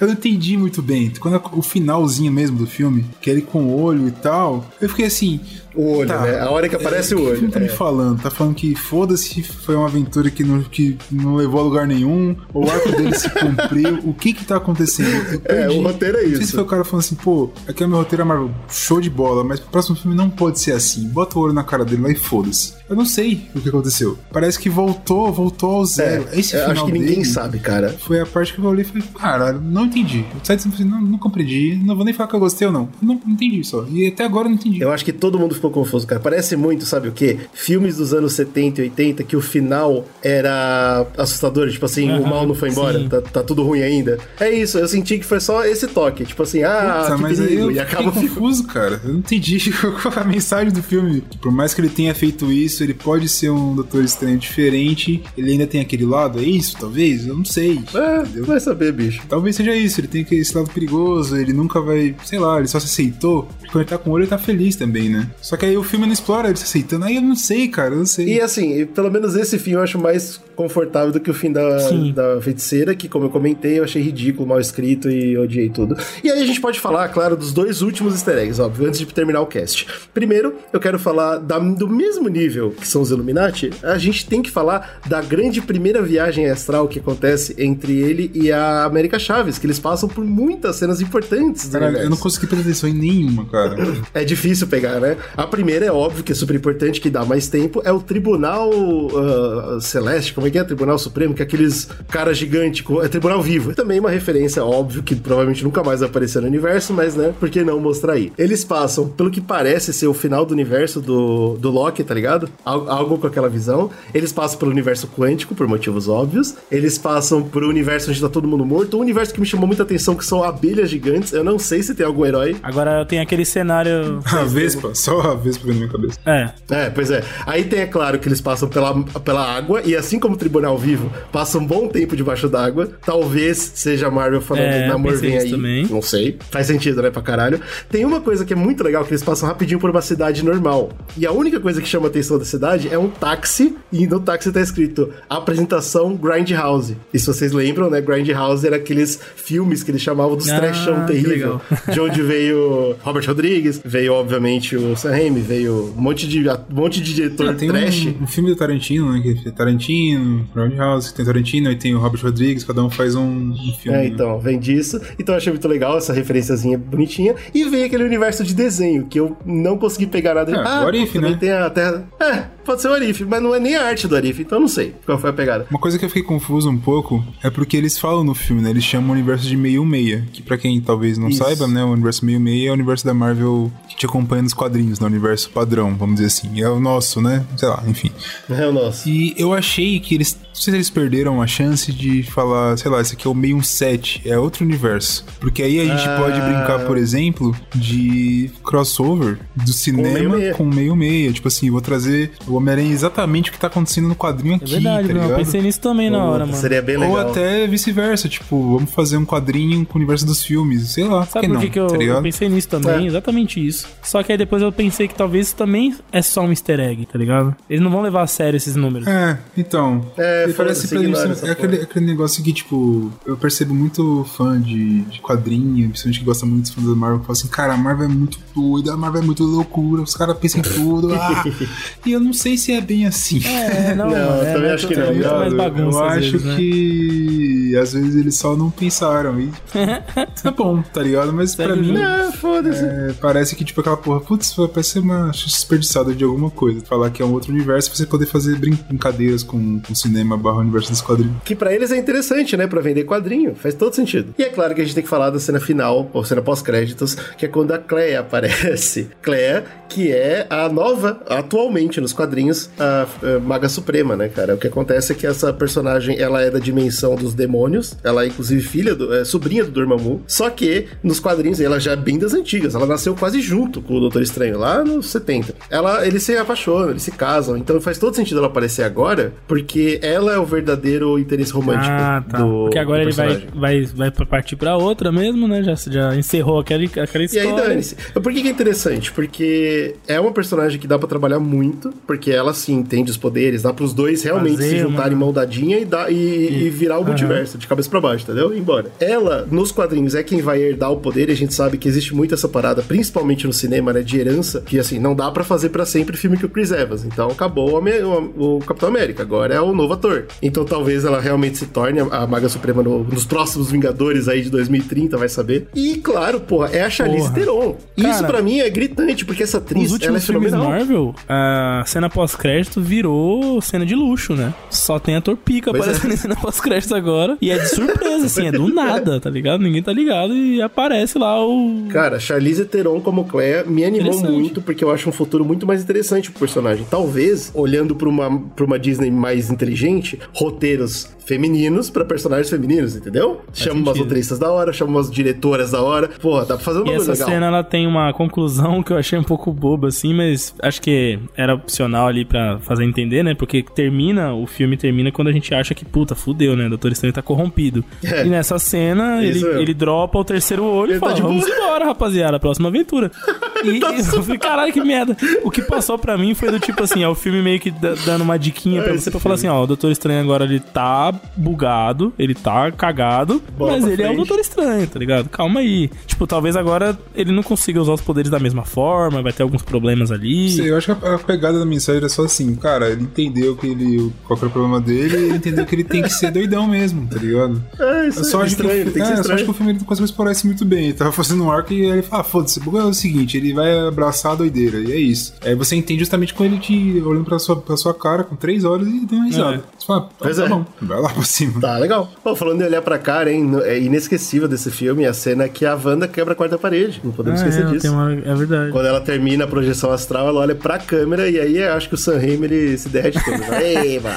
Eu 0.00 0.06
não 0.06 0.14
entendi 0.14 0.56
muito 0.56 0.82
bem. 0.82 1.12
Quando 1.18 1.40
o 1.52 1.62
finalzinho 1.62 2.32
mesmo 2.32 2.56
do 2.56 2.66
filme, 2.66 3.04
que 3.20 3.30
é 3.30 3.32
ele 3.32 3.42
com 3.42 3.64
o 3.64 3.82
olho 3.82 4.08
e 4.08 4.12
tal, 4.12 4.66
eu 4.80 4.88
fiquei 4.88 5.06
assim. 5.06 5.40
O 5.76 5.98
olho, 5.98 6.08
Tá. 6.08 6.20
né? 6.22 6.40
A 6.40 6.50
hora 6.50 6.68
que 6.68 6.74
aparece 6.76 7.14
o 7.14 7.18
O 7.18 7.20
que 7.22 7.26
olho. 7.28 7.38
filme 7.38 7.52
tá 7.52 7.60
me 7.60 7.66
É. 7.66 7.68
falando? 7.68 8.20
Tá 8.22 8.30
falando 8.30 8.54
que 8.54 8.74
foda-se, 8.74 9.42
foi 9.42 9.76
uma 9.76 9.86
aventura 9.86 10.30
que 10.30 10.42
não, 10.42 10.62
que 10.62 10.96
não 11.10 11.34
levou 11.36 11.60
a 11.60 11.64
lugar 11.64 11.86
nenhum, 11.86 12.34
o 12.54 12.68
arco 12.68 12.90
dele 12.92 13.14
se 13.18 13.28
cumpriu, 13.30 14.00
o 14.04 14.14
que 14.14 14.32
que 14.32 14.44
tá 14.44 14.56
acontecendo? 14.56 15.06
É, 15.46 15.68
o 15.68 15.82
roteiro 15.82 16.16
é 16.18 16.22
Não 16.22 16.28
sei 16.30 16.36
se 16.38 16.42
isso. 16.44 16.52
foi 16.54 16.62
o 16.62 16.66
cara 16.66 16.84
falando 16.84 17.04
assim, 17.04 17.14
pô, 17.14 17.50
aqui 17.68 17.82
é 17.82 17.86
o 17.86 17.88
meu 17.88 17.98
roteiro 17.98 18.22
é 18.22 18.24
Marvel, 18.24 18.50
show 18.70 19.00
de 19.00 19.10
bola, 19.10 19.44
mas 19.44 19.60
próximo 19.60 19.94
filme 19.96 20.16
não 20.16 20.28
pode 20.30 20.58
ser 20.60 20.72
assim. 20.72 21.06
Bota 21.08 21.38
o 21.38 21.42
olho 21.42 21.52
na 21.52 21.62
cara 21.62 21.84
dele 21.84 22.02
lá 22.02 22.10
e 22.10 22.14
foda-se. 22.16 22.74
Eu 22.88 22.96
não 22.96 23.04
sei 23.04 23.42
o 23.54 23.60
que 23.60 23.68
aconteceu. 23.68 24.16
Parece 24.32 24.58
que 24.58 24.70
voltou, 24.70 25.32
voltou 25.32 25.70
ao 25.76 25.84
zero. 25.84 26.26
É, 26.32 26.38
Esse 26.38 26.52
final 26.52 26.70
acho 26.70 26.84
que 26.86 26.92
ninguém 26.92 27.24
sabe, 27.24 27.58
cara. 27.58 27.94
Foi 27.98 28.20
a 28.20 28.26
parte 28.26 28.52
que 28.54 28.58
eu 28.60 28.64
olhei 28.64 28.84
e 28.84 28.88
falei, 28.88 29.02
caralho, 29.18 29.60
não 29.60 29.86
entendi. 29.86 30.24
O 30.40 30.46
site 30.46 30.68
assim, 30.68 30.84
não, 30.84 31.00
não 31.00 31.18
compreendi. 31.18 31.80
Não 31.84 31.94
vou 31.96 32.04
nem 32.04 32.14
falar 32.14 32.28
que 32.28 32.36
eu 32.36 32.40
gostei 32.40 32.66
ou 32.66 32.72
não. 32.72 32.88
Não, 33.02 33.20
não 33.26 33.32
entendi 33.34 33.62
só. 33.64 33.84
E 33.90 34.06
até 34.06 34.24
agora 34.24 34.46
eu 34.46 34.50
não 34.50 34.56
entendi. 34.56 34.80
Eu 34.80 34.92
acho 34.92 35.04
que 35.04 35.12
todo 35.12 35.38
mundo 35.38 35.54
ficou 35.54 35.65
confuso, 35.70 36.06
cara. 36.06 36.20
Parece 36.20 36.56
muito, 36.56 36.84
sabe 36.84 37.08
o 37.08 37.12
quê? 37.12 37.38
Filmes 37.52 37.96
dos 37.96 38.12
anos 38.14 38.32
70 38.34 38.80
e 38.80 38.84
80 38.84 39.24
que 39.24 39.36
o 39.36 39.40
final 39.40 40.04
era 40.22 41.06
assustador. 41.16 41.68
Tipo 41.70 41.86
assim, 41.86 42.10
o 42.10 42.14
Aham, 42.22 42.28
mal 42.30 42.46
não 42.46 42.54
foi 42.54 42.70
embora, 42.70 43.08
tá, 43.08 43.20
tá 43.20 43.42
tudo 43.42 43.62
ruim 43.62 43.82
ainda. 43.82 44.18
É 44.38 44.50
isso, 44.50 44.78
eu 44.78 44.88
senti 44.88 45.18
que 45.18 45.24
foi 45.24 45.40
só 45.40 45.64
esse 45.64 45.86
toque. 45.86 46.24
Tipo 46.24 46.42
assim, 46.42 46.62
ah, 46.62 47.02
Puta, 47.04 47.16
que 47.16 47.22
mas 47.22 47.40
aí 47.40 47.46
perigo. 47.48 47.62
eu 47.64 47.70
E 47.72 47.80
acaba 47.80 48.08
o 48.10 48.12
confuso, 48.12 48.64
cara. 48.66 49.00
Eu 49.04 49.12
não 49.12 49.18
entendi 49.20 49.70
qual 50.02 50.14
a 50.16 50.24
mensagem 50.24 50.72
do 50.72 50.82
filme. 50.82 51.22
Por 51.40 51.50
mais 51.52 51.72
que 51.74 51.80
ele 51.80 51.88
tenha 51.88 52.14
feito 52.14 52.50
isso, 52.52 52.82
ele 52.82 52.94
pode 52.94 53.28
ser 53.28 53.50
um 53.50 53.74
Doutor 53.74 54.04
Estranho 54.04 54.38
diferente. 54.38 55.22
Ele 55.36 55.52
ainda 55.52 55.66
tem 55.66 55.80
aquele 55.80 56.04
lado, 56.04 56.38
é 56.38 56.42
isso, 56.44 56.76
talvez? 56.78 57.26
Eu 57.26 57.36
não 57.36 57.44
sei. 57.44 57.80
É, 57.94 58.20
entendeu? 58.22 58.44
vai 58.44 58.60
saber, 58.60 58.92
bicho. 58.92 59.22
Talvez 59.28 59.56
seja 59.56 59.74
isso, 59.74 60.00
ele 60.00 60.08
tem 60.08 60.22
aquele- 60.22 60.40
esse 60.40 60.56
lado 60.56 60.70
perigoso, 60.70 61.36
ele 61.36 61.52
nunca 61.52 61.80
vai, 61.80 62.14
sei 62.24 62.38
lá, 62.38 62.58
ele 62.58 62.68
só 62.68 62.78
se 62.80 62.86
aceitou. 62.86 63.44
Porque 63.44 63.66
quando 63.72 63.82
ele 63.82 63.90
tá 63.90 63.98
com 63.98 64.10
o 64.10 64.12
olho, 64.12 64.22
ele 64.22 64.30
tá 64.30 64.38
feliz 64.38 64.76
também, 64.76 65.08
né? 65.08 65.28
Só 65.40 65.55
que 65.56 65.64
aí 65.66 65.76
o 65.76 65.82
filme 65.82 66.06
não 66.06 66.12
explora 66.12 66.48
ele 66.48 66.56
se 66.56 66.64
aceitando. 66.64 67.04
Aí 67.04 67.16
eu 67.16 67.22
não 67.22 67.36
sei, 67.36 67.68
cara, 67.68 67.94
eu 67.94 67.98
não 67.98 68.06
sei. 68.06 68.34
E 68.34 68.40
assim, 68.40 68.84
pelo 68.86 69.10
menos 69.10 69.34
esse 69.36 69.58
fim 69.58 69.72
eu 69.72 69.80
acho 69.82 69.98
mais 69.98 70.40
confortável 70.54 71.12
do 71.12 71.20
que 71.20 71.30
o 71.30 71.34
fim 71.34 71.52
da, 71.52 71.78
Sim. 71.80 72.12
da 72.12 72.40
feiticeira, 72.40 72.94
que 72.94 73.08
como 73.08 73.26
eu 73.26 73.30
comentei, 73.30 73.78
eu 73.78 73.84
achei 73.84 74.00
ridículo, 74.00 74.48
mal 74.48 74.58
escrito 74.58 75.10
e 75.10 75.36
odiei 75.36 75.68
tudo. 75.68 75.96
E 76.24 76.30
aí 76.30 76.42
a 76.42 76.46
gente 76.46 76.60
pode 76.60 76.80
falar, 76.80 77.08
claro, 77.08 77.36
dos 77.36 77.52
dois 77.52 77.82
últimos 77.82 78.14
easter 78.14 78.38
eggs, 78.38 78.60
óbvio, 78.60 78.86
antes 78.88 78.98
de 79.00 79.06
terminar 79.06 79.40
o 79.42 79.46
cast. 79.46 79.86
Primeiro, 80.14 80.54
eu 80.72 80.80
quero 80.80 80.98
falar 80.98 81.36
da- 81.38 81.58
do 81.58 81.86
mesmo 81.88 82.28
nível 82.28 82.70
que 82.70 82.88
são 82.88 83.02
os 83.02 83.10
Illuminati, 83.10 83.70
a 83.82 83.98
gente 83.98 84.26
tem 84.26 84.40
que 84.42 84.50
falar 84.50 84.98
da 85.06 85.20
grande 85.20 85.60
primeira 85.60 86.00
viagem 86.02 86.48
astral 86.48 86.88
que 86.88 86.98
acontece 86.98 87.54
entre 87.58 87.92
ele 87.98 88.30
e 88.34 88.50
a 88.50 88.84
América 88.84 89.18
Chaves, 89.18 89.58
que 89.58 89.66
eles 89.66 89.78
passam 89.78 90.08
por 90.08 90.24
muitas 90.24 90.76
cenas 90.76 91.00
importantes 91.00 91.66
Caralho, 91.68 91.98
eu 91.98 92.10
não 92.10 92.16
consegui 92.16 92.46
prestar 92.46 92.66
atenção 92.66 92.88
em 92.88 92.94
nenhuma, 92.94 93.44
cara. 93.46 93.76
É 94.14 94.24
difícil 94.24 94.66
pegar, 94.66 95.00
né? 95.00 95.16
A 95.36 95.45
primeira 95.46 95.86
é 95.86 95.92
óbvio 95.92 96.22
que 96.24 96.32
é 96.32 96.34
super 96.34 96.54
importante, 96.56 97.00
que 97.00 97.08
dá 97.10 97.24
mais 97.24 97.48
tempo, 97.48 97.80
é 97.84 97.92
o 97.92 98.00
Tribunal 98.00 98.70
ah, 99.16 99.78
Celeste, 99.80 100.32
como 100.34 100.46
é 100.46 100.50
que 100.50 100.58
é? 100.58 100.64
Tribunal 100.64 100.98
Supremo, 100.98 101.34
que 101.34 101.42
é 101.42 101.44
aqueles 101.44 101.88
cara 102.08 102.32
gigante, 102.34 102.84
é 103.02 103.08
Tribunal 103.08 103.42
Vivo. 103.42 103.74
Também 103.74 104.00
uma 104.00 104.10
referência, 104.10 104.64
óbvio, 104.64 105.02
que 105.02 105.14
provavelmente 105.14 105.62
nunca 105.64 105.82
mais 105.82 106.00
vai 106.00 106.08
aparecer 106.08 106.40
no 106.40 106.48
universo, 106.48 106.92
mas 106.92 107.14
né, 107.14 107.32
por 107.38 107.48
que 107.48 107.62
não 107.62 107.80
mostrar 107.80 108.14
aí? 108.14 108.32
Eles 108.38 108.64
passam, 108.64 109.08
pelo 109.08 109.30
que 109.30 109.40
parece 109.40 109.92
ser 109.92 110.06
o 110.06 110.14
final 110.14 110.44
do 110.44 110.52
universo 110.52 111.00
do, 111.00 111.56
do 111.58 111.70
Loki, 111.70 112.02
tá 112.02 112.14
ligado? 112.14 112.48
Al- 112.64 112.90
Algo 112.90 113.18
com 113.18 113.26
aquela 113.26 113.48
visão. 113.48 113.90
Eles 114.14 114.32
passam 114.32 114.58
pelo 114.58 114.70
universo 114.70 115.06
quântico, 115.08 115.54
por 115.54 115.66
motivos 115.68 116.08
óbvios. 116.08 116.54
Eles 116.70 116.98
passam 116.98 117.42
pro 117.42 117.68
universo 117.68 118.10
onde 118.10 118.20
tá 118.20 118.28
todo 118.28 118.48
mundo 118.48 118.64
morto. 118.64 118.96
Um 118.96 119.00
universo 119.00 119.32
que 119.34 119.40
me 119.40 119.46
chamou 119.46 119.66
muita 119.66 119.82
atenção, 119.82 120.14
que 120.14 120.24
são 120.24 120.42
abelhas 120.42 120.88
gigantes. 120.90 121.32
Eu 121.32 121.44
não 121.44 121.58
sei 121.58 121.82
se 121.82 121.94
tem 121.94 122.04
algum 122.06 122.24
herói 122.24 122.56
Agora 122.62 123.04
tem 123.04 123.20
aquele 123.20 123.44
cenário. 123.44 124.20
A 124.26 124.44
Vespa, 124.44 124.94
só 124.94 125.20
a 125.20 125.34
Vespa 125.36 125.64
veio 125.66 125.74
na 125.80 125.86
minha 125.86 125.92
cabeça. 125.92 126.18
É. 126.26 126.50
É, 126.70 126.90
pois 126.90 127.10
é. 127.10 127.22
Aí 127.46 127.64
tem, 127.64 127.80
é 127.80 127.86
claro, 127.86 128.18
que 128.18 128.28
eles 128.28 128.40
passam 128.40 128.68
pela, 128.68 129.02
pela 129.20 129.44
água, 129.56 129.82
e 129.84 129.94
assim 129.94 130.18
como 130.18 130.34
o 130.34 130.38
Tribunal 130.38 130.76
Vivo, 130.76 131.10
passa 131.30 131.58
um 131.58 131.64
bom 131.66 131.88
tempo 131.88 132.16
debaixo 132.16 132.48
d'água. 132.48 132.88
Talvez 133.04 133.58
seja 133.74 134.08
a 134.08 134.10
Marvel 134.10 134.40
falando, 134.40 134.64
É, 134.64 134.88
namor 134.88 135.12
pensei 135.12 135.28
vem 135.28 135.36
isso 135.38 135.46
aí. 135.46 135.52
também. 135.52 135.86
Não 135.86 136.02
sei. 136.02 136.38
Faz 136.50 136.66
sentido, 136.66 137.02
né, 137.02 137.10
pra 137.10 137.22
caralho. 137.22 137.60
Tem 137.90 138.04
uma 138.04 138.20
coisa 138.20 138.44
que 138.44 138.52
é 138.52 138.56
muito 138.56 138.82
legal, 138.82 139.04
que 139.04 139.10
eles 139.10 139.22
passam 139.22 139.48
rapidinho 139.48 139.78
por 139.78 139.90
uma 139.90 140.02
cidade 140.02 140.44
normal. 140.44 140.90
E 141.16 141.26
a 141.26 141.32
única 141.32 141.60
coisa 141.60 141.80
que 141.80 141.88
chama 141.88 142.06
a 142.06 142.08
atenção 142.08 142.38
da 142.38 142.44
cidade 142.44 142.88
é 142.92 142.98
um 142.98 143.08
táxi, 143.08 143.76
e 143.92 144.06
no 144.06 144.20
táxi 144.20 144.50
tá 144.50 144.60
escrito 144.60 145.12
apresentação 145.28 146.16
Grindhouse. 146.16 146.96
E 147.12 147.18
se 147.18 147.26
vocês 147.26 147.52
lembram, 147.52 147.88
né, 147.90 148.00
Grindhouse 148.00 148.66
era 148.66 148.76
aqueles 148.76 149.18
filmes 149.36 149.82
que 149.82 149.90
eles 149.90 150.02
chamavam 150.02 150.36
dos 150.36 150.48
Ah, 150.50 150.58
trashão 150.58 151.00
que 151.06 151.12
terrível. 151.12 151.60
De 151.92 152.00
onde 152.00 152.22
veio 152.22 152.96
Robert 153.02 153.26
Rodrigues, 153.26 153.80
veio, 153.84 154.12
obviamente, 154.14 154.76
o 154.76 154.96
Sam 154.96 155.12
Raimi, 155.16 155.40
veio 155.40 155.94
um 155.96 156.00
monte 156.00 156.28
de, 156.28 156.48
um 156.48 156.56
monte 156.70 157.00
de 157.00 157.14
diretor 157.14 157.48
Ah, 157.48 157.54
tem 157.54 157.68
trash. 157.68 158.06
um, 158.06 158.24
um 158.24 158.26
filme 158.26 158.50
do 158.50 158.56
Tarantino, 158.56 159.12
né? 159.12 159.20
Que 159.20 159.48
é 159.48 159.50
Tarantino, 159.50 160.48
Roundhouse, 160.54 161.14
tem 161.14 161.24
Tarantino, 161.24 161.68
aí 161.68 161.76
tem 161.76 161.94
o 161.94 161.98
Robert 161.98 162.22
Rodrigues, 162.22 162.64
cada 162.64 162.84
um 162.84 162.90
faz 162.90 163.14
um, 163.14 163.52
um 163.52 163.74
filme. 163.80 163.98
É, 163.98 164.02
né? 164.02 164.06
então, 164.08 164.38
vem 164.38 164.58
disso. 164.58 165.00
Então 165.18 165.34
eu 165.34 165.38
achei 165.38 165.52
muito 165.52 165.66
legal 165.66 165.96
essa 165.96 166.12
referenciazinha 166.12 166.76
bonitinha. 166.76 167.34
E 167.54 167.64
veio 167.64 167.86
aquele 167.86 168.04
universo 168.04 168.44
de 168.44 168.54
desenho, 168.54 169.06
que 169.06 169.18
eu 169.18 169.36
não 169.44 169.78
consegui 169.78 170.06
pegar 170.06 170.34
nada. 170.34 170.52
É, 170.52 170.56
o 170.56 170.86
Arif, 170.86 171.12
também 171.12 171.32
né? 171.32 171.38
tem 171.38 171.50
a 171.50 171.70
Terra... 171.70 172.06
É, 172.20 172.55
pode 172.66 172.82
ser 172.82 172.88
o 172.88 172.92
Arif, 172.92 173.24
mas 173.24 173.42
não 173.42 173.54
é 173.54 173.60
nem 173.60 173.76
a 173.76 173.86
arte 173.86 174.08
do 174.08 174.16
Arif, 174.16 174.40
então 174.42 174.58
eu 174.58 174.60
não 174.62 174.68
sei 174.68 174.94
qual 175.06 175.18
foi 175.18 175.30
a 175.30 175.32
pegada. 175.32 175.66
Uma 175.70 175.78
coisa 175.78 175.98
que 175.98 176.04
eu 176.04 176.08
fiquei 176.08 176.22
confuso 176.22 176.68
um 176.68 176.76
pouco 176.76 177.24
é 177.42 177.48
porque 177.48 177.76
eles 177.76 177.98
falam 177.98 178.24
no 178.24 178.34
filme, 178.34 178.60
né? 178.60 178.70
Eles 178.70 178.84
chamam 178.84 179.10
o 179.10 179.12
universo 179.12 179.46
de 179.46 179.56
meio-meia. 179.56 180.26
Que 180.32 180.42
pra 180.42 180.58
quem 180.58 180.80
talvez 180.80 181.16
não 181.16 181.28
Isso. 181.28 181.42
saiba, 181.42 181.66
né? 181.66 181.84
O 181.84 181.92
universo 181.92 182.24
meio-meia 182.24 182.68
é 182.68 182.70
o 182.70 182.74
universo 182.74 183.06
da 183.06 183.14
Marvel 183.14 183.70
que 183.88 183.96
te 183.96 184.06
acompanha 184.06 184.42
nos 184.42 184.52
quadrinhos, 184.52 184.98
né? 184.98 185.06
O 185.06 185.08
universo 185.10 185.48
padrão, 185.50 185.94
vamos 185.96 186.16
dizer 186.16 186.26
assim. 186.26 186.60
É 186.60 186.68
o 186.68 186.80
nosso, 186.80 187.20
né? 187.20 187.44
Sei 187.56 187.68
lá, 187.68 187.82
enfim. 187.86 188.10
É 188.50 188.66
o 188.66 188.72
nosso. 188.72 189.08
E 189.08 189.34
eu 189.38 189.54
achei 189.54 190.00
que 190.00 190.14
eles. 190.14 190.38
Não 190.56 190.62
sei 190.62 190.72
se 190.72 190.76
eles 190.78 190.90
perderam 190.90 191.42
a 191.42 191.46
chance 191.46 191.92
de 191.92 192.22
falar, 192.22 192.78
sei 192.78 192.90
lá, 192.90 192.98
esse 193.02 193.14
aqui 193.14 193.26
é 193.26 193.30
o 193.30 193.34
meio 193.34 193.56
um 193.58 193.62
7, 193.62 194.22
é 194.24 194.38
outro 194.38 194.64
universo. 194.64 195.22
Porque 195.38 195.62
aí 195.62 195.78
a 195.78 195.84
gente 195.84 196.08
Ah. 196.08 196.16
pode 196.18 196.40
brincar, 196.40 196.86
por 196.86 196.96
exemplo, 196.96 197.54
de 197.74 198.50
crossover 198.64 199.38
do 199.54 199.70
cinema 199.72 200.38
com 200.56 200.64
meio-meia. 200.64 201.30
Tipo 201.30 201.48
assim, 201.48 201.70
vou 201.70 201.82
trazer 201.82 202.32
o 202.48 202.54
Homem-Aranha 202.54 202.90
exatamente 202.90 203.50
o 203.50 203.52
que 203.52 203.58
tá 203.58 203.66
acontecendo 203.66 204.08
no 204.08 204.16
quadrinho 204.16 204.54
É 204.54 204.56
aqui, 204.56 204.70
verdade, 204.72 205.08
tá 205.08 205.14
não. 205.14 205.30
Eu 205.30 205.36
pensei 205.36 205.60
nisso 205.60 205.80
também 205.80 206.08
na 206.08 206.24
hora, 206.24 206.46
mano. 206.46 206.56
Seria 206.56 206.80
bem 206.80 206.96
legal. 206.96 207.12
Ou 207.16 207.20
até 207.30 207.66
vice-versa, 207.66 208.26
tipo, 208.26 208.76
vamos 208.76 208.90
fazer 208.92 209.18
um 209.18 209.26
quadrinho 209.26 209.84
com 209.84 209.94
o 209.94 209.96
universo 209.98 210.24
dos 210.24 210.42
filmes, 210.42 210.88
sei 210.88 211.04
lá, 211.04 211.26
Sabe 211.26 211.48
por 211.48 211.56
por 211.56 211.62
que 211.62 211.70
que, 211.70 211.78
eu, 211.78 211.86
tá 211.86 211.96
eu 211.96 212.22
pensei 212.22 212.48
nisso 212.48 212.68
também? 212.68 213.04
É. 213.04 213.06
Exatamente 213.08 213.64
isso. 213.64 213.86
Só 214.02 214.22
que 214.22 214.32
aí 214.32 214.38
depois 214.38 214.62
eu 214.62 214.72
pensei 214.72 215.06
que 215.06 215.14
talvez 215.14 215.48
isso 215.48 215.56
também 215.56 215.94
é 216.10 216.22
só 216.22 216.40
um 216.40 216.48
easter 216.50 216.80
egg, 216.80 217.04
tá 217.04 217.18
ligado? 217.18 217.54
Eles 217.68 217.82
não 217.82 217.90
vão 217.90 218.00
levar 218.00 218.22
a 218.22 218.26
sério 218.26 218.56
esses 218.56 218.74
números. 218.74 219.06
É, 219.06 219.36
então. 219.56 220.00
É, 220.16 220.45
parece 220.54 220.88
foda-se, 220.88 220.88
pra 220.88 221.24
mim, 221.24 221.28
é 221.28 221.32
essa 221.32 221.50
aquele, 221.52 221.76
aquele 221.82 222.06
negócio 222.06 222.42
que, 222.42 222.52
tipo, 222.52 223.12
eu 223.26 223.36
percebo 223.36 223.74
muito 223.74 224.24
fã 224.36 224.60
de, 224.60 225.02
de 225.02 225.20
quadrinho, 225.20 225.88
principalmente 225.88 226.18
que 226.20 226.24
gosta 226.24 226.46
muito 226.46 226.62
dos 226.62 226.70
fãs 226.72 226.84
da 226.84 226.94
Marvel, 226.94 227.20
que 227.20 227.26
fala 227.26 227.38
assim, 227.38 227.48
cara, 227.48 227.74
a 227.74 227.76
Marvel 227.76 228.06
é 228.06 228.08
muito 228.08 228.38
doida, 228.54 228.92
a 228.92 228.96
Marvel 228.96 229.22
é 229.22 229.24
muito 229.24 229.44
loucura, 229.44 230.02
os 230.02 230.14
caras 230.14 230.36
pensam 230.38 230.60
em 230.60 230.64
tudo. 230.64 231.14
ah. 231.14 231.44
e 232.04 232.12
eu 232.12 232.20
não 232.20 232.32
sei 232.32 232.56
se 232.56 232.72
é 232.72 232.80
bem 232.80 233.06
assim. 233.06 233.40
É, 233.46 233.94
não, 233.94 234.06
Não, 234.16 234.16
é, 234.42 234.52
também 234.54 234.70
é 234.70 234.74
acho 234.74 234.88
que 234.88 234.96
não, 234.96 235.06
muito 235.12 235.28
mais 235.28 235.52
bagunça. 235.54 235.98
eu 235.98 236.04
acho 236.04 236.20
vezes, 236.32 236.44
né? 236.44 236.56
que 236.56 237.76
às 237.80 237.92
vezes 237.92 238.16
eles 238.16 238.36
só 238.36 238.56
não 238.56 238.70
pensaram. 238.70 239.40
E 239.40 239.50
é 239.74 240.50
bom, 240.56 240.82
tá 240.82 241.02
ligado? 241.02 241.32
Mas 241.32 241.54
pra 241.54 241.74
Segue 241.74 241.80
o 241.80 241.82
mim. 241.92 241.98
É, 242.00 242.32
foda-se. 242.32 242.84
é, 242.84 243.14
parece 243.20 243.54
que, 243.56 243.64
tipo, 243.64 243.80
aquela 243.80 243.96
porra, 243.96 244.20
putz, 244.20 244.54
vai 244.54 244.68
parecer 244.68 245.00
uma 245.00 245.30
desperdiçada 245.30 246.14
de 246.14 246.24
alguma 246.24 246.50
coisa. 246.50 246.80
Falar 246.86 247.10
que 247.10 247.20
é 247.22 247.24
um 247.24 247.32
outro 247.32 247.52
universo 247.52 247.88
pra 247.90 247.96
você 247.98 248.06
poder 248.06 248.26
fazer 248.26 248.58
brin- 248.58 248.78
brincadeiras 248.88 249.42
com 249.42 249.80
o 249.88 249.94
cinema 249.94 250.35
barra 250.36 250.58
universo 250.58 250.90
dos 250.90 251.00
quadrinhos. 251.00 251.36
Que 251.44 251.54
pra 251.54 251.72
eles 251.72 251.90
é 251.90 251.96
interessante, 251.96 252.56
né? 252.56 252.66
Pra 252.66 252.80
vender 252.80 253.04
quadrinho. 253.04 253.54
Faz 253.54 253.74
todo 253.74 253.94
sentido. 253.94 254.34
E 254.38 254.42
é 254.42 254.48
claro 254.48 254.74
que 254.74 254.80
a 254.80 254.84
gente 254.84 254.94
tem 254.94 255.02
que 255.02 255.08
falar 255.08 255.30
da 255.30 255.38
cena 255.38 255.60
final, 255.60 256.10
ou 256.12 256.24
cena 256.24 256.42
pós-créditos, 256.42 257.14
que 257.14 257.46
é 257.46 257.48
quando 257.48 257.72
a 257.72 257.78
Clea 257.78 258.20
aparece. 258.20 259.08
Clea, 259.22 259.64
que 259.88 260.10
é 260.12 260.46
a 260.50 260.68
nova, 260.68 261.20
atualmente 261.28 262.00
nos 262.00 262.12
quadrinhos, 262.12 262.70
a, 262.78 263.06
a 263.36 263.40
Maga 263.40 263.68
Suprema, 263.68 264.16
né, 264.16 264.28
cara? 264.28 264.54
O 264.54 264.58
que 264.58 264.66
acontece 264.66 265.12
é 265.12 265.14
que 265.14 265.26
essa 265.26 265.52
personagem, 265.52 266.18
ela 266.18 266.42
é 266.42 266.50
da 266.50 266.58
dimensão 266.58 267.14
dos 267.14 267.34
demônios. 267.34 267.96
Ela 268.04 268.24
é, 268.24 268.26
inclusive, 268.28 268.60
filha, 268.62 268.94
do, 268.94 269.14
é, 269.14 269.24
sobrinha 269.24 269.64
do 269.64 269.70
Dormammu. 269.70 270.22
Só 270.26 270.50
que, 270.50 270.86
nos 271.02 271.20
quadrinhos, 271.20 271.60
ela 271.60 271.78
já 271.80 271.92
é 271.92 271.96
bem 271.96 272.18
das 272.18 272.34
antigas. 272.34 272.74
Ela 272.74 272.86
nasceu 272.86 273.14
quase 273.14 273.40
junto 273.40 273.80
com 273.80 273.94
o 273.94 274.00
Doutor 274.00 274.22
Estranho, 274.22 274.58
lá 274.58 274.84
nos 274.84 275.06
70. 275.10 275.54
Ela, 275.70 276.06
eles 276.06 276.22
se 276.22 276.36
apaixonam, 276.36 276.90
eles 276.90 277.02
se 277.02 277.10
casam. 277.12 277.56
Então 277.56 277.80
faz 277.80 277.98
todo 277.98 278.14
sentido 278.14 278.38
ela 278.38 278.46
aparecer 278.48 278.82
agora, 278.82 279.32
porque 279.46 279.98
ela 280.02 280.32
é 280.34 280.38
o 280.38 280.44
verdadeiro 280.44 281.18
interesse 281.18 281.52
romântico 281.52 281.86
Ah, 281.90 282.24
tá. 282.28 282.38
do 282.38 282.64
Porque 282.64 282.78
agora 282.78 283.02
do 283.02 283.08
ele 283.08 283.16
vai, 283.16 283.46
vai, 283.54 283.82
vai 283.84 284.10
partir 284.10 284.56
pra 284.56 284.76
outra 284.76 285.10
mesmo, 285.12 285.46
né? 285.48 285.62
Já, 285.62 285.74
já 285.90 286.16
encerrou 286.16 286.60
aquela 286.60 286.82
E 286.82 286.86
história. 286.86 287.50
aí, 287.50 287.56
dane-se. 287.56 287.96
Por 288.12 288.32
que, 288.32 288.42
que 288.42 288.48
é 288.48 288.50
interessante? 288.50 289.12
Porque 289.12 289.75
porque 289.76 289.94
é 290.08 290.18
uma 290.20 290.32
personagem 290.32 290.78
que 290.78 290.86
dá 290.86 290.98
pra 290.98 291.08
trabalhar 291.08 291.38
muito, 291.38 291.92
porque 292.06 292.30
ela 292.30 292.54
sim 292.54 292.74
entende 292.74 293.10
os 293.10 293.16
poderes, 293.16 293.62
dá 293.62 293.72
pros 293.72 293.92
dois 293.92 294.22
realmente 294.22 294.56
Fazer 294.56 294.70
se 294.70 294.78
juntarem 294.78 295.14
uma- 295.14 295.26
mão 295.26 295.32
dadinha 295.32 295.78
e, 295.78 295.84
dar, 295.84 296.10
e, 296.12 296.66
e 296.66 296.70
virar 296.70 296.98
o 296.98 297.04
multiverso 297.04 297.58
de 297.58 297.66
cabeça 297.66 297.88
pra 297.90 298.00
baixo, 298.00 298.24
entendeu? 298.24 298.54
E 298.54 298.58
embora. 298.58 298.90
Ela, 299.00 299.46
nos 299.50 299.72
quadrinhos, 299.72 300.14
é 300.14 300.22
quem 300.22 300.40
vai 300.40 300.60
herdar 300.62 300.92
o 300.92 300.96
poder, 300.98 301.28
e 301.28 301.32
a 301.32 301.36
gente 301.36 301.52
sabe 301.54 301.76
que 301.78 301.88
existe 301.88 302.14
muito 302.14 302.34
essa 302.34 302.48
parada, 302.48 302.82
principalmente 302.82 303.46
no 303.46 303.52
cinema, 303.52 303.92
né, 303.92 304.02
de 304.02 304.18
herança, 304.18 304.60
que 304.64 304.78
assim, 304.78 304.98
não 304.98 305.14
dá 305.14 305.30
pra 305.30 305.44
fazer 305.44 305.70
pra 305.70 305.84
sempre 305.84 306.16
filme 306.16 306.36
que 306.36 306.46
o 306.46 306.48
Chris 306.48 306.70
Evans. 306.70 307.04
Então 307.04 307.28
acabou 307.28 307.80
o, 307.82 308.56
o- 308.56 308.58
Capitão 308.60 308.88
América, 308.88 309.22
agora 309.22 309.54
é 309.54 309.60
o 309.60 309.74
novo 309.74 309.92
ator. 309.94 310.26
Então 310.42 310.64
talvez 310.64 311.04
ela 311.04 311.20
realmente 311.20 311.58
se 311.58 311.66
torne 311.66 312.00
a, 312.00 312.26
Maga 312.26 312.48
Suprema 312.48 312.82
no- 312.82 313.04
nos 313.04 313.24
próximos 313.24 313.70
Vingadores 313.70 314.28
aí 314.28 314.42
de 314.42 314.50
2030, 314.50 315.16
vai 315.16 315.28
saber. 315.28 315.66
E 315.74 315.96
claro, 315.96 316.40
porra, 316.40 316.70
é 316.72 316.82
a 316.82 316.90
Charlize 316.90 317.22
Porra. 317.28 317.34
Theron. 317.34 317.76
Isso 317.96 318.06
Cara, 318.08 318.26
pra 318.26 318.42
mim 318.42 318.60
é 318.60 318.68
gritante, 318.70 319.24
porque 319.24 319.42
essa 319.42 319.60
atriz, 319.66 319.92
Os 319.92 320.00
ela 320.00 320.12
é 320.12 320.14
últimos 320.14 320.26
filmes. 320.26 320.52
Marvel, 320.52 321.14
a 321.28 321.82
cena 321.86 322.08
pós-crédito 322.08 322.80
virou 322.80 323.60
cena 323.60 323.84
de 323.84 323.94
luxo, 323.94 324.34
né? 324.34 324.54
Só 324.70 324.98
tem 324.98 325.16
ator 325.16 325.36
pica 325.36 325.70
Pois 325.70 325.82
aparecendo 325.82 326.12
em 326.12 326.16
cena 326.16 326.36
pós-crédito 326.36 326.94
agora. 326.94 327.36
E 327.40 327.50
é 327.50 327.58
de 327.58 327.68
surpresa, 327.68 328.26
assim, 328.26 328.46
é 328.46 328.52
do 328.52 328.72
nada, 328.72 329.20
tá 329.20 329.28
ligado? 329.28 329.60
Ninguém 329.60 329.82
tá 329.82 329.92
ligado 329.92 330.34
e 330.34 330.62
aparece 330.62 331.18
lá 331.18 331.44
o. 331.44 331.86
Cara, 331.90 332.18
Charlize 332.18 332.64
Theron 332.64 333.00
como 333.00 333.24
Claire 333.24 333.68
me 333.68 333.84
animou 333.84 334.20
muito, 334.22 334.62
porque 334.62 334.84
eu 334.84 334.90
acho 334.90 335.08
um 335.08 335.12
futuro 335.12 335.44
muito 335.44 335.66
mais 335.66 335.82
interessante 335.82 336.30
pro 336.30 336.40
personagem. 336.40 336.86
Talvez, 336.88 337.50
olhando 337.54 337.94
pra 337.94 338.08
uma, 338.08 338.38
pra 338.54 338.64
uma 338.64 338.78
Disney 338.78 339.10
mais 339.10 339.50
inteligente, 339.50 340.18
roteiros 340.32 341.14
femininos 341.26 341.90
pra 341.90 342.04
personagens 342.04 342.48
femininos, 342.48 342.94
entendeu? 342.94 343.40
Chama 343.52 343.74
umas 343.74 343.88
sentido. 343.88 344.02
roteiristas 344.04 344.38
da 344.38 344.50
hora, 344.50 344.72
chama 344.72 344.92
umas 344.92 345.10
diretoras 345.10 345.72
da 345.72 345.82
hora. 345.82 346.08
Pô, 346.22 346.38
dá 346.40 346.54
pra 346.54 346.58
fazer 346.58 346.78
um 346.78 346.84
bagulho 346.84 347.02
essa 347.02 347.12
legal. 347.12 347.28
cena 347.28 347.46
ela 347.46 347.64
tem 347.64 347.84
uma 347.86 348.12
conclusão 348.12 348.80
que 348.80 348.92
eu 348.92 348.96
achei 348.96 349.18
um 349.18 349.24
pouco 349.24 349.52
boba, 349.56 349.88
assim, 349.88 350.14
mas 350.14 350.54
acho 350.62 350.80
que 350.80 351.18
era 351.36 351.54
opcional 351.54 352.06
ali 352.06 352.24
pra 352.24 352.58
fazer 352.60 352.84
entender, 352.84 353.22
né? 353.24 353.34
Porque 353.34 353.62
termina, 353.62 354.32
o 354.34 354.46
filme 354.46 354.76
termina 354.76 355.10
quando 355.10 355.28
a 355.28 355.32
gente 355.32 355.52
acha 355.54 355.74
que, 355.74 355.84
puta, 355.84 356.14
fudeu, 356.14 356.54
né? 356.56 356.66
O 356.66 356.70
Doutor 356.70 356.92
Estranho 356.92 357.12
tá 357.14 357.22
corrompido. 357.22 357.84
É. 358.04 358.24
E 358.26 358.28
nessa 358.28 358.58
cena, 358.58 359.24
ele, 359.24 359.42
ele 359.60 359.74
dropa 359.74 360.18
o 360.18 360.24
terceiro 360.24 360.64
olho 360.64 360.90
Ele 360.92 360.96
e 360.96 361.00
fala: 361.00 361.12
tá 361.12 361.16
de 361.16 361.22
vamos 361.22 361.44
boa." 361.44 361.56
embora, 361.56 361.84
rapaziada, 361.86 362.38
próxima 362.38 362.68
aventura. 362.68 363.10
E, 363.64 363.80
Tá 363.80 363.90
e 363.94 363.98
eu 364.14 364.22
falei, 364.22 364.38
caralho, 364.38 364.72
que 364.72 364.80
merda. 364.84 365.16
O 365.42 365.50
que 365.50 365.62
passou 365.62 365.98
pra 365.98 366.16
mim 366.18 366.34
foi 366.34 366.50
do 366.50 366.60
tipo 366.60 366.82
assim, 366.84 367.02
é 367.02 367.08
o 367.08 367.14
filme 367.14 367.40
meio 367.40 367.58
que 367.58 367.70
da- 367.70 367.94
dando 368.04 368.20
uma 368.22 368.38
diquinha 368.38 368.82
pra 368.82 368.92
É, 368.92 368.98
você 368.98 369.10
pra 369.10 369.18
falar 369.18 369.36
assim, 369.36 369.48
ó, 369.48 369.62
o 369.62 369.66
Doutor 369.66 369.90
Estranho 369.90 370.20
agora 370.20 370.44
ele 370.44 370.60
tá 370.60 371.12
bugado, 371.36 372.12
ele 372.18 372.34
tá 372.34 372.70
cagado, 372.70 373.42
Bola 373.56 373.72
mas 373.72 373.84
ele 373.86 374.02
é 374.02 374.04
o 374.04 374.08
frente. 374.08 374.16
Doutor 374.18 374.38
Estranho, 374.40 374.86
tá 374.86 374.98
ligado? 374.98 375.28
Calma 375.30 375.60
aí. 375.60 375.90
Tipo, 376.06 376.26
talvez 376.26 376.54
agora 376.54 376.96
ele 377.14 377.32
não 377.32 377.42
consiga 377.42 377.80
usar 377.80 377.94
os 377.94 378.00
poderes 378.02 378.30
da 378.30 378.38
mesma 378.38 378.62
forma, 378.64 379.22
vai 379.22 379.32
ter 379.32 379.42
alguns 379.46 379.62
problemas 379.62 380.10
ali. 380.10 380.50
Sei, 380.50 380.70
eu 380.70 380.76
acho 380.76 380.94
que 380.94 381.06
a, 381.06 381.14
a 381.14 381.18
pegada 381.18 381.58
da 381.58 381.64
mensagem 381.64 381.98
era 381.98 382.08
só 382.08 382.24
assim, 382.24 382.54
cara, 382.54 382.90
ele 382.90 383.02
entendeu 383.02 383.56
que 383.56 383.66
ele, 383.66 384.12
qual 384.24 384.38
que 384.38 384.44
era 384.44 384.48
o 384.48 384.52
problema 384.52 384.80
dele 384.80 385.16
ele 385.16 385.36
entendeu 385.36 385.64
que 385.64 385.74
ele 385.74 385.84
tem 385.84 386.02
que 386.02 386.10
ser 386.10 386.30
doidão 386.30 386.66
mesmo, 386.66 387.06
tá 387.06 387.18
ligado? 387.18 387.62
É, 387.86 388.08
isso 388.08 388.20
Eu 388.20 388.24
só 388.24 388.40
é 388.40 388.44
acho 388.44 388.56
que, 388.56 388.62
estranho, 388.62 388.88
o, 388.88 388.92
tem 388.92 389.02
que 389.02 389.08
é, 389.08 389.14
ser 389.14 389.20
eu 389.20 389.24
só 389.24 389.34
acho 389.34 389.44
que 389.44 389.50
o 389.50 389.54
filme 389.54 389.72
ele 389.72 389.78
não 389.78 389.86
conseguiu 389.86 390.06
explorar 390.06 390.32
isso 390.32 390.46
muito 390.46 390.64
bem. 390.64 390.86
Ele 390.86 390.92
tava 390.94 391.12
fazendo 391.12 391.44
um 391.44 391.50
arco 391.50 391.72
e 391.72 391.82
aí 391.82 391.90
ele 391.90 392.02
fala, 392.02 392.22
ah, 392.22 392.24
foda-se, 392.24 392.60
o 392.66 392.78
é 392.78 392.84
o 392.84 392.92
seguinte, 392.92 393.36
ele 393.36 393.52
vai 393.52 393.86
abraçar 393.86 394.32
a 394.32 394.34
doideira, 394.36 394.78
e 394.78 394.92
é 394.92 394.96
isso. 394.96 395.34
Aí 395.42 395.54
você 395.54 395.76
entende 395.76 396.00
justamente 396.00 396.34
com 396.34 396.44
ele 396.44 396.58
te 396.58 397.00
olhando 397.04 397.24
pra 397.24 397.38
sua, 397.38 397.56
pra 397.56 397.76
sua 397.76 397.94
cara 397.94 398.24
com 398.24 398.34
três 398.34 398.64
olhos 398.64 398.88
e 398.88 399.00
dando 399.00 399.14
uma 399.14 399.26
risada. 399.26 399.64
Ah, 399.88 400.04
Pois 400.18 400.36
tá 400.36 400.44
é. 400.44 400.48
bom, 400.48 400.64
vai 400.82 401.00
lá 401.00 401.08
pra 401.08 401.22
cima. 401.22 401.60
Tá, 401.60 401.78
legal. 401.78 402.10
Pô, 402.24 402.34
falando 402.34 402.58
de 402.58 402.64
olhar 402.64 402.82
pra 402.82 402.98
cara, 402.98 403.30
hein, 403.32 403.50
é 403.64 403.78
inesquecível 403.78 404.48
desse 404.48 404.70
filme 404.70 405.06
a 405.06 405.12
cena 405.12 405.48
que 405.48 405.64
a 405.64 405.74
Wanda 405.76 406.08
quebra 406.08 406.32
a 406.32 406.36
quarta 406.36 406.58
parede. 406.58 407.00
Não 407.04 407.12
podemos 407.12 407.40
Ah, 407.40 407.48
esquecer 407.48 407.66
é, 407.68 407.70
disso. 407.70 407.92
uma- 407.92 408.12
é 408.12 408.34
verdade. 408.34 408.72
Quando 408.72 408.86
ela 408.86 409.00
termina 409.00 409.44
a 409.44 409.46
projeção 409.46 409.92
astral, 409.92 410.28
ela 410.28 410.40
olha 410.40 410.54
pra 410.54 410.78
câmera 410.78 411.28
e 411.28 411.38
aí 411.38 411.58
eu 411.58 411.72
acho 411.74 411.88
que 411.88 411.94
o 411.94 411.98
Sam 411.98 412.18
Raimi 412.18 412.44
ele 412.46 412.78
se 412.78 412.88
derrete 412.88 413.22
todo. 413.24 413.36
Eba! 413.62 414.10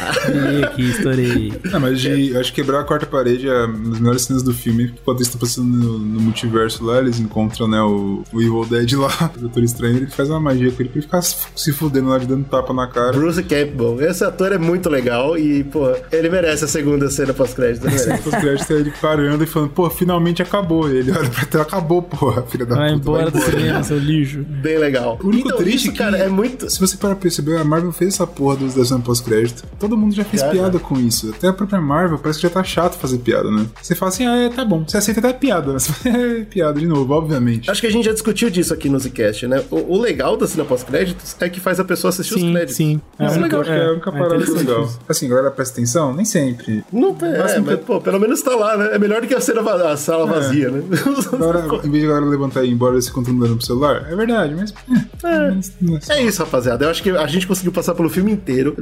Aqui, 0.65 0.89
estourei. 0.89 1.53
Não, 1.71 1.79
mas 1.79 1.99
de, 2.01 2.31
eu 2.31 2.39
acho 2.39 2.53
que 2.53 2.61
quebrar 2.61 2.81
a 2.81 2.83
quarta 2.83 3.05
parede 3.05 3.47
é 3.47 3.65
uma 3.65 3.89
das 3.89 3.99
melhores 3.99 4.21
cenas 4.23 4.43
do 4.43 4.53
filme. 4.53 4.93
Quando 5.05 5.17
eles 5.17 5.27
estão 5.27 5.39
passando 5.39 5.67
no, 5.67 5.97
no 5.99 6.19
multiverso 6.19 6.83
lá, 6.83 6.99
eles 6.99 7.19
encontram, 7.19 7.67
né, 7.67 7.81
o, 7.81 8.23
o 8.33 8.41
Evil 8.41 8.65
Dead 8.65 8.91
lá, 8.93 9.31
o 9.37 9.39
Doutor 9.39 9.63
Estranho, 9.63 9.97
ele 9.97 10.07
faz 10.07 10.29
uma 10.29 10.39
magia 10.39 10.71
com 10.71 10.81
ele 10.81 10.89
pra 10.89 10.97
ele 10.97 11.01
ficar 11.05 11.21
se 11.21 11.35
se 11.55 11.71
fudendo 11.73 12.09
lá, 12.09 12.17
de 12.17 12.25
dando 12.25 12.45
tapa 12.45 12.73
na 12.73 12.87
cara. 12.87 13.11
Bruce 13.13 13.41
Campbell. 13.43 14.01
Esse 14.01 14.23
ator 14.23 14.51
é 14.51 14.57
muito 14.57 14.89
legal 14.89 15.37
e, 15.37 15.58
pô, 15.63 15.93
ele 16.11 16.29
merece 16.29 16.65
a 16.65 16.67
segunda 16.67 17.09
cena 17.09 17.33
pós-crédito. 17.33 17.85
Os 17.87 18.35
créditos 18.35 18.69
ele 18.69 18.91
parando 19.01 19.43
e 19.43 19.47
falando, 19.47 19.69
pô, 19.71 19.89
finalmente 19.89 20.41
acabou. 20.41 20.89
Ele 20.89 21.11
olha 21.11 21.29
pra 21.29 21.45
tela, 21.45 21.63
acabou, 21.63 22.01
porra, 22.01 22.41
filha 22.43 22.65
da 22.65 22.75
Vai 22.75 22.89
puta. 22.91 23.01
embora 23.01 23.31
do 23.31 23.39
cinema, 23.39 23.83
seu 23.83 23.97
lixo. 23.97 24.43
Bem 24.47 24.77
legal. 24.77 25.19
O 25.23 25.27
único 25.27 25.47
então, 25.47 25.57
triste 25.59 25.75
isso, 25.77 25.87
é 25.89 25.91
que, 25.91 25.97
cara, 25.97 26.17
é 26.17 26.27
muito... 26.27 26.69
Se 26.69 26.79
você 26.79 26.97
parar 26.97 27.15
pra 27.15 27.23
perceber, 27.23 27.57
a 27.57 27.63
Marvel 27.63 27.91
fez 27.91 28.13
essa 28.15 28.25
porra 28.27 28.57
dos 28.57 28.73
da 28.75 28.83
cena 28.85 28.99
pós-crédito. 29.01 29.63
Todo 29.79 29.97
mundo 29.97 30.13
já 30.15 30.23
fez 30.23 30.41
Já, 30.41 30.49
piada 30.49 30.79
com 30.79 30.99
isso. 30.99 31.29
Até 31.35 31.47
a 31.47 31.53
própria 31.53 31.79
Marvel 31.81 32.17
parece 32.17 32.39
que 32.39 32.47
já 32.47 32.53
tá 32.53 32.63
chato 32.63 32.97
fazer 32.97 33.17
piada, 33.19 33.49
né? 33.51 33.65
Você 33.81 33.95
fala 33.95 34.09
assim, 34.09 34.25
ah, 34.27 34.35
é, 34.37 34.49
tá 34.49 34.63
bom. 34.65 34.83
Você 34.87 34.97
aceita 34.97 35.19
até 35.19 35.33
piada. 35.33 35.73
Mas 35.73 36.05
é 36.05 36.43
piada 36.45 36.79
de 36.79 36.87
novo, 36.87 37.13
obviamente. 37.13 37.69
Acho 37.69 37.81
que 37.81 37.87
a 37.87 37.91
gente 37.91 38.05
já 38.05 38.13
discutiu 38.13 38.49
disso 38.49 38.73
aqui 38.73 38.89
no 38.89 38.99
Zcast, 38.99 39.47
né? 39.47 39.63
O, 39.69 39.95
o 39.95 39.99
legal 40.01 40.35
da 40.37 40.47
cena 40.47 40.63
pós-créditos 40.65 41.35
é 41.39 41.49
que 41.49 41.59
faz 41.59 41.79
a 41.79 41.83
pessoa 41.85 42.09
assistir 42.09 42.35
os 42.35 42.41
Sim, 42.41 42.51
créditos. 42.51 42.75
sim. 42.75 43.01
É, 43.17 43.25
É, 43.25 43.29
única, 43.31 43.57
é, 43.57 43.63
que 43.63 43.69
é 43.69 43.91
única 43.91 44.09
é 44.09 44.13
parada 44.13 44.35
interessante 44.35 44.67
legal. 44.67 44.83
isso. 44.85 44.99
Assim, 45.07 45.29
galera, 45.29 45.48
presta 45.51 45.73
atenção? 45.75 46.13
Nem 46.13 46.25
sempre. 46.25 46.83
Não 46.91 47.15
Mas 47.19 47.33
é, 47.53 47.59
mas, 47.59 47.75
tem- 47.75 47.77
pô, 47.85 47.99
pelo 48.01 48.19
menos 48.19 48.41
tá 48.41 48.55
lá, 48.55 48.77
né? 48.77 48.89
É 48.93 48.99
melhor 48.99 49.21
do 49.21 49.27
que 49.27 49.33
a, 49.35 49.41
cena, 49.41 49.61
a 49.61 49.97
sala 49.97 50.25
vazia, 50.25 50.69
né? 50.69 50.81
Agora, 51.33 51.65
em 51.85 51.89
vez 51.89 52.03
de 52.03 52.05
a 52.05 52.09
galera 52.13 52.25
levantar 52.25 52.63
e 52.63 52.69
ir 52.69 52.71
embora 52.73 52.99
se 53.01 53.11
controlando 53.11 53.55
pro 53.57 53.65
celular, 53.65 54.05
é 54.09 54.15
verdade, 54.15 54.55
mas. 54.55 54.73
É, 55.23 55.95
é 55.97 56.01
só- 56.01 56.13
É 56.13 56.21
isso, 56.23 56.43
rapaziada. 56.43 56.85
Eu 56.85 56.89
acho 56.89 57.01
que 57.03 57.09
a 57.09 57.27
gente 57.27 57.47
conseguiu 57.47 57.71
passar 57.71 57.93
pelo 57.95 58.09
filme 58.09 58.31
inteiro. 58.31 58.75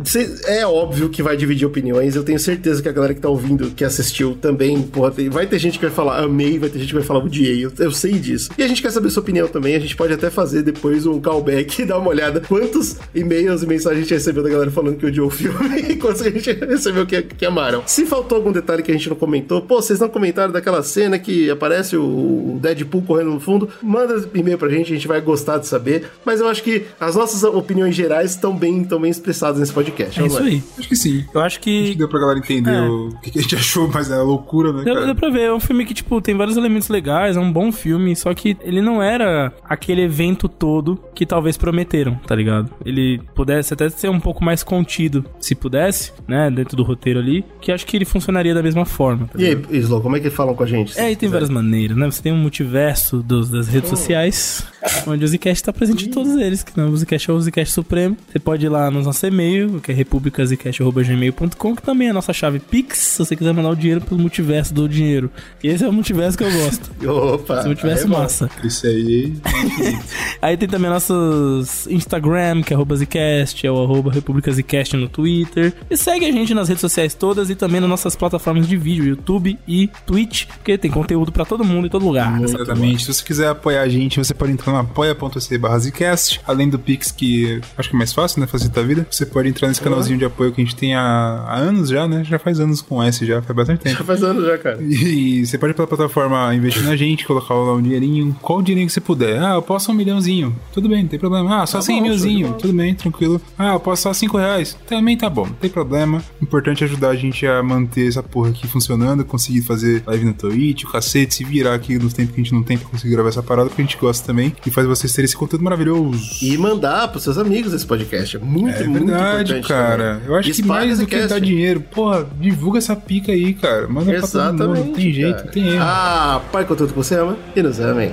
É 0.45 0.65
óbvio 0.65 1.10
que 1.10 1.22
vai 1.23 1.35
dividir 1.38 1.65
opiniões. 1.68 2.15
Eu 2.15 2.23
tenho 2.23 2.39
certeza 2.39 2.81
que 2.81 2.89
a 2.89 2.91
galera 2.91 3.14
que 3.14 3.22
tá 3.22 3.30
ouvindo, 3.30 3.72
que 3.72 3.84
assistiu 3.84 4.35
também, 4.39 4.81
porra, 4.81 5.11
tem- 5.11 5.30
vai 5.30 5.45
ter 5.48 5.60
gente 5.60 5.80
que 5.80 5.85
vai 5.85 5.94
falar 5.94 6.19
amei, 6.23 6.57
vai 6.60 6.69
ter 6.69 6.80
gente 6.80 6.89
que 6.89 6.95
vai 6.95 7.03
falar 7.03 7.23
odiei. 7.23 7.65
Eu, 7.65 7.72
eu 7.80 7.91
sei 7.91 8.14
disso. 8.14 8.49
E 8.57 8.64
a 8.64 8.68
gente 8.68 8.81
quer 8.81 8.91
saber 8.91 9.10
sua 9.10 9.22
opinião 9.22 9.48
também. 9.48 9.76
A 9.76 9.80
gente 9.80 9.95
pode 9.95 10.14
até 10.14 10.30
fazer 10.30 10.61
depois 10.64 11.06
um 11.06 11.19
callback 11.19 11.81
e 11.81 11.85
dar 11.85 11.98
uma 11.99 12.10
olhada 12.10 12.41
quantos 12.48 12.98
e-mails 13.14 13.64
e 13.64 13.65
mensagens 13.68 13.99
a 13.99 14.02
gente 14.02 14.14
recebeu 14.14 14.44
da 14.44 14.49
galera 14.49 14.72
falando 14.72 14.98
que 14.98 15.06
odiou 15.06 15.27
o 15.27 15.30
filme 15.31 15.80
e 15.89 15.95
quantos 15.95 16.22
a 16.22 16.30
gente 16.30 16.49
recebeu 16.66 17.06
que, 17.06 17.22
que 17.22 17.46
amaram. 17.46 17.84
Se 17.86 18.06
faltou 18.06 18.38
algum 18.38 18.52
detalhe 18.52 18.82
que 18.84 18.92
a 18.92 18.94
gente 18.94 19.10
não 19.10 19.16
comentou, 19.16 19.62
pô, 19.62 19.82
vocês 19.82 20.00
não 20.00 20.10
comentaram 20.10 20.52
daquela 20.52 20.82
cena 20.84 21.18
que 21.20 21.50
aparece 21.50 21.96
o, 21.98 22.58
Deadpool 22.62 23.02
correndo 23.04 23.32
no 23.32 23.40
fundo, 23.40 23.70
manda 23.82 24.28
e-mail 24.34 24.58
pra 24.58 24.70
gente, 24.70 24.92
a 24.92 24.96
gente 24.96 25.08
vai 25.08 25.22
gostar 25.22 25.58
de 25.58 25.68
saber. 25.68 26.08
Mas 26.26 26.40
eu 26.40 26.48
acho 26.48 26.64
que 26.64 26.86
as 27.00 27.16
nossas 27.16 27.44
opiniões 27.44 27.96
gerais 27.96 28.32
estão 28.32 28.56
bem, 28.56 28.82
estão 28.82 29.00
bem 29.00 29.12
expressadas 29.12 29.60
nesse 29.60 29.74
podcast. 29.74 30.22
É 30.22 30.26
isso 30.26 30.42
aí. 30.42 30.64
Acho 30.78 30.88
que 30.90 30.96
sim. 30.96 31.26
Eu 31.34 31.42
acho 31.42 31.48
Acho 31.58 31.60
que 31.62 31.92
que. 31.92 31.96
deu 31.96 32.08
pra 32.10 32.20
galera 32.20 32.38
entender 32.40 32.70
É. 32.72 32.82
o 32.82 33.10
que, 33.22 33.32
que 33.32 33.40
a 33.40 33.42
gente 33.42 33.56
achou, 33.56 33.88
mas 33.88 34.12
é 34.12 34.18
loucura, 34.18 34.72
né, 34.74 34.84
Deu, 34.84 34.94
cara? 34.94 35.06
deu 35.08 35.16
pra 35.16 35.30
ver, 35.30 35.44
é 35.44 35.54
um 35.54 35.60
filme 35.60 35.86
que, 35.86 35.94
tipo, 35.94 36.20
tem 36.22 36.36
vários 36.36 36.58
elementos 36.58 36.90
legais, 36.90 37.38
é 37.38 37.40
um 37.40 37.52
bom 37.52 37.72
filme, 37.72 38.16
só 38.16 38.34
que 38.34 38.56
ele 38.62 38.82
não 38.82 39.02
era 39.02 39.54
aquele 39.64 40.02
evento 40.02 40.48
todo 40.50 41.00
que 41.16 41.26
talvez 41.26 41.58
prometeram, 41.58 42.16
tá 42.28 42.36
ligado? 42.36 42.70
Ele 42.86 43.20
pudesse 43.34 43.74
até 43.74 43.90
ser 43.90 44.10
um 44.10 44.20
pouco 44.20 44.44
mais 44.44 44.62
contido, 44.62 45.26
se 45.40 45.56
pudesse, 45.56 46.12
né, 46.28 46.47
dentro 46.52 46.76
do 46.78 46.84
roteiro 46.84 47.19
ali, 47.19 47.44
que 47.61 47.72
acho 47.72 47.86
que 47.86 47.95
ele 47.98 48.06
funcionaria 48.06 48.53
da 48.53 48.64
mesma 48.64 48.86
forma. 48.86 49.28
tá 49.28 49.34
E 49.40 49.45
aí? 49.45 49.57
Slow, 49.80 50.02
como 50.02 50.15
é 50.18 50.19
que 50.19 50.30
falam 50.30 50.56
com 50.56 50.64
a 50.64 50.68
gente? 50.68 50.98
É, 50.99 51.11
e 51.11 51.15
tem 51.15 51.30
várias 51.30 51.49
maneiras, 51.49 51.95
né? 51.98 52.06
Você 52.06 52.22
tem 52.22 52.32
um 52.32 52.38
multiverso 52.38 53.18
dos, 53.24 53.49
das 53.49 53.68
Oh. 53.68 53.72
redes 53.72 53.90
sociais, 53.90 54.64
onde 55.06 55.24
o 55.24 55.28
Zcast 55.28 55.64
tá 55.64 55.74
presente 55.74 56.07
em 56.07 56.11
todos 56.11 56.36
eles, 56.36 56.64
que 56.64 56.78
não, 56.78 56.90
o 56.90 56.98
Zcast 56.98 57.30
é 57.30 57.34
o 57.34 57.40
Zcast 57.41 57.74
Supremo. 57.74 58.15
Você 58.32 58.40
pode 58.40 58.65
ir 58.65 58.69
lá 58.69 58.90
no 58.91 59.02
nosso 59.02 59.26
e-mail, 59.26 59.80
que 59.82 59.91
é 59.91 59.95
republicazcast.gmail.com, 59.95 61.76
que 61.76 61.82
também 61.82 62.07
é 62.07 62.11
a 62.11 62.14
nossa 62.14 62.34
chave 62.34 62.60
Pix, 62.60 62.98
se 62.98 63.19
você 63.19 63.36
quiser 63.36 63.53
mandar 63.53 63.69
o 63.69 63.76
dinheiro 63.76 64.02
pelo 64.02 64.19
multiverso 64.19 64.74
do 64.74 64.88
dinheiro. 64.88 65.30
Esse 65.64 65.84
é 65.84 65.88
o 65.90 65.94
multiverso 65.94 66.38
que 66.38 66.44
eu 66.44 66.52
gosto. 66.52 66.91
Opa! 67.10 67.60
Esse 67.60 67.68
multiverso 67.68 68.06
aí 68.07 68.14
é 68.14 68.18
massa. 68.18 68.49
Isso 68.64 68.88
aí. 68.88 69.34
Aí 70.41 70.56
tem 70.56 70.68
também 70.69 70.90
nossos 70.90 71.88
Instagram, 71.88 72.61
que 72.61 72.72
é 72.72 72.76
arroba 72.76 72.95
Zcast, 72.95 73.65
é 73.65 73.72
o 73.72 73.82
arroba 73.84 74.11
República 74.11 74.52
Zcast 74.52 74.95
no 74.95 75.10
Twitter. 75.10 75.74
E 75.90 75.98
segue 75.98 76.26
a 76.26 76.32
gente 76.32 76.37
nas 76.54 76.70
redes 76.70 76.82
sociais 76.82 77.14
todas 77.14 77.50
e 77.50 77.56
também 77.56 77.82
nas 77.82 77.90
nossas 77.90 78.16
plataformas 78.16 78.68
de 78.68 78.78
vídeo, 78.78 79.06
YouTube 79.06 79.58
e 79.68 79.90
Twitch, 80.06 80.46
porque 80.46 80.78
tem 80.78 80.92
conteúdo 80.92 81.32
pra 81.32 81.46
todo 81.46 81.64
mundo 81.64 81.88
em 81.88 81.90
todo 81.90 82.06
lugar. 82.06 82.40
nessa 82.40 82.56
Exatamente. 82.56 83.06
Se 83.06 83.14
você 83.14 83.24
quiser 83.24 83.50
apoiar 83.50 83.82
a 83.82 83.90
gente, 83.90 84.18
você 84.18 84.34
pode 84.34 84.52
entrar 84.52 84.72
no 84.72 84.80
apoia.se 84.80 85.58
barra 85.58 85.80
Zcast. 85.80 86.42
Além 86.46 86.70
do 86.70 86.78
Pix, 86.78 87.12
que 87.12 87.60
acho 87.78 87.90
que 87.90 87.96
é 87.96 87.98
mais 87.98 88.14
fácil, 88.14 88.40
né? 88.40 88.48
Facilita 88.48 88.80
a 88.80 88.84
vida. 88.84 89.08
Você 89.10 89.26
pode 89.26 89.50
entrar 89.50 89.68
nesse 89.68 89.82
canalzinho 89.82 90.20
de 90.20 90.26
apoio 90.26 90.52
que 90.52 90.62
a 90.62 90.64
gente 90.64 90.76
tem 90.76 90.96
há, 90.96 91.02
há 91.48 91.56
anos 91.56 91.90
já, 91.90 92.08
né? 92.08 92.24
Já 92.24 92.38
faz 92.38 92.60
anos 92.60 92.82
com 92.82 93.02
S, 93.02 93.26
já 93.26 93.42
faz 93.42 93.56
bastante 93.56 93.80
tempo. 93.82 93.98
Já 93.98 94.04
faz 94.04 94.24
anos 94.24 94.46
já, 94.46 94.58
cara. 94.58 94.80
E 94.82 95.46
você 95.46 95.58
pode 95.58 95.72
ir 95.72 95.76
pela 95.76 95.88
plataforma 95.88 96.54
investir 96.54 96.84
na 96.84 96.96
gente, 96.96 97.26
colocar 97.26 97.54
lá 97.54 97.74
um 97.74 97.82
dinheirinho, 97.82 98.36
qual 98.42 98.60
o 98.60 98.62
dinheirinho 98.62 98.88
que 98.88 98.94
você 98.94 99.02
puder. 99.02 99.42
Ah, 99.42 99.56
eu 99.56 99.62
posso 99.62 99.92
um 99.92 99.96
milhãozinho. 99.96 100.56
Tudo 100.74 100.90
bem, 100.90 101.04
não 101.04 101.10
tem 101.10 101.20
problema. 101.20 101.64
Ah, 101.64 101.66
só 101.66 101.78
Tá 101.78 101.84
100 101.84 101.96
bom, 101.96 102.08
show 102.08 102.16
de 102.16 102.24
milzinho. 102.24 102.54
Tudo 102.54 102.74
bem, 102.74 102.96
tranquilo. 102.96 103.42
Ah, 103.58 103.74
eu 103.74 103.80
posso 103.80 104.04
só 104.04 104.14
5 104.14 104.38
reais. 104.38 104.78
Também 104.88 105.18
tá 105.18 105.30
bom, 105.30 105.46
não 105.46 105.54
tem 105.54 105.70
problema. 105.70 106.16
Programa. 106.18 106.38
Importante 106.41 106.84
ajudar 106.84 107.10
a 107.10 107.15
gente 107.15 107.45
a 107.45 107.61
manter 107.64 108.07
essa 108.07 108.22
porra 108.23 108.49
aqui 108.49 108.68
funcionando, 108.68 109.23
conseguir 109.26 109.61
fazer 109.61 110.03
live 110.06 110.26
no 110.26 110.34
Twitch, 110.34 110.84
o 110.84 110.91
cacete, 110.91 111.35
se 111.35 111.44
virar 111.44 111.73
aqui 111.73 111.98
nos 111.98 112.14
tempos 112.14 112.34
que 112.35 112.41
a 112.41 112.44
gente 112.44 112.53
não 112.53 112.64
tem 112.64 112.77
pra 112.77 112.88
conseguir 112.89 113.14
gravar 113.14 113.30
essa 113.30 113.44
parada, 113.44 113.69
porque 113.69 113.81
a 113.81 113.85
gente 113.85 113.98
gosta 113.98 114.26
também 114.26 114.56
e 114.65 114.69
faz 114.69 114.88
vocês 114.88 115.11
terem 115.14 115.26
esse 115.26 115.35
conteúdo 115.35 115.64
maravilhoso. 115.64 116.19
E 116.41 116.57
mandar 116.57 117.07
pros 117.10 117.23
seus 117.23 117.38
amigos 117.38 117.73
esse 117.73 117.85
podcast. 117.85 118.38
É 118.38 118.39
muito, 118.39 118.77
É 118.77 118.84
muito 118.88 119.06
verdade, 119.07 119.52
importante. 119.53 119.68
cara. 119.68 120.14
também. 120.15 120.27
Eu 120.27 120.35
acho 120.35 120.52
que 120.53 120.64
mais 120.64 120.99
do 120.99 121.06
que 121.06 121.15
cast. 121.15 121.27
dar 121.30 121.39
dinheiro, 121.39 121.81
porra, 121.81 122.27
divulga 122.39 122.77
essa 122.80 122.95
pica 122.95 123.31
aí, 123.31 123.53
cara. 123.53 123.88
Manda 123.88 124.11
pra 124.11 124.22
todo 124.27 124.41
mundo. 124.44 124.64
Exatamente. 124.64 124.88
Não 124.88 124.94
tem 124.94 125.14
jeito, 125.14 125.38
cara. 125.38 125.52
tem 125.52 125.68
erro. 125.69 125.84
Ah, 125.84 126.41
pai 126.52 126.65
com 126.65 126.76
tudo 126.76 126.89
que 126.89 126.95
você 126.98 127.15
ama 127.15 127.38
e 127.56 127.61
nos 127.61 127.80
amem. 127.80 128.11